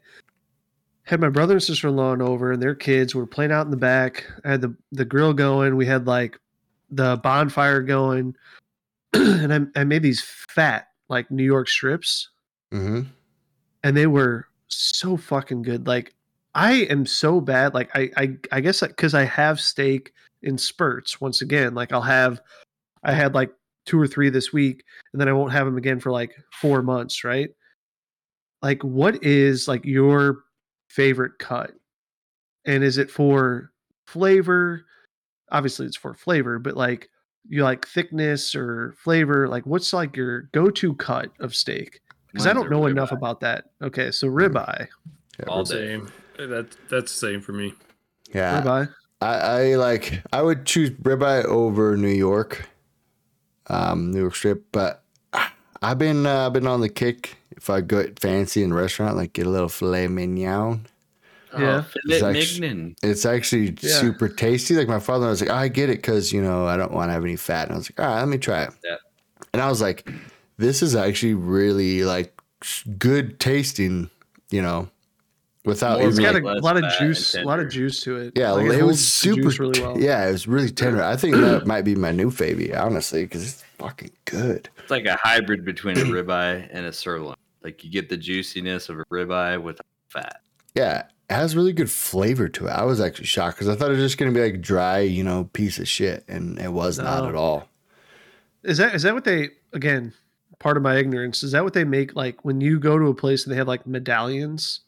had 1.05 1.19
my 1.19 1.29
brother 1.29 1.53
and 1.53 1.63
sister 1.63 1.87
in 1.87 1.95
law 1.95 2.15
over, 2.15 2.51
and 2.51 2.61
their 2.61 2.75
kids 2.75 3.15
were 3.15 3.25
playing 3.27 3.51
out 3.51 3.65
in 3.65 3.71
the 3.71 3.77
back. 3.77 4.25
I 4.43 4.51
had 4.51 4.61
the 4.61 4.75
the 4.91 5.05
grill 5.05 5.33
going. 5.33 5.75
We 5.75 5.85
had 5.85 6.07
like 6.07 6.37
the 6.89 7.17
bonfire 7.23 7.81
going, 7.81 8.35
and 9.13 9.53
I, 9.53 9.79
I 9.79 9.83
made 9.83 10.03
these 10.03 10.21
fat 10.21 10.89
like 11.09 11.31
New 11.31 11.43
York 11.43 11.69
strips, 11.69 12.29
hmm 12.71 13.01
and 13.85 13.95
they 13.95 14.07
were 14.07 14.47
so 14.67 15.15
fucking 15.15 15.61
good. 15.61 15.85
Like 15.85 16.15
I 16.55 16.73
am 16.89 17.05
so 17.05 17.39
bad. 17.39 17.75
Like 17.75 17.91
I 17.95 18.09
I 18.17 18.37
I 18.51 18.59
guess 18.59 18.81
because 18.81 19.13
I 19.13 19.23
have 19.23 19.61
steak 19.61 20.11
in 20.41 20.57
spurts. 20.57 21.21
Once 21.21 21.41
again, 21.41 21.75
like 21.75 21.93
I'll 21.93 22.01
have, 22.01 22.41
I 23.03 23.13
had 23.13 23.35
like 23.35 23.51
two 23.85 24.01
or 24.01 24.07
three 24.07 24.29
this 24.29 24.51
week, 24.51 24.83
and 25.13 25.21
then 25.21 25.29
I 25.29 25.33
won't 25.33 25.51
have 25.51 25.65
them 25.65 25.77
again 25.77 25.99
for 25.99 26.11
like 26.11 26.35
four 26.51 26.81
months. 26.81 27.23
Right? 27.23 27.51
Like, 28.63 28.83
what 28.83 29.23
is 29.23 29.67
like 29.67 29.85
your 29.85 30.44
favorite 30.95 31.33
cut, 31.39 31.71
and 32.65 32.83
is 32.83 32.97
it 32.97 33.11
for 33.11 33.71
flavor? 34.07 34.85
Obviously, 35.51 35.85
it's 35.85 35.97
for 35.97 36.13
flavor, 36.13 36.57
but 36.59 36.75
like 36.77 37.09
you 37.47 37.63
like 37.63 37.85
thickness 37.87 38.55
or 38.55 38.93
flavor. 38.97 39.47
Like, 39.47 39.65
what's 39.65 39.93
like 39.93 40.15
your 40.15 40.43
go-to 40.53 40.93
cut 40.95 41.29
of 41.39 41.53
steak? 41.55 42.01
Because 42.31 42.47
I 42.47 42.53
don't 42.53 42.69
know 42.71 42.85
enough 42.87 43.11
ribeye. 43.11 43.17
about 43.17 43.39
that. 43.41 43.65
Okay, 43.81 44.11
so 44.11 44.27
ribeye, 44.27 44.87
Yeah, 45.39 45.45
All 45.47 45.59
rib- 45.59 45.67
day. 45.67 45.87
Same. 45.97 46.11
That 46.49 46.75
that's 46.89 47.11
the 47.13 47.27
same 47.27 47.41
for 47.41 47.53
me. 47.53 47.73
yeah. 48.33 48.61
ribeye. 48.61 48.89
I, 49.21 49.35
I 49.37 49.75
like 49.75 50.21
I 50.33 50.41
would 50.41 50.65
choose 50.65 50.89
ribeye 50.91 51.45
over 51.45 51.95
New 51.95 52.09
York, 52.09 52.67
um, 53.67 54.11
New 54.11 54.19
York 54.21 54.35
strip. 54.35 54.65
But 54.71 55.03
I've 55.81 55.97
been 55.97 56.25
uh, 56.25 56.47
I've 56.47 56.53
been 56.53 56.67
on 56.67 56.81
the 56.81 56.89
kick. 56.89 57.37
If 57.65 57.69
I 57.71 57.81
go 57.81 58.05
fancy 58.19 58.61
in 58.61 58.73
a 58.73 58.75
restaurant, 58.75 59.15
like 59.17 59.33
get 59.33 59.47
a 59.47 59.49
little 59.49 59.69
filet 59.69 60.07
mignon. 60.07 60.85
Oh, 61.51 61.59
yeah. 61.59 61.77
Oh, 61.77 61.81
filet 61.81 62.15
It's 62.17 62.23
actu- 62.23 62.61
mignon. 62.61 62.95
It's 63.01 63.25
actually 63.25 63.75
Yeah. 63.81 63.89
super 64.01 64.29
tasty. 64.29 64.75
Like 64.75 64.87
my 64.87 64.99
father 64.99 65.25
was 65.25 65.41
like, 65.41 65.49
oh, 65.49 65.55
I 65.55 65.67
get 65.67 65.89
it 65.89 65.97
because 65.97 66.31
you 66.31 66.43
know 66.43 66.67
I 66.67 66.77
don't 66.77 66.91
want 66.91 67.09
to 67.09 67.13
have 67.13 67.23
any 67.23 67.35
fat. 67.37 67.63
And 67.69 67.73
I 67.73 67.77
was 67.79 67.89
like, 67.89 67.99
all 67.99 68.05
right, 68.13 68.19
let 68.19 68.27
me 68.27 68.37
try 68.37 68.65
it. 68.65 68.69
Yeah. 68.83 68.97
And 69.51 69.63
I 69.63 69.67
was 69.67 69.81
like, 69.81 70.07
this 70.57 70.83
is 70.83 70.95
actually 70.95 71.33
really 71.33 72.03
like 72.03 72.39
good 72.99 73.39
tasting. 73.39 74.11
You 74.51 74.61
know, 74.61 74.87
without 75.65 75.97
More 75.97 76.07
It's 76.09 76.19
even 76.19 76.33
got 76.33 76.43
like, 76.43 76.57
a 76.61 76.63
lot 76.63 76.77
of 76.77 76.83
juice, 76.99 77.33
a 77.33 77.41
lot 77.41 77.59
of 77.59 77.67
juice 77.67 77.99
to 78.03 78.15
it. 78.17 78.33
yeah, 78.35 78.51
Like, 78.51 78.67
it, 78.71 78.83
was 78.83 79.03
super. 79.03 79.49
really 79.57 79.81
well. 79.81 79.99
Yeah, 79.99 80.27
it 80.29 80.31
was 80.33 80.47
really 80.47 80.69
tender. 80.69 81.01
I 81.01 81.15
think 81.15 81.35
that 81.37 81.65
might 81.65 81.81
be 81.81 81.95
my 81.95 82.11
new 82.11 82.29
favorite, 82.29 82.75
honestly, 82.75 83.23
because 83.23 83.43
it's 83.43 83.63
fucking 83.79 84.11
good. 84.25 84.69
It's 84.77 84.91
like 84.91 85.05
a 85.07 85.15
hybrid 85.23 85.65
between 85.65 85.97
a 85.97 86.01
ribeye 86.01 86.67
and 86.71 86.85
a 86.85 86.93
sirloin. 86.93 87.35
Like 87.65 87.83
you 87.83 87.89
get 87.89 88.09
the 88.09 88.17
juiciness 88.17 88.89
of 88.89 88.99
a 88.99 89.05
ribeye 89.05 89.59
with 89.59 89.81
fat. 90.09 90.41
Yeah, 90.75 90.99
it 91.29 91.33
has 91.33 91.55
really 91.55 91.73
good 91.73 91.89
flavor 91.89 92.47
to 92.47 92.67
it. 92.67 92.69
I 92.69 92.83
was 92.83 93.01
actually 93.01 93.25
shocked 93.25 93.57
because 93.57 93.67
I 93.69 93.75
thought 93.75 93.87
it 93.89 93.95
was 93.95 94.03
just 94.03 94.19
gonna 94.19 94.31
be 94.31 94.41
like 94.41 94.61
dry, 94.61 94.99
you 94.99 95.23
know, 95.23 95.49
piece 95.51 95.79
of 95.79 95.87
shit, 95.87 96.23
and 96.27 96.59
it 96.59 96.71
was 96.71 96.99
not 96.99 97.27
at 97.27 97.33
all. 97.33 97.67
Is 98.61 98.77
that 98.77 98.93
is 98.93 99.01
that 99.01 99.15
what 99.15 99.23
they 99.23 99.49
again? 99.73 100.13
Part 100.59 100.77
of 100.77 100.83
my 100.83 100.95
ignorance 100.97 101.41
is 101.41 101.53
that 101.53 101.63
what 101.63 101.73
they 101.73 101.83
make 101.83 102.15
like 102.15 102.45
when 102.45 102.61
you 102.61 102.79
go 102.79 102.99
to 102.99 103.07
a 103.07 103.15
place 103.15 103.45
and 103.45 103.51
they 103.51 103.57
have 103.57 103.67
like 103.67 103.87
medallions. 103.87 104.81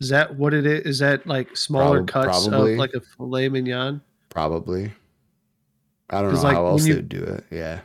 Is 0.00 0.10
that 0.10 0.36
what 0.36 0.52
it 0.52 0.66
is? 0.66 0.84
Is 0.84 0.98
that 0.98 1.26
like 1.26 1.56
smaller 1.56 2.02
Prob- 2.04 2.26
cuts 2.26 2.46
probably. 2.48 2.74
of 2.74 2.78
like 2.78 2.92
a 2.92 3.00
filet 3.00 3.48
mignon? 3.48 4.02
Probably. 4.28 4.92
I 6.10 6.20
don't 6.20 6.34
know 6.34 6.42
like, 6.42 6.54
how 6.54 6.66
else 6.66 6.84
you- 6.86 6.92
they 6.92 6.98
would 6.98 7.08
do 7.08 7.22
it. 7.22 7.44
Yeah. 7.50 7.80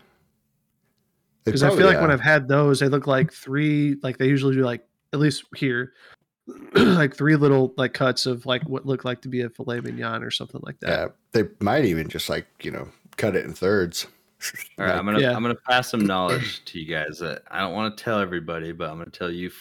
They 1.49 1.53
Because 1.53 1.63
I 1.63 1.67
feel 1.69 1.77
probably- 1.77 1.93
like 1.95 2.01
when. 2.01 2.11
I've 2.11 2.21
had 2.21 2.47
those, 2.47 2.80
they 2.80 2.88
look 2.88 3.07
like 3.07 3.31
three. 3.34 3.95
Like 4.03 4.17
they 4.17 4.27
usually 4.27 4.55
do 4.55 4.61
like 4.63 4.85
at 5.13 5.19
least 5.19 5.43
here, 5.55 5.93
like 6.73 7.15
three 7.15 7.35
little 7.35 7.73
like 7.77 7.93
cuts 7.93 8.26
of 8.26 8.45
like 8.45 8.63
what 8.69 8.85
looked 8.85 9.05
like 9.05 9.21
to 9.21 9.27
be 9.30 9.41
a 9.41 9.49
filet 9.49 9.80
mignon 9.81 10.23
or 10.23 10.31
something 10.31 10.61
like 10.63 10.80
that. 10.81 10.89
yeah, 10.89 11.07
they 11.31 11.49
might 11.59 11.85
even 11.85 12.07
just 12.07 12.30
like 12.30 12.47
you 12.61 12.71
know 12.71 12.88
cut 13.17 13.35
it 13.35 13.45
in 13.45 13.53
thirds. 13.53 14.07
All 14.80 14.85
right, 14.85 14.95
I'm 14.95 15.05
gonna 15.05 15.19
Yeah. 15.19 15.35
I'm 15.35 15.41
gonna 15.41 15.55
pass 15.55 15.89
some 15.89 16.05
knowledge 16.05 16.63
to 16.65 16.80
you 16.80 16.85
guys 16.85 17.19
that 17.19 17.43
I 17.51 17.59
don't 17.59 17.73
want 17.73 17.97
to 17.97 18.03
tell 18.03 18.19
everybody, 18.19 18.71
but 18.71 18.89
I'm 18.89 18.97
gonna 18.97 19.09
tell 19.11 19.31
you 19.31 19.51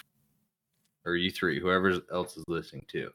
or 1.04 1.16
you 1.16 1.30
three, 1.30 1.58
whoever 1.58 1.98
else 2.12 2.36
is 2.36 2.44
listening 2.48 2.84
to. 2.88 3.10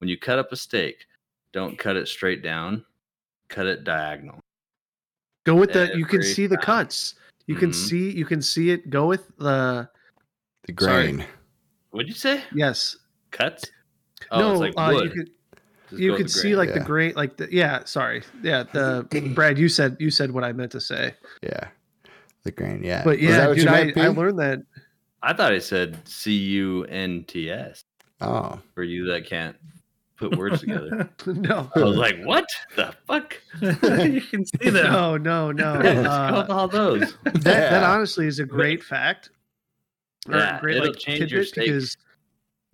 When 0.00 0.08
you 0.08 0.18
cut 0.18 0.38
up 0.38 0.50
a 0.52 0.56
steak, 0.56 1.06
don't 1.52 1.78
cut 1.78 1.96
it 1.96 2.08
straight 2.08 2.42
down, 2.42 2.84
cut 3.48 3.66
it 3.66 3.84
diagonal. 3.84 4.40
Go 5.46 5.54
with 5.54 5.72
the. 5.72 5.90
You 5.96 6.04
can 6.04 6.20
Every 6.20 6.32
see 6.32 6.46
the 6.46 6.58
cuts. 6.58 7.14
You 7.48 7.56
can 7.56 7.70
Mhm. 7.70 7.74
see. 7.74 8.10
You 8.12 8.24
can 8.24 8.40
see 8.42 8.70
it. 8.70 8.88
Go 8.90 9.06
with 9.08 9.26
the 9.38 9.88
the 10.66 10.74
Sorry. 10.84 11.12
grain. 11.12 11.26
What'd 11.90 12.08
you 12.08 12.14
say? 12.14 12.44
yes. 12.54 12.96
Cuts? 13.32 13.64
Oh, 14.30 14.38
no, 14.38 14.62
it's 14.62 14.76
like 14.76 14.94
uh, 14.96 15.02
you 15.02 15.10
could 15.10 15.30
Just 15.90 16.02
you 16.02 16.14
could 16.16 16.30
see 16.30 16.40
grain. 16.52 16.56
like 16.56 16.68
the 16.74 16.80
Yeah. 16.80 16.84
grain, 16.86 17.12
like 17.16 17.36
the 17.38 17.48
yeah. 17.50 17.84
Sorry, 17.84 18.22
yeah. 18.42 18.64
The 18.64 19.06
Brad, 19.34 19.58
you 19.58 19.68
said 19.68 19.96
you 19.98 20.10
said 20.10 20.30
what 20.30 20.44
I 20.44 20.52
meant 20.52 20.72
to 20.72 20.80
say, 20.80 21.14
Yeah. 21.42 21.68
The 22.44 22.52
grain, 22.52 22.82
yeah. 22.84 23.02
but 23.04 23.18
yeah, 23.18 23.32
that 23.38 23.48
what 23.48 23.54
dude, 23.56 23.64
you 23.64 23.70
I, 23.70 23.84
meant, 23.94 24.16
learned 24.18 24.38
that. 24.38 24.62
I 25.22 25.32
thought 25.32 25.52
I 25.52 25.58
said 25.58 26.06
C 26.06 26.32
U 26.36 26.84
N 26.84 27.24
T 27.26 27.50
S 27.50 27.82
Oh. 28.20 28.60
for 28.74 28.82
you 28.84 29.06
that 29.06 29.24
can't 29.26 29.56
put 30.18 30.36
words 30.36 30.60
together. 30.60 31.08
no, 31.26 31.70
I 31.74 31.78
was 31.80 31.96
like, 31.96 32.22
what 32.24 32.46
the 32.76 32.94
fuck? 33.06 33.36
you 33.62 34.20
can 34.20 34.44
see 34.44 34.70
that. 34.70 34.84
no, 34.90 35.16
no, 35.16 35.50
no. 35.52 35.80
Yeah, 35.84 36.00
Uh, 36.10 36.46
all 36.50 36.68
those. 36.68 37.14
that 37.24 37.42
that 37.44 37.82
honestly 37.84 38.26
is 38.26 38.38
a 38.40 38.44
great 38.44 38.82
fact. 38.82 39.30
Yeah, 40.28 40.60
great 40.60 40.76
it'll 40.76 40.88
like 40.90 40.98
change 40.98 41.32
your 41.32 41.42
tidbit 41.44 41.48
steak. 41.48 41.64
because 41.66 41.96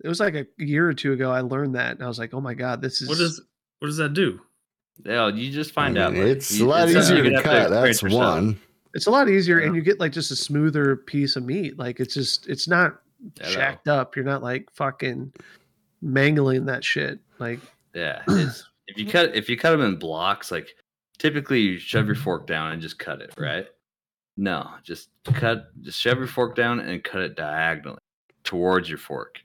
it 0.03 0.07
was 0.09 0.19
like 0.19 0.35
a 0.35 0.45
year 0.57 0.89
or 0.89 0.93
two 0.93 1.13
ago 1.13 1.31
I 1.31 1.39
learned 1.41 1.75
that 1.75 1.91
and 1.91 2.03
I 2.03 2.07
was 2.07 2.19
like, 2.19 2.33
oh 2.33 2.41
my 2.41 2.53
god, 2.53 2.81
this 2.81 3.01
is 3.01 3.07
What 3.07 3.17
does 3.17 3.41
what 3.79 3.87
does 3.87 3.97
that 3.97 4.13
do? 4.13 4.41
Yeah, 5.05 5.27
you 5.29 5.51
just 5.51 5.71
I 5.71 5.73
find 5.73 5.93
mean, 5.93 6.03
out. 6.03 6.13
like, 6.13 6.21
it's 6.23 6.51
you- 6.57 6.65
a 6.65 6.67
lot 6.67 6.89
it's 6.89 6.97
easier 6.97 7.23
to 7.23 7.29
gonna 7.29 7.43
cut. 7.43 7.69
That's 7.69 8.01
yourself. 8.01 8.21
one. 8.21 8.59
it's 8.93 9.05
a 9.07 9.11
lot 9.11 9.29
easier 9.29 9.59
Yeah. 9.59 9.67
and 9.67 9.75
you 9.75 9.81
get 9.81 9.99
like 9.99 10.11
just 10.11 10.31
a 10.31 10.35
smoother 10.35 10.95
piece 10.97 11.35
of 11.35 11.43
meat. 11.43 11.77
Like 11.79 11.99
it's 11.99 12.13
just 12.13 12.47
it's 12.49 12.67
not 12.67 12.99
Yeah, 13.39 13.47
shacked 13.47 13.87
up. 13.87 14.15
You're 14.15 14.25
not 14.25 14.41
like 14.43 14.69
fucking 14.73 15.31
mangling 16.01 16.65
that 16.65 16.83
shit. 16.83 17.19
Like 17.39 17.59
Yeah, 17.93 18.21
it's, 18.27 18.69
if 18.87 18.97
you 18.97 19.07
cut 19.07 19.35
if 19.35 19.49
you 19.49 19.57
cut 19.57 19.71
them 19.71 19.81
in 19.81 19.97
blocks, 19.97 20.51
like 20.51 20.75
typically 21.17 21.59
you 21.59 21.79
shove 21.79 22.05
your 22.05 22.15
mm-hmm. 22.15 22.23
fork 22.23 22.47
down 22.47 22.71
and 22.71 22.81
just 22.81 22.99
cut 22.99 23.21
it, 23.21 23.33
right? 23.37 23.67
No, 24.37 24.69
just 24.83 25.09
cut, 25.23 25.67
just 25.81 25.99
shove 25.99 26.17
your 26.17 26.27
fork 26.27 26.55
down 26.55 26.81
and 26.81 27.03
cut 27.03 27.21
it 27.21 27.35
diagonally 27.35 27.99
towards 28.43 28.89
your 28.89 28.97
fork, 28.97 29.39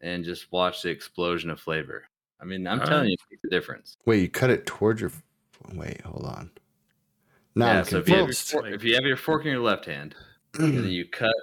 and 0.00 0.24
just 0.24 0.50
watch 0.50 0.82
the 0.82 0.88
explosion 0.88 1.50
of 1.50 1.60
flavor. 1.60 2.04
I 2.40 2.44
mean, 2.44 2.66
I'm 2.66 2.80
All 2.80 2.86
telling 2.86 3.02
right. 3.02 3.10
you, 3.10 3.16
it's 3.30 3.42
the 3.42 3.50
difference. 3.50 3.96
Wait, 4.06 4.22
you 4.22 4.28
cut 4.28 4.50
it 4.50 4.66
towards 4.66 5.00
your. 5.00 5.12
Wait, 5.74 6.00
hold 6.02 6.24
on. 6.24 6.50
Now 7.54 7.66
yeah, 7.66 7.82
so 7.82 7.98
if 7.98 8.08
you, 8.08 8.16
have 8.16 8.26
your 8.26 8.34
fork, 8.34 8.66
if 8.66 8.82
you 8.82 8.94
have 8.94 9.04
your 9.04 9.16
fork 9.16 9.44
in 9.44 9.52
your 9.52 9.60
left 9.60 9.84
hand, 9.84 10.14
and 10.54 10.76
then 10.76 10.84
you 10.90 11.06
cut 11.06 11.34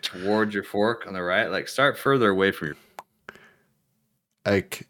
towards 0.00 0.54
your 0.54 0.64
fork 0.64 1.06
on 1.06 1.12
the 1.12 1.22
right, 1.22 1.50
like 1.50 1.68
start 1.68 1.98
further 1.98 2.30
away 2.30 2.52
from 2.52 2.68
your. 2.68 2.76
Like, 4.46 4.86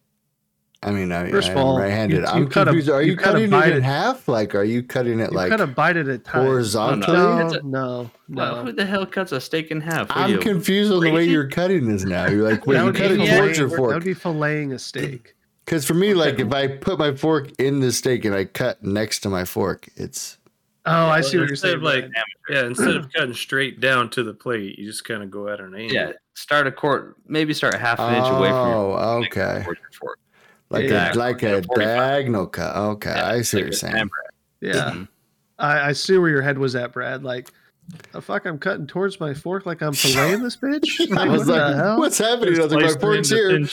I 0.83 0.91
mean, 0.91 1.13
I, 1.13 1.31
First 1.31 1.51
I'm 1.51 1.57
of 1.59 1.65
all, 1.65 1.79
right-handed. 1.79 2.21
you- 2.21 2.27
I'm 2.27 2.43
you 2.43 2.49
cut 2.49 2.69
a- 2.69 2.73
confused. 2.73 2.91
Are 2.91 3.01
you 3.03 3.13
you, 3.13 3.17
cut 3.17 3.37
a 3.37 3.49
cutting 3.49 3.53
it 3.53 3.77
in 3.77 3.77
at- 3.79 3.83
half? 3.83 4.29
Like, 4.29 4.55
are 4.55 4.65
you 4.65 4.83
cutting 4.83 5.19
it 5.21 5.31
you 5.31 5.37
like 5.37 5.49
cut 5.51 5.61
a 5.63 5.67
bite 5.67 5.97
at 5.97 6.09
a 6.09 6.19
time. 6.19 6.45
horizontally? 6.45 7.17
No, 7.17 7.39
No, 7.39 7.47
It's 7.47 7.55
a- 7.57 7.63
no, 7.67 8.11
no. 8.29 8.65
who 8.65 8.73
the 8.73 8.85
hell 8.85 9.07
cuts 9.07 9.33
a 9.33 9.41
steak 9.41 9.71
in 9.71 9.81
half? 9.81 10.09
What 10.11 10.19
are 10.19 10.25
I'm 10.25 10.31
you, 10.33 10.39
confused 10.39 10.93
on 10.93 11.01
the 11.01 11.11
way 11.11 11.25
you're 11.25 11.49
cutting 11.49 11.89
this 11.89 12.05
now. 12.05 12.27
You're 12.29 12.49
like, 12.49 12.67
wait, 12.67 12.75
That 12.75 12.81
you 12.81 12.85
would 12.87 12.97
cut 12.97 13.09
be 13.09 13.15
it 13.15 13.21
filleting- 13.21 13.39
towards 13.39 13.59
your 13.59 13.69
That 13.71 13.81
would 13.81 14.05
be 14.05 14.15
filleting 14.15 14.73
a 14.75 14.79
steak. 14.79 15.35
Because 15.65 15.87
for 15.87 15.95
me, 15.95 16.13
like, 16.13 16.39
if 16.39 16.53
I 16.53 16.67
put 16.69 16.99
my 16.99 17.15
fork 17.15 17.49
in 17.59 17.81
the 17.81 17.91
steak 17.91 18.27
and 18.27 18.35
I 18.35 18.45
cut 18.45 18.83
next 18.85 19.21
to 19.21 19.31
my 19.31 19.47
fork, 19.47 19.89
it's 19.97 20.37
Oh, 20.87 21.09
I 21.09 21.21
see 21.23 21.39
what 21.39 21.49
you're 21.49 21.57
saying. 21.57 21.81
like, 21.81 22.11
Yeah, 22.49 22.67
instead 22.67 22.97
of 22.97 23.11
cutting 23.15 23.35
straight 23.35 23.81
down 23.81 24.11
to 24.11 24.23
the 24.23 24.35
plate, 24.35 24.79
you 24.79 24.87
just 24.87 25.05
kind 25.05 25.23
of 25.23 25.31
go 25.31 25.49
at 25.49 25.61
an 25.61 25.75
angle. 25.75 25.95
Yeah, 25.95 26.13
start 26.35 26.67
a 26.67 26.73
quart, 26.73 27.17
maybe 27.27 27.55
start 27.55 27.75
half 27.75 27.99
an 28.01 28.15
inch 28.15 28.27
away 28.29 28.49
from 28.51 28.69
your 28.69 28.77
oh, 28.99 29.23
okay, 29.27 29.63
towards 29.65 29.81
your 29.81 29.91
fork. 29.99 30.19
like 30.71 30.85
Yeah. 30.85 31.13
a 31.13 31.15
like 31.15 31.43
a 31.43 31.63
45. 31.63 31.77
diagonal 31.77 32.47
cut. 32.47 32.77
Okay, 32.77 33.11
Yeah, 33.15 33.29
I 33.29 33.41
see 33.43 33.57
like 33.59 33.63
what 33.65 33.67
you're 33.67 33.73
saying. 33.73 33.97
hammer. 33.97 34.11
yeah, 34.61 34.91
Mhm. 34.91 35.09
I, 35.59 35.89
I 35.89 35.93
see 35.93 36.19
where 36.19 36.29
your 36.31 36.43
head 36.43 36.59
was 36.59 36.75
at, 36.77 36.93
Brad. 36.93 37.23
Like, 37.25 37.51
the 38.13 38.23
fuck, 38.23 38.47
I'm 38.47 38.59
cutting 38.59 38.87
towards 38.87 39.21
my 39.21 39.35
fork 39.35 39.67
like 39.67 39.83
I'm 39.83 39.93
filleting 39.93 40.43
this 40.43 40.57
bitch. 40.57 41.01
I 41.01 41.05
Like, 41.25 41.29
was 41.31 41.41
what 41.41 41.47
the 41.47 41.53
like, 41.61 41.75
hell? 41.77 41.99
what's 41.99 42.19
happening? 42.19 42.59
I 42.59 42.63
was 42.65 42.73
like, 42.73 42.85
my 42.85 42.95
fork's 43.01 43.31
here. 43.31 43.51
I 43.51 43.59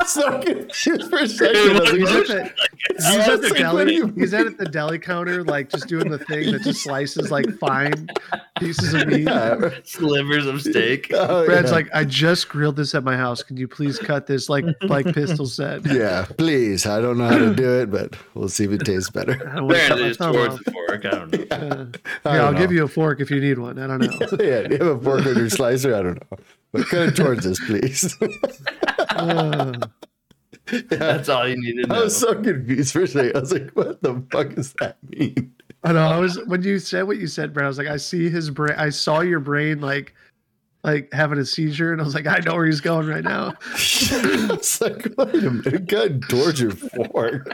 was 0.00 0.10
so 0.12 0.40
confused 0.42 1.10
for 1.10 1.18
a 1.18 1.28
second. 1.28 1.76
I 1.76 1.80
was 1.80 1.90
He's 1.92 2.10
at 2.10 2.26
the, 2.26 2.52
he's 2.96 3.06
I 3.06 3.18
at 3.22 3.30
was 3.30 3.40
the 3.40 3.48
like, 3.48 3.58
deli. 3.58 4.00
He's 4.16 4.34
at 4.34 4.58
the 4.58 4.64
deli 4.66 4.98
counter, 4.98 5.42
like 5.44 5.70
just 5.70 5.86
doing 5.88 6.10
the 6.10 6.18
thing 6.18 6.52
that 6.52 6.62
just 6.62 6.82
slices 6.82 7.30
like 7.30 7.46
fine, 7.58 8.08
pieces 8.58 8.94
of 8.94 9.08
meat. 9.08 9.22
Yeah. 9.22 9.70
Slivers 9.84 10.46
of 10.46 10.60
steak. 10.60 11.10
Oh, 11.14 11.46
Brad's 11.46 11.70
yeah. 11.70 11.74
like, 11.76 11.88
I 11.94 12.04
just 12.04 12.48
grilled 12.48 12.76
this 12.76 12.94
at 12.94 13.04
my 13.04 13.16
house. 13.16 13.42
Can 13.42 13.56
you 13.56 13.68
please 13.68 13.98
cut 13.98 14.26
this 14.26 14.48
like 14.48 14.64
like 14.82 15.06
Pistol 15.14 15.46
said? 15.46 15.86
yeah, 15.86 16.26
please. 16.38 16.86
I 16.86 17.00
don't 17.00 17.18
know 17.18 17.28
how 17.28 17.38
to 17.38 17.54
do 17.54 17.80
it, 17.80 17.90
but 17.90 18.16
we'll 18.34 18.48
see 18.48 18.64
if 18.64 18.72
it 18.72 18.84
tastes 18.84 19.10
better. 19.10 19.32
I 19.50 19.56
don't 19.56 19.66
want 19.66 19.76
Apparently, 19.76 20.16
my 20.18 20.32
towards 20.32 20.54
off. 20.54 20.64
the 20.64 20.72
fork. 20.72 21.04
I 21.06 21.10
don't 21.10 21.29
know. 21.29 21.29
Uh, 22.22 22.34
yeah, 22.34 22.44
I'll 22.44 22.54
give 22.54 22.70
you 22.70 22.84
a 22.84 22.88
fork 22.88 23.20
if 23.20 23.30
you 23.30 23.40
need 23.40 23.58
one. 23.58 23.78
I 23.78 23.86
don't 23.86 24.00
know. 24.00 24.38
yeah, 24.44 24.62
do 24.62 24.74
you 24.74 24.84
have 24.84 24.98
a 24.98 25.00
fork 25.00 25.24
with 25.24 25.38
your 25.38 25.48
slicer? 25.48 25.94
I 25.94 26.02
don't 26.02 26.30
know. 26.30 26.38
But 26.72 26.86
cut 26.86 27.08
it 27.08 27.16
towards 27.16 27.46
us, 27.46 27.58
please. 27.60 28.16
Uh, 29.10 29.72
That's 30.88 31.28
all 31.28 31.48
you 31.48 31.60
need 31.60 31.82
to 31.82 31.88
know. 31.88 31.94
I 31.96 32.00
was 32.04 32.16
so 32.16 32.34
confused 32.40 32.92
for 32.92 33.02
a 33.02 33.08
second. 33.08 33.36
I 33.36 33.40
was 33.40 33.52
like, 33.52 33.70
what 33.70 34.02
the 34.02 34.22
fuck 34.30 34.54
does 34.54 34.74
that 34.74 34.96
mean? 35.08 35.52
I 35.82 35.92
know. 35.92 36.06
I 36.06 36.18
was 36.18 36.38
when 36.46 36.62
you 36.62 36.78
said 36.78 37.02
what 37.02 37.16
you 37.16 37.26
said, 37.26 37.52
Brad. 37.52 37.64
I 37.64 37.68
was 37.68 37.78
like, 37.78 37.88
I 37.88 37.96
see 37.96 38.28
his 38.28 38.50
brain. 38.50 38.74
I 38.76 38.90
saw 38.90 39.20
your 39.20 39.40
brain 39.40 39.80
like 39.80 40.14
like 40.82 41.12
having 41.12 41.38
a 41.38 41.44
seizure, 41.44 41.92
and 41.92 42.00
I 42.00 42.04
was 42.04 42.14
like, 42.14 42.26
I 42.26 42.38
know 42.44 42.54
where 42.54 42.66
he's 42.66 42.80
going 42.80 43.06
right 43.06 43.24
now. 43.24 43.52
it's 43.74 44.80
like, 44.80 45.06
wait 45.18 45.34
a 45.44 45.50
minute, 45.50 45.88
cut 45.88 46.22
towards 46.28 46.60
your 46.60 46.70
fork. 46.72 47.46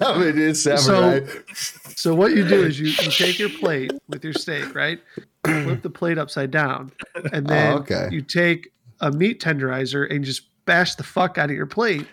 I 0.00 0.18
mean, 0.18 0.38
it's 0.38 0.62
So- 0.62 0.76
samurai. 0.76 1.26
So 1.54 2.14
what 2.14 2.32
you 2.32 2.46
do 2.48 2.62
is 2.64 2.80
you, 2.80 2.86
you 2.86 3.10
take 3.10 3.38
your 3.38 3.50
plate 3.50 3.92
with 4.08 4.24
your 4.24 4.32
steak, 4.32 4.74
right? 4.74 5.00
Flip 5.44 5.82
the 5.82 5.90
plate 5.90 6.18
upside 6.18 6.50
down, 6.50 6.92
and 7.32 7.46
oh, 7.46 7.54
then 7.54 7.72
Oh, 7.74 7.76
okay. 7.78 8.08
you 8.10 8.22
take 8.22 8.72
a 9.00 9.10
meat 9.12 9.40
tenderizer 9.40 10.10
and 10.10 10.24
just 10.24 10.42
bash 10.66 10.94
the 10.94 11.02
fuck 11.02 11.36
out 11.38 11.50
of 11.50 11.56
your 11.56 11.66
plate, 11.66 12.06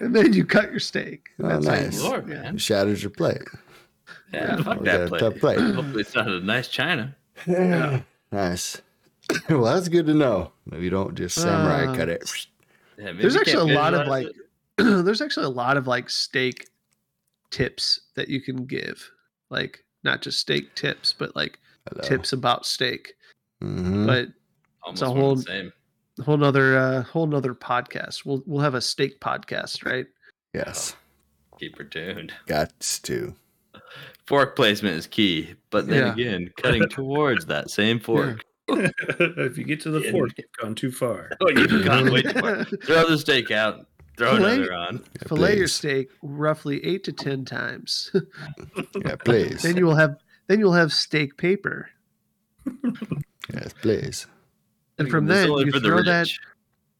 and 0.00 0.14
then 0.14 0.32
you 0.32 0.44
cut 0.44 0.70
your 0.70 0.80
steak. 0.80 1.28
Oh, 1.42 1.48
That's 1.48 1.66
nice. 1.66 1.98
do 2.00 2.06
it. 2.06 2.08
Lord, 2.08 2.28
Yeah. 2.28 2.42
man. 2.42 2.58
shatters 2.58 3.02
your 3.02 3.10
plate. 3.10 3.42
Yeah, 4.32 4.56
fuck 4.62 4.82
that 4.84 5.10
that 5.10 5.18
plate. 5.38 5.40
plate. 5.40 5.58
Hopefully, 5.74 6.00
it's 6.00 6.14
not 6.14 6.28
a 6.28 6.40
nice 6.40 6.68
china. 6.68 7.14
Yeah, 7.46 8.00
Nice. 8.32 8.80
well, 9.48 9.64
that's 9.64 9.88
good 9.88 10.06
to 10.06 10.14
know. 10.14 10.52
Maybe 10.66 10.84
you 10.84 10.90
don't 10.90 11.14
just 11.14 11.34
samurai 11.36 11.86
Uh, 11.86 11.94
cut 11.96 12.08
it. 12.08 12.46
Yeah, 12.98 13.12
There's 13.12 13.36
actually 13.36 13.72
a 13.72 13.74
lot 13.76 13.94
of 13.94 14.06
like 14.08 14.28
there's 14.76 15.20
actually 15.20 15.46
a 15.46 15.50
lot 15.50 15.76
of 15.76 15.86
like 15.86 16.08
steak 16.10 16.68
tips 17.50 18.00
that 18.14 18.28
you 18.28 18.40
can 18.40 18.64
give. 18.66 19.10
Like 19.50 19.84
not 20.04 20.22
just 20.22 20.38
steak 20.38 20.74
tips, 20.74 21.12
but 21.16 21.34
like 21.36 21.58
Hello. 21.88 22.02
tips 22.08 22.32
about 22.32 22.66
steak. 22.66 23.14
Mhm. 23.62 24.06
But 24.06 24.28
almost 24.82 25.02
a 25.02 25.06
whole- 25.06 25.36
the 25.36 25.42
same. 25.42 25.72
whole 26.24 26.36
nother 26.36 26.78
uh 26.78 27.02
whole 27.02 27.26
nother 27.26 27.54
podcast. 27.54 28.24
We'll 28.24 28.42
we'll 28.46 28.62
have 28.62 28.74
a 28.74 28.80
steak 28.80 29.20
podcast, 29.20 29.84
right? 29.84 30.06
yes, 30.54 30.96
Keep 31.58 31.76
her 31.78 31.84
tuned. 31.84 32.32
got 32.46 32.72
to. 32.80 33.34
Fork 34.26 34.56
placement 34.56 34.96
is 34.96 35.06
key, 35.06 35.54
but 35.70 35.86
then 35.86 35.98
Yeah. 36.06 36.12
again, 36.12 36.50
cutting 36.56 36.88
towards 36.88 37.46
that 37.46 37.70
same 37.70 38.00
fork. 38.00 38.42
if 38.68 39.56
you 39.58 39.64
get 39.64 39.80
to 39.82 39.90
the 39.90 40.00
Yeah. 40.00 40.10
fork, 40.12 40.30
you've 40.36 40.46
gone 40.60 40.74
too 40.74 40.90
far. 40.90 41.30
Oh, 41.40 41.48
you've 41.50 41.84
gone 41.84 42.10
way 42.12 42.22
too 42.22 42.32
far. 42.32 42.64
Throw 42.84 43.08
the 43.08 43.18
steak 43.18 43.50
out. 43.50 43.86
Throw 44.16 44.36
Fillet- 44.36 44.54
another 44.56 44.74
on. 44.74 45.04
Fillet 45.28 45.56
your 45.58 45.68
steak 45.68 46.08
roughly 46.22 46.84
eight 46.84 47.04
to 47.04 47.12
ten 47.12 47.44
times. 47.44 48.10
Yeah, 49.04 49.16
please. 49.16 49.62
then 49.62 49.76
you 49.76 49.84
will 49.86 49.94
have 49.96 50.16
then 50.48 50.58
you'll 50.58 50.72
have 50.72 50.92
steak 50.92 51.36
paper. 51.36 51.90
yes, 53.52 53.72
please. 53.82 54.26
And 54.98 55.10
from 55.10 55.26
This 55.26 55.46
then 55.46 55.66
you 55.66 55.70
for 55.72 55.78
the 55.80 55.88
throw 55.88 56.02
that 56.02 56.28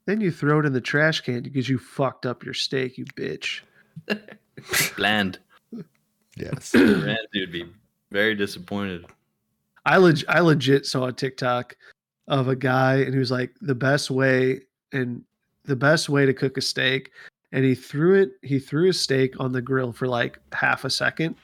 then 0.05 0.21
you 0.21 0.31
throw 0.31 0.61
it 0.61 0.67
in 0.67 0.73
the 0.73 0.81
trash 0.81 1.21
can 1.21 1.43
because 1.43 1.69
you 1.69 1.79
fucked 1.79 2.27
up 2.27 2.45
your 2.45 2.55
steak, 2.55 2.99
you 2.99 3.05
bitch. 3.17 3.61
bland. 4.97 5.39
Yes. 6.37 6.75
Ramsay 6.75 7.17
would 7.41 7.53
be 7.53 7.65
very 8.13 8.35
disappointed. 8.35 9.07
I 9.87 9.97
leg- 9.99 10.25
I 10.29 10.41
legit 10.41 10.85
saw 10.87 11.07
a 11.07 11.13
TikTok 11.13 11.77
of 12.29 12.49
a 12.49 12.57
guy 12.57 12.97
and 12.97 13.13
he 13.15 13.19
was 13.19 13.31
like 13.31 13.53
the 13.61 13.75
best 13.75 14.11
way 14.11 14.61
and 14.93 15.23
the 15.65 15.77
best 15.77 16.09
way 16.09 16.27
to 16.27 16.35
cook 16.35 16.59
a 16.59 16.61
steak 16.61 17.13
and 17.53 17.65
he 17.65 17.75
threw 17.75 18.15
it 18.21 18.33
he 18.43 18.59
threw 18.59 18.87
his 18.87 19.01
steak 19.01 19.35
on 19.41 19.53
the 19.53 19.63
grill 19.63 19.93
for 19.93 20.07
like 20.09 20.39
half 20.53 20.85
a 20.85 20.91
second. 20.91 21.37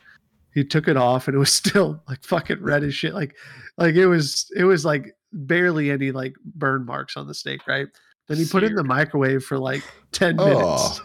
He 0.55 0.65
took 0.65 0.89
it 0.89 0.97
off 0.97 1.29
and 1.29 1.35
it 1.35 1.39
was 1.39 1.53
still 1.63 2.03
like 2.09 2.23
fucking 2.25 2.61
red 2.63 2.83
as 2.85 2.95
shit 2.95 3.15
like 3.15 3.37
like 3.79 3.95
it 3.95 4.07
was 4.07 4.51
it 4.57 4.65
was 4.65 4.85
like 4.85 5.15
barely 5.33 5.91
any 5.91 6.11
like 6.13 6.35
burn 6.45 6.85
marks 6.85 7.17
on 7.17 7.27
the 7.27 7.35
steak, 7.35 7.67
right? 7.67 7.87
Then 8.29 8.37
he 8.39 8.45
put 8.45 8.63
it 8.63 8.71
in 8.71 8.77
the 8.77 8.85
microwave 8.85 9.45
for 9.45 9.59
like 9.59 9.83
10 10.13 10.37
Oh. 10.39 10.47
minutes. 10.47 11.01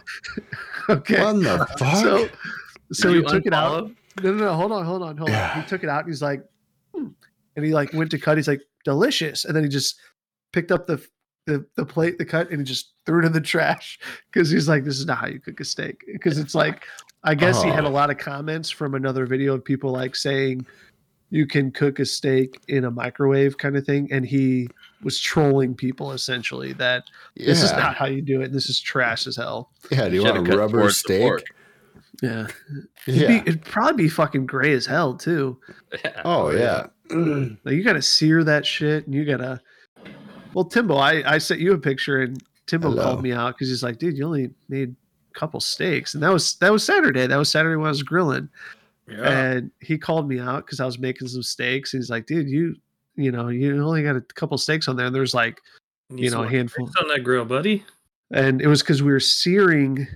okay. 0.88 1.22
What 1.22 1.40
the 1.40 1.66
fuck? 1.78 1.96
So 1.96 2.28
so 2.92 3.08
Did 3.12 3.16
he 3.16 3.22
you 3.22 3.28
took 3.28 3.46
it 3.46 3.54
out. 3.54 3.90
No, 4.22 4.32
no, 4.32 4.44
no. 4.44 4.54
Hold 4.54 4.72
on, 4.72 4.84
hold 4.84 5.02
on, 5.02 5.16
hold 5.16 5.30
on. 5.30 5.34
Yeah. 5.36 5.60
He 5.62 5.68
took 5.68 5.82
it 5.84 5.88
out. 5.88 6.00
And 6.04 6.08
he's 6.08 6.22
like, 6.22 6.42
hmm. 6.94 7.08
And 7.58 7.66
he 7.66 7.74
like 7.74 7.92
went 7.92 8.10
to 8.12 8.18
cut. 8.18 8.38
He's 8.38 8.46
like, 8.48 8.62
delicious. 8.84 9.44
And 9.44 9.54
then 9.56 9.64
he 9.64 9.68
just 9.68 9.98
picked 10.52 10.70
up 10.72 10.86
the 10.86 11.04
the, 11.46 11.64
the 11.76 11.84
plate, 11.84 12.18
the 12.18 12.24
cut, 12.26 12.50
and 12.50 12.58
he 12.60 12.64
just 12.64 12.92
threw 13.06 13.22
it 13.22 13.24
in 13.26 13.32
the 13.32 13.40
trash 13.40 13.98
because 14.32 14.50
he's 14.50 14.68
like, 14.68 14.84
this 14.84 14.98
is 14.98 15.06
not 15.06 15.16
how 15.18 15.26
you 15.26 15.40
cook 15.40 15.58
a 15.60 15.64
steak. 15.64 16.04
Because 16.12 16.38
it's 16.38 16.54
like, 16.54 16.84
I 17.24 17.34
guess 17.34 17.62
he 17.62 17.70
had 17.70 17.84
a 17.84 17.88
Oh. 17.88 17.90
lot 17.90 18.10
of 18.10 18.18
comments 18.18 18.68
from 18.70 18.94
another 18.94 19.24
video 19.26 19.54
of 19.54 19.64
people 19.64 19.90
like 19.90 20.14
saying 20.14 20.66
you 21.30 21.46
can 21.46 21.70
cook 21.72 21.98
a 22.00 22.04
steak 22.04 22.60
in 22.68 22.84
a 22.84 22.90
microwave 22.90 23.56
kind 23.58 23.76
of 23.76 23.84
thing, 23.86 24.08
and 24.12 24.26
he 24.26 24.68
was 25.02 25.18
trolling 25.18 25.74
people 25.74 26.12
essentially 26.12 26.74
that 26.74 27.04
yeah. 27.34 27.46
this 27.46 27.62
is 27.62 27.72
not 27.72 27.96
how 27.96 28.06
you 28.06 28.20
do 28.22 28.42
it. 28.42 28.52
This 28.52 28.68
is 28.68 28.78
trash 28.78 29.26
as 29.26 29.36
hell. 29.36 29.70
yeah, 29.90 30.06
do 30.08 30.14
you 30.16 30.20
Should've 30.22 30.36
want 30.42 30.52
a 30.54 30.58
rubber 30.58 30.90
steak? 30.90 31.22
fork. 31.22 31.42
Yeah, 32.22 32.46
Yeah. 33.06 33.14
it'd, 33.14 33.28
be, 33.28 33.36
it'd 33.50 33.64
probably 33.64 34.04
be 34.04 34.08
fucking 34.10 34.44
gray 34.46 34.72
as 34.72 34.84
hell 34.84 35.14
too. 35.14 35.58
Yeah. 36.04 36.20
oh, 36.26 36.48
oh 36.48 36.50
yeah. 36.50 36.86
Like 37.64 37.74
you 37.74 37.82
gotta 37.84 38.02
sear 38.02 38.44
that 38.44 38.66
shit, 38.66 39.06
and 39.06 39.14
you 39.14 39.24
gotta. 39.24 39.60
Well, 40.54 40.64
Timbo, 40.64 40.96
I 40.96 41.22
I 41.34 41.38
sent 41.38 41.60
you 41.60 41.72
a 41.72 41.78
picture, 41.78 42.22
and 42.22 42.42
Timbo 42.66 42.90
Hello. 42.90 43.02
called 43.02 43.22
me 43.22 43.32
out 43.32 43.54
because 43.54 43.68
he's 43.68 43.82
like, 43.82 43.98
"Dude, 43.98 44.16
you 44.18 44.24
only 44.24 44.50
made 44.68 44.94
a 45.34 45.38
couple 45.38 45.60
steaks," 45.60 46.14
and 46.14 46.22
that 46.22 46.32
was 46.32 46.56
that 46.56 46.72
was 46.72 46.84
Saturday. 46.84 47.26
That 47.26 47.36
was 47.36 47.50
Saturday 47.50 47.76
when 47.76 47.86
I 47.86 47.90
was 47.90 48.02
grilling, 48.02 48.48
Yeah. 49.08 49.28
and 49.30 49.70
he 49.80 49.96
called 49.98 50.28
me 50.28 50.38
out 50.40 50.66
because 50.66 50.80
I 50.80 50.86
was 50.86 50.98
making 50.98 51.28
some 51.28 51.42
steaks. 51.42 51.92
And 51.94 52.02
he's 52.02 52.10
like, 52.10 52.26
"Dude, 52.26 52.48
you 52.48 52.76
you 53.16 53.30
know 53.32 53.48
you 53.48 53.82
only 53.82 54.02
got 54.02 54.16
a 54.16 54.20
couple 54.20 54.56
steaks 54.58 54.88
on 54.88 54.96
there." 54.96 55.06
And 55.06 55.14
there's 55.14 55.34
like, 55.34 55.60
Need 56.10 56.24
you 56.24 56.30
know, 56.30 56.42
a 56.44 56.48
handful. 56.48 56.90
on 57.00 57.08
that 57.08 57.24
grill, 57.24 57.44
buddy. 57.44 57.84
and 58.30 58.60
it 58.60 58.66
was 58.68 58.82
because 58.82 59.02
we 59.02 59.10
were 59.12 59.20
searing 59.20 60.06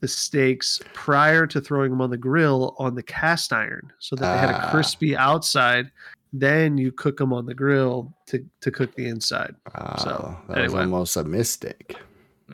the 0.00 0.06
steaks 0.08 0.80
prior 0.92 1.44
to 1.46 1.60
throwing 1.60 1.90
them 1.90 2.00
on 2.00 2.08
the 2.10 2.16
grill 2.16 2.76
on 2.78 2.94
the 2.94 3.02
cast 3.02 3.52
iron, 3.52 3.92
so 3.98 4.14
that 4.16 4.32
they 4.32 4.38
had 4.38 4.50
a 4.50 4.66
Ah. 4.66 4.70
crispy 4.70 5.16
outside. 5.16 5.90
Then 6.32 6.76
you 6.76 6.92
cook 6.92 7.16
them 7.16 7.32
on 7.32 7.46
the 7.46 7.54
grill 7.54 8.12
to 8.26 8.44
to 8.60 8.70
cook 8.70 8.94
the 8.94 9.08
inside. 9.08 9.54
Wow, 9.74 9.96
So, 9.98 10.36
that 10.48 10.62
was 10.62 10.74
almost 10.74 11.16
a 11.16 11.24
mistake. 11.24 11.96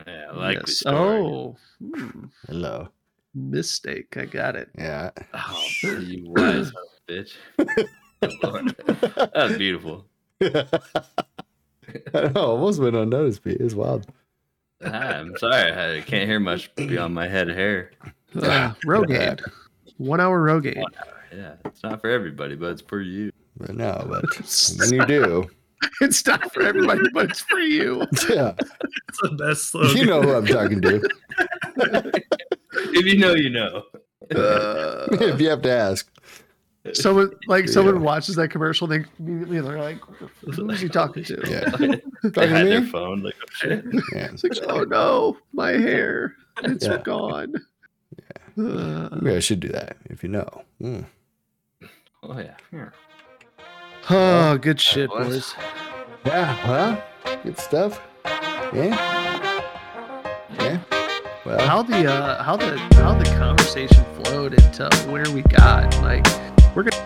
Yeah, 0.07 0.27
I 0.31 0.35
like 0.35 0.65
the 0.65 0.71
Yes. 0.71 0.83
Oh, 0.85 1.57
hmm, 1.79 2.25
Hello. 2.47 2.89
mistake. 3.33 4.15
I 4.17 4.25
got 4.25 4.55
it. 4.55 4.69
Yeah. 4.77 5.11
Oh, 5.33 5.67
you 5.81 6.23
wise 6.29 6.71
son 6.71 6.73
of 6.77 6.89
a 7.07 7.11
bitch. 7.11 7.37
Lord. 8.43 8.75
That 9.33 9.35
was 9.35 9.57
beautiful. 9.57 10.05
I 12.13 12.27
know, 12.33 12.41
almost 12.41 12.81
went 12.81 12.95
unnoticed, 12.95 13.43
Pete. 13.43 13.57
It's 13.59 13.73
wild. 13.73 14.07
Ah, 14.83 14.89
I'm 14.89 15.37
sorry, 15.37 15.71
I 15.97 16.01
can't 16.01 16.27
hear 16.27 16.39
much 16.39 16.73
beyond 16.75 17.13
my 17.13 17.27
head 17.27 17.47
hair. 17.47 17.91
Uh, 18.35 18.73
Rogaine. 18.85 19.39
One 19.97 20.19
hour 20.19 20.41
Rogaine. 20.43 20.83
Yeah, 21.31 21.55
it's 21.65 21.83
not 21.83 22.01
for 22.01 22.09
everybody, 22.09 22.55
but 22.55 22.71
it's 22.71 22.81
for 22.81 23.01
you. 23.01 23.31
But 23.57 23.75
no, 23.75 24.05
but 24.09 24.23
when 24.79 24.93
you 24.93 25.05
do, 25.05 25.49
it's 26.01 26.25
not 26.25 26.53
for 26.53 26.61
everybody, 26.63 27.01
but 27.13 27.29
it's 27.31 27.41
for 27.41 27.59
you. 27.59 27.99
yeah, 28.29 28.53
It's 29.07 29.19
the 29.21 29.35
best 29.37 29.71
slogan. 29.71 29.97
you 29.97 30.05
know 30.05 30.21
who 30.21 30.33
I'm 30.33 30.45
talking 30.45 30.81
to. 30.81 31.01
If 32.77 33.05
you 33.05 33.17
know, 33.17 33.33
you 33.33 33.49
know. 33.49 33.83
Uh, 34.35 35.07
if 35.11 35.39
you 35.39 35.49
have 35.49 35.61
to 35.61 35.71
ask. 35.71 36.09
someone 36.93 37.31
like 37.47 37.69
someone 37.69 38.01
watches 38.01 38.35
that 38.35 38.49
commercial, 38.49 38.85
they 38.85 39.03
immediately 39.17 39.61
they're 39.61 39.79
like, 39.79 39.99
"Who's 40.41 40.81
he 40.81 40.89
talking 40.89 41.23
to?" 41.23 41.41
Yeah. 41.47 41.69
they 42.23 42.47
had 42.47 42.63
to 42.63 42.69
their 42.69 42.81
phone 42.83 43.23
like, 43.23 43.35
oh 43.41 43.45
shit. 43.53 43.85
Yeah. 44.13 44.27
It's 44.33 44.43
like, 44.43 44.57
oh 44.67 44.83
no, 44.83 45.37
my 45.53 45.71
hair, 45.71 46.35
it's 46.63 46.85
Yeah. 46.85 46.97
gone. 47.01 47.53
Uh, 48.57 49.09
Maybe 49.21 49.35
I 49.35 49.39
should 49.39 49.59
do 49.61 49.69
that 49.69 49.95
if 50.09 50.21
you 50.23 50.29
know. 50.29 50.63
Mm. 50.81 51.05
Oh 52.23 52.37
yeah. 52.39 52.55
Here. 52.71 52.93
Oh, 54.09 54.57
good 54.61 54.79
shit, 54.79 55.09
boys. 55.09 55.53
Yeah, 56.25 56.67
well, 56.67 57.03
good 57.43 57.57
stuff. 57.59 58.01
Yeah. 58.73 59.61
Yeah. 60.59 60.79
Well, 61.45 61.59
How 61.67 61.83
the 61.83 62.11
uh, 62.11 62.43
how 62.43 62.55
the 62.57 62.77
how 62.95 63.13
the 63.17 63.25
conversation 63.37 64.03
flowed 64.23 64.53
into 64.53 64.89
where 65.09 65.29
we 65.31 65.41
got 65.43 65.95
like 66.01 66.25
we're 66.75 66.83
gonna 66.83 67.03